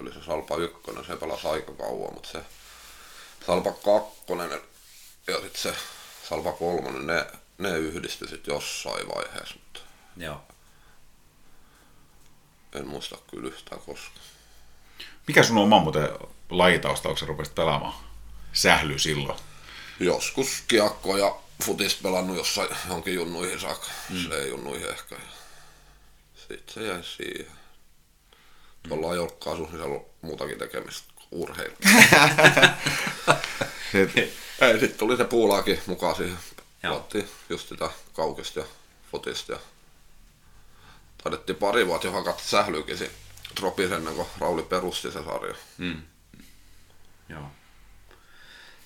oli 0.00 0.12
se 0.12 0.22
Salpa 0.26 0.56
1, 0.56 0.76
se 1.06 1.16
pelasi 1.16 1.46
aika 1.48 1.72
kauan, 1.72 2.14
mutta 2.14 2.28
se 2.28 2.44
Salpa 3.46 3.72
2 3.72 4.22
ja 5.26 5.34
sitten 5.34 5.62
se 5.62 5.74
Salpa 6.28 6.52
3, 6.52 6.90
ne, 6.90 7.26
ne 7.58 7.78
yhdistyi 7.78 8.28
sitten 8.28 8.54
jossain 8.54 9.08
vaiheessa, 9.08 9.54
mutta 9.54 9.80
Joo. 10.16 10.42
en 12.74 12.86
muista 12.86 13.16
kyllä 13.30 13.48
yhtään 13.48 13.80
koska. 13.80 14.20
Mikä 15.26 15.42
sun 15.42 15.58
oma 15.58 15.78
muuten 15.78 16.08
lajitausta, 16.50 17.08
onko 17.08 17.18
sä 17.18 17.26
rupesit 17.26 17.54
pelaamaan? 17.54 17.94
sähly 18.56 18.98
silloin? 18.98 19.38
Joskus 20.00 20.48
kiekko 20.68 21.16
ja 21.16 21.36
futis 21.64 21.94
pelannut 21.94 22.36
jossain 22.36 22.68
johonkin 22.88 23.14
junnuihin 23.14 23.60
saakka. 23.60 23.86
Mm. 24.10 24.28
Se 24.28 24.34
ei 24.34 24.48
junnuihin 24.48 24.88
ehkä. 24.88 25.16
Sitten 26.48 26.74
se 26.74 26.86
jäi 26.86 27.04
siihen. 27.04 27.52
Tuolla 28.88 29.14
jolkkaasussa, 29.14 29.72
niin 29.72 29.80
siellä 29.82 29.96
on 29.96 30.06
muutakin 30.22 30.58
tekemistä 30.58 31.12
kuin 31.14 31.26
urheilu. 31.30 31.74
ei, 34.60 34.80
sitten 34.80 34.98
tuli 34.98 35.16
se 35.16 35.24
puulaakin 35.24 35.80
mukaan 35.86 36.16
siihen. 36.16 36.38
Pelattiin 36.82 37.28
just 37.48 37.68
sitä 37.68 37.90
kaukista 38.12 38.60
ja 38.60 38.66
futista 39.12 39.52
ja 39.52 39.58
taidettiin 41.22 41.56
pari 41.56 41.86
vuotta 41.86 42.06
jo 42.06 42.12
hakata 42.12 42.42
sählykin 42.42 42.98
siinä 42.98 43.14
Tropis 43.54 43.90
ennen 43.90 44.14
kuin 44.14 44.28
Rauli 44.38 44.62
perusti 44.62 45.12
se 45.12 45.24
sarja. 45.24 45.54
Mm. 45.78 46.02
Joo. 47.28 47.50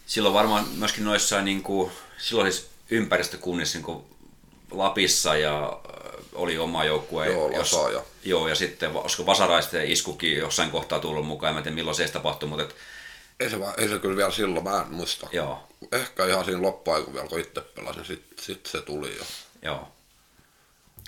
Silloin 0.07 0.35
varmaan 0.35 0.69
myöskin 0.69 1.05
noissa 1.05 1.43
niin 1.43 1.63
kuin, 1.63 1.93
silloin 2.19 2.53
siis 2.53 2.71
ympäristökunnissa 2.91 3.79
niin 3.79 3.85
kuin 3.85 4.05
Lapissa 4.71 5.37
ja 5.37 5.65
äh, 5.65 6.21
oli 6.35 6.59
oma 6.59 6.85
joukkue. 6.85 7.27
Joo, 7.27 7.51
jos, 7.51 7.77
ja. 7.93 8.03
Joo, 8.25 8.49
ja 8.49 8.55
sitten 8.55 8.91
olisiko 8.97 9.27
Vasaraisten 9.27 9.91
iskukin 9.91 10.37
jossain 10.37 10.71
kohtaa 10.71 11.01
tullut 11.01 11.27
mukaan, 11.27 11.57
en 11.57 11.63
tiedä 11.63 11.75
milloin 11.75 11.97
se 11.97 12.09
tapahtui, 12.09 12.49
mutta 12.49 12.65
et... 12.65 12.75
ei, 13.41 13.51
se, 13.51 13.57
ei 13.79 13.89
se 13.89 13.99
kyllä 13.99 14.17
vielä 14.17 14.31
silloin, 14.31 14.65
mä 14.65 14.81
en 14.87 14.95
muista. 14.95 15.29
Joo. 15.33 15.69
Ehkä 15.93 16.27
ihan 16.27 16.45
siinä 16.45 16.63
loppuaikun 16.63 17.15
vielä, 17.15 17.29
kun 17.29 17.41
itse 17.41 17.61
pelasin, 17.61 18.05
sitten 18.05 18.45
sit 18.45 18.67
se 18.67 18.81
tuli 18.81 19.17
jo. 19.17 19.25
Joo. 19.63 19.89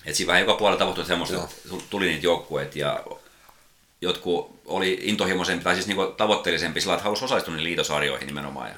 Et 0.04 0.14
siinä 0.14 0.26
vähän 0.26 0.40
joka 0.40 0.54
puolella 0.54 0.78
tapahtui 0.78 1.04
semmoista, 1.04 1.34
Joo. 1.34 1.44
että 1.44 1.84
tuli 1.90 2.06
niitä 2.06 2.26
joukkueet 2.26 2.76
ja 2.76 3.04
jotkut 4.00 4.60
oli 4.66 4.98
intohimoisempi 5.02 5.64
tai 5.64 5.74
siis 5.74 5.86
niinku 5.86 6.06
tavoitteellisempi 6.06 6.80
sillä, 6.80 6.94
että 6.94 7.04
halusi 7.04 7.24
osallistua 7.24 7.54
niihin 7.54 7.64
liitosarjoihin 7.64 8.26
nimenomaan. 8.26 8.70
Ja... 8.70 8.76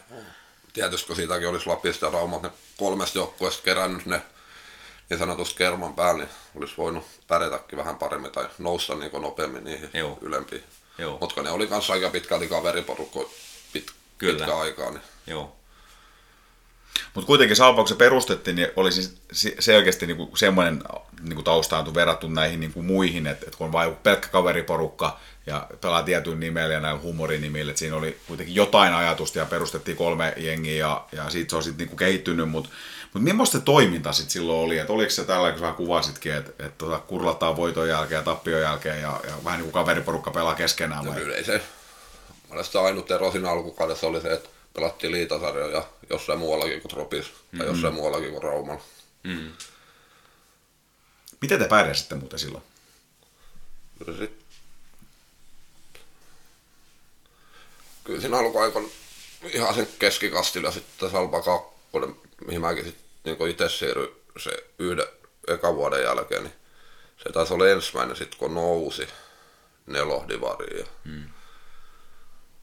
Tietysti 0.73 1.07
kun 1.07 1.17
siitäkin 1.17 1.49
olisi 1.49 1.67
Lapista 1.67 2.07
ja 2.07 2.13
Raumat 2.13 2.43
ne 2.43 2.51
kolmesta 2.77 3.19
joukkueesta 3.19 3.63
kerännyt 3.63 4.07
ne 4.07 4.23
niin 5.11 5.19
sanotusti 5.19 5.59
kerman 5.59 5.95
päälle, 5.95 6.25
niin 6.25 6.63
olisi 6.63 6.75
voinut 6.77 7.05
pärjätäkin 7.29 7.79
vähän 7.79 7.97
paremmin 7.97 8.33
tai 8.33 8.49
nousta 8.59 8.95
niin 8.95 9.23
nopeammin 9.23 9.65
niihin 9.65 9.91
Joo. 9.95 10.19
ylempiin. 10.21 10.65
Mutta 11.21 11.43
ne 11.43 11.51
oli 11.51 11.67
kanssa 11.67 11.93
aika 11.93 12.11
pitkälti 12.11 12.49
kaveriporukko 12.49 13.31
pit, 13.73 13.91
Kyllä. 14.19 14.39
pitkä 14.39 14.57
aikaa. 14.57 14.91
Niin. 14.91 15.03
Joo. 15.27 15.57
Mutta 17.15 17.27
kuitenkin 17.27 17.57
Salpa, 17.57 17.87
se 17.87 17.95
perustettiin, 17.95 18.57
niin 18.57 18.69
oli 18.77 18.93
siis 18.93 19.17
selkeästi 19.59 20.07
niinku 20.07 20.37
semmoinen 20.37 20.83
niinku 21.21 21.43
taustaantu 21.43 21.95
verrattu 21.95 22.29
näihin 22.29 22.61
niinku 22.61 22.83
muihin, 22.83 23.27
että 23.27 23.47
et 23.49 23.57
kun 23.57 23.65
on 23.65 23.73
vain 23.73 23.97
pelkkä 23.97 24.29
kaveriporukka 24.29 25.21
ja 25.47 25.67
pelaa 25.81 26.03
tietyn 26.03 26.41
nimellä 26.41 26.75
ja 26.75 26.81
näillä 26.81 27.01
humorinimillä, 27.01 27.71
että 27.71 27.79
siinä 27.79 27.97
oli 27.97 28.19
kuitenkin 28.27 28.55
jotain 28.55 28.95
ajatusta 28.95 29.39
ja 29.39 29.47
perustettiin 29.47 29.97
kolme 29.97 30.33
jengiä 30.37 30.79
ja, 30.87 31.05
ja 31.13 31.31
siitä 31.31 31.51
se 31.51 31.57
on 31.57 31.63
sitten 31.63 31.79
niinku 31.79 31.97
kehittynyt, 31.97 32.49
mutta 32.49 32.71
mutta 33.15 33.25
millaista 33.25 33.61
toiminta 33.61 34.13
sitten 34.13 34.33
silloin 34.33 34.59
oli? 34.59 34.79
Et 34.79 34.91
oliko 34.91 35.11
se 35.11 35.25
tällä, 35.25 35.51
kun 35.51 35.61
sä 35.61 35.73
kuvasitkin, 35.73 36.35
että 36.35 36.67
et 36.67 36.79
tota, 36.79 36.99
kurlataan 36.99 37.57
voiton 37.57 37.89
jälkeen 37.89 38.19
ja 38.19 38.23
tappion 38.23 38.61
jälkeen 38.61 39.03
ja, 39.03 39.21
ja 39.27 39.45
vähän 39.45 39.59
niin 39.59 39.71
kuin 39.71 39.73
kaveriporukka 39.73 40.31
pelaa 40.31 40.55
keskenään? 40.55 41.05
No, 41.05 41.13
kyllä 41.13 41.37
ei 41.37 41.45
se. 41.45 41.63
Mielestäni 42.49 42.85
ainut 42.85 43.11
ero 43.11 43.33
siinä 43.33 43.51
alkukaudessa 43.51 44.07
oli 44.07 44.21
se, 44.21 44.33
että 44.33 44.49
pelattiin 44.75 45.13
liitasarjoja 45.13 45.87
jossain 46.11 46.39
muuallakin 46.39 46.81
kuin 46.81 46.91
Tropis 46.91 47.27
mm-hmm. 47.27 47.59
tai 47.59 47.67
jossain 47.67 47.95
muuallakin 47.95 48.31
kuin 48.31 48.43
Raumalla. 48.43 48.83
Mm. 49.23 49.53
Miten 51.41 51.59
te 51.59 51.69
pärjäsitte 51.69 52.15
muuten 52.15 52.39
silloin? 52.39 52.65
Kyllä 58.05 58.21
siinä 58.21 58.39
alkuaikoina 58.39 58.89
ihan 59.53 59.75
sen 59.75 59.89
keskikastilla 59.99 60.71
sitten 60.71 61.11
Salpa 61.11 61.43
2, 61.43 61.69
mihin 62.47 62.61
mäkin 62.61 62.85
sitten 62.85 63.04
niin 63.25 63.49
itse 63.49 63.69
siirryin 63.69 64.25
se 64.39 64.67
yhden 64.79 65.07
ekan 65.49 65.77
vuoden 65.77 66.03
jälkeen, 66.03 66.43
niin 66.43 66.55
se 67.17 67.33
taisi 67.33 67.55
olla 67.55 67.69
ensimmäinen 67.69 68.17
sitten 68.17 68.39
kun 68.39 68.55
nousi 68.55 69.09
nelohdivariin. 69.87 70.87
Hmm. 71.05 71.29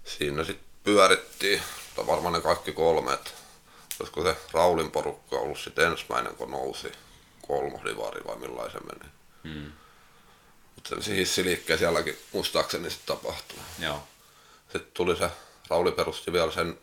Siinä 0.04 0.44
sitten 0.44 0.68
pyörittiin, 0.84 1.62
tai 1.96 2.08
varmaan 2.08 2.34
ne 2.34 2.42
kaikki 2.42 2.72
kolme, 2.72 3.14
että 3.14 3.32
olisiko 4.00 4.24
se 4.24 4.38
Raulin 4.54 4.92
porukka 4.92 5.36
ollut 5.36 5.60
sitten 5.60 5.88
ensimmäinen 5.88 6.36
kun 6.36 6.52
nousi 6.52 6.92
kolmohdivari 7.48 8.22
vai 8.28 8.36
millaisen 8.36 8.82
meni. 8.86 9.12
Hmm. 9.44 9.72
Mutta 10.76 11.02
se 11.02 11.16
hissiliikkeen 11.16 11.80
sielläkin 11.80 12.18
muistaakseni 12.32 12.90
sitten 12.90 13.18
tapahtui. 13.18 13.60
Joo. 13.80 14.04
Sitten 14.64 14.92
tuli 14.94 15.18
se, 15.18 15.32
Rauli 15.70 15.92
perusti 15.92 16.34
vielä 16.34 16.52
sen, 16.52 16.80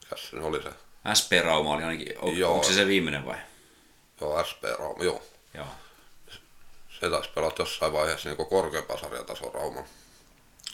mikä 0.00 0.16
se 0.16 0.36
oli 0.36 0.62
se 0.62 0.70
SP 1.18 1.30
Rauma 1.44 1.74
oli 1.74 1.82
ainakin, 1.82 2.14
on, 2.18 2.36
joo. 2.36 2.52
onko 2.52 2.66
se 2.66 2.74
se 2.74 2.86
viimeinen 2.86 3.26
vai? 3.26 3.36
Joo, 4.20 4.44
SP 4.48 4.62
Rauma, 4.78 5.04
joo. 5.04 5.22
joo. 5.54 5.66
Se 7.00 7.10
taisi 7.10 7.30
pelata 7.34 7.62
jossain 7.62 7.92
vaiheessa 7.92 8.28
niin 8.28 8.46
korkeampaa 8.46 8.98
sarjatason 8.98 9.54
Rauma. 9.54 9.82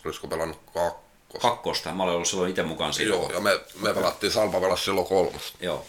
Olisiko 0.05 0.29
pelannut 0.29 0.61
kakkosta? 0.75 1.49
Kakkosta, 1.49 1.93
mä 1.93 2.03
olen 2.03 2.15
ollut 2.15 2.29
silloin 2.29 2.51
itse 2.51 2.63
mukaan 2.63 2.93
siinä. 2.93 3.15
Joo, 3.15 3.31
ja 3.33 3.41
me, 3.41 3.61
me 3.81 3.95
pelattiin 3.95 4.33
Salpa 4.33 4.61
pelas 4.61 4.85
silloin 4.85 5.07
kolmosta. 5.07 5.59
Joo. 5.61 5.87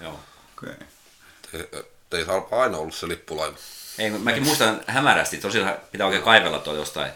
Joo. 0.00 0.20
Okei. 0.58 0.74
Okay. 0.74 0.86
Te, 1.52 1.84
te 2.10 2.16
ei 2.18 2.24
Salpa 2.24 2.62
aina 2.62 2.78
ollut 2.78 2.94
se 2.94 3.08
lippulaiva. 3.08 3.56
Ei, 3.98 4.10
mäkin 4.10 4.42
muistan 4.42 4.80
hämärästi, 4.86 5.38
tosiaan 5.38 5.78
pitää 5.92 6.06
oikein 6.06 6.24
kaivella 6.24 6.58
tuo 6.58 6.74
jostain 6.74 7.12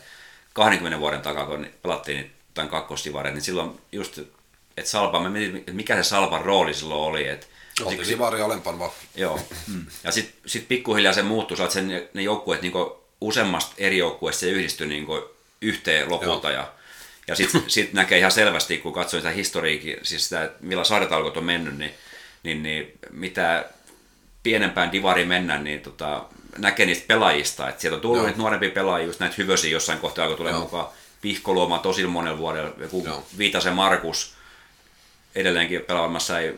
20 0.52 1.00
vuoden 1.00 1.22
takaa, 1.22 1.46
kun 1.46 1.66
pelattiin 1.82 2.34
tämän 2.54 2.70
kakkostivareet, 2.70 3.34
niin 3.34 3.42
silloin 3.42 3.80
just 3.92 4.20
että 4.76 4.90
Salpa, 4.90 5.20
mä 5.20 5.30
mietin, 5.30 5.56
että 5.56 5.72
mikä 5.72 5.96
se 5.96 6.08
Salpan 6.08 6.44
rooli 6.44 6.74
silloin 6.74 7.00
oli. 7.00 7.28
Että 7.28 7.46
Oltiin 7.84 8.06
Sivari 8.06 8.42
alempaan 8.42 8.78
vaan. 8.78 8.90
Joo. 9.16 9.40
Ja 10.04 10.12
sitten 10.12 10.34
sit 10.46 10.68
pikkuhiljaa 10.68 11.12
se 11.12 11.22
muuttui, 11.22 11.56
että 11.60 11.74
sen, 11.74 12.08
ne 12.14 12.22
joukkueet 12.22 12.62
niin 12.62 12.72
useammasta 13.20 13.74
eri 13.78 13.98
joukkueesta 13.98 14.40
se 14.40 14.50
yhdistyi 14.50 14.86
niin 14.86 15.06
yhteen 15.62 16.10
lopulta. 16.10 16.50
Joo. 16.50 16.62
Ja, 16.62 16.72
ja 17.26 17.34
sitten 17.34 17.62
sit 17.70 17.92
näkee 17.92 18.18
ihan 18.18 18.32
selvästi, 18.32 18.78
kun 18.78 18.92
katsoo 18.92 19.20
sitä 19.20 19.30
historiikin, 19.30 19.96
siis 20.02 20.24
sitä, 20.24 20.50
millä 20.60 20.84
sarjatalkot 20.84 21.36
on 21.36 21.44
mennyt, 21.44 21.78
niin, 21.78 21.94
niin, 22.42 22.62
niin 22.62 22.92
mitä 23.10 23.64
pienempään 24.42 24.92
divariin 24.92 25.28
mennään, 25.28 25.64
niin 25.64 25.80
tota, 25.80 26.24
näkee 26.58 26.86
niistä 26.86 27.04
pelaajista. 27.06 27.68
Että 27.68 27.80
sieltä 27.80 27.94
on 27.96 28.00
tullut 28.00 28.24
niitä 28.24 28.38
nuorempia 28.38 28.70
pelaajia, 28.70 29.06
just 29.06 29.20
näitä 29.20 29.34
hyvösiä 29.38 29.70
jossain 29.70 29.98
kohtaa, 29.98 30.28
kun 30.28 30.36
tulee 30.36 30.52
Joo. 30.52 30.60
mukaan. 30.60 30.88
Pihkoluoma 31.20 31.78
tosi 31.78 32.06
monella 32.06 32.38
vuodella, 32.38 32.72
joku 32.78 33.02
Joo. 33.06 33.26
Viitasen 33.38 33.72
Markus, 33.72 34.34
edelleenkin 35.34 35.82
pelaamassa 35.82 36.40
ei 36.40 36.54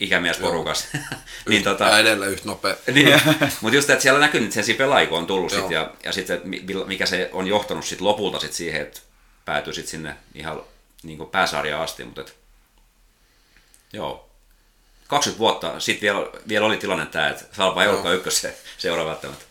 ikämiesporukas. 0.00 0.88
niin, 1.48 1.64
tota, 1.64 1.84
ja 1.84 1.98
edelleen 1.98 2.32
yhtä 2.32 2.48
nopea. 2.48 2.76
niin, 2.94 3.20
mutta 3.60 3.76
just, 3.76 3.90
että 3.90 4.02
siellä 4.02 4.20
näkyy 4.20 4.40
nyt 4.40 4.52
sen 4.52 4.64
pelaajia, 4.78 5.10
on 5.10 5.26
tullut 5.26 5.52
sit, 5.52 5.70
ja, 5.70 5.90
ja 6.04 6.12
sitten, 6.12 6.40
mikä 6.86 7.06
se 7.06 7.30
on 7.32 7.46
johtanut 7.46 7.84
sit 7.84 8.00
lopulta 8.00 8.40
sit 8.40 8.52
siihen, 8.52 8.82
että 8.82 9.00
päätyy 9.44 9.72
sit 9.72 9.86
sinne 9.86 10.16
ihan 10.34 10.62
niin 11.02 11.26
pääsarjaan 11.26 11.82
asti. 11.82 12.04
Mutta 12.04 12.20
et, 12.20 12.36
joo, 13.92 14.28
20 15.08 15.38
vuotta 15.38 15.80
sitten 15.80 16.00
vielä, 16.00 16.26
vielä 16.48 16.66
oli 16.66 16.76
tilanne 16.76 17.06
tämä, 17.06 17.28
että 17.28 17.44
Salpa 17.52 17.82
ei 17.82 17.88
ollutkaan 17.88 18.14
ykkös 18.14 18.40
se 18.40 18.58
seuraava 18.78 19.10
välttämättä. 19.10 19.44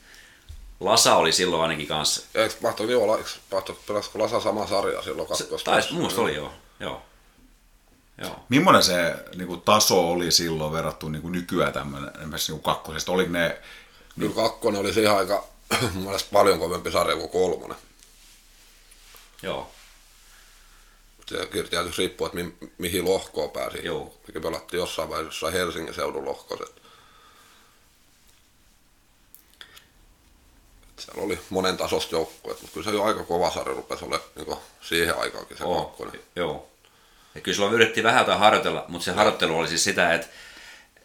Lasa 0.79 1.15
oli 1.15 1.31
silloin 1.31 1.61
ainakin 1.61 1.87
kanssa. 1.87 2.21
Eikö 2.35 2.55
mahtoi 2.61 2.91
joo, 2.91 3.19
mahtoi, 3.51 3.75
pelasiko 3.87 4.19
Lasa 4.19 4.39
sama 4.39 4.67
sarja 4.67 5.01
silloin 5.01 5.27
kakkosta? 5.27 5.71
Taisi, 5.71 5.93
muusta 5.93 6.21
oli 6.21 6.35
joo, 6.35 6.53
joo. 6.79 7.01
Joo. 8.17 8.45
Millainen 8.49 8.83
se 8.83 9.15
niin 9.35 9.47
kuin, 9.47 9.61
taso 9.61 10.09
oli 10.11 10.31
silloin 10.31 10.73
verrattuna 10.73 11.11
niin 11.11 11.21
kuin 11.21 11.31
nykyään 11.31 11.73
tämmöinen, 11.73 12.11
esimerkiksi 12.19 12.51
niin 12.51 12.63
kakkosesta? 12.63 13.11
Oliko 13.11 13.31
ne... 13.31 13.61
Kyllä 14.19 14.35
kakkonen 14.35 14.81
oli 14.81 14.93
siihen 14.93 15.17
aika 15.17 15.47
paljon 16.33 16.59
kovempi 16.59 16.91
sarja 16.91 17.15
kuin 17.15 17.29
kolmonen. 17.29 17.77
Joo. 19.41 19.71
Se 21.25 21.45
tietysti 21.45 21.75
riippuu, 21.97 22.27
että 22.27 22.37
mi- 22.37 22.71
mihin 22.77 23.05
lohkoon 23.05 23.51
pääsi. 23.51 23.77
Joo. 23.83 24.17
Mikä 24.27 24.39
pelattiin 24.39 24.79
jossain 24.79 25.09
vaiheessa 25.09 25.51
Helsingin 25.51 25.93
seudun 25.93 26.25
lohkoset. 26.25 26.81
Siellä 30.97 31.23
oli 31.23 31.39
monen 31.49 31.77
tasosta 31.77 32.15
joukkueet, 32.15 32.61
mutta 32.61 32.73
kyllä 32.73 32.85
se 32.85 32.97
jo 32.97 33.03
aika 33.03 33.23
kova 33.23 33.51
sarja 33.51 33.75
rupesi 33.75 34.05
olemaan 34.05 34.29
niin 34.35 34.57
siihen 34.81 35.17
aikaankin 35.17 35.57
se 35.57 35.63
oh, 35.63 35.85
kakkonen. 35.85 36.21
Joo. 36.35 36.74
Ja 37.35 37.41
kyllä 37.41 37.55
silloin 37.55 37.73
yritettiin 37.73 38.03
vähän 38.03 38.21
jotain 38.21 38.39
harjoitella, 38.39 38.85
mutta 38.87 39.05
se 39.05 39.11
harjoittelu 39.11 39.57
oli 39.57 39.67
siis 39.67 39.83
sitä, 39.83 40.13
että 40.13 40.27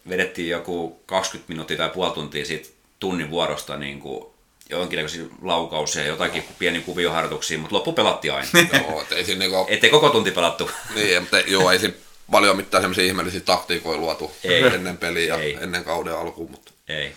vedettiin 0.09 0.49
joku 0.49 1.01
20 1.05 1.53
minuuttia 1.53 1.77
tai 1.77 1.89
puoli 1.89 2.13
tuntia 2.13 2.45
siitä 2.45 2.69
tunnin 2.99 3.29
vuorosta 3.29 3.77
niin 3.77 3.99
kuin 3.99 4.25
jonkinlaisia 4.69 5.25
laukauksia 5.41 6.01
ja 6.01 6.07
jotakin 6.07 6.43
pieni 6.59 6.81
kuvioharjoituksia, 6.81 7.59
mutta 7.59 7.75
loppu 7.75 7.93
pelattiin 7.93 8.33
aina. 8.33 8.47
joo, 8.73 9.05
ei 9.11 9.25
siinä 9.25 9.39
niinku... 9.39 9.65
Ettei 9.69 9.89
koko 9.89 10.09
tunti 10.09 10.31
pelattu. 10.31 10.71
niin, 10.95 11.21
mutta 11.21 11.39
joo, 11.39 11.71
ei 11.71 11.79
siinä 11.79 11.95
paljon 12.31 12.57
mitään 12.57 12.83
semmoisia 12.83 13.03
ihmeellisiä 13.03 13.41
taktiikoja 13.41 13.97
luotu 13.97 14.31
ei. 14.43 14.63
ennen 14.63 14.97
peliä 14.97 15.35
ja 15.35 15.43
ei. 15.43 15.57
ennen 15.61 15.83
kauden 15.83 16.17
alkuun. 16.17 16.51
Mutta... 16.51 16.71
Ei. 16.87 17.13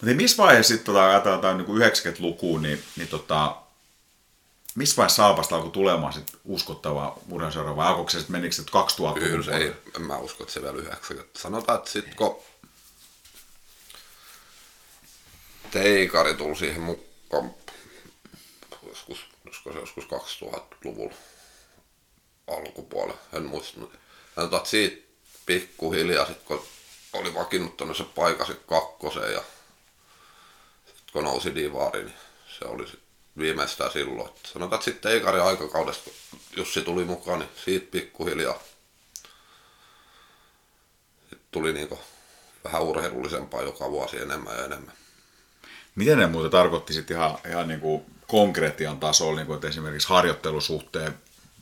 Mutta 0.00 0.14
missä 0.14 0.42
vaiheessa 0.42 0.74
sitten 0.74 0.94
tota, 0.94 1.10
ajatellaan 1.10 1.58
niin 1.58 1.90
90-lukuun, 1.90 2.62
niin, 2.62 2.82
niin 2.96 3.08
tota, 3.08 3.56
missä 4.78 4.96
vaiheessa 4.96 5.22
Salpasta 5.22 5.56
alkoi 5.56 5.70
tulemaan 5.70 6.12
sit 6.12 6.32
uskottava 6.44 7.18
urheiluseura, 7.30 7.76
vai 7.76 7.86
alkoiko 7.86 8.10
se 8.10 8.18
sitten 8.18 8.36
menikö 8.36 8.54
se 8.54 8.62
2000 8.72 9.20
Kyllä 9.20 9.44
se 9.44 9.56
ei, 9.56 9.72
en 9.96 10.02
mä 10.02 10.18
usko, 10.18 10.42
että 10.44 10.54
se 10.54 10.62
vielä 10.62 10.78
90. 10.78 11.38
Sanotaan, 11.38 11.78
että 11.78 11.90
sitten 11.90 12.16
kun 12.16 12.42
Teikari 15.70 16.34
tuli 16.34 16.56
siihen 16.56 16.80
mukaan 16.80 17.54
joskus, 18.88 19.18
se 19.64 19.78
joskus 19.78 20.04
2000-luvulla 20.04 21.14
alkupuolella, 22.46 23.20
en 23.32 23.46
muista. 23.46 23.80
Sanotaan, 24.34 24.60
että 24.60 24.70
siitä 24.70 25.08
pikkuhiljaa, 25.46 26.26
sit 26.26 26.42
kun 26.42 26.66
oli 27.12 27.34
vakiinnuttanut 27.34 27.96
se 27.96 28.04
paikan 28.04 28.56
kakkoseen 28.66 29.32
ja 29.32 29.42
sit 30.86 31.10
kun 31.12 31.24
nousi 31.24 31.54
divaari, 31.54 32.04
niin 32.04 32.14
se 32.58 32.64
oli 32.64 32.88
sit 32.88 33.07
viimeistään 33.38 33.92
silloin. 33.92 34.28
Et 34.28 34.50
sanotaan, 34.52 34.78
että 34.78 34.84
sitten 34.84 35.12
Eikarin 35.12 35.42
aikakaudesta, 35.42 36.04
kun 36.04 36.40
Jussi 36.56 36.82
tuli 36.82 37.04
mukaan, 37.04 37.38
niin 37.38 37.50
siitä 37.64 37.86
pikkuhiljaa 37.90 38.62
sit 41.28 41.38
tuli 41.50 41.72
niinku 41.72 41.98
vähän 42.64 42.82
urheilullisempaa 42.82 43.62
joka 43.62 43.90
vuosi 43.90 44.18
enemmän 44.18 44.56
ja 44.56 44.64
enemmän. 44.64 44.94
Miten 45.94 46.18
ne 46.18 46.26
muuten 46.26 46.50
tarkoitti 46.50 46.92
sitten 46.92 47.16
ihan, 47.16 47.38
ihan 47.48 47.68
niin 47.68 47.80
kuin 47.80 48.04
konkreettian 48.26 49.00
tasolla, 49.00 49.36
niin 49.36 49.46
kuin, 49.46 49.54
että 49.54 49.68
esimerkiksi 49.68 50.08
harjoittelusuhteen 50.08 51.18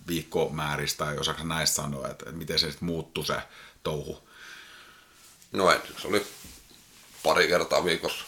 viikkomääristä, 0.08 1.04
tai 1.04 1.18
osaako 1.18 1.44
näistä 1.44 1.76
sanoa, 1.76 2.08
että, 2.08 2.24
että 2.26 2.38
miten 2.38 2.58
se 2.58 2.70
sitten 2.70 2.86
muuttui 2.86 3.26
se 3.26 3.36
touhu? 3.82 4.28
No 5.52 5.80
se 5.98 6.08
oli 6.08 6.26
pari 7.22 7.48
kertaa 7.48 7.84
viikossa, 7.84 8.24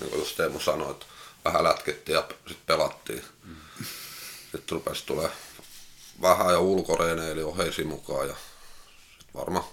niin 0.00 0.10
kuin 0.10 0.20
just 0.20 0.36
Teemu 0.36 0.60
sanoi, 0.60 0.90
että 0.90 1.06
vähän 1.44 1.64
lätkettiin 1.64 2.14
ja 2.14 2.28
sitten 2.28 2.66
pelattiin. 2.66 3.24
Mm. 3.44 3.56
Sitten 4.42 4.70
rupesi 4.70 5.06
tulee 5.06 5.30
vähän 6.22 6.52
ja 6.52 6.60
ulkoreeneili 6.60 7.30
eli 7.30 7.42
oheisi 7.42 7.84
mukaan 7.84 8.28
ja 8.28 8.34
sitten 9.18 9.34
varmaan 9.34 9.64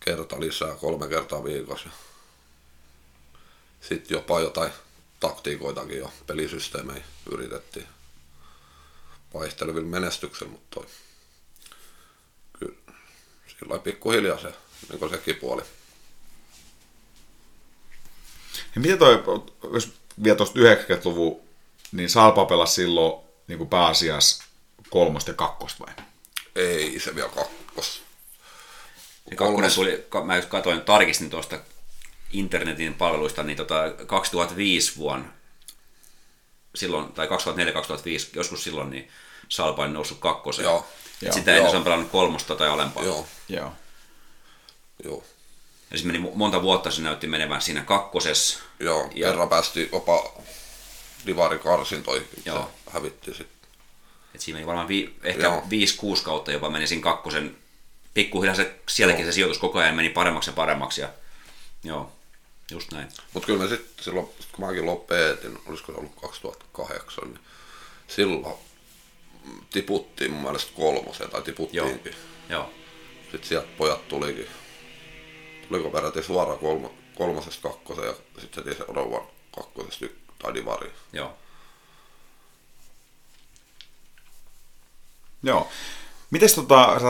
kerta 0.00 0.40
lisää, 0.40 0.74
kolme 0.74 1.08
kertaa 1.08 1.44
viikossa. 1.44 1.88
Sitten 3.80 4.14
jopa 4.14 4.40
jotain 4.40 4.72
taktiikoitakin 5.20 5.98
jo 5.98 6.12
pelisysteemejä 6.26 7.04
yritettiin 7.32 7.86
vaihtelevilla 9.34 9.88
menestyksellä, 9.88 10.52
mutta 10.52 10.66
toi, 10.80 10.86
kyllä 12.58 12.74
sillä 13.46 13.78
pikkuhiljaa 13.78 14.38
se, 14.38 14.54
niin 14.88 14.98
kuin 14.98 15.10
sekin 15.10 15.36
puoli. 15.36 15.62
Ja 18.74 18.80
miten 18.80 18.98
toi, 18.98 19.24
jos 19.72 19.92
vielä 20.24 20.36
tuosta 20.36 20.58
90-luvun, 20.58 21.40
niin 21.92 22.10
Salpa 22.10 22.44
pelasi 22.44 22.74
silloin 22.74 23.22
niin 23.46 23.58
kuin 23.58 23.70
pääasiassa 23.70 24.44
kolmosta 24.90 25.30
ja 25.30 25.34
kakkosta 25.34 25.84
vai? 25.86 25.94
Ei 26.56 27.00
se 27.00 27.14
vielä 27.14 27.28
kakkos. 27.28 28.02
Se 29.28 29.36
kakkonen 29.36 29.74
tuli, 29.74 30.06
mä 30.24 30.36
just 30.36 30.48
katsoin, 30.48 30.80
tarkistin 30.80 31.30
tuosta 31.30 31.58
internetin 32.32 32.94
palveluista, 32.94 33.42
niin 33.42 33.56
tota 33.56 33.90
2005 34.06 34.96
vuonna, 34.96 35.28
silloin, 36.74 37.12
tai 37.12 37.26
2004-2005, 37.26 37.30
joskus 38.34 38.64
silloin, 38.64 38.90
niin 38.90 39.08
Salpa 39.48 39.84
on 39.84 39.92
noussut 39.92 40.18
kakkoseen. 40.18 40.64
Joo. 40.64 40.86
Et 41.22 41.32
sitä 41.32 41.56
ennen 41.56 41.70
se 41.70 41.76
on 41.76 41.84
pelannut 41.84 42.10
kolmosta 42.10 42.56
tai 42.56 42.68
alempaa. 42.68 43.04
Joo, 43.04 43.26
Joo. 43.48 43.72
joo. 45.04 45.24
Ja 45.90 45.98
se 45.98 46.06
meni 46.06 46.18
monta 46.34 46.62
vuotta, 46.62 46.90
se 46.90 47.02
näytti 47.02 47.26
menevän 47.26 47.62
siinä 47.62 47.80
kakkosessa. 47.84 48.58
Joo, 48.80 49.10
Ja- 49.14 49.28
kerran 49.28 49.48
päästiin 49.48 49.88
jopa 49.92 50.32
Divari 51.26 51.58
karsintoihin, 51.58 52.28
Joo. 52.44 52.56
Joo. 52.56 52.70
hävittiin 52.90 53.36
sitten. 53.36 53.70
Et 54.34 54.40
siinä 54.40 54.56
meni 54.56 54.66
varmaan 54.66 54.88
vi, 54.88 55.14
ehkä 55.22 55.42
Joo. 55.42 55.62
5-6 56.16 56.22
kautta 56.24 56.52
jopa 56.52 56.70
meni 56.70 56.86
siinä 56.86 57.02
kakkosen. 57.02 57.56
Pikkuhiljaa 58.14 58.54
se, 58.56 58.74
sielläkin 58.88 59.24
se 59.26 59.32
sijoitus 59.32 59.58
koko 59.58 59.78
ajan 59.78 59.94
meni 59.94 60.10
paremmaksi 60.10 60.50
ja 60.50 60.54
paremmaksi. 60.54 61.00
Ja, 61.00 61.08
joo, 61.84 62.12
just 62.70 62.92
näin. 62.92 63.08
Mutta 63.32 63.46
kyllä 63.46 63.62
me 63.62 63.68
sitten 63.68 64.04
silloin, 64.04 64.26
kun 64.52 64.66
mäkin 64.66 64.86
lopetin, 64.86 65.58
olisiko 65.66 65.92
se 65.92 65.98
ollut 65.98 66.14
2008, 66.20 67.24
niin 67.24 67.40
silloin 68.08 68.54
tiputtiin 69.70 70.30
mun 70.30 70.42
mielestä 70.42 70.72
kolmoseen, 70.76 71.30
tai 71.30 71.42
tiputtiinkin. 71.42 72.14
Joo, 72.48 72.70
Sitten 73.22 73.44
sieltä 73.48 73.68
pojat 73.78 74.08
tulikin, 74.08 74.46
tuliko 75.70 75.90
peräti 75.90 76.22
suoraan 76.22 76.58
kolmo, 76.58 76.94
kolmosesta 77.14 77.68
kakkoseen 77.68 78.08
ja 78.08 78.14
sitten 78.40 78.64
heti 78.64 78.76
seuraavan 78.76 79.22
kakkosesta 79.56 80.04
yk- 80.04 80.32
tai 80.42 80.54
divariin. 80.54 80.92
joo. 81.12 81.32
Joo. 85.42 85.68
Mites 86.30 86.54
tota, 86.54 87.00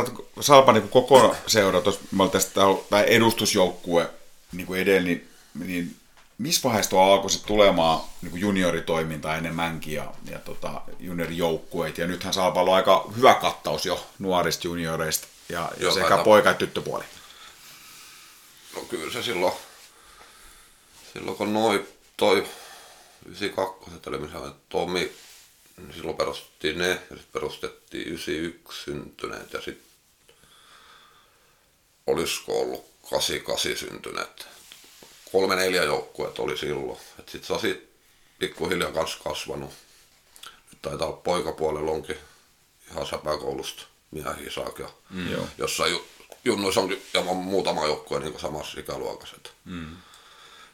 Salpa 0.41 0.73
niin 0.73 0.89
koko 0.89 1.37
seura, 1.47 1.81
tuossa 1.81 2.01
mä 2.11 2.23
olin 2.23 2.33
tästä, 2.33 2.61
tai 2.91 3.05
edustusjoukkue 3.07 4.11
niin 4.53 4.67
kuin 4.67 4.81
edellä, 4.81 5.01
niin, 5.01 5.29
niin 5.65 5.97
missä 6.39 6.63
vaiheessa 6.63 6.91
tuo 6.91 7.03
alkoi 7.03 7.31
sitten 7.31 7.49
tulemaan 7.49 8.01
niin 8.23 8.31
kuin 8.31 8.41
junioritoimintaa 8.41 9.37
enemmänkin 9.37 9.95
ja, 9.95 10.13
ja 10.31 10.39
tota, 10.39 10.83
juniorijoukkueet, 11.01 11.99
ja 11.99 12.07
nythän 12.07 12.35
Salpalla 12.35 12.71
on 12.71 12.77
aika 12.77 13.11
hyvä 13.17 13.35
kattaus 13.35 13.87
jo 13.87 14.07
nuorista 14.19 14.67
junioreista, 14.67 15.27
ja, 15.49 15.59
ja 15.59 15.83
Joo, 15.83 15.95
sekä 15.95 16.19
poika- 16.25 16.51
että 16.51 16.59
tyttöpuoli. 16.59 17.05
No 18.75 18.81
kyllä 18.81 19.13
se 19.13 19.23
silloin, 19.23 19.55
silloin 21.13 21.37
kun 21.37 21.53
noi 21.53 21.89
toi 22.17 22.47
92, 23.27 23.91
eli 24.07 24.19
missä 24.19 24.39
oli 24.39 24.51
Tomi, 24.69 25.13
niin 25.77 25.95
silloin 25.95 26.17
perustettiin 26.17 26.79
ne 26.79 26.89
ja 26.89 26.97
sitten 26.99 27.33
perustettiin 27.33 28.09
91 28.09 28.85
syntyneet 28.85 29.53
ja 29.53 29.61
sitten 29.61 29.91
olisiko 32.07 32.61
ollut 32.61 32.85
88 33.11 33.77
syntyneet. 33.89 34.47
Kolme 35.33 35.57
neljä 35.57 35.83
joukkueet 35.85 36.39
oli 36.39 36.59
silloin. 36.59 36.99
Sitten 37.17 37.45
se 37.45 37.53
on 37.53 37.61
siitä 37.61 37.87
pikkuhiljaa 38.39 38.93
kanssa 38.93 39.19
kasvanut. 39.25 39.71
Nyt 40.45 40.83
taitaa 40.83 41.07
olla 41.09 41.17
poikapuolella 41.17 41.91
onkin 41.91 42.19
ihan 42.91 43.07
säpäkoulusta 43.07 43.83
miehiä 44.11 44.51
saakka. 44.51 44.93
Mm. 45.11 45.49
Jossain 45.59 45.93
ju, 45.93 46.09
junnuissa 46.45 46.81
on 46.81 46.97
ja 47.15 47.21
on 47.21 47.37
muutama 47.37 47.87
joukkue 47.87 48.21
niin 48.21 48.41
samassa 48.41 48.81
ikäluokassa. 48.81 49.37
Mm. 49.65 49.97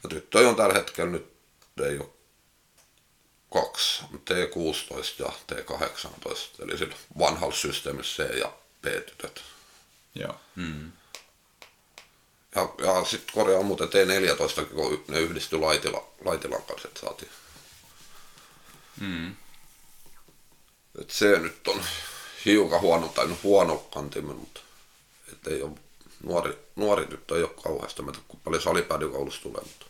Ja 0.02 0.08
tyttöjä 0.08 0.48
on 0.48 0.56
tällä 0.56 0.74
hetkellä 0.74 1.10
nyt 1.10 1.32
ei 1.84 1.98
ole 1.98 2.08
kaksi, 3.52 4.02
T16 4.02 5.14
ja 5.18 5.32
T18, 5.52 6.64
eli 6.64 6.78
sillä 6.78 6.96
vanhalla 7.18 7.54
systeemissä 7.54 8.24
C 8.24 8.38
ja 8.38 8.52
B-tytöt. 8.82 9.42
Joo. 10.14 10.40
Ja, 12.54 12.68
ja 12.78 13.04
sitten 13.04 13.34
korjaa 13.34 13.62
muuten 13.62 13.88
T14, 13.88 14.64
kun 14.64 15.04
ne 15.08 15.20
yhdistyi 15.20 15.58
Laitila, 15.58 16.06
Laitilan 16.24 16.62
kanssa, 16.62 16.88
että 16.88 17.00
saatiin. 17.00 17.30
Mm. 19.00 19.36
Et 21.00 21.10
se 21.10 21.38
nyt 21.38 21.68
on 21.68 21.84
hiukan 22.44 22.80
huono, 22.80 23.08
tai 23.08 23.26
no 23.26 23.38
huono 23.42 23.76
kantimen, 23.76 24.36
mutta 24.36 24.60
et 25.32 25.46
ei 25.46 25.62
ole, 25.62 25.72
nuori, 26.22 26.58
nuori 26.76 27.06
tyttö 27.06 27.36
ei 27.36 27.42
ole 27.42 27.50
kauheasti, 27.62 28.02
mä 28.02 28.12
kun 28.28 28.40
paljon 28.44 28.62
salipäädykoulussa 28.62 29.42
tulee, 29.42 29.62
mutta 29.62 29.86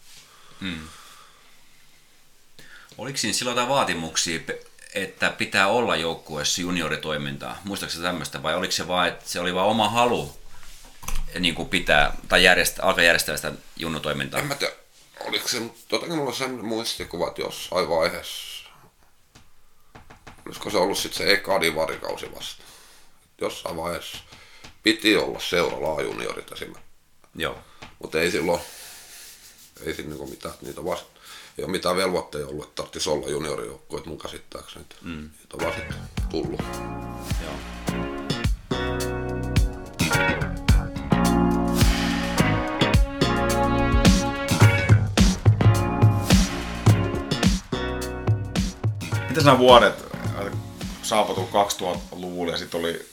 Oliko 2.98 3.18
siinä 3.18 3.32
silloin 3.34 3.54
jotain 3.54 3.68
vaatimuksia, 3.68 4.40
että 4.94 5.30
pitää 5.30 5.68
olla 5.68 5.96
joukkueessa 5.96 6.60
junioritoimintaa? 6.60 7.58
Muistaakseni 7.64 8.04
tämmöistä 8.04 8.42
vai 8.42 8.54
oliko 8.54 8.72
se 8.72 8.88
vain, 8.88 9.12
että 9.12 9.28
se 9.28 9.40
oli 9.40 9.54
vain 9.54 9.66
oma 9.66 9.88
halu 9.88 10.36
niin 11.38 11.54
kuin 11.54 11.68
pitää, 11.68 12.16
tai 12.28 12.44
järjestää, 12.44 12.84
alkaa 12.86 13.04
järjestää 13.04 13.36
sitä 13.36 13.52
junnutoimintaa? 13.76 14.40
en 14.40 14.46
mä 14.46 14.54
tiedä, 14.54 14.74
oliko 15.20 15.48
se, 15.48 15.60
mutta 15.60 15.94
jotenkin 15.94 16.16
mulla 16.18 16.30
on 16.30 16.36
sellainen 16.36 16.66
muistikuva, 16.66 17.28
että 17.28 17.40
jossain 17.40 17.88
vaiheessa, 17.88 18.70
olisiko 20.46 20.70
se 20.70 20.76
ollut 20.76 20.98
sitten 20.98 21.18
se 21.26 21.32
eka 21.32 21.60
divarikausi 21.60 22.34
vasta, 22.34 22.62
jossain 23.40 23.76
vaiheessa 23.76 24.18
piti 24.86 25.16
olla 25.16 25.40
seura 25.40 25.82
laajuniorit 25.82 26.52
esimerkiksi. 26.52 26.84
Joo. 27.34 27.58
Mutta 27.98 28.20
ei 28.20 28.30
silloin, 28.30 28.60
ei 29.86 29.94
siinä 29.94 30.08
niinku 30.08 30.26
mitään, 30.26 30.54
niitä 30.62 30.84
vasta, 30.84 31.20
ei 31.58 31.64
ole 31.64 31.72
mitään 31.72 31.96
velvoitteja 31.96 32.46
ollut, 32.46 32.64
että 32.64 32.74
tarvitsisi 32.74 33.10
olla 33.10 33.28
juniorijoukkueet 33.28 34.06
mun 34.06 34.18
käsittääkseni. 34.18 34.84
Mm. 35.02 35.30
Niitä 35.38 35.56
on 35.56 35.60
vaan 35.60 35.74
sitten 35.74 35.96
tullut. 36.30 36.60
Joo. 37.42 37.54
Miten 49.28 49.44
nämä 49.44 49.58
vuodet, 49.58 50.06
Saapa 51.02 51.34
tuli 51.34 51.46
2000-luvulla 51.46 52.52
ja 52.52 52.58
sitten 52.58 52.80
oli 52.80 53.06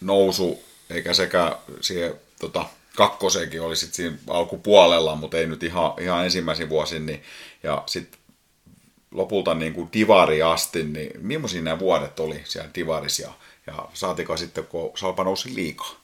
nousu, 0.00 0.64
eikä 0.90 1.14
sekä 1.14 1.58
siihen 1.80 2.14
tota, 2.40 2.66
kakkoseenkin 2.96 3.62
oli 3.62 3.76
sitten 3.76 3.96
siinä 3.96 4.16
alkupuolella, 4.28 5.14
mutta 5.16 5.38
ei 5.38 5.46
nyt 5.46 5.62
ihan, 5.62 5.92
ihan 6.00 6.24
ensimmäisin 6.24 6.68
vuosin, 6.68 7.06
niin, 7.06 7.22
ja 7.62 7.82
sitten 7.86 8.20
lopulta 9.10 9.54
niin 9.54 9.72
kuin 9.74 9.88
divari 9.92 10.42
asti, 10.42 10.84
niin 10.84 11.10
millaisia 11.18 11.62
nämä 11.62 11.78
vuodet 11.78 12.20
oli 12.20 12.42
siellä 12.44 12.70
divarissa 12.74 13.22
ja, 13.22 13.32
ja 13.66 13.88
saatiko 13.94 14.36
sitten, 14.36 14.66
kun 14.66 14.98
Salpa 14.98 15.24
nousi 15.24 15.54
liikaa? 15.54 16.00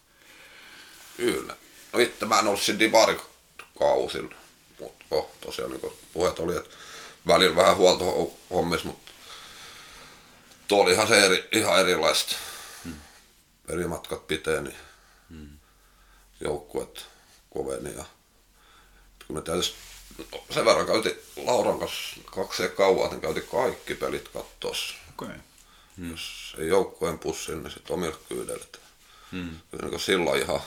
Kyllä. 1.16 1.56
No 1.92 1.98
itse 1.98 2.26
mä 2.26 2.42
siinä 2.60 2.78
divarikausilla, 2.78 4.34
mutta 4.80 5.04
oh, 5.10 5.30
tosiaan 5.40 5.70
niin 5.70 5.92
puheet 6.12 6.38
oli, 6.38 6.56
että 6.56 6.76
välillä 7.26 7.56
vähän 7.56 7.76
huoltohommissa, 7.76 8.86
mutta 8.86 9.12
tuo 10.68 10.82
oli 10.82 10.92
ihan, 10.92 11.08
se 11.08 11.26
eri, 11.26 11.48
ihan 11.52 11.80
erilaista. 11.80 12.36
Hmm. 13.70 13.78
Eri 13.78 13.88
matkat 13.88 14.26
pitää, 14.26 14.60
niin 14.60 14.76
hmm. 15.30 15.58
joukkuet 16.40 17.06
koveni 17.50 17.94
ja 17.94 18.04
kun 19.26 19.36
me 19.36 19.42
täytyisi 19.42 19.74
no, 20.18 20.44
sen 20.50 20.64
verran 20.64 20.86
käytiin 20.86 21.16
Lauran 21.36 21.78
kanssa 21.78 22.16
kaksi 22.24 22.68
kauan, 22.68 23.06
että 23.06 23.20
käytiin 23.20 23.46
kaikki 23.46 23.94
pelit 23.94 24.28
kattossa. 24.28 24.94
Okay. 25.10 25.36
Hmm. 25.96 26.10
Jos 26.10 26.56
ei 26.58 26.68
joukkueen 26.68 27.18
pussin, 27.18 27.62
niin 27.62 27.70
sitten 27.70 27.94
omilla 27.94 28.18
kyydellä. 28.28 28.64
Kyllä 29.70 29.88
niin 29.88 30.00
silloin 30.00 30.42
ihan 30.42 30.60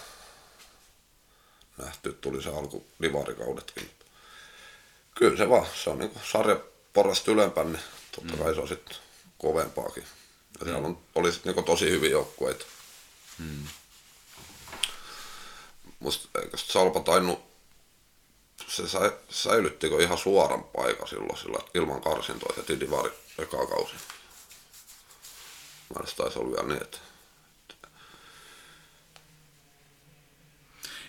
nähty, 1.77 2.13
tuli 2.13 2.43
se 2.43 2.49
alku 2.49 2.85
divarikaudetkin. 3.01 3.91
Kyllä 5.15 5.38
se 5.38 5.49
vaan, 5.49 5.67
se 5.84 5.89
on 5.89 5.99
niin 5.99 6.11
sarja 6.31 6.59
porrasta 6.93 7.31
ylempään, 7.31 7.73
niin 7.73 7.84
totta 8.15 8.38
kai 8.38 8.55
se 8.55 8.61
on 8.61 8.67
sitten 8.67 8.97
kovempaakin. 9.38 10.03
Ja 10.59 10.65
siellä 10.65 10.88
on, 10.88 10.97
oli 11.15 11.31
sitten 11.31 11.55
niin 11.55 11.65
tosi 11.65 11.89
hyviä 11.89 12.09
joukkueita. 12.09 12.65
Hmm. 13.39 13.68
Musta 15.99 16.41
eikö 16.41 16.57
Salpa 16.57 16.99
tainnut, 16.99 17.41
se 18.68 18.88
sai, 18.88 19.11
säilyttikö 19.30 20.03
ihan 20.03 20.18
suoran 20.18 20.64
paikan 20.64 21.07
silloin 21.07 21.38
sillä, 21.38 21.60
ilman 21.73 22.01
karsintoa 22.01 22.53
heti 22.57 22.80
divari 22.80 23.11
eka 23.38 23.68
kausi. 23.68 23.95
Mä 25.89 26.05
taisi 26.18 26.39
olla 26.39 26.51
vielä 26.51 26.68
niin, 26.68 26.81
että 26.81 26.97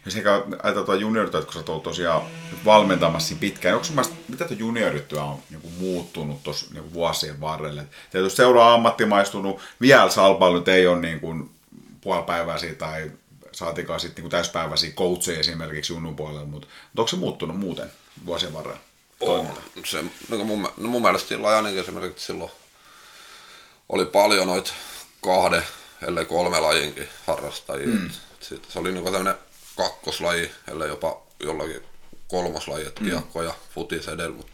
Ja 0.04 0.10
sekä 0.10 0.42
ajatellaan 0.62 1.00
juniorityötä, 1.00 1.44
kun 1.44 1.54
sä 1.54 1.72
oot 1.72 1.82
tosiaan 1.82 2.22
valmentamassa 2.64 3.34
pitkään. 3.40 3.74
Onko 3.74 3.86
mielestä, 3.90 4.14
mitä 4.28 4.44
tuo 4.44 4.56
juniorityö 4.56 5.22
on 5.22 5.38
niin 5.50 5.72
muuttunut 5.78 6.42
tuossa 6.42 6.66
niin 6.72 6.92
vuosien 6.92 7.40
varrelle? 7.40 7.86
Tietysti 8.10 8.36
seuraa 8.36 8.74
ammattimaistunut, 8.74 9.60
vielä 9.80 10.10
Salpalla 10.10 10.58
nyt 10.58 10.68
ei 10.68 10.86
ole 10.86 11.00
niin 11.00 11.20
kuin 11.20 11.50
puolipäiväisiä 12.04 12.74
tai 12.74 13.10
saatikaan 13.52 14.00
sitten 14.00 14.24
niin 14.24 14.30
täyspäiväisiä 14.30 14.92
coacheja 14.92 15.40
esimerkiksi 15.40 15.92
junnun 15.92 16.16
puolella, 16.16 16.44
mutta, 16.44 16.68
mutta 16.84 17.02
onko 17.02 17.08
se 17.08 17.16
muuttunut 17.16 17.58
muuten 17.58 17.92
vuosien 18.26 18.52
varrella? 18.52 18.80
On. 19.20 19.48
Se, 19.84 20.04
no 20.28 20.44
mun, 20.44 20.68
no 20.76 20.88
mun 20.88 21.02
mielestä 21.02 21.28
silloin 21.28 21.56
ainakin 21.56 21.80
esimerkiksi 21.80 22.26
silloin 22.26 22.50
oli 23.88 24.06
paljon 24.06 24.46
noita 24.46 24.72
kahden, 25.20 25.62
ellei 26.06 26.24
kolme 26.24 26.60
lajinkin 26.60 27.08
harrastajia. 27.26 27.86
Mm. 27.86 28.10
Sitten 28.40 28.72
se 28.72 28.78
oli 28.78 28.92
niin 28.92 29.04
tämmöinen 29.04 29.34
kakkoslaji, 29.76 30.50
ellei 30.68 30.88
jopa 30.88 31.22
jollakin 31.40 31.82
kolmoslaji, 32.28 32.86
että 32.86 33.00
mm. 33.00 33.10
kiekko 33.10 33.42
ja 33.42 33.54
futis 33.74 34.08
edellä. 34.08 34.36
Mutta 34.36 34.52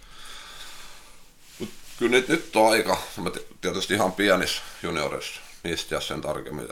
mut 1.58 1.70
kyllä 1.98 2.10
nyt, 2.10 2.28
nyt 2.28 2.56
on 2.56 2.72
aika, 2.72 2.96
mä 3.16 3.30
tietysti 3.60 3.94
ihan 3.94 4.12
pienissä 4.12 4.62
junioreissa, 4.82 5.40
niistä 5.62 5.94
ja 5.94 6.00
sen 6.00 6.20
tarkemmin. 6.20 6.68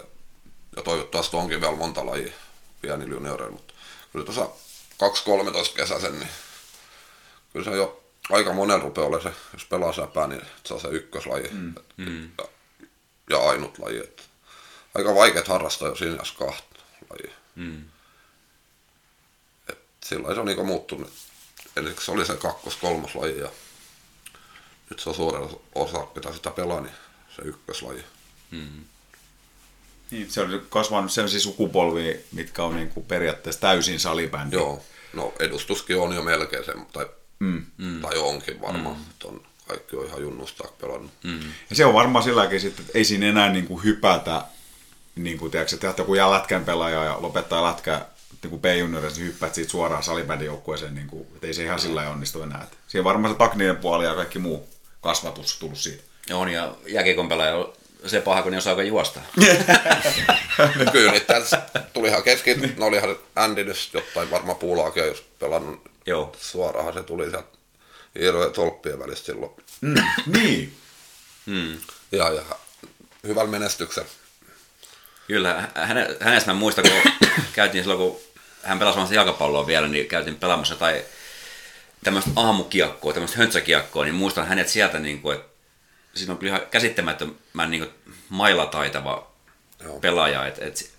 Ja, 0.77 0.83
toivottavasti 0.83 1.37
onkin 1.37 1.61
vielä 1.61 1.77
monta 1.77 2.07
lajia 2.07 2.33
pieni 2.81 3.11
junioreilla, 3.11 3.53
mutta 3.53 3.75
kyllä 4.13 4.25
tuossa 4.25 4.49
2-13 5.73 5.77
kesäsen, 5.77 6.19
niin 6.19 6.31
kyllä 7.53 7.65
se 7.65 7.77
jo 7.77 8.05
aika 8.31 8.53
monen 8.53 8.83
rupeaa 8.83 9.07
olemaan 9.07 9.33
se, 9.33 9.41
jos 9.53 9.65
pelaa 9.65 9.93
säpää, 9.93 10.27
niin 10.27 10.43
se 10.65 10.75
on 10.75 10.81
se 10.81 10.89
ykköslaji 10.89 11.49
mm. 11.53 11.75
Mm. 11.97 12.31
Ja, 12.39 12.45
ja 13.31 13.49
ainut 13.49 13.79
laji. 13.79 13.99
Että 13.99 14.23
aika 14.95 15.15
vaikeat 15.15 15.49
harrastaa 15.49 15.89
jo 15.89 15.97
siinä 15.97 16.23
kahta 16.39 16.81
lajia. 17.11 17.35
Mm 17.55 17.85
silloin 20.09 20.35
se 20.35 20.41
on 20.41 20.47
niin 20.47 20.67
muuttunut. 20.67 21.13
Eli 21.77 21.95
se 22.01 22.11
oli 22.11 22.27
se 22.27 22.37
kakkos-kolmoslaji 22.37 23.39
ja 23.39 23.49
nyt 24.91 25.01
se 25.01 25.09
on 25.09 25.15
suurella 25.15 25.61
osa, 25.75 26.07
mitä 26.15 26.33
sitä 26.33 26.51
pelaa, 26.51 26.81
niin 26.81 26.95
se 27.37 27.43
ykköslaji. 27.43 28.05
Mm-hmm. 28.51 28.85
Niin, 30.11 30.31
se 30.31 30.41
on 30.41 30.63
kasvanut 30.69 31.13
sellaisia 31.13 31.41
sukupolvia, 31.41 32.17
mitkä 32.33 32.65
on 32.65 32.77
niin 32.77 32.89
kuin 32.89 33.07
periaatteessa 33.07 33.61
täysin 33.61 34.01
salibändi. 34.01 34.57
Joo, 34.57 34.85
no 35.13 35.33
edustuskin 35.41 35.99
on 35.99 36.15
jo 36.15 36.23
melkein 36.23 36.65
se, 36.65 36.73
tai, 36.93 37.07
mm. 37.39 37.67
mm. 37.79 38.01
tai 38.01 38.19
onkin 38.19 38.61
varmaan, 38.61 38.97
mm. 38.97 39.03
että 39.11 39.29
on, 39.29 39.43
kaikki 39.69 39.97
on 39.97 40.07
ihan 40.07 40.23
junnusta 40.23 40.65
pelannut. 40.81 41.11
Mm. 41.25 41.41
Ja 41.71 41.77
se 41.77 41.85
on 41.85 41.95
varmaan 41.95 42.25
silläkin 42.25 42.61
sitten, 42.61 42.85
että 42.85 42.99
ei 42.99 43.05
siinä 43.05 43.27
enää 43.27 43.53
niin 43.53 43.67
kuin 43.67 43.85
hypätä, 43.85 44.43
niin 45.17 45.39
kuin 45.39 45.51
tiedätkö, 45.51 45.75
että 45.75 46.03
joku 46.03 46.15
jää 46.15 46.31
lätkän 46.31 46.65
pelaaja 46.65 47.05
ja 47.05 47.23
lopettaa 47.23 47.65
lätkä 47.65 48.07
niin 48.43 48.51
kuin 48.51 48.63
B-juniorissa 48.63 49.21
niin 49.21 49.29
hyppäät 49.33 49.55
siitä 49.55 49.71
suoraan 49.71 50.03
salibändijoukkueeseen, 50.03 50.95
niin 50.95 51.07
kuin, 51.07 51.27
että 51.35 51.47
ei 51.47 51.55
se 51.55 51.65
ihan 51.65 51.81
sillä 51.81 52.11
onnistu 52.11 52.43
enää. 52.43 52.67
Siihen 52.89 53.05
varmaan 53.05 53.35
se 53.35 53.39
takninen 53.39 53.77
puoli 53.77 54.05
ja 54.05 54.15
kaikki 54.15 54.39
muu 54.39 54.69
kasvatus 55.01 55.59
tullut 55.59 55.79
siitä. 55.79 56.03
On, 56.33 56.49
ja 56.49 56.75
jääkiekon 56.87 57.29
pelaaja 57.29 57.69
se 58.07 58.21
paha, 58.21 58.43
kun 58.43 58.53
ne 58.53 58.59
osaa 58.59 58.83
juosta. 58.83 59.21
Kyllä, 60.93 61.13
niin 61.13 61.27
tässä 61.27 61.63
tuli 61.93 62.09
ihan 62.09 62.23
kesken. 62.23 62.75
Ne 62.79 62.85
oli 62.85 62.97
ihan 62.97 63.17
Andy 63.37 63.65
nyt 63.65 63.91
jotain 63.93 64.31
varmaan 64.31 64.59
puulaakin, 64.59 65.07
jos 65.07 65.25
pelannut 65.39 65.91
Joo. 66.07 66.37
suoraan 66.41 66.95
se 66.95 67.03
tuli 67.03 67.31
sieltä 67.31 67.59
hirveä 68.21 68.51
tolppien 68.51 68.99
välistä 68.99 69.27
silloin. 69.27 69.53
Mm, 69.81 69.95
niin. 70.27 70.77
Mm. 71.47 71.79
Ja, 72.13 72.31
ja 72.31 72.43
hyvällä 73.25 73.51
menestyksellä 73.51 74.09
Kyllä, 75.27 75.69
häne, 75.75 76.17
hänestä 76.21 76.51
mä 76.51 76.59
muistan, 76.59 76.85
kun 76.85 77.13
käytiin 77.53 77.85
silloin, 77.85 78.01
kun 78.01 78.21
hän 78.63 78.79
pelasi 78.79 79.15
jalkapalloa 79.15 79.67
vielä, 79.67 79.89
niin 79.89 80.09
käytiin 80.09 80.37
pelaamassa 80.37 80.77
tai 80.77 81.05
tämmöistä 82.05 82.31
aamukiekkoa, 82.37 83.13
tämmöistä 83.13 83.39
höntsäkiekkoa, 83.39 84.05
niin 84.05 84.15
muistan 84.15 84.47
hänet 84.47 84.69
sieltä, 84.69 84.99
niin 84.99 85.23
kuin, 85.23 85.37
että 85.37 85.48
siinä 86.19 86.33
on 86.33 86.39
kyllä 86.39 86.57
ihan 86.57 86.69
käsittämättömän 86.71 87.71
niin 87.71 87.83
kuin, 87.83 88.15
mailla 88.29 88.67
taitava 88.67 89.31
Joo. 89.85 90.01
pelaaja, 90.01 90.47
että 90.47 90.65
et 90.65 90.91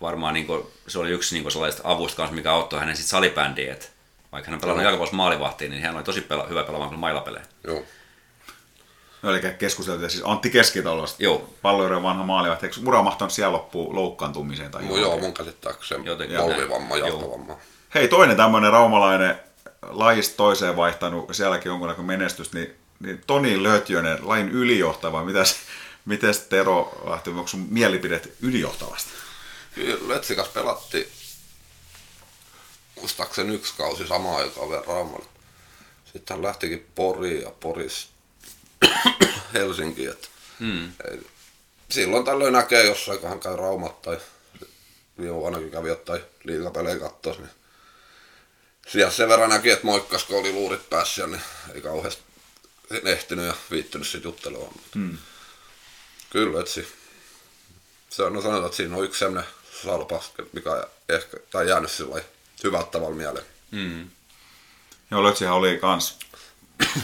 varmaan 0.00 0.34
niin 0.34 0.46
kuin, 0.46 0.66
se 0.86 0.98
oli 0.98 1.10
yksi 1.10 1.34
niin 1.34 1.42
kuin, 1.42 1.52
sellaista 1.52 1.82
avusta 1.84 2.16
kanssa, 2.16 2.34
mikä 2.34 2.52
auttoi 2.52 2.80
hänen 2.80 2.96
sitten 2.96 3.10
salibändiin, 3.10 3.72
että 3.72 3.86
vaikka 4.32 4.50
hän 4.50 4.54
on 4.54 4.60
pelannut 4.60 4.84
jalkapallossa 4.84 5.16
maalivahtiin, 5.16 5.70
niin 5.70 5.82
hän 5.82 5.96
oli 5.96 6.04
tosi 6.04 6.20
pela- 6.20 6.48
hyvä 6.48 6.64
pelaamaan 6.64 6.98
mailapelejä. 6.98 7.46
Joo. 7.64 7.82
No, 9.22 9.30
eli 9.30 9.40
keskusteltiin 9.58 10.10
siis 10.10 10.22
Antti 10.26 10.50
Keskitalosta. 10.50 11.22
Joo. 11.22 11.54
Palloiden 11.62 12.02
vanha 12.02 12.24
maalivahti. 12.24 12.66
Eikö 12.66 12.80
ura 12.86 13.02
mahtanut 13.02 13.32
siellä 13.32 13.52
loppuun 13.52 13.94
loukkaantumiseen? 13.94 14.70
Tai 14.70 14.82
no, 14.82 14.96
joo, 14.96 15.18
mun 15.18 15.34
käsittääkseni 15.34 16.04
polvivamma, 16.36 16.96
jalkavamma. 16.96 17.56
Hei, 17.94 18.08
toinen 18.08 18.36
tämmöinen 18.36 18.72
raumalainen 18.72 19.40
lajista 19.82 20.36
toiseen 20.36 20.76
vaihtanut, 20.76 21.28
sielläkin 21.32 21.70
jonkunnäköinen 21.70 22.06
menestys, 22.06 22.52
niin, 22.52 22.76
niin 23.00 23.22
Toni 23.26 23.62
Lötjönen, 23.62 24.28
lain 24.28 24.48
ylijohtava. 24.48 25.24
Mitäs, 25.24 25.56
mites 26.04 26.38
Tero 26.38 27.02
lähti, 27.10 27.30
onko 27.30 27.46
sun 27.46 27.66
mielipidet 27.70 28.32
ylijohtavasta? 28.40 29.10
Lötsikas 30.06 30.48
pelatti 30.48 31.08
muistaakseni 32.96 33.54
yksi 33.54 33.74
kausi 33.76 34.06
samaan 34.06 34.42
aikaan 34.42 34.70
vielä 34.70 34.84
Raumalla. 34.86 35.26
Sitten 36.04 36.36
hän 36.36 36.44
lähtikin 36.44 36.86
Poriin 36.94 37.42
ja 37.42 37.50
Porista 37.60 38.12
Helsinki. 39.54 40.06
Että 40.06 40.28
hmm. 40.58 40.92
Silloin 41.90 42.24
tällöin 42.24 42.52
näkee 42.52 42.86
jossain, 42.86 43.18
kun 43.18 43.28
hän 43.28 43.40
käy 43.40 43.56
Raumat 43.56 44.02
tai 44.02 44.18
viime 45.18 45.34
vuonnakin 45.34 45.70
kävi 45.70 45.88
jotain 45.88 46.22
liikapelejä 46.44 46.98
katsoa, 46.98 47.32
niin 47.32 47.50
siellä 48.88 49.12
sen 49.12 49.28
verran 49.28 49.50
näki, 49.50 49.70
että 49.70 49.86
moikkas, 49.86 50.24
kun 50.24 50.38
oli 50.38 50.52
luurit 50.52 50.90
päässä, 50.90 51.26
niin 51.26 51.42
ei 51.74 51.80
kauheasti 51.80 52.22
ehtinyt 53.04 53.46
ja 53.46 53.54
viittynyt 53.70 54.06
sitten 54.06 54.28
juttelemaan. 54.28 54.72
Hmm. 54.94 55.18
Kyllä, 56.30 56.60
etsi. 56.60 56.88
Se 58.10 58.22
on, 58.22 58.32
no 58.32 58.42
sanotaan, 58.42 58.66
että 58.66 58.76
siinä 58.76 58.96
on 58.96 59.04
yksi 59.04 59.18
sellainen 59.18 59.52
salpas, 59.82 60.32
mikä 60.52 60.84
ehkä, 61.08 61.36
tai 61.50 61.68
jäänyt 61.68 61.90
sillä 61.90 62.22
hyvältä 62.64 62.90
tavalla 62.90 63.16
mieleen. 63.16 63.46
Hmm. 63.72 64.10
Joo, 65.10 65.24
Lötsihän 65.24 65.54
oli 65.54 65.78
kans 65.80 66.18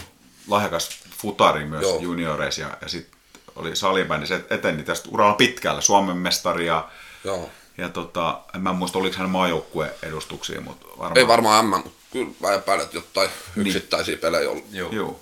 lahjakas 0.47 0.89
futari 1.17 1.65
myös 1.65 1.81
Joo. 1.81 1.99
junioreissa 1.99 2.61
ja, 2.61 2.77
ja 2.81 2.87
sitten 2.87 3.19
oli 3.55 3.75
salibändi, 3.75 4.27
se 4.27 4.45
eteni 4.49 4.83
tästä 4.83 5.09
uralla 5.11 5.33
pitkällä, 5.33 5.81
Suomen 5.81 6.17
mestari 6.17 6.65
ja, 6.65 6.89
Joo. 7.23 7.49
ja 7.77 7.89
tota, 7.89 8.41
en 8.55 8.61
mä 8.61 8.73
muista 8.73 8.99
oliko 8.99 9.17
hän 9.17 9.29
maajoukkueen 9.29 9.91
edustuksia, 10.03 10.61
mutta 10.61 10.87
varmaan... 10.87 11.17
Ei 11.17 11.27
varmaan 11.27 11.65
M, 11.65 11.69
mutta 11.69 11.89
kyllä 12.11 12.53
epäilen, 12.55 12.85
että 12.85 12.97
jotain 12.97 13.29
niin. 13.55 13.67
yksittäisiä 13.67 14.17
pelejä 14.17 14.49
ollut. 14.49 14.65
Joo. 14.71 14.91
Joo. 14.91 15.21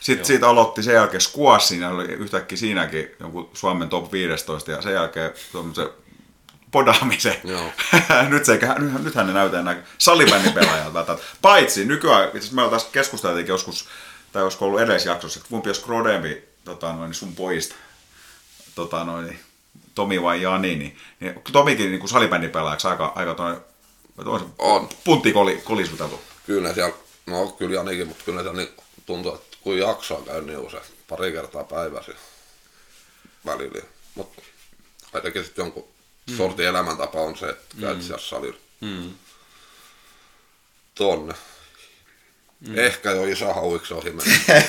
Sitten 0.00 0.18
Joo. 0.22 0.26
siitä 0.26 0.48
aloitti 0.48 0.82
sen 0.82 0.94
jälkeen 0.94 1.20
Squash, 1.20 1.66
siinä 1.66 1.90
oli 1.90 2.04
yhtäkkiä 2.04 2.58
siinäkin 2.58 3.10
jonkun 3.20 3.50
Suomen 3.54 3.88
top 3.88 4.12
15 4.12 4.70
ja 4.70 4.82
sen 4.82 4.92
jälkeen 4.92 5.32
se 5.74 5.90
podaamisen. 6.70 7.36
nyt 8.28 8.44
se, 8.44 8.58
nyt, 8.78 9.04
nythän 9.04 9.26
ne 9.26 9.32
näytää 9.32 9.60
enää 9.60 9.82
salibändin 9.98 10.52
pelaajalta. 10.52 11.18
Paitsi 11.42 11.84
nykyään, 11.84 12.30
itse 12.34 12.54
me 12.54 12.70
tässä 12.70 12.88
keskusteltiin 12.92 13.46
joskus 13.46 13.88
tai 14.32 14.42
olisiko 14.42 14.64
ollut 14.64 14.80
edellisjaksossa, 14.80 15.38
että 15.38 15.50
kumpi 15.50 15.68
olisi 15.68 15.84
Krodempi 15.84 16.44
tota, 16.64 16.92
noin, 16.92 17.14
sun 17.14 17.34
pojista, 17.34 17.74
tota, 18.74 19.04
noin, 19.04 19.38
Tomi 19.94 20.22
vai 20.22 20.42
Jani, 20.42 20.76
niin, 20.76 20.96
niin 21.20 21.34
Tomikin 21.52 21.90
niin 21.90 22.08
salibändin 22.08 22.50
pelaajaksi 22.50 22.88
aika, 22.88 23.12
aika 23.14 23.34
toinen, 23.34 23.60
On. 24.58 24.88
puntti 25.04 25.32
koli, 25.32 25.60
kolisuteltu. 25.64 26.20
Kyllä 26.46 26.74
siellä, 26.74 26.94
no 27.26 27.46
kyllä 27.46 27.74
Janikin, 27.74 28.08
mutta 28.08 28.24
kyllä 28.24 28.42
siellä 28.42 28.56
niin 28.56 28.74
tuntuu, 29.06 29.34
että 29.34 29.45
kun 29.66 29.78
jaksaa 29.78 30.22
käy 30.22 30.42
niin 30.42 30.58
usein, 30.58 30.82
pari 31.08 31.32
kertaa 31.32 31.64
päivässä 31.64 32.12
välillä. 33.46 33.82
Mutta 34.14 34.42
ainakin 35.12 35.44
sitten 35.44 35.62
jonkun 35.62 35.88
mm. 36.30 36.36
sortin 36.36 36.66
elämäntapa 36.66 37.20
on 37.20 37.36
se, 37.36 37.48
että 37.48 37.76
käyt 37.80 37.98
mm. 37.98 38.02
siellä 38.02 38.22
salilla. 38.22 38.58
Mm. 38.80 39.14
Tonne. 40.94 41.34
Mm. 42.60 42.78
Ehkä 42.78 43.10
jo 43.10 43.24
isä 43.24 43.54
hauiksi 43.54 43.94
ohi 43.94 44.10
mennä. 44.10 44.34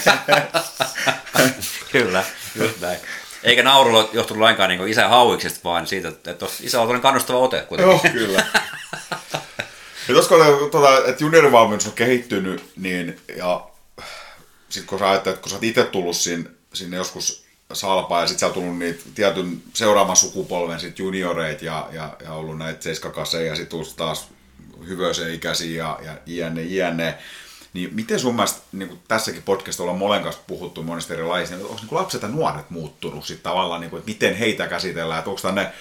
Kyllä, 1.92 2.26
just 2.56 2.80
näin. 2.80 3.00
Eikä 3.44 3.64
naurulla 3.64 4.10
johtunut 4.14 4.42
lainkaan 4.42 4.70
niin 4.70 4.88
isän 4.88 5.10
hauiksesta, 5.10 5.60
vaan 5.64 5.88
siitä, 5.88 6.08
että 6.08 6.46
isä 6.62 6.82
on 6.82 7.02
kannustava 7.02 7.40
ote 7.40 7.62
kuitenkin. 7.62 7.94
Joo, 7.94 8.14
kyllä. 8.14 8.46
Ja 10.08 10.16
koska 10.16 10.36
tuota, 10.72 11.08
että 11.08 11.24
juniorivalmennus 11.24 11.88
on 11.88 11.94
kehittynyt, 11.94 12.72
niin 12.76 13.22
ja 13.36 13.68
sitten 14.70 14.88
kun 14.88 15.00
sä 15.00 15.10
ajattelet, 15.10 15.36
että 15.36 15.44
kun 15.44 15.50
sä 15.50 15.56
oot 15.56 15.64
itse 15.64 15.84
tullut 15.84 16.16
sinne, 16.16 16.50
sinne 16.74 16.98
joskus 16.98 17.46
salpaa 17.74 18.22
ja 18.22 18.28
sitten 18.28 18.40
sä 18.40 18.46
oot 18.46 18.54
tullut 18.54 18.78
niitä 18.78 19.04
tietyn 19.16 19.62
seuraavan 19.74 20.16
sukupolven 20.16 20.80
sit 20.80 21.00
junioreita 21.00 21.66
ja, 21.66 21.90
ja, 21.92 22.18
ja 22.24 22.34
ollut 22.34 22.58
näitä 22.58 22.84
7 22.84 23.14
ja 23.48 23.56
sitten 23.56 23.80
taas 23.96 24.28
hyvöisen 24.88 25.34
ikäisiä 25.34 25.84
ja, 25.84 26.00
ja 26.06 26.18
iänne, 26.28 26.64
iänne. 26.64 27.18
Niin 27.74 27.90
miten 27.94 28.20
sun 28.20 28.36
mielestä, 28.36 28.60
niin 28.72 28.90
kuin 28.90 29.02
tässäkin 29.08 29.44
podcastissa 29.44 29.84
ollaan 29.84 29.98
molen 29.98 30.24
kanssa 30.24 30.42
puhuttu 30.48 30.84
monesta 30.84 31.14
erilaisista, 31.14 31.56
niin 31.56 31.66
onko 31.66 31.82
niin 31.82 31.96
lapset 31.96 32.22
ja 32.22 32.28
nuoret 32.28 32.70
muuttunut 32.70 33.26
sitten 33.26 33.44
tavallaan, 33.44 33.82
niin 33.82 33.90
kuin, 33.90 34.00
että 34.00 34.12
miten 34.12 34.36
heitä 34.36 34.68
käsitellään, 34.68 35.20
että 35.20 35.30
onko 35.30 35.42
tänne 35.42 35.74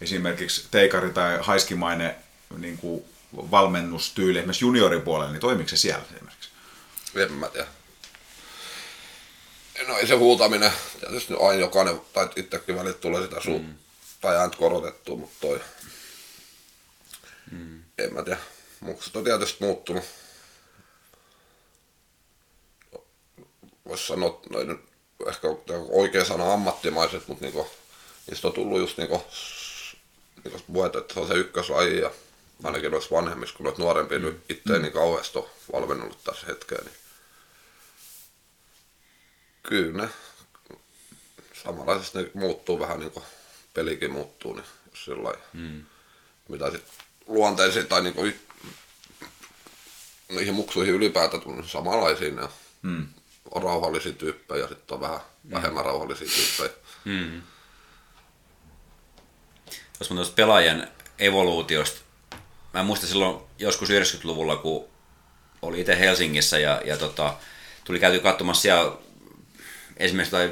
esimerkiksi 0.00 0.66
teikari 0.70 1.10
tai 1.10 1.38
haiskimainen 1.40 2.14
niin 2.58 2.78
kuin 2.78 3.04
valmennustyyli 3.34 4.38
esimerkiksi 4.38 4.64
junioripuolella, 4.64 5.32
niin 5.32 5.40
toimiko 5.40 5.68
se 5.68 5.76
siellä 5.76 6.04
esimerkiksi? 6.14 6.50
En 7.16 7.32
mä 7.32 7.48
tiedä. 7.48 7.66
No 9.86 9.98
ei 9.98 10.06
se 10.06 10.14
huutaminen, 10.14 10.72
tietysti 11.00 11.34
aina 11.40 11.60
jokainen, 11.60 12.00
tai 12.12 12.28
itsekin 12.36 12.76
välillä 12.76 12.98
tulee 12.98 13.22
sitä 13.22 13.40
suu, 13.40 13.58
mm. 13.58 13.74
tai 14.20 14.36
ääntä 14.36 14.56
korotettua, 14.56 15.16
mutta 15.16 15.36
toi, 15.40 15.60
mm. 17.50 17.82
en 17.98 18.14
mä 18.14 18.22
tiedä. 18.22 18.38
Muksut 18.80 19.16
on 19.16 19.24
tietysti 19.24 19.64
muuttunut. 19.64 20.04
Voisi 23.88 24.06
sanoa, 24.06 24.40
noin, 24.50 24.78
ehkä 25.28 25.48
oikea 25.88 26.24
sana 26.24 26.52
ammattimaiset, 26.52 27.28
mutta 27.28 27.44
niinku, 27.44 27.70
niistä 28.26 28.48
on 28.48 28.54
tullut 28.54 28.80
just 28.80 28.98
niinku, 28.98 29.24
niinku 30.44 30.60
puhet, 30.72 30.96
että 30.96 31.14
se 31.14 31.20
on 31.20 31.28
se 31.28 31.34
ykköslaji 31.34 32.00
ja 32.00 32.10
ainakin 32.64 32.90
noissa 32.90 33.14
vanhemmissa, 33.14 33.56
kun 33.56 33.64
noita 33.64 33.82
nuorempia 33.82 34.18
mm. 34.18 34.24
nyt 34.24 34.44
itse 34.48 34.78
niin 34.78 34.92
kauheasti 34.92 35.38
on 35.38 35.48
valmennut 35.72 36.24
tässä 36.24 36.46
hetkeen, 36.46 36.84
niin 36.84 36.94
kyllä 39.68 40.02
ne 40.02 40.08
samanlaisesti 41.64 42.18
ne 42.18 42.30
muuttuu 42.34 42.80
vähän 42.80 43.00
niin 43.00 43.10
kuin 43.10 43.24
pelikin 43.74 44.12
muuttuu, 44.12 44.52
niin 44.52 44.64
jos 44.90 45.04
sillä 45.04 45.34
mm. 45.52 45.84
mitä 46.48 46.70
sitten 46.70 46.92
luonteisiin 47.26 47.86
tai 47.86 48.02
niin 48.02 48.14
kuin, 48.14 48.40
niihin 50.28 50.54
muksuihin 50.54 50.94
ylipäätään 50.94 51.42
tulee 51.42 51.62
samanlaisia 51.66 52.34
ne 52.34 52.48
mm. 52.82 53.06
on 53.50 53.62
rauhallisia 53.62 54.12
tyyppejä 54.12 54.62
ja 54.62 54.68
sitten 54.68 54.94
on 54.94 55.00
vähän 55.00 55.20
mm. 55.44 55.50
vähemmän 55.50 55.84
rauhallisia 55.84 56.28
tyyppejä. 56.28 56.80
Mm. 57.04 57.42
Jos 60.00 60.10
mä 60.10 60.16
tuosta 60.16 60.34
pelaajien 60.34 60.88
evoluutiosta, 61.18 62.00
mä 62.74 62.82
muistan 62.82 63.08
silloin 63.08 63.40
joskus 63.58 63.88
90-luvulla, 63.90 64.56
kun 64.56 64.88
oli 65.62 65.80
itse 65.80 65.98
Helsingissä 65.98 66.58
ja, 66.58 66.82
ja 66.84 66.96
tota, 66.96 67.34
tuli 67.84 68.00
käyty 68.00 68.18
katsomassa 68.18 68.62
siellä 68.62 68.96
esimerkiksi 69.96 70.30
tai 70.30 70.50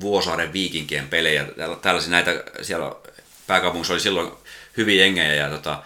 Vuosaaren 0.00 0.52
viikinkien 0.52 1.08
pelejä, 1.08 1.46
tällaisia 1.82 2.10
näitä 2.10 2.44
siellä 2.62 2.92
pääkaupungissa 3.46 3.92
oli 3.92 4.00
silloin 4.00 4.32
hyviä 4.76 5.04
jengejä 5.04 5.34
ja 5.34 5.50
tota, 5.50 5.82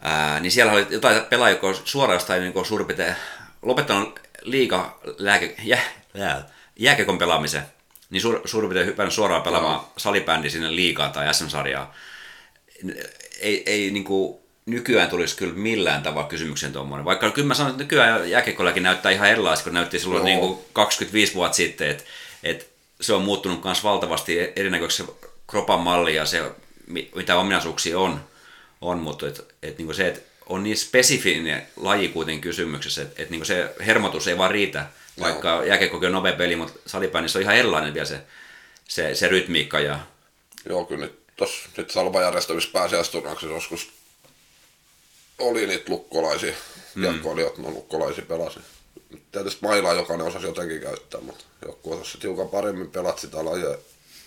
ää, 0.00 0.40
niin 0.40 0.52
siellä 0.52 0.72
oli 0.72 0.86
jotain 0.90 1.24
pelaajia, 1.24 1.58
jotka 1.62 1.82
suoraan 1.84 2.16
jostain 2.16 2.42
niin 2.42 2.66
suurin 2.66 2.96
lopettanut 3.62 4.20
liiga 4.42 4.98
lääke, 5.18 5.54
jä, 5.62 5.78
jää, 6.14 6.48
jääkekon 6.76 7.18
pelaamisen, 7.18 7.62
niin 8.10 8.20
suur, 8.20 8.40
suurin 8.44 8.68
piirtein 8.68 8.86
hyppännyt 8.86 9.14
suoraan 9.14 9.42
pelaamaan 9.42 9.74
no. 9.74 9.92
salibändi 9.96 10.50
sinne 10.50 10.76
liigaan 10.76 11.12
tai 11.12 11.34
SM-sarjaa. 11.34 11.94
Ei, 13.40 13.62
ei 13.66 13.90
niin 13.90 14.04
kuin, 14.04 14.38
nykyään 14.68 15.10
tulisi 15.10 15.36
kyllä 15.36 15.54
millään 15.54 16.02
tavalla 16.02 16.28
kysymyksen 16.28 16.72
tuommoinen. 16.72 17.04
Vaikka 17.04 17.30
kyllä 17.30 17.48
mä 17.48 17.54
sanon, 17.54 17.70
että 17.70 17.82
nykyään 17.82 18.30
jääkiekkoillakin 18.30 18.82
näyttää 18.82 19.12
ihan 19.12 19.30
erilaista, 19.30 19.64
kun 19.64 19.74
näytti 19.74 19.98
silloin 19.98 20.24
niin 20.24 20.40
kuin 20.40 20.58
25 20.72 21.34
vuotta 21.34 21.56
sitten, 21.56 21.90
että, 21.90 22.04
että 22.42 22.64
se 23.00 23.12
on 23.12 23.22
muuttunut 23.22 23.64
myös 23.64 23.84
valtavasti 23.84 24.38
erinäköiseksi 24.56 25.12
kropan 25.46 25.80
malli 25.80 26.14
ja 26.14 26.26
se, 26.26 26.52
mitä 27.14 27.36
ominaisuuksia 27.36 27.98
on, 27.98 28.20
on 28.80 28.98
mutta 28.98 29.28
et, 29.28 29.54
et, 29.62 29.78
niin 29.78 29.94
se, 29.94 30.08
että 30.08 30.20
on 30.46 30.62
niin 30.62 30.76
spesifinen 30.76 31.66
laji 31.76 32.08
kuitenkin 32.08 32.40
kysymyksessä, 32.40 33.02
että, 33.02 33.22
että 33.22 33.34
niin 33.34 33.46
se 33.46 33.74
hermotus 33.86 34.28
ei 34.28 34.38
vaan 34.38 34.50
riitä, 34.50 34.86
vaikka 35.20 35.48
Joo. 35.48 35.62
jääkiekkokin 35.62 36.06
on 36.06 36.12
nopea 36.12 36.32
peli, 36.32 36.56
mutta 36.56 36.78
salipäänissä 36.86 37.38
on 37.38 37.42
ihan 37.42 37.56
erilainen 37.56 37.94
vielä 37.94 38.06
se, 38.06 38.20
se, 38.88 39.14
se 39.14 39.28
rytmiikka. 39.28 39.80
Ja... 39.80 39.98
Joo, 40.68 40.84
kyllä 40.84 41.04
nyt 41.06 41.18
tuossa 41.36 41.68
nyt 41.76 41.90
Salpa 41.90 42.22
järjestävissä 42.22 42.70
pääsiäisturnauksissa 42.72 43.54
joskus 43.54 43.97
oli 45.38 45.66
niitä 45.66 45.92
lukkolaisia, 45.92 46.52
mm. 46.94 47.04
jatkoilijoita, 47.04 47.62
no 47.62 47.70
lukkolaisia 47.70 48.24
pelasi. 48.28 48.60
Tietysti 49.32 49.58
mailaa 49.62 49.94
jokainen 49.94 50.26
osasi 50.26 50.46
jotenkin 50.46 50.80
käyttää, 50.80 51.20
mutta 51.20 51.44
joku 51.66 51.92
osasi 51.92 52.18
tiukan 52.18 52.48
paremmin 52.48 52.90
pelata 52.90 53.20
sitä 53.20 53.44
lajia. 53.44 53.78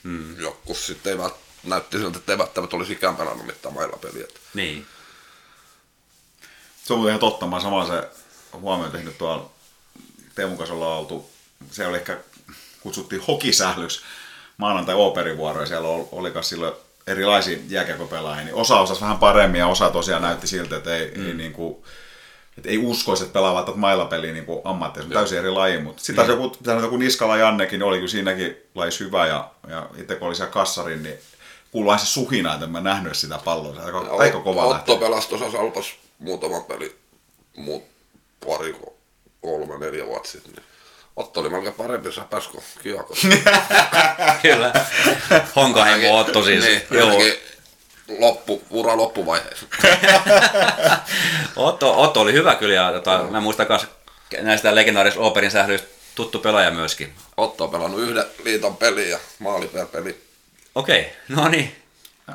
Mm. 0.04 0.40
Joku 0.40 0.74
sitten 0.74 1.12
ei 1.12 1.18
vält, 1.18 1.36
näytti 1.64 1.98
siltä, 1.98 2.18
että 2.18 2.32
ei 2.32 2.38
välttämättä 2.38 2.76
olisi 2.76 2.94
ikään 2.94 3.16
pelannut 3.16 3.46
mitään 3.46 3.74
mailapeliä. 3.74 4.28
Niin. 4.54 4.86
Se 6.84 6.94
on 6.94 7.08
ihan 7.08 7.20
totta. 7.20 7.48
Mä 7.48 7.60
samalla 7.60 7.88
se 7.88 8.10
huomioon 8.54 8.92
tehnyt 8.92 9.18
tuolla 9.18 9.52
Teemun 10.36 10.58
kanssa 10.58 10.74
ollaan 10.74 11.00
oltu. 11.00 11.30
Se 11.72 11.88
oli 11.88 11.98
ehkä, 11.98 12.20
kutsuttiin 12.80 13.22
hokisählyksi 13.22 14.02
maanantai 14.58 14.96
ooperivuoro 14.96 15.62
ja 15.62 15.68
siellä 15.68 15.88
oli, 15.88 16.08
oli 16.12 16.44
silloin 16.44 16.74
erilaisia 17.12 17.58
jääkiekopelaajia, 17.70 18.46
niin 18.46 18.56
osa 18.56 18.80
osasi 18.80 19.02
vähän 19.02 19.18
paremmin 19.18 19.60
ja 19.60 19.68
osa 19.68 19.90
tosiaan 19.90 20.22
näytti 20.22 20.48
siltä, 20.48 20.78
että 20.78 20.96
ei, 20.96 21.12
mm. 21.18 21.28
ei, 21.28 21.34
niin 21.34 21.54
kuin, 21.54 21.84
että 22.58 22.70
ei 22.70 22.78
uskoisi, 22.78 23.24
että 23.24 23.34
pelaavat 23.34 23.66
tuota 23.66 23.80
mailapeliä 23.80 24.34
niin 24.34 24.46
ammattia, 24.64 25.04
se 25.04 25.08
on 25.08 25.14
täysin 25.14 25.38
eri 25.38 25.50
laji, 25.50 25.80
mutta 25.80 26.04
sitten 26.04 26.26
mm. 26.26 26.32
joku, 26.32 26.58
joku 26.82 26.98
Niskala 26.98 27.38
Jannekin, 27.38 27.80
niin 27.80 27.88
oli 27.88 27.98
kyllä 27.98 28.12
siinäkin 28.12 28.58
lajissa 28.76 29.04
hyvä 29.04 29.28
ja, 29.28 29.52
ja 29.68 29.90
itse 29.98 30.16
kun 30.16 30.28
oli 30.28 30.36
siellä 30.36 30.54
kassarin, 30.54 31.04
niin 31.04 31.16
kuului 31.72 32.00
se 32.00 32.06
suhina, 32.06 32.54
että 32.54 32.68
mä 32.68 32.82
nähnyt 32.82 33.18
sitä 33.18 33.40
palloa, 33.46 33.76
se 33.76 33.82
aika, 33.82 34.04
ja 34.06 34.14
aika 34.14 34.40
kova 34.40 34.64
Otto 34.64 34.98
pelasi 34.98 35.30
tuossa 35.30 35.52
Salpas 35.52 35.94
muutaman 36.20 36.64
peli, 36.64 36.96
muut 37.58 37.84
pari, 38.48 38.76
kolme, 39.42 39.78
neljä 39.78 40.06
vuotta 40.06 40.30
sitten, 40.30 40.54
niin 40.54 40.71
Otto 41.16 41.40
oli 41.40 41.50
melkein 41.50 41.74
parempi 41.74 42.12
säpäs 42.12 42.48
kuin 42.48 42.64
Kiako. 42.84 43.16
Kyllä. 44.42 44.74
Honkaheimo 45.56 46.18
Otto 46.18 46.44
siis. 46.44 46.64
Niin, 46.66 46.82
Joo. 46.92 47.22
Loppu, 48.20 48.64
ura 48.70 48.98
loppuvaiheessa. 48.98 49.66
Otto, 51.56 52.02
Otto, 52.02 52.22
oli 52.22 52.34
hyvä 52.34 52.56
kyllä 52.56 52.74
ja 52.74 52.92
tota, 52.92 53.24
mä 53.24 53.42
muistan 53.42 53.66
myös 53.70 53.88
näistä 54.42 54.76
legendaarisista 54.76 55.24
Operin 55.24 55.52
sählyistä 55.52 55.88
tuttu 56.16 56.40
pelaaja 56.40 56.72
myöskin. 56.72 57.14
Otto 57.38 57.64
on 57.64 57.70
pelannut 57.70 58.02
yhden 58.02 58.26
liiton 58.44 58.78
pelin 58.78 59.10
ja 59.10 59.20
maali 59.40 59.68
per 59.68 59.86
peli. 59.86 60.22
Okei, 60.76 61.02
okay. 61.02 61.12
no 61.28 61.48
niin. 61.48 61.76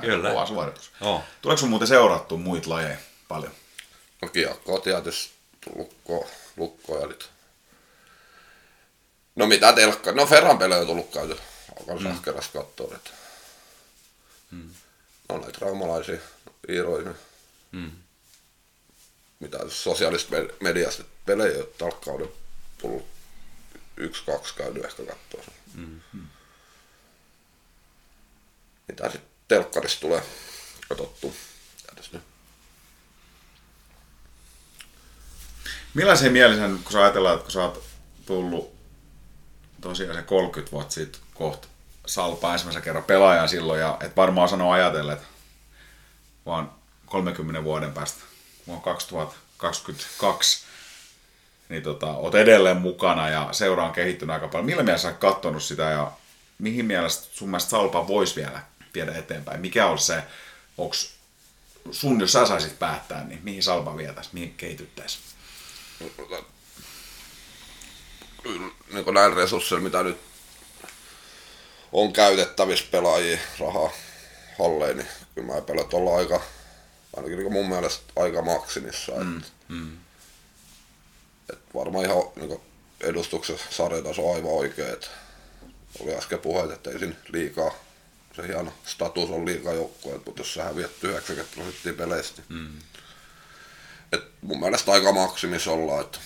Kyllä. 0.00 0.30
Kova 0.30 0.46
suoritus. 0.46 0.90
Oh. 1.00 1.22
Tuleeko 1.42 1.60
sun 1.60 1.70
muuten 1.70 1.88
seurattu 1.88 2.36
muita 2.36 2.70
lajeja 2.70 2.96
paljon? 3.28 3.52
No 4.22 4.28
kiekkoa 4.28 4.80
tietysti, 4.80 5.34
lukkoa, 5.76 6.26
lukkoja 6.56 7.06
nyt 7.06 7.30
No 9.36 9.46
mitä 9.46 9.72
telkka? 9.72 10.12
No 10.12 10.26
Ferran 10.26 10.58
pelejä 10.58 10.80
on 10.80 10.86
tullut 10.86 11.12
käyty. 11.12 11.38
Alkan 11.80 11.98
mm. 11.98 12.02
sähkerässä 12.02 12.52
katsoa, 12.52 12.94
että... 12.94 13.10
Mm. 14.50 14.70
No 15.28 15.38
näitä 15.38 15.58
raumalaisia 15.60 16.18
iiroja. 16.68 17.14
Mm. 17.72 17.90
Mitä 19.40 19.58
sosiaalista 19.68 20.36
mediasta 20.60 21.04
pelejä 21.26 21.58
on 21.58 21.68
talkkauden 21.78 22.28
tullut 22.78 23.06
yksi, 23.96 24.22
kaksi 24.26 24.54
käynyt 24.54 24.84
ehkä 24.84 25.02
katsoa. 25.02 25.54
Mm. 25.74 26.00
Mitä 28.88 29.02
sitten 29.02 29.30
telkkarissa 29.48 30.00
tulee 30.00 30.22
katsottu. 30.88 31.34
Millaisen 35.94 36.32
mielisen, 36.32 36.80
kun 36.82 36.92
sä 36.92 37.02
ajatellaan, 37.02 37.34
että 37.34 37.42
kun 37.44 37.52
sä 37.52 37.64
oot 37.64 37.84
tullut 38.26 38.75
tosiaan 39.80 40.16
se 40.16 40.22
30 40.22 40.72
vuotta 40.72 40.94
sitten 40.94 41.20
kohta 41.34 41.68
Salpa 42.06 42.52
ensimmäisen 42.52 42.82
kerran 42.82 43.04
pelaajan 43.04 43.48
silloin, 43.48 43.80
ja 43.80 43.96
et 44.00 44.16
varmaan 44.16 44.48
sanoa 44.48 44.74
ajatella, 44.74 45.12
että 45.12 45.26
vaan 46.46 46.70
30 47.06 47.64
vuoden 47.64 47.92
päästä, 47.92 48.22
vuonna 48.66 48.84
2022, 48.84 50.66
niin 51.68 51.82
tota, 51.82 52.06
oot 52.06 52.34
edelleen 52.34 52.76
mukana 52.76 53.28
ja 53.28 53.48
seura 53.52 53.84
on 53.84 53.92
kehittynyt 53.92 54.34
aika 54.34 54.48
paljon. 54.48 54.66
Millä 54.66 54.82
mielessä 54.82 55.08
olet 55.08 55.18
katsonut 55.18 55.62
sitä 55.62 55.82
ja 55.82 56.12
mihin 56.58 56.84
mielestä 56.84 57.26
sun 57.32 57.48
mielestä 57.48 57.70
Salpa 57.70 58.08
voisi 58.08 58.36
vielä 58.36 58.62
viedä 58.94 59.12
eteenpäin? 59.12 59.60
Mikä 59.60 59.86
olisi 59.86 60.06
se, 60.06 60.22
onko 60.78 60.94
sun, 61.90 62.20
jos 62.20 62.32
sä 62.32 62.46
saisit 62.46 62.78
päättää, 62.78 63.24
niin 63.24 63.40
mihin 63.42 63.62
Salpa 63.62 63.96
vietäisi, 63.96 64.30
mihin 64.32 64.54
kehityttäisiin? 64.56 65.24
Kyllä 68.42 68.70
niin 68.92 69.14
näin 69.14 69.32
resursseilla, 69.32 69.84
mitä 69.84 70.02
nyt 70.02 70.18
on 71.92 72.12
käytettävissä 72.12 72.84
pelaajia 72.90 73.38
rahaa 73.60 73.90
halleen, 74.58 74.96
niin 74.96 75.08
kyllä 75.34 75.54
mä 75.54 75.60
pelät 75.60 75.94
olla 75.94 76.16
aika, 76.16 76.40
ainakin 77.16 77.38
niin 77.38 77.52
mun 77.52 77.68
mielestä 77.68 78.12
aika 78.16 78.42
maksimissa. 78.42 79.12
Mm, 79.12 79.38
että, 79.38 79.50
mm. 79.68 79.96
Et 81.52 81.58
varmaan 81.74 82.04
ihan 82.04 82.16
niin 82.36 82.60
edustuksen 83.00 83.58
sarjataso 83.70 84.30
on 84.30 84.36
aivan 84.36 84.50
oikein. 84.50 84.92
Että 84.92 85.06
oli 86.00 86.14
äsken 86.14 86.38
puheet, 86.38 86.70
että 86.70 86.90
ei 86.90 86.98
siinä 86.98 87.14
liikaa, 87.32 87.74
se 88.36 88.46
hieno 88.46 88.72
status 88.84 89.30
on 89.30 89.46
liikaa 89.46 89.72
joukkue, 89.72 90.20
mutta 90.26 90.40
jos 90.40 90.54
sä 90.54 90.64
häviät 90.64 90.90
90 91.02 91.54
prosenttia 91.54 91.92
peleistä, 91.92 92.42
niin 92.48 92.60
mm. 92.60 92.78
et 94.12 94.22
mun 94.40 94.60
mielestä 94.60 94.92
aika 94.92 95.12
maksimissa 95.12 95.70
ollaan, 95.70 96.00
että 96.00 96.18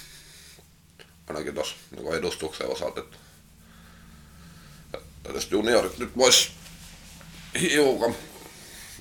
ainakin 1.31 1.55
tuossa 1.55 1.77
niin 1.91 2.15
edustuksen 2.15 2.67
osalta, 2.67 3.01
että 3.01 3.17
tietysti 5.23 5.55
juniorit 5.55 5.99
nyt 5.99 6.17
vois 6.17 6.53
hiukan, 7.61 8.15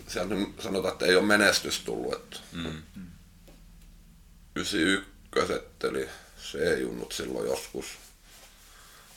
sieltä 0.07 0.35
sanotaan, 0.59 0.91
että 0.91 1.05
ei 1.05 1.15
ole 1.15 1.25
menestys 1.25 1.79
tullut, 1.79 2.13
että 2.13 2.37
mm. 2.51 2.81
91 4.55 5.53
eli 5.83 6.09
C-junnut 6.41 7.11
silloin 7.11 7.47
joskus, 7.47 7.85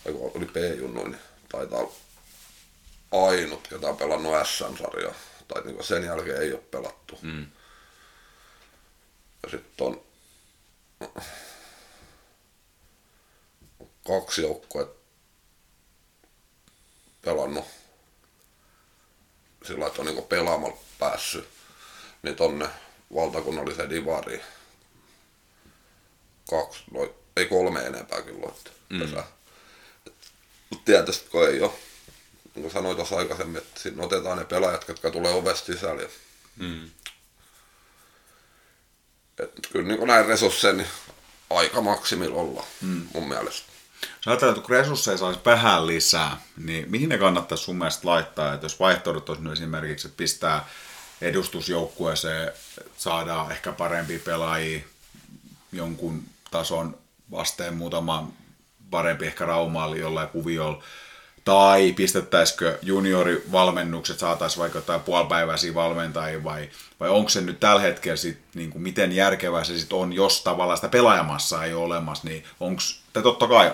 tai 0.04 0.12
oli 0.12 0.46
B-junnu, 0.46 1.04
niin 1.04 1.18
taitaa 1.52 1.78
olla 1.78 1.94
ainut, 3.12 3.68
ketä 3.68 3.88
on 3.88 3.96
pelannut 3.96 4.34
SM-sarjaa, 4.46 5.14
tai 5.48 5.62
niin 5.64 5.84
sen 5.84 6.04
jälkeen 6.04 6.42
ei 6.42 6.52
ole 6.52 6.60
pelattu. 6.70 7.18
Mm. 7.22 7.46
Ja 9.42 9.50
sitten 9.50 9.86
on 9.86 10.02
kaksi 14.06 14.42
joukkuetta 14.42 15.02
pelannut 17.22 17.64
sillä 19.64 19.86
että 19.86 20.02
on 20.02 20.06
niin 20.06 20.24
pelaamalla 20.24 20.76
päässyt 20.98 21.48
niin 22.22 22.36
tonne 22.36 22.68
valtakunnalliseen 23.14 23.90
divariin. 23.90 24.42
Kaksi, 26.50 26.84
no, 26.90 27.14
ei 27.36 27.46
kolme 27.46 27.80
enempää 27.80 28.22
kyllä 28.22 28.48
että 28.48 28.70
mm. 28.88 28.98
Mutta 30.70 30.84
tietysti 30.84 31.30
kun 31.30 31.48
ei 31.48 31.60
ole, 31.60 31.72
niin 32.54 32.62
kuin 32.62 32.72
sanoin 32.72 32.96
tuossa 32.96 33.16
aikaisemmin, 33.16 33.62
että 33.62 33.80
siinä 33.80 34.02
otetaan 34.02 34.38
ne 34.38 34.44
pelaajat, 34.44 34.88
jotka 34.88 35.10
tulee 35.10 35.34
ovesta 35.34 35.66
sisälle. 35.66 36.10
Mm. 36.56 36.90
Et 39.38 39.52
kyllä 39.72 39.88
niin 39.88 40.06
näin 40.06 40.26
resursseja, 40.26 40.72
niin 40.72 40.88
aika 41.50 41.80
maksimilla 41.80 42.40
olla 42.40 42.66
mm. 42.80 43.08
mun 43.14 43.28
mielestä. 43.28 43.71
Jos 44.02 44.28
ajatellaan, 44.28 44.58
että 44.58 44.66
kun 44.66 44.76
resursseja 44.76 45.18
saisi 45.18 45.40
vähän 45.44 45.86
lisää, 45.86 46.40
niin 46.56 46.90
mihin 46.90 47.08
ne 47.08 47.18
kannattaisi 47.18 47.64
sun 47.64 47.76
mielestä 47.76 48.08
laittaa? 48.08 48.54
Että 48.54 48.64
jos 48.64 48.80
vaihtoehdot 48.80 49.28
olisi 49.28 49.52
esimerkiksi, 49.52 50.06
että 50.06 50.16
pistää 50.16 50.68
edustusjoukkueeseen, 51.20 52.52
saadaan 52.96 53.50
ehkä 53.50 53.72
parempi 53.72 54.18
pelaajia 54.18 54.80
jonkun 55.72 56.22
tason 56.50 56.98
vasteen 57.30 57.74
muutama 57.74 58.32
parempi 58.90 59.26
ehkä 59.26 59.44
Raumaali 59.44 60.00
jollain 60.00 60.28
kuviolla, 60.28 60.82
tai 61.44 61.92
pistettäisikö 61.92 62.78
juniorivalmennukset, 62.82 64.18
saataisiin 64.18 64.60
vaikka 64.60 64.78
jotain 64.78 65.00
puolipäiväisiä 65.00 65.74
valmentajia, 65.74 66.44
vai, 66.44 66.70
vai 67.00 67.08
onko 67.08 67.28
se 67.28 67.40
nyt 67.40 67.60
tällä 67.60 67.80
hetkellä 67.82 68.16
sit, 68.16 68.38
niin 68.54 68.70
kuin 68.70 68.82
miten 68.82 69.12
järkevää 69.12 69.64
se 69.64 69.78
sitten 69.78 69.98
on, 69.98 70.12
jos 70.12 70.42
tavallaan 70.42 70.76
sitä 70.76 70.88
pelaajamassa 70.88 71.64
ei 71.64 71.74
ole 71.74 71.84
olemassa, 71.84 72.28
niin 72.28 72.44
onko, 72.60 72.82
tai 73.12 73.22
totta 73.22 73.48
kai 73.48 73.72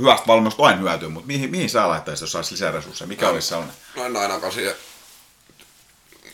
hyvästä 0.00 0.26
valmennusta 0.26 0.62
aina 0.62 0.80
hyötyä, 0.80 1.08
mutta 1.08 1.26
mihin, 1.26 1.50
mihin 1.50 1.70
sä 1.70 1.88
laittaisit, 1.88 2.20
jos 2.20 2.32
saisi 2.32 2.52
lisää 2.52 2.70
resursseja, 2.72 3.08
mikä 3.08 3.26
no, 3.26 3.32
olisi 3.32 3.48
sellainen? 3.48 3.76
No 3.96 4.04
en 4.04 4.16
ainakaan 4.16 4.52
siihen, 4.52 4.74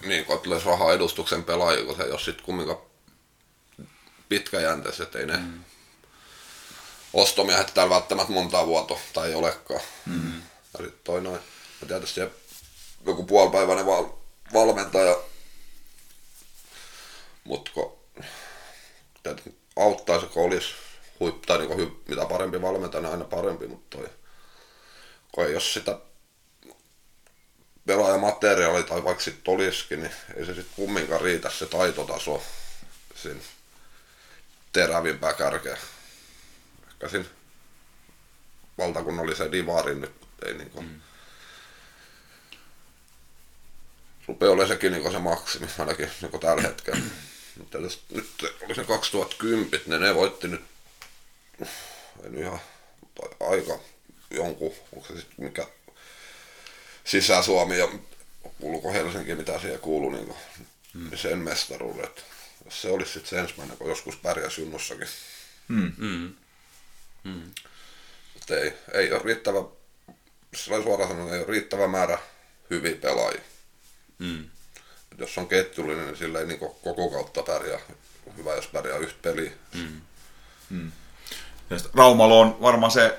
niin 0.07 0.25
kun 0.25 0.39
tulisi 0.39 0.67
rahaa 0.67 0.93
edustuksen 0.93 1.45
pelaajia, 1.45 1.85
kun 1.85 1.97
se 1.97 2.03
ei 2.03 2.11
ole 2.11 2.21
sitten 2.21 2.45
kumminkaan 2.45 2.79
pitkäjänteistä, 4.29 5.03
että 5.03 5.19
ei 5.19 5.27
ne 5.27 5.37
mm. 5.37 5.65
ostomiehet 7.13 7.75
täällä 7.75 7.95
välttämättä 7.95 8.33
montaa 8.33 8.67
vuotta 8.67 8.95
tai 9.13 9.29
ei 9.29 9.35
olekaan. 9.35 9.81
Mm. 10.07 10.37
Ja 10.39 10.85
sitten 10.85 11.01
toi 11.05 11.21
noin, 11.21 11.41
ja 11.81 11.87
tietysti 11.87 12.21
joku 13.07 13.25
puolipäiväinen 13.25 13.87
val, 13.87 14.05
valmentaja, 14.53 15.17
mutta 17.45 17.71
auttaisi, 19.77 20.27
kun 20.27 20.45
olisi 20.45 20.75
huip, 21.21 21.43
tai 21.43 21.59
niin 21.59 21.69
kuin, 21.69 22.03
mitä 22.09 22.27
parempi 22.27 22.63
valmentaja, 22.63 23.03
niin 23.03 23.13
aina 23.13 23.25
parempi, 23.25 23.67
mutta 23.67 23.97
toi, 23.97 24.09
kun 25.33 25.47
ei 25.47 25.53
jos 25.53 25.75
sitä 25.75 25.99
pelaajamateriaali 27.87 28.83
tai 28.83 29.05
vaikka 29.05 29.25
sitten 29.25 29.55
olisikin, 29.55 30.03
niin 30.03 30.13
ei 30.37 30.47
se 30.47 30.55
sitten 30.55 30.77
kumminkaan 30.77 31.21
riitä 31.21 31.51
se 31.51 31.67
taitotaso 31.67 32.43
siinä 33.15 33.41
terävimpää 34.73 35.33
kärkeä. 35.33 35.79
Ehkä 36.89 37.09
siinä 37.09 37.27
valtakunnallisen 38.79 39.53
divarin 39.53 40.01
nyt 40.01 40.13
ei 40.47 40.55
niin 40.55 40.71
kuin, 40.71 40.87
mm. 40.87 41.01
rupeaa 44.29 44.53
olemaan 44.53 44.69
sekin 44.69 44.93
niin 44.93 45.13
se 45.13 45.19
maksimi, 45.19 45.67
ainakin 45.79 46.11
niin 46.23 46.41
tällä 46.41 46.63
hetkellä. 46.63 47.01
Nyt 47.57 47.75
oli 47.75 48.75
se 48.75 48.85
2010, 48.85 49.81
ne, 49.87 49.99
ne 49.99 50.15
voitti 50.15 50.49
nyt, 50.49 50.65
en 52.25 52.39
ihan, 52.39 52.61
aika 53.41 53.79
jonkun, 54.31 54.75
onko 54.93 55.07
se 55.09 55.21
sitten 55.21 55.45
mikä 55.45 55.67
Sisä-Suomi 57.05 57.79
ja 57.79 57.89
kuuluuko 58.59 58.93
Helsinki, 58.93 59.35
mitä 59.35 59.61
siihen 59.61 59.81
kuuluu, 59.81 60.11
niin 60.11 60.27
kuin, 60.27 60.39
mm. 60.95 61.17
sen 61.17 61.39
mestaruudet. 61.39 62.25
Jos 62.65 62.83
se 62.83 62.91
olisi 62.91 63.13
sitten 63.13 63.31
se 63.31 63.39
ensimmäinen, 63.39 63.77
kun 63.77 63.89
joskus 63.89 64.17
pärjäs 64.17 64.59
junnussakin. 64.59 65.09
Mm. 65.69 65.93
Mm. 65.97 66.35
Mm. 67.25 67.51
ei, 68.51 68.73
ei 68.95 69.13
ole 69.13 69.23
riittävä 69.25 69.59
sillä 70.57 70.83
suoraan 70.83 71.11
sanoen 71.11 71.35
ei 71.35 71.39
ole 71.39 71.47
riittävä 71.49 71.89
määrä 71.89 72.19
hyviä 72.71 72.97
pelaajia. 72.97 73.41
Mm. 74.19 74.51
jos 75.19 75.39
on 75.39 75.49
ketjullinen, 75.49 76.07
niin 76.07 76.17
sillä 76.17 76.41
ei 76.41 76.47
niin 76.47 76.59
koko 76.59 77.11
kautta 77.11 77.43
pärjää. 77.43 77.81
Hyvä, 78.37 78.55
jos 78.55 78.67
pärjää 78.67 78.99
yhtä 78.99 79.19
peliä. 79.23 79.53
Mm. 79.75 80.01
Mm. 80.71 80.93
Raumalo 81.95 82.41
on 82.41 82.57
varmaan 82.61 82.93
se 82.93 83.19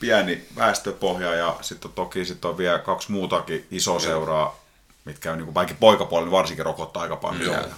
pieni 0.00 0.46
väestöpohja 0.56 1.34
ja 1.34 1.58
sitten 1.60 1.92
toki 1.92 2.24
sit 2.24 2.44
on 2.44 2.58
vielä 2.58 2.78
kaksi 2.78 3.12
muutakin 3.12 3.66
iso 3.70 3.98
seuraa, 3.98 4.64
mitkä 5.04 5.32
on 5.32 5.38
niin 5.38 5.52
kuin 5.52 5.76
poikapuolella 5.80 6.26
niin 6.26 6.38
varsinkin 6.38 6.64
rokottaa 6.64 7.02
aika 7.02 7.16
paljon. 7.16 7.54
Joo. 7.54 7.68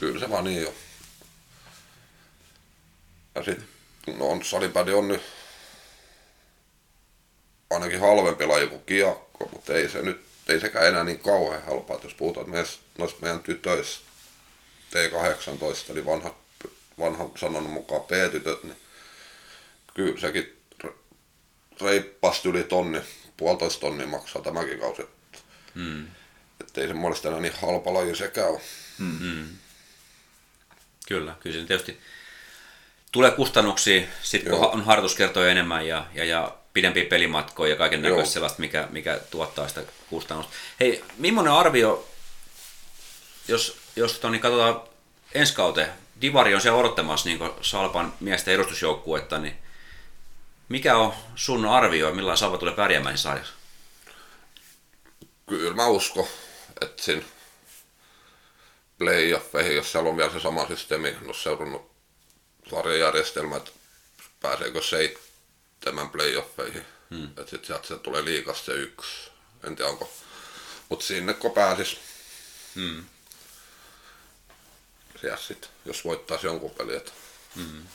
Kyllä 0.00 0.20
se 0.20 0.30
vaan 0.30 0.44
niin 0.44 0.62
jo. 0.62 0.74
Ja 3.34 3.42
sitten 3.42 3.68
no 4.18 4.28
on 4.28 4.44
salipädi 4.44 4.92
on 4.92 5.08
nyt 5.08 5.22
ainakin 7.70 8.00
halvempi 8.00 8.46
laji 8.46 8.66
kuin 8.66 8.82
kiekko, 8.86 9.48
mutta 9.52 9.72
ei 9.72 9.88
se 9.88 10.02
nyt, 10.02 10.24
ei 10.48 10.60
sekään 10.60 10.86
enää 10.86 11.04
niin 11.04 11.18
kauhean 11.18 11.64
halpaa, 11.64 11.98
jos 12.02 12.14
puhutaan 12.14 12.50
meistä, 12.50 12.82
noista 12.98 13.18
meidän 13.22 13.40
tytöistä 13.40 14.04
T18, 14.90 15.92
eli 15.92 16.06
vanha, 16.06 16.34
vanha 16.98 17.30
sanon 17.36 17.70
mukaan 17.70 18.02
P-tytöt, 18.02 18.64
niin 18.64 18.76
kyllä 19.94 20.20
sekin 20.20 20.62
reippaasti 21.80 22.48
yli 22.48 22.64
tonni, 22.64 23.00
puolitoista 23.36 23.80
tonnia 23.80 24.06
maksaa 24.06 24.42
tämäkin 24.42 24.80
kausi. 24.80 25.02
Hmm. 25.74 26.06
Että 26.60 26.80
ei 26.80 26.88
se 26.88 26.94
mielestä 26.94 27.28
enää 27.28 27.40
niin 27.40 27.54
halpa 27.62 27.94
laji 27.94 28.16
sekään 28.16 28.48
ole. 28.48 28.60
Hmm. 28.98 29.18
hmm. 29.18 29.48
Kyllä, 31.08 31.34
kyllä 31.40 31.60
se 31.60 31.66
tietysti 31.66 32.00
tulee 33.12 33.30
kustannuksia, 33.30 34.02
sitten 34.22 34.52
kun 34.52 34.66
on 34.66 34.84
harjoituskertoja 34.84 35.50
enemmän 35.50 35.86
ja, 35.86 36.06
ja, 36.14 36.24
ja 36.24 36.56
pidempiä 36.72 37.04
pelimatkoja 37.04 37.72
ja 37.72 37.76
kaiken 37.76 38.02
näköistä 38.02 38.32
sellaista, 38.32 38.60
mikä, 38.60 38.88
mikä 38.90 39.20
tuottaa 39.30 39.68
sitä 39.68 39.82
kustannusta. 40.10 40.52
Hei, 40.80 41.04
millainen 41.18 41.52
arvio, 41.52 42.08
jos, 43.48 43.76
jos 43.96 44.18
toni, 44.18 44.32
niin 44.32 44.42
katsotaan 44.42 44.80
ensi 45.34 45.54
kauteen, 45.54 45.88
Divari 46.20 46.54
on 46.54 46.60
siellä 46.60 46.78
odottamassa 46.78 47.28
niin 47.28 47.38
Salpan 47.60 48.14
miesten 48.20 48.54
edustusjoukkuetta, 48.54 49.38
niin 49.38 49.62
Mikä 50.72 50.96
on 50.96 51.14
sun 51.36 51.66
arvio, 51.66 52.14
millä 52.14 52.36
Salva 52.36 52.58
tulee 52.58 52.74
pärjäämään 52.74 53.18
sarjassa? 53.18 53.54
Kyllä 55.46 55.74
mä 55.74 55.86
uskon, 55.86 56.26
että 56.80 57.02
siinä 57.02 57.22
playoffeihin, 58.98 59.76
jos 59.76 59.92
siellä 59.92 60.10
on 60.10 60.16
vielä 60.16 60.32
se 60.32 60.40
sama 60.40 60.66
systeemi, 60.66 61.08
en 61.08 61.26
ole 61.26 61.34
seurannut 61.34 61.90
sarjajärjestelmä, 62.70 63.56
että 63.56 63.70
pääseekö 64.40 64.82
seitsemän 64.82 66.10
playoffeihin. 66.10 66.84
Hmm. 67.10 67.24
Että 67.24 67.50
sitten 67.50 67.66
sieltä 67.66 67.86
se 67.86 67.98
tulee 67.98 68.24
liikasta 68.24 68.64
se 68.64 68.72
yksi. 68.72 69.30
En 69.64 69.76
tiedä 69.76 69.90
onko. 69.90 70.12
Mutta 70.88 71.04
sinne 71.04 71.34
kun 71.34 71.52
pääsis. 71.52 71.98
Hmm. 72.74 73.04
Sitten, 75.48 75.70
jos 75.84 76.04
voittaisi 76.04 76.46
jonkun 76.46 76.70
pelin. 76.70 76.96
Että 76.96 77.12
hmm. 77.54 77.86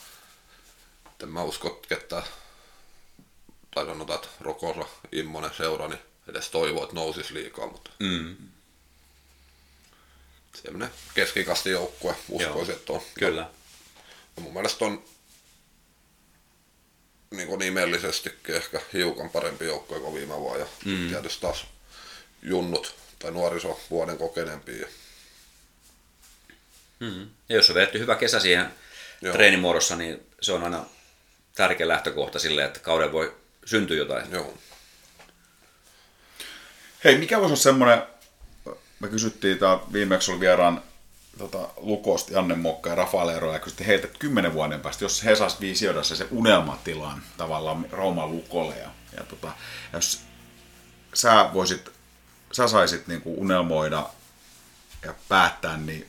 en 1.24 1.30
mä 1.30 1.44
usko, 1.44 1.82
että 1.90 2.24
tai 3.76 3.86
sanotaan, 3.86 4.20
että 4.20 4.30
Rokosa, 4.42 4.86
Immonen 5.12 5.54
seura, 5.58 5.88
niin 5.88 6.00
edes 6.28 6.50
toivoo, 6.50 6.84
että 6.84 6.96
nousisi 6.96 7.34
liikaa, 7.34 7.68
mutta 7.68 7.92
mm. 8.00 8.38
semmoinen 10.64 10.90
keskikasti 11.14 11.70
joukkue 11.70 12.16
uskoisin, 12.30 12.76
että 12.76 12.94
on. 12.94 13.02
Kyllä. 13.20 13.50
Ja 14.36 14.42
mun 14.42 14.54
mielestä 14.54 14.86
on 14.86 15.04
niin 17.32 17.48
kuin 17.48 17.60
nimellisestikin 17.60 18.56
ehkä 18.56 18.82
hiukan 18.94 19.30
parempi 19.30 19.66
joukkue 19.66 20.00
kuin 20.00 20.14
viime 20.14 20.40
vuonna. 20.40 20.60
Ja 20.60 20.68
mm. 20.86 21.10
tietysti 21.10 21.42
taas 21.42 21.66
junnut 22.42 22.96
tai 23.20 23.32
nuoriso 23.32 23.80
vuoden 23.90 24.18
kokeneempi. 24.18 24.86
Mm. 27.00 27.30
Ja 27.50 27.56
jos 27.56 27.70
on 27.70 27.76
vedetty 27.76 28.00
hyvä 28.00 28.16
kesä 28.16 28.40
siihen 28.40 28.72
Joo. 29.22 29.34
treenimuodossa, 29.34 29.96
niin 29.96 30.28
se 30.42 30.54
on 30.54 30.64
aina 30.64 30.86
tärkeä 31.56 31.88
lähtökohta 31.88 32.40
sille, 32.40 32.64
että 32.64 32.80
kauden 32.80 33.12
voi 33.12 33.36
syntyä 33.66 33.98
jotain. 33.98 34.32
Joo. 34.32 34.58
Hei, 37.04 37.18
mikä 37.18 37.38
voisi 37.38 37.48
olla 37.48 37.62
semmoinen, 37.62 38.04
me 39.00 39.08
kysyttiin, 39.08 39.60
tämä 39.60 39.80
viimeksi 39.94 40.32
oli 40.32 40.40
vieraan 40.40 40.82
tota, 41.38 41.70
Lukosti, 41.78 42.34
Janne 42.34 42.56
Mokka 42.56 42.90
ja 42.90 42.96
Rafael 42.96 43.30
Ero, 43.30 43.54
ja 43.54 43.60
kysyttiin 43.60 43.88
heiltä 43.88 44.08
kymmenen 44.20 44.54
vuoden 44.54 44.82
päästä, 44.82 45.06
jos 45.06 45.24
he 45.24 45.36
saisi 45.36 45.58
visioida 45.62 46.04
se 46.04 46.28
unelmatilaan 46.32 47.22
tavallaan 47.38 47.86
Rooman 47.92 48.32
Lukolle, 48.32 48.78
ja, 48.78 48.90
ja 49.18 49.24
tota, 49.24 49.52
jos 49.94 50.22
sä 51.14 51.50
voisit, 51.54 51.92
sä 52.52 52.68
saisit 52.68 53.08
niin 53.08 53.22
kuin 53.22 53.40
unelmoida 53.40 54.10
ja 55.06 55.14
päättää, 55.30 55.78
niin 55.78 56.08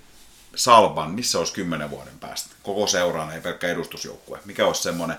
Salvan, 0.59 1.11
missä 1.11 1.39
olisi 1.39 1.53
kymmenen 1.53 1.91
vuoden 1.91 2.19
päästä? 2.19 2.51
Koko 2.63 2.87
seuraan, 2.87 3.33
ei 3.33 3.41
pelkkä 3.41 3.69
edustusjoukkue. 3.69 4.41
Mikä 4.45 4.67
olisi 4.67 4.83
semmoinen, 4.83 5.17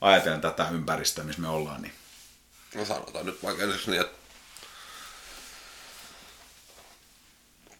ajatellen 0.00 0.40
tätä 0.40 0.68
ympäristöä, 0.68 1.24
missä 1.24 1.42
me 1.42 1.48
ollaan, 1.48 1.82
niin... 1.82 1.92
No 2.74 2.84
sanotaan 2.84 3.26
nyt 3.26 3.42
vaikka 3.42 3.62
ensiksi 3.62 3.90
niin, 3.90 4.00
että 4.00 4.18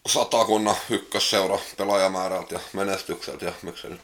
satakunnan 0.06 0.76
ykkösseura 0.90 1.58
pelaajamäärältä 1.76 2.54
ja 2.54 2.60
menestykseltä 2.72 3.44
ja 3.44 3.52
miksei 3.62 3.90
nyt 3.90 4.00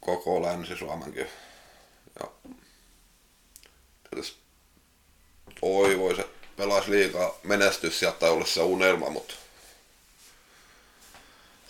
koko 0.00 0.42
Länsi-Suomenkin. 0.42 1.28
Ja 2.20 2.28
tietysti 4.10 4.38
toivoisi, 5.60 6.20
että 6.20 6.46
pelaisi 6.56 6.90
liikaa 6.90 7.34
menestys 7.42 7.98
sieltä 7.98 8.26
olisi 8.26 8.54
se 8.54 8.60
unelma, 8.60 9.10
mutta 9.10 9.34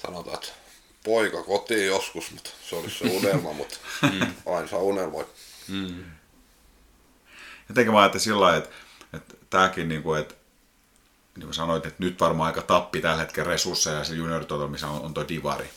sanotaan, 0.03 0.35
että 0.35 0.66
poika 1.07 1.43
kotiin 1.43 1.87
joskus, 1.87 2.31
mutta 2.31 2.51
se 2.69 2.77
olisi 2.77 2.99
se 2.99 3.05
unelma, 3.16 3.53
mutta 3.53 3.77
mm. 4.03 4.35
aina 4.47 4.69
saa 4.69 4.78
unelmoida. 4.78 5.28
Mm. 5.69 6.05
Jotenkin 7.69 7.93
mä 7.93 8.01
ajattelin 8.01 8.24
sillä 8.24 8.41
lailla, 8.41 8.59
että, 8.59 8.70
että 9.12 9.35
tämäkin, 9.51 9.89
niin 9.89 10.03
kuin, 10.03 10.20
että 10.20 10.35
niin 11.37 11.47
kuin 11.47 11.55
sanoit, 11.55 11.87
että 11.87 12.05
nyt 12.05 12.20
varmaan 12.20 12.47
aika 12.47 12.62
tappi 12.62 13.01
tällä 13.01 13.16
hetkellä 13.16 13.51
resursseja 13.51 13.99
ja 13.99 14.05
se 14.05 14.15
junioritoto, 14.15 14.69
missä 14.69 14.89
on, 14.89 15.01
on 15.01 15.15
tuo 15.15 15.28
divari. 15.28 15.70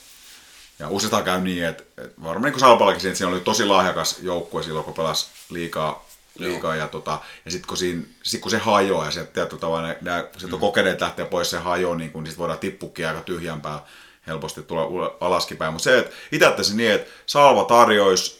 Ja 0.79 0.89
usein 0.89 1.23
käy 1.23 1.41
niin, 1.41 1.65
että, 1.65 1.83
että 1.97 2.21
varmaan 2.23 2.41
niin 2.41 2.53
kuin 2.53 2.59
Salpallakin 2.59 3.01
siinä, 3.01 3.11
että 3.11 3.17
siinä 3.17 3.31
oli 3.31 3.39
tosi 3.39 3.65
lahjakas 3.65 4.19
joukkue 4.21 4.63
silloin, 4.63 4.85
kun 4.85 4.93
pelasi 4.93 5.27
liikaa, 5.49 6.05
liikaa 6.37 6.75
ja, 6.75 6.87
tota, 6.87 7.19
ja 7.45 7.51
sitten 7.51 7.67
kun, 7.67 7.77
siinä, 7.77 8.03
sit 8.23 8.41
kun 8.41 8.51
se 8.51 8.57
hajoaa 8.57 9.05
ja 9.05 9.11
se, 9.11 9.25
tietyllä 9.25 9.59
tavalla 9.59 9.87
ne, 9.87 9.97
ne, 10.01 10.11
mm. 10.51 10.59
kokeneet 10.59 11.01
lähtee 11.01 11.25
pois 11.25 11.49
se 11.49 11.57
hajoaa, 11.57 11.95
niin, 11.95 12.11
kun, 12.11 12.23
niin 12.23 12.31
sitten 12.31 12.39
voidaan 12.39 12.59
tippukin 12.59 13.07
aika 13.07 13.21
tyhjän 13.21 13.61
päällä 13.61 13.81
helposti 14.29 14.63
tulla 14.63 15.15
alaskin 15.19 15.57
päin. 15.57 15.73
Mutta 15.73 15.83
se, 15.83 15.97
että 15.97 16.15
itse 16.31 16.73
niin, 16.73 16.91
että 16.91 17.11
Salva 17.25 17.63
tarjoisi 17.63 18.39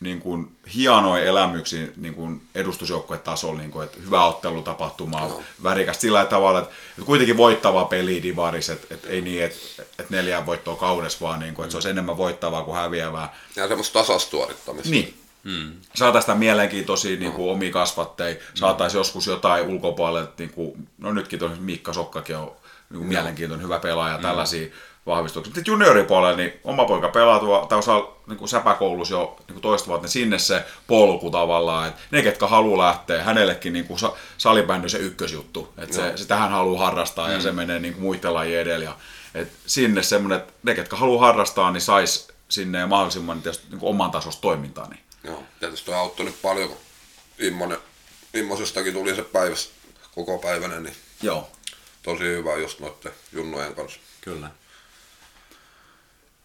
niin 0.00 0.20
kuin 0.20 0.56
hienoja 0.74 1.24
elämyksiä 1.24 1.86
niin 1.96 2.14
kuin 2.14 2.42
edustusjoukkuetasolla, 2.54 3.58
niin 3.58 3.70
kuin, 3.70 3.84
että 3.84 3.98
hyvä 4.04 4.26
ottelutapahtuma, 4.26 5.20
no. 5.20 5.42
värikästä 5.62 6.00
sillä 6.00 6.24
tavalla, 6.24 6.58
että, 6.58 6.74
että 6.90 7.06
kuitenkin 7.06 7.36
voittava 7.36 7.84
peli 7.84 8.22
divaris, 8.22 8.70
että, 8.70 8.94
että 8.94 9.08
ei 9.08 9.20
niin, 9.20 9.44
että, 9.44 9.82
että 9.82 10.04
neljään 10.10 10.46
voittoa 10.46 10.76
kaudessa, 10.76 11.18
vaan 11.20 11.40
niin 11.40 11.54
kuin, 11.54 11.64
että 11.64 11.70
se 11.70 11.76
olisi 11.76 11.90
enemmän 11.90 12.16
voittavaa 12.16 12.64
kuin 12.64 12.76
häviävää. 12.76 13.36
Ja 13.56 13.68
semmoista 13.68 13.98
tasastuorittamista. 13.98 14.90
Niin. 14.90 15.14
Hmm. 15.44 15.72
Saataisiin 15.94 16.26
sitä 16.26 16.38
mielenkiintoisia 16.38 17.18
niin 17.18 17.32
kuin, 17.32 17.50
omia 17.50 17.72
kasvatteja, 17.72 18.36
saataisiin 18.54 18.96
hmm. 18.96 19.00
joskus 19.00 19.26
jotain 19.26 19.66
ulkopuolelle, 19.66 20.28
niin 20.38 20.50
kuin, 20.50 20.88
no 20.98 21.12
nytkin 21.12 21.38
tuo 21.38 21.50
Mikka 21.58 21.92
Sokkakin 21.92 22.36
on 22.36 22.52
niin 22.90 22.98
kuin, 22.98 23.08
mielenkiintoinen, 23.08 23.64
hyvä 23.64 23.78
pelaaja, 23.78 24.14
hmm. 24.14 24.22
tällaisia 24.22 24.68
vahvistuksia. 25.10 25.54
Sitten 25.54 25.72
junioripuolella, 25.72 26.36
niin 26.36 26.52
oma 26.64 26.84
poika 26.84 27.08
pelaa 27.08 27.38
tuo, 27.38 27.66
tai 27.68 27.78
osaa 27.78 28.20
niin 28.26 28.48
säpäkoulussa 28.48 29.14
jo 29.14 29.36
niin 29.48 29.62
vuotta, 29.62 29.98
niin 30.00 30.08
sinne 30.08 30.38
se 30.38 30.64
polku 30.86 31.30
tavallaan, 31.30 31.88
että 31.88 32.00
ne, 32.10 32.22
ketkä 32.22 32.46
haluaa 32.46 32.86
lähteä, 32.86 33.22
hänellekin 33.22 33.72
niin 33.72 33.84
kuin 33.84 34.00
salibändy 34.38 34.88
se 34.88 34.98
ykkösjuttu, 34.98 35.72
että 35.78 35.96
se, 35.96 36.12
se, 36.16 36.26
tähän 36.26 36.50
haluaa 36.50 36.84
harrastaa 36.84 37.28
mm. 37.28 37.34
ja 37.34 37.40
se 37.40 37.52
menee 37.52 37.78
niin 37.78 37.94
kuin 37.94 38.02
muiden 38.02 38.34
lajien 38.34 38.60
edellä. 38.60 38.84
Ja, 38.84 38.96
että 39.34 39.58
sinne 39.66 40.02
semmoinen, 40.02 40.38
että 40.38 40.52
ne, 40.62 40.74
ketkä 40.74 40.96
haluaa 40.96 41.26
harrastaa, 41.26 41.70
niin 41.70 41.80
sais 41.80 42.28
sinne 42.48 42.86
mahdollisimman 42.86 43.42
tietysti, 43.42 43.66
niin 43.70 43.80
kuin 43.80 43.90
oman 43.90 44.10
tasosta 44.10 44.40
toimintaa. 44.40 44.88
Niin. 44.88 45.00
Joo, 45.24 45.42
tietysti 45.60 45.92
auttoi 45.92 46.26
nyt 46.26 46.42
paljon, 46.42 46.68
kun 46.68 46.78
Immonen, 47.38 47.78
Immosestakin 48.34 48.92
tuli 48.92 49.16
se 49.16 49.22
päivässä 49.22 49.70
koko 50.14 50.38
päivänä, 50.38 50.80
niin 50.80 50.96
Joo. 51.22 51.48
tosi 52.02 52.24
hyvä 52.24 52.56
just 52.56 52.80
noiden 52.80 53.12
junnojen 53.32 53.74
kanssa. 53.74 54.00
Kyllä 54.20 54.50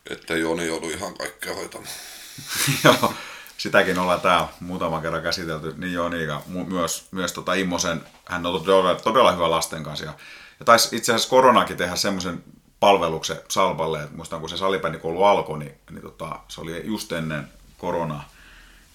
että 0.09 0.35
Joni 0.37 0.67
joutui 0.67 0.93
ihan 0.93 1.13
kaikkea 1.13 1.55
hoitamaan. 1.55 1.93
Joo, 2.83 3.13
sitäkin 3.57 3.99
ollaan 3.99 4.21
täällä 4.21 4.47
muutaman 4.59 5.01
kerran 5.01 5.23
käsitelty, 5.23 5.73
niin 5.77 5.93
Joni 5.93 6.23
ja 6.23 6.41
myös, 6.67 7.07
myös 7.11 7.33
tota 7.33 7.53
Immosen, 7.53 8.01
hän 8.25 8.45
on 8.45 8.63
todella, 8.63 8.95
todella 8.95 9.31
hyvä 9.31 9.49
lasten 9.49 9.83
kanssa. 9.83 10.05
Ja, 10.05 10.13
ja 10.59 10.65
taisi 10.65 10.95
itse 10.95 11.11
asiassa 11.11 11.29
koronakin 11.29 11.77
tehdä 11.77 11.95
semmoisen 11.95 12.43
palveluksen 12.79 13.39
Salpalle, 13.49 14.03
että 14.03 14.15
muistan 14.15 14.39
kun 14.39 14.49
se 14.49 14.57
salibändikoulu 14.57 15.23
alkoi, 15.23 15.59
niin, 15.59 15.75
niin 15.89 16.01
tota, 16.01 16.39
se 16.47 16.61
oli 16.61 16.81
just 16.85 17.11
ennen 17.11 17.47
koronaa. 17.77 18.29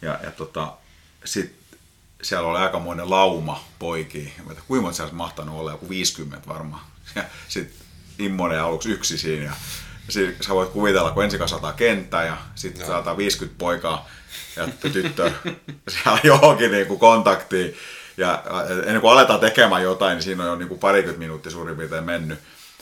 Ja, 0.03 0.19
ja 0.23 0.31
tota, 0.31 0.73
sitten 1.25 1.79
siellä 2.23 2.49
oli 2.49 2.59
aikamoinen 2.59 3.11
lauma 3.11 3.65
poikia. 3.79 4.31
Kuinka 4.67 4.83
monta 4.83 4.97
siellä 4.97 5.13
mahtanut 5.13 5.61
olla? 5.61 5.71
Joku 5.71 5.89
50 5.89 6.49
varmaan. 6.49 6.85
Ja 7.15 7.25
sitten 7.49 7.87
Immonen 8.19 8.63
aluksi 8.63 8.91
yksi 8.91 9.19
siinä. 9.19 9.45
Ja 9.45 9.53
Sä 10.41 10.55
voit 10.55 10.71
kuvitella, 10.71 11.11
kun 11.11 11.25
ensin 11.25 11.41
kasataan 11.41 11.75
kenttä 11.75 12.23
ja 12.23 12.37
sitten 12.55 12.87
saattaa 12.87 13.17
50 13.17 13.59
poikaa 13.59 14.09
ja 14.57 14.69
tyttö 14.93 15.33
siellä 15.93 16.21
johonkin 16.23 16.73
niin 16.73 16.87
kuin 16.87 17.01
kontaktiin. 17.01 17.77
Ja 18.17 18.43
ennen 18.87 19.01
kuin 19.01 19.13
aletaan 19.13 19.41
tekemään 19.41 19.83
jotain, 19.83 20.15
niin 20.15 20.23
siinä 20.23 20.43
on 20.43 20.49
jo 20.49 20.57
niin 20.57 20.69
kuin 20.69 20.81
parikymmentä 20.81 21.19
minuuttia 21.19 21.53
suurin 21.53 21.77
piirtein 21.77 22.05
mennyt. 22.05 22.39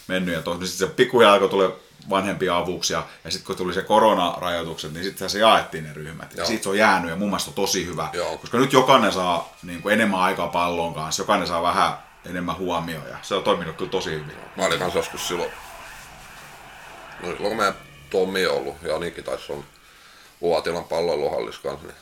mennyt. 0.09 0.35
Ja 0.35 0.43
sitten 0.43 0.69
se 0.69 0.87
pikkuhiljaa 0.87 1.33
alkoi 1.33 1.49
tulla 1.49 1.77
vanhempia 2.11 2.57
avuksi 2.57 2.93
ja, 2.93 3.07
ja 3.25 3.31
sitten 3.31 3.47
kun 3.47 3.57
tuli 3.57 3.75
se 3.75 3.83
koronarajoitukset, 3.83 4.93
niin 4.93 5.05
sitten 5.05 5.31
se 5.31 5.39
jaettiin 5.39 5.85
ne 5.85 5.93
ryhmät. 5.95 6.33
Joo. 6.33 6.43
Ja 6.43 6.47
siitä 6.47 6.63
se 6.63 6.69
on 6.69 6.79
jäänyt 6.79 7.11
ja 7.11 7.17
mun 7.17 7.29
mielestä 7.29 7.51
on 7.51 7.55
tosi 7.55 7.87
hyvä, 7.87 8.09
Joo. 8.13 8.39
koska 8.39 8.59
nyt 8.59 8.73
jokainen 8.73 9.13
saa 9.13 9.57
niin 9.63 9.83
kuin 9.83 9.93
enemmän 9.93 10.21
aikaa 10.21 10.49
pallon 10.49 10.95
kanssa, 10.95 11.23
jokainen 11.23 11.49
saa 11.49 11.63
vähän 11.63 11.93
enemmän 12.27 12.57
huomioon 12.57 13.09
ja 13.09 13.17
se 13.23 13.35
on 13.35 13.43
toiminut 13.43 13.77
kyllä 13.77 13.91
tosi 13.91 14.11
hyvin. 14.11 14.37
Mä 14.57 14.67
olin 14.67 14.79
kanssa 14.79 14.99
joskus 14.99 15.29
silloin 15.29 15.51
No 17.21 17.33
silloin 17.33 17.49
kun 17.49 17.57
meidän 17.57 17.75
Tommi 18.11 18.47
on 18.47 18.57
ollut, 18.57 18.77
ja 18.83 18.97
Anikin 18.97 19.25
taisi 19.25 19.53
olla 19.53 19.65
Uotilan 20.41 20.85
palloiluhallissa 20.85 21.63
kanssa, 21.63 21.87
niin, 21.87 21.97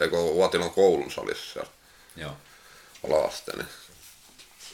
eikö 0.00 0.16
Uotilan 0.16 0.70
koulun 0.70 1.10
salissa 1.10 1.52
siellä 1.52 1.70
Joo. 2.16 2.36
ala 3.06 3.32
niin 3.56 3.66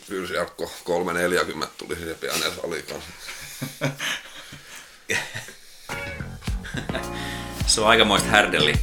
kyllä 0.09 0.29
se 0.29 0.35
Jarkko 0.35 0.73
340 0.85 1.75
tuli 1.79 1.97
siihen 1.97 2.17
pienen 2.17 2.55
saliin 2.63 2.85
kanssa. 2.87 3.11
se 7.67 7.81
on 7.81 7.89
aikamoista 7.89 8.29
härdelli. 8.29 8.75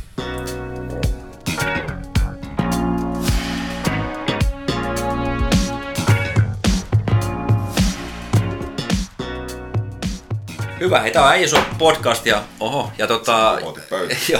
Hyvä, 10.81 10.99
hei, 10.99 11.11
tämä 11.11 11.25
on 11.25 11.31
Äijäsuo 11.31 11.63
podcast 11.77 12.25
ja, 12.25 12.43
oho, 12.59 12.91
ja 12.97 13.07
tota, 13.07 13.59
jo, 14.29 14.39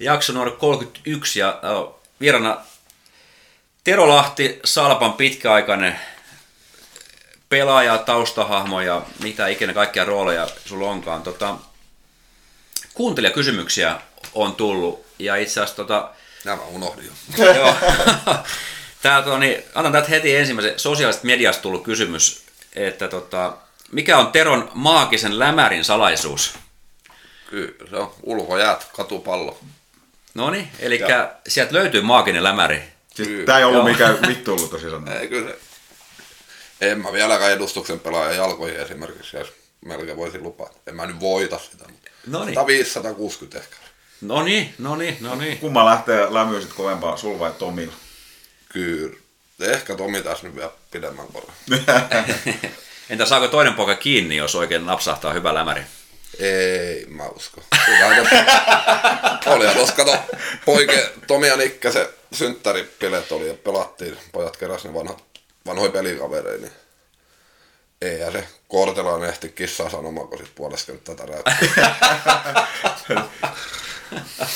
jakso 0.00 0.32
numero 0.32 0.50
31 0.50 1.38
ja 1.38 1.60
uh, 1.80 2.00
vierana 2.20 2.56
Tero 3.84 4.08
Lahti, 4.08 4.60
Salpan 4.64 5.12
pitkäaikainen 5.12 6.00
pelaaja, 7.48 7.98
taustahahmo 7.98 8.80
ja 8.80 9.02
mitä 9.22 9.46
ikinä 9.46 9.72
kaikkia 9.72 10.04
rooleja 10.04 10.48
sulla 10.64 10.90
onkaan. 10.90 11.22
Tota, 11.22 11.56
kuuntelijakysymyksiä 12.94 14.00
on 14.34 14.54
tullut 14.54 15.06
ja 15.18 15.36
itse 15.36 15.60
asiassa 15.60 15.76
tota, 15.76 16.10
Nämä 16.44 16.62
unohdin 16.62 17.06
jo. 17.06 17.44
Joo. 17.54 17.74
Täältä 19.02 19.30
on, 19.30 19.40
niin, 19.40 19.62
annan 19.74 19.92
täältä 19.92 20.08
heti 20.08 20.36
ensimmäisen 20.36 20.78
sosiaalisesta 20.78 21.26
mediasta 21.26 21.62
tullut 21.62 21.84
kysymys, 21.84 22.44
että 22.74 23.08
tota, 23.08 23.56
mikä 23.92 24.18
on 24.18 24.32
Teron 24.32 24.70
maagisen 24.74 25.38
lämärin 25.38 25.84
salaisuus? 25.84 26.54
Kyllä, 27.50 27.90
se 27.90 27.96
on 27.96 28.14
ulkojäät, 28.22 28.88
katupallo. 28.96 29.58
No 30.34 30.50
niin, 30.50 30.68
eli 30.78 31.00
sieltä 31.48 31.74
löytyy 31.74 32.00
maaginen 32.00 32.44
lämäri. 32.44 32.82
Siis 33.14 33.28
Kyllä. 33.28 33.46
tää 33.46 33.58
ei 33.58 33.64
ollut 33.64 33.84
mikään 33.84 34.18
vittuilu 34.28 34.68
tosiaan. 34.68 35.08
Ei 35.08 35.28
kyllä 35.28 35.50
se. 35.50 35.58
En 36.80 37.00
mä 37.00 37.12
vieläkään 37.12 37.52
edustuksen 37.52 38.00
pelaajan 38.00 38.36
jalkoihin 38.36 38.80
esimerkiksi, 38.80 39.36
jos 39.36 39.52
melkein 39.84 40.16
voisin 40.16 40.42
lupaa. 40.42 40.70
En 40.86 40.96
mä 40.96 41.06
nyt 41.06 41.20
voita 41.20 41.58
sitä, 41.58 41.84
No 42.26 42.44
niin. 42.44 42.54
150 42.54 43.58
ehkä. 43.58 43.76
No 44.20 44.42
niin, 44.42 44.74
no 44.78 44.96
niin, 44.96 45.16
no 45.20 45.34
niin. 45.34 45.58
Kumma 45.58 45.84
lähtee 45.84 46.34
lämyä 46.34 46.60
sit 46.60 46.72
kovempaa, 46.72 47.16
sul 47.16 47.38
vai 47.38 47.52
Tomilla? 47.58 47.92
Kyllä. 48.68 49.16
Ehkä 49.60 49.96
Tomi 49.96 50.22
tässä 50.22 50.46
nyt 50.46 50.56
vielä 50.56 50.70
pidemmän 50.90 51.26
korran. 51.32 51.56
Entä 53.10 53.26
saako 53.26 53.48
toinen 53.48 53.74
poika 53.74 53.94
kiinni, 53.94 54.36
jos 54.36 54.54
oikein 54.54 54.86
napsahtaa 54.86 55.32
hyvä 55.32 55.54
lämäri? 55.54 55.82
Ei, 56.38 57.06
mä 57.08 57.28
usko. 57.28 57.62
Kyllähän 57.86 58.26
to... 59.44 59.50
oli 59.54 59.64
ja 59.64 59.74
tossa 59.74 59.94
kato, 59.94 60.18
poike 60.64 61.12
Tomi 61.26 61.46
ja 61.46 61.56
Nikkäsen 61.56 62.06
synttäripilet 62.32 63.32
oli 63.32 63.48
ja 63.48 63.54
pelattiin. 63.54 64.18
Pojat 64.32 64.56
keräs 64.56 64.84
ne 64.84 64.94
vanhat, 64.94 65.24
vanhoja 65.66 65.90
pelikavereita, 65.92 66.62
niin 66.62 66.72
ei 68.02 68.20
ja 68.20 68.30
se 68.30 68.44
Kortelainen 68.68 69.28
ehti 69.28 69.48
kissaa 69.48 69.90
sanomaan, 69.90 70.28
kun 70.28 70.38
sit 70.38 70.54
puoleskenut 70.54 71.04
tätä 71.04 71.26
räyttä. 71.26 71.56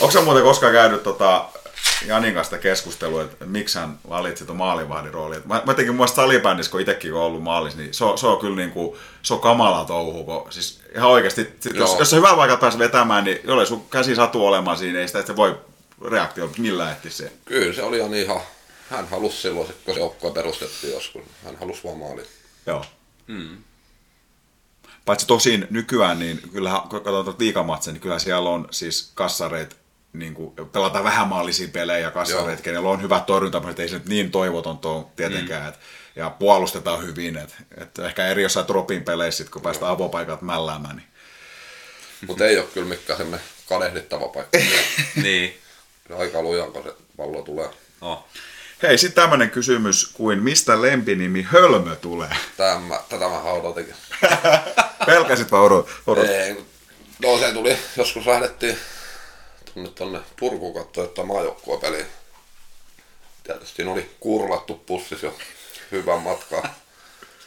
Onko 0.01 0.10
sä 0.10 0.20
muuten 0.20 0.43
koskaan 0.43 0.72
käynyt 0.72 1.02
tota 1.02 1.48
Janin 2.07 2.35
kanssa 2.35 2.59
keskustelua, 2.59 3.23
että 3.23 3.47
miksi 3.47 3.79
hän 3.79 3.99
valitsi 4.09 4.45
tuon 4.45 4.57
maalivahdin 4.57 5.15
roolin? 5.15 5.43
Mä, 5.45 5.63
mä 5.67 5.75
tekin 5.75 5.95
muista 5.95 6.17
salibändissä, 6.17 6.71
kun 6.73 6.81
itsekin 6.81 7.15
on 7.15 7.21
ollut 7.21 7.43
maalissa, 7.43 7.79
niin 7.79 7.95
se 7.95 8.05
on, 8.05 8.19
se 8.19 8.27
on 8.27 8.41
kyllä 8.41 8.57
niinku, 8.57 8.99
se 9.23 9.35
on 9.35 9.41
kamala 9.41 9.85
touhu. 9.85 10.25
Kun, 10.25 10.53
siis 10.53 10.81
ihan 10.95 11.11
oikeasti, 11.11 11.49
sit, 11.61 11.75
jos, 11.75 11.97
jos 11.99 12.11
sä 12.11 12.17
hyvää 12.17 12.37
vaikka 12.37 12.57
pääsee 12.57 12.79
vetämään, 12.79 13.25
niin 13.25 13.41
jollei 13.45 13.67
sun 13.67 13.89
käsi 13.91 14.15
satu 14.15 14.47
olemaan 14.47 14.77
siinä, 14.77 15.01
ei 15.01 15.07
sitä 15.07 15.19
että 15.19 15.33
se 15.33 15.37
voi 15.37 15.59
reaktio 16.11 16.51
millään 16.59 16.91
ehti 16.91 17.11
se. 17.11 17.33
Kyllä 17.45 17.73
se 17.73 17.83
oli 17.83 17.99
ihan 17.99 18.15
ihan, 18.15 18.41
hän 18.91 19.09
halusi 19.09 19.37
silloin, 19.37 19.69
kun 19.85 19.95
se 19.95 20.01
joukkue 20.01 20.31
perustettiin 20.31 20.93
joskus, 20.93 21.23
hän 21.45 21.57
halusi 21.57 21.85
vaan 21.85 21.99
maalin. 21.99 22.27
Joo. 22.67 22.85
Hmm. 23.29 23.57
Paitsi 25.05 25.27
tosin 25.27 25.67
nykyään, 25.71 26.19
niin 26.19 26.41
kyllähän, 26.53 26.81
kun 26.81 26.91
katsotaan 26.91 27.25
tuota 27.25 27.91
niin 27.91 28.01
kyllä 28.01 28.19
siellä 28.19 28.51
on 28.51 28.69
siis 28.71 29.11
kassareet, 29.15 29.77
niin 30.15 30.35
kuin, 30.35 30.53
pelataan 30.73 31.05
vähän 31.05 31.28
maallisia 31.28 31.69
pelejä, 31.69 32.11
kassareet, 32.11 32.59
Joo. 32.59 32.65
kenellä 32.65 32.89
on 32.89 33.03
hyvät 33.03 33.27
torjuntapaset, 33.27 33.78
ei 33.78 33.89
se 33.89 33.95
nyt 33.95 34.09
niin 34.09 34.31
toivotonta 34.31 34.89
ole 34.89 35.05
tietenkään, 35.16 35.62
mm. 35.62 35.69
et, 35.69 35.74
ja 36.16 36.31
puolustetaan 36.31 37.03
hyvin, 37.07 37.36
että 37.36 37.55
et 37.77 37.99
ehkä 37.99 38.27
eri 38.27 38.43
jossain 38.43 38.66
tropin 38.66 39.05
peleissä, 39.05 39.39
sit, 39.45 39.51
kun 39.51 39.62
päästään 39.62 39.93
avopaikat 39.93 40.43
mälläämään, 40.43 40.97
niin 40.97 41.07
Mutta 42.27 42.47
ei 42.47 42.59
ole 42.59 42.66
kyllä 42.74 42.89
mikään 42.89 43.16
semmoinen 43.16 43.47
kadehdittava 43.69 44.28
paikka. 44.28 44.59
Niin. 45.23 45.61
Aika 46.19 46.43
lujaa, 46.43 46.70
kun 46.70 46.82
se 46.82 46.93
pallo 47.16 47.43
tulee. 47.43 47.69
Oh. 48.01 48.24
Hei, 48.82 48.99
sitten 48.99 49.23
tämmöinen 49.23 49.51
kysymys 49.51 50.07
kuin 50.07 50.43
mistä 50.43 50.82
lempinimi 50.82 51.43
Hölmö 51.43 51.97
tulee? 51.97 52.36
Tämä, 52.57 53.01
tätä 53.09 53.28
mä 53.28 53.41
odotinkin. 53.41 53.95
Pelkäsit 55.07 55.53
vai 55.53 55.61
odot? 55.61 55.89
odot? 56.07 56.28
Ei, 56.28 56.65
no 57.23 57.39
se 57.39 57.53
tuli, 57.53 57.78
joskus 57.97 58.27
lähdettiin 58.27 58.78
tonne, 59.75 59.91
tonne 59.91 60.21
Turkuun 60.37 60.75
katsoa 60.75 61.05
jotain 61.05 61.29
maajoukkuepeliä. 61.29 62.07
Tietysti 63.43 63.85
oli 63.85 64.11
kurlattu 64.21 64.75
pussis 64.75 65.23
jo 65.23 65.39
hyvän 65.91 66.21
matkaa. 66.21 66.75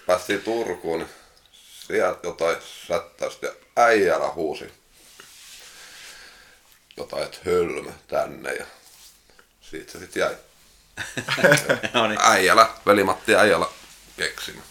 Päästiin 0.06 0.42
Turkuun, 0.42 1.00
niin 1.00 1.10
sieltä 1.88 2.28
jotain 2.28 2.58
sättäistä 2.88 3.48
ja 3.48 3.54
äijällä 3.76 4.30
huusi 4.30 4.72
jotain, 6.98 7.24
että 7.24 7.38
hölmö 7.46 7.92
tänne 8.08 8.54
ja 8.54 8.66
siitä 9.62 9.92
se 9.92 10.00
sitten 10.00 10.22
jäi. 10.22 10.36
no 11.94 12.08
niin. 12.08 12.20
Äijälä, 12.22 12.70
veli-Matti 12.86 13.36
Äijälä 13.36 13.66
keksimä. 14.18 14.62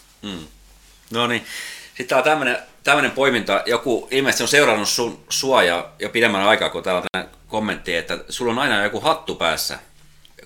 No 1.11 1.27
niin. 1.27 1.45
Sitten 1.87 2.07
täällä 2.07 2.21
on 2.21 2.23
tämmönen, 2.23 2.57
tämmönen 2.83 3.11
poiminta. 3.11 3.63
Joku 3.65 4.07
ilmeisesti 4.11 4.43
on 4.43 4.47
seurannut 4.47 4.89
sun, 4.89 5.25
sua 5.29 5.63
ja, 5.63 5.89
jo 5.99 6.09
pidemmän 6.09 6.41
aikaa, 6.41 6.69
kun 6.69 6.83
täällä 6.83 7.01
on 7.13 7.29
kommentti, 7.47 7.95
että 7.95 8.19
sulla 8.29 8.51
on 8.51 8.59
aina 8.59 8.83
joku 8.83 8.99
hattu 8.99 9.35
päässä, 9.35 9.79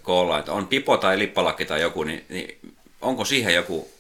kun 0.03 0.15
ollaan. 0.15 0.39
Että 0.39 0.53
on 0.53 0.67
pipo 0.67 0.97
tai 0.97 1.19
lippalakki 1.19 1.65
tai 1.65 1.81
joku, 1.81 2.03
niin, 2.03 2.25
niin 2.29 2.75
onko 3.01 3.25
siihen 3.25 3.53
joku, 3.55 3.91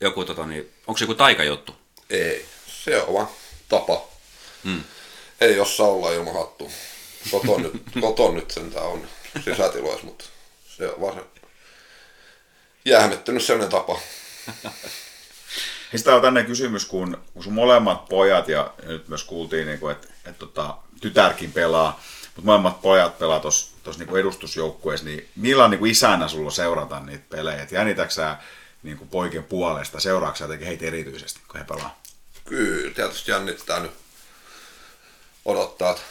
joku 0.00 0.24
tota, 0.24 0.46
niin, 0.46 0.70
onko 0.86 0.98
se 0.98 1.04
joku 1.04 1.14
taikajuttu? 1.14 1.76
Ei, 2.10 2.46
se 2.66 3.02
on 3.02 3.14
vaan 3.14 3.28
tapa. 3.68 4.08
Hmm. 4.64 4.84
Ei 5.40 5.56
jossa 5.56 5.84
olla 5.84 6.12
ilman 6.12 6.34
hattua. 6.34 6.70
Koton 7.30 7.62
nyt, 7.62 7.82
koton 8.00 8.34
nyt 8.34 8.50
sentään 8.50 8.86
on 8.86 9.08
sisätiloissa, 9.44 10.06
mutta 10.06 10.24
se 10.76 10.88
on 10.88 11.00
vaan 11.00 11.14
se 11.14 11.20
jähmettynyt 12.84 13.44
sellainen 13.44 13.70
tapa. 13.70 14.00
Sitten 15.90 16.04
täällä 16.04 16.16
on 16.16 16.22
tänne 16.22 16.44
kysymys, 16.44 16.84
kun, 16.84 17.18
kun 17.32 17.42
sun 17.42 17.52
molemmat 17.52 18.08
pojat, 18.08 18.48
ja 18.48 18.74
nyt 18.82 19.08
myös 19.08 19.24
kuultiin, 19.24 19.66
niin 19.66 19.78
kuin, 19.78 19.92
että, 19.92 20.08
että 20.24 20.38
tota, 20.38 20.76
tytärkin 21.00 21.52
pelaa, 21.52 22.00
mutta 22.36 22.46
molemmat 22.46 22.82
pojat 22.82 23.18
pelaa 23.18 23.40
tuossa 23.40 23.70
niin 23.98 24.16
edustusjoukkueessa, 24.16 25.06
niin 25.06 25.28
millä 25.36 25.68
niin 25.68 25.78
kuin 25.78 25.90
isänä 25.90 26.28
sulla 26.28 26.50
seurata 26.50 27.00
niitä 27.00 27.24
pelejä? 27.30 27.62
Et 27.62 27.72
jännitätkö 27.72 28.14
sä 28.14 28.36
niin 28.82 28.98
kuin 28.98 29.08
poikien 29.08 29.44
puolesta, 29.44 30.00
seuraatko 30.00 30.44
jotenkin 30.44 30.66
heitä 30.66 30.86
erityisesti, 30.86 31.40
kun 31.48 31.60
he 31.60 31.64
pelaa? 31.64 32.00
Kyllä, 32.44 32.94
tietysti 32.94 33.30
jännittää 33.30 33.80
nyt 33.80 33.92
odottaa, 35.44 35.90
että 35.90 36.02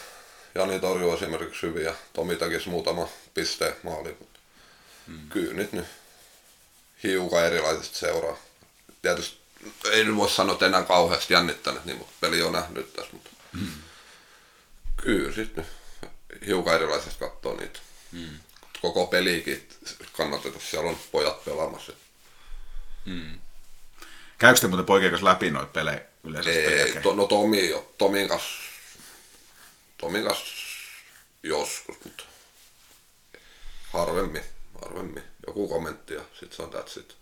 Jani 0.56 0.80
torjuu 0.80 1.14
esimerkiksi 1.14 1.62
hyvin 1.62 1.84
ja 1.84 1.94
Tomi 2.14 2.36
tekisi 2.36 2.70
muutama 2.70 3.08
pisteen 3.34 3.76
maali. 3.84 4.18
Hmm. 5.08 5.30
Kyllä 5.30 5.54
nyt, 5.54 5.72
nyt 5.74 5.86
hiukan 7.04 7.46
erilaisesti 7.46 7.98
seuraa. 7.98 8.38
Tietysti 9.02 9.38
ei 9.92 10.04
nyt 10.04 10.16
voi 10.16 10.30
sanoa, 10.30 10.54
että 10.54 10.66
enää 10.66 10.84
kauheasti 10.84 11.34
jännittänyt, 11.34 11.86
niin, 11.86 11.98
mutta 11.98 12.14
peli 12.22 12.42
on 12.42 12.54
nähnyt 12.54 12.94
tässä. 12.94 13.10
Mutta 13.14 13.30
hmm. 13.54 13.72
Kyllä 14.98 15.32
sitten 15.36 15.66
hiukan 16.46 16.76
erilaisesti 16.76 17.20
katsoo 17.20 17.56
niitä. 17.56 17.80
Hmm. 18.12 18.40
Koko 18.82 19.08
pelikin 19.08 19.68
kannatetaan, 20.18 20.62
siellä 20.62 20.90
on 20.90 20.98
pojat 21.12 21.46
pelaamassa. 21.46 21.94
Käykö 24.38 24.60
te 24.60 24.68
muuten 24.68 24.86
poikien 24.86 25.12
kanssa 25.12 25.26
läpi 25.26 25.52
noita 25.52 25.72
pelejä 25.72 26.02
yleensä? 26.24 26.50
Ei, 26.50 27.02
to, 27.02 27.16
no 27.16 27.28
Tomi, 27.28 27.74
Tomin 27.98 28.28
kanssa, 28.28 28.62
Tomin 29.98 30.24
kanssa 30.24 30.46
joskus, 31.44 31.98
mutta 32.04 32.24
harvemmin, 33.94 34.44
harvemmin. 34.82 35.24
Joku 35.48 35.68
kommentti 35.68 36.14
ja 36.14 36.22
sit 36.40 36.54
se 36.54 36.62
on 36.62 36.74
that's 36.74 37.00
it. 37.00 37.18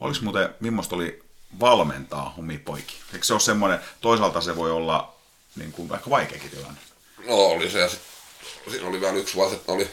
Oliko 0.00 0.18
muuten, 0.22 0.54
millaista 0.60 0.96
oli 0.96 1.22
valmentaa 1.60 2.34
omia 2.38 2.58
poikia? 2.64 2.98
Eikö 3.12 3.24
se 3.24 3.32
ole 3.32 3.40
semmoinen, 3.40 3.80
toisaalta 4.00 4.40
se 4.40 4.56
voi 4.56 4.70
olla 4.70 5.15
niin 5.56 5.72
kuin, 5.72 5.92
aika 5.92 6.10
vaikeakin 6.10 6.50
tilanne? 6.50 6.80
No 7.26 7.34
oli 7.34 7.70
se 7.70 7.80
ja 7.80 7.88
sit, 7.88 8.00
siinä 8.70 8.88
oli 8.88 9.00
vielä 9.00 9.16
yksi 9.16 9.34
vuosi, 9.34 9.54
että 9.54 9.72
oli 9.72 9.90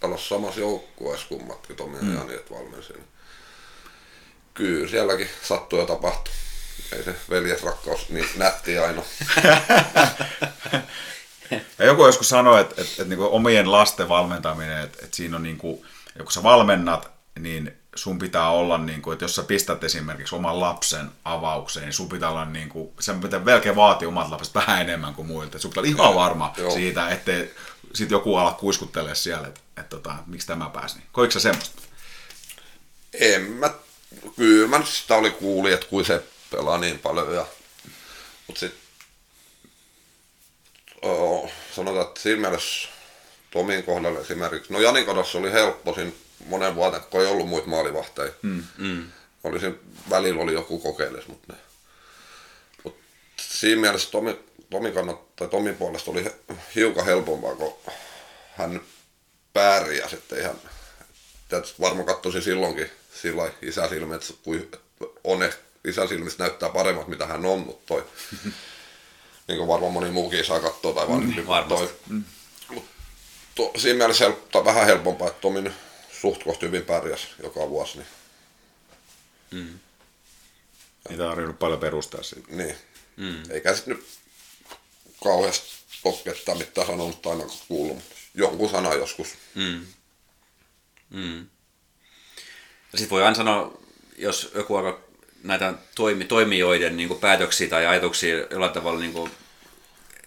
pelas 0.00 0.28
samassa 0.28 0.60
joukkueessa 0.60 1.26
kummatkin 1.28 1.76
Tomi 1.76 1.96
ja 1.96 2.18
Jani, 2.18 2.34
että 2.34 2.54
valmensi. 2.54 2.92
Niin. 2.92 3.04
Kyllä, 4.54 4.88
sielläkin 4.88 5.28
sattui 5.42 5.80
ja 5.80 5.86
tapahtui. 5.86 6.34
Ei 6.92 7.04
se 7.04 7.14
veljesrakkaus 7.30 8.08
niin 8.08 8.28
nätti 8.36 8.78
aina. 8.78 9.02
Ja 11.78 11.84
joku 11.84 12.06
joskus 12.06 12.28
sanoi, 12.28 12.60
että, 12.60 12.74
että, 12.82 12.92
että 12.92 13.04
niin 13.04 13.18
kuin 13.18 13.30
omien 13.30 13.72
lasten 13.72 14.08
valmentaminen, 14.08 14.80
että, 14.80 14.98
että 15.04 15.16
siinä 15.16 15.36
on 15.36 15.42
niin 15.42 15.58
kuin, 15.58 15.86
ja 16.18 16.24
kun 16.24 16.32
sä 16.32 16.42
valmennat, 16.42 17.10
niin 17.38 17.76
sun 17.94 18.18
pitää 18.18 18.50
olla, 18.50 18.78
niin 18.78 19.02
kuin, 19.02 19.12
että 19.12 19.24
jos 19.24 19.34
sä 19.34 19.42
pistät 19.42 19.84
esimerkiksi 19.84 20.34
oman 20.34 20.60
lapsen 20.60 21.10
avaukseen, 21.24 21.86
niin 21.86 21.92
sun 21.92 22.08
pitää 22.08 22.30
olla, 22.30 22.44
niin 22.44 22.68
kuin, 22.68 22.92
sen 23.00 23.20
pitää 23.20 23.40
melkein 23.40 23.76
vaatia 23.76 24.08
omat 24.08 24.30
lapset 24.30 24.54
vähän 24.54 24.80
enemmän 24.80 25.14
kuin 25.14 25.28
muilta. 25.28 25.58
Sun 25.58 25.70
pitää 25.70 25.80
olla 25.80 25.90
ihan 25.90 26.14
varma 26.14 26.54
Joo. 26.56 26.70
siitä, 26.70 27.08
ettei 27.08 27.54
sit 27.94 28.10
joku 28.10 28.36
ala 28.36 28.52
kuiskuttelee 28.52 29.14
siellä, 29.14 29.48
että, 29.48 29.60
että, 29.76 29.96
että, 29.96 30.10
että 30.10 30.22
miksi 30.26 30.46
tämä 30.46 30.70
pääsi. 30.70 30.98
Niin. 30.98 31.06
Koiko 31.12 31.30
sä 31.30 31.40
semmoista? 31.40 31.82
En 33.12 33.42
mä, 33.42 33.70
kyllä 34.36 34.68
mä 34.68 34.84
sitä 34.84 35.14
oli 35.14 35.30
kuuli, 35.30 35.72
että 35.72 35.86
kuin 35.86 36.04
se 36.04 36.22
pelaa 36.50 36.78
niin 36.78 36.98
paljon. 36.98 37.34
Ja, 37.34 37.46
mutta 38.46 38.60
sitten 38.60 38.84
sanotaan, 41.76 42.06
että 42.06 42.20
siinä 42.20 42.40
mielessä 42.40 42.88
Tomin 43.50 43.82
kohdalla 43.82 44.20
esimerkiksi. 44.20 44.72
No 44.72 44.80
Janin 44.80 45.06
kanssa 45.06 45.38
oli 45.38 45.52
helppo 45.52 45.94
siinä 45.94 46.12
monen 46.46 46.74
vuoden, 46.74 47.00
kun 47.10 47.20
ei 47.20 47.26
ollut 47.26 47.48
muita 47.48 47.68
maalivahteja. 47.68 48.32
Mm. 48.42 48.64
Mm. 48.78 49.12
Olisin, 49.44 49.80
välillä 50.10 50.42
oli 50.42 50.52
joku 50.52 50.78
kokeilis, 50.78 51.28
mutta 51.28 51.52
ne. 51.52 51.58
Mut 52.84 52.96
siinä 53.40 53.80
mielessä 53.80 54.10
Tomi, 54.10 54.38
Tomi 54.70 54.92
kannat, 54.92 55.36
tai 55.36 55.48
Tomin 55.48 55.76
puolesta 55.76 56.10
oli 56.10 56.24
hiukan 56.74 57.04
helpompaa, 57.04 57.54
kun 57.54 57.74
hän 58.56 58.80
pärjäsi, 59.52 60.16
että 60.16 60.36
ihan, 60.36 60.56
varmaan 61.80 62.06
katsoisin 62.06 62.42
silloinkin 62.42 62.90
sillä 63.22 63.50
isäsilmät, 63.62 64.34
kun 64.42 64.68
on 65.24 65.42
ehkä 65.42 65.58
isäsilmistä 65.84 66.42
näyttää 66.42 66.68
paremmat, 66.68 67.08
mitä 67.08 67.26
hän 67.26 67.44
on, 67.44 67.58
mutta 67.58 67.86
toi, 67.86 68.04
niin 69.48 69.58
kuin 69.58 69.68
varmaan 69.68 69.92
moni 69.92 70.10
muukin 70.10 70.44
saa 70.44 70.60
katsoa 70.60 70.92
tai 70.94 71.08
vanhempi. 71.08 71.40
Mm, 71.40 71.68
toi, 71.68 71.90
mm. 72.08 72.24
Mut 72.68 72.84
to, 73.54 73.72
siinä 73.76 73.98
mielessä 73.98 74.24
helppo, 74.24 74.64
vähän 74.64 74.86
helpompaa, 74.86 75.28
että 75.28 75.40
Tomin 75.40 75.74
suht 76.44 76.62
hyvin 76.62 76.82
pärjäs 76.82 77.28
joka 77.42 77.68
vuosi. 77.70 77.98
Niin. 77.98 78.06
Mm. 79.50 79.78
Ei 81.10 81.16
tarvinnut 81.16 81.58
paljon 81.58 81.80
perustaa 81.80 82.22
siitä. 82.22 82.48
Niin. 82.50 82.76
Mm. 83.16 83.42
Eikä 83.50 83.74
sitten 83.74 83.96
nyt 83.96 84.06
kauheasti 85.24 85.66
pokkettaa 86.02 86.54
mitään 86.54 86.86
sanonut 86.86 87.26
aina 87.26 87.44
kuullut, 87.68 87.96
mutta 87.96 88.14
jonkun 88.34 88.70
sana 88.70 88.94
joskus. 88.94 89.28
Mm. 89.54 89.86
Mm. 91.10 91.46
Sitten 92.94 93.10
voi 93.10 93.22
aina 93.22 93.34
sanoa, 93.34 93.78
jos 94.18 94.52
joku 94.54 94.76
aika 94.76 95.00
näitä 95.42 95.74
toimi, 95.94 96.24
toimijoiden 96.24 96.96
niin 96.96 97.18
päätöksiä 97.18 97.68
tai 97.68 97.86
ajatuksia 97.86 98.46
jollain 98.50 98.72
tavalla 98.72 99.00
niin 99.00 99.12
kuin, 99.12 99.30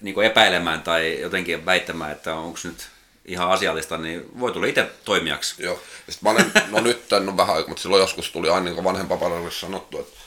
niin 0.02 0.14
kuin 0.14 0.28
epäilemään 0.28 0.82
tai 0.82 1.22
jotenkin 1.22 1.66
väittämään, 1.66 2.12
että 2.12 2.36
onko 2.36 2.60
nyt 2.64 2.88
ihan 3.28 3.52
asiallista, 3.52 3.98
niin 3.98 4.40
voi 4.40 4.52
tulla 4.52 4.68
itse 4.68 4.92
toimijaksi. 5.06 5.64
Joo. 5.64 5.80
Sitten 6.10 6.20
mä 6.22 6.30
olen, 6.30 6.52
no 6.68 6.82
nyt 6.82 7.14
en 7.14 7.30
ole 7.30 7.38
vähän 7.38 7.56
aikaa, 7.56 7.70
mutta 7.70 7.82
silloin 7.82 8.02
joskus 8.02 8.32
tuli 8.32 8.50
aina 8.50 8.72
niin 8.72 8.84
vanhempa 8.84 9.20
sanottu, 9.60 10.00
että, 10.00 10.20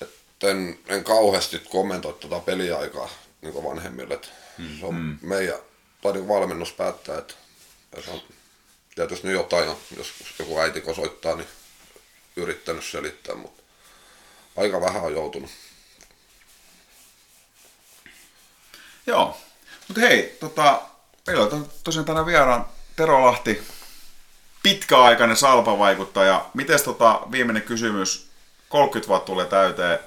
että 0.00 0.50
en, 0.50 0.78
en 0.86 1.04
kauheasti 1.04 1.58
kommentoi 1.58 2.12
tuota 2.12 2.40
peliaikaa 2.40 3.08
niin 3.40 3.64
vanhemmille. 3.64 4.14
Että 4.14 4.28
hmm. 4.58 4.78
Se 4.80 4.86
on 4.86 4.94
hmm. 4.94 5.18
meidän, 5.22 5.58
tai 6.02 6.12
niin 6.12 6.28
valmennus 6.28 6.72
päättää, 6.72 7.18
että 7.18 7.34
ja 7.96 8.02
se 8.02 8.10
on 8.10 8.22
tietysti 8.94 9.26
nyt 9.26 9.36
jotain, 9.36 9.70
jos 9.96 10.12
joku 10.38 10.60
äiti 10.60 10.82
soittaa, 10.94 11.36
niin 11.36 11.48
yrittänyt 12.36 12.84
selittää, 12.84 13.34
mutta 13.34 13.62
aika 14.56 14.80
vähän 14.80 15.02
on 15.02 15.12
joutunut. 15.12 15.50
Joo, 19.06 19.36
mutta 19.88 20.00
hei, 20.00 20.36
tota, 20.40 20.82
meillä 21.30 21.56
on 21.56 21.68
tosiaan 21.84 22.04
tänä 22.04 22.26
vieraan 22.26 22.66
Tero 22.96 23.26
Lahti, 23.26 23.62
pitkäaikainen 24.62 25.36
salpavaikuttaja. 25.36 26.46
Miten 26.54 26.84
tota, 26.84 27.20
viimeinen 27.30 27.62
kysymys, 27.62 28.30
30 28.68 29.08
vuotta 29.08 29.26
tulee 29.26 29.46
täyteen 29.46 29.98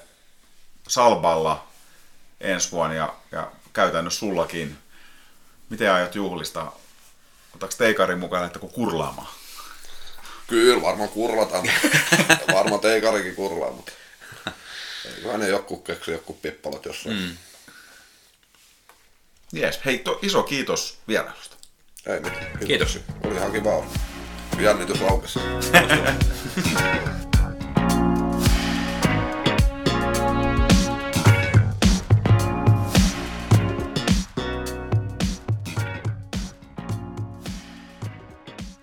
salballa 0.88 1.66
ensi 2.40 2.72
vuonna 2.72 2.94
ja, 2.94 3.14
ja 3.32 3.52
käytännössä 3.72 4.20
sullakin. 4.20 4.78
Miten 5.68 5.92
aiot 5.92 6.14
juhlista? 6.14 6.72
Otaks 7.54 7.76
teikarin 7.76 8.18
mukaan, 8.18 8.46
että 8.46 8.58
kun 8.58 8.72
kurlaamaan? 8.72 9.28
Kyllä, 10.46 10.82
varmaan 10.82 11.08
kurlataan. 11.08 11.70
varmaan 12.54 12.80
teikarikin 12.80 13.34
kurlaa, 13.34 13.70
mutta 13.70 13.92
eiköhän 15.16 15.40
ne 15.40 15.48
joku 15.48 15.76
keksi 15.76 16.10
joku 16.10 16.32
pippalot 16.32 16.84
jossain. 16.84 17.16
Mm. 17.16 17.36
Jes, 19.52 19.80
hei, 19.84 19.98
to, 19.98 20.18
iso 20.22 20.42
kiitos 20.42 20.98
vierailusta. 21.08 21.56
Ei 22.06 22.20
mitään. 22.20 22.46
Kiitos. 22.66 23.00
Oli 23.24 23.34
ihan 23.34 23.52
kiva. 23.52 23.84
Jännitys 24.60 25.00
laukesi. 25.00 25.38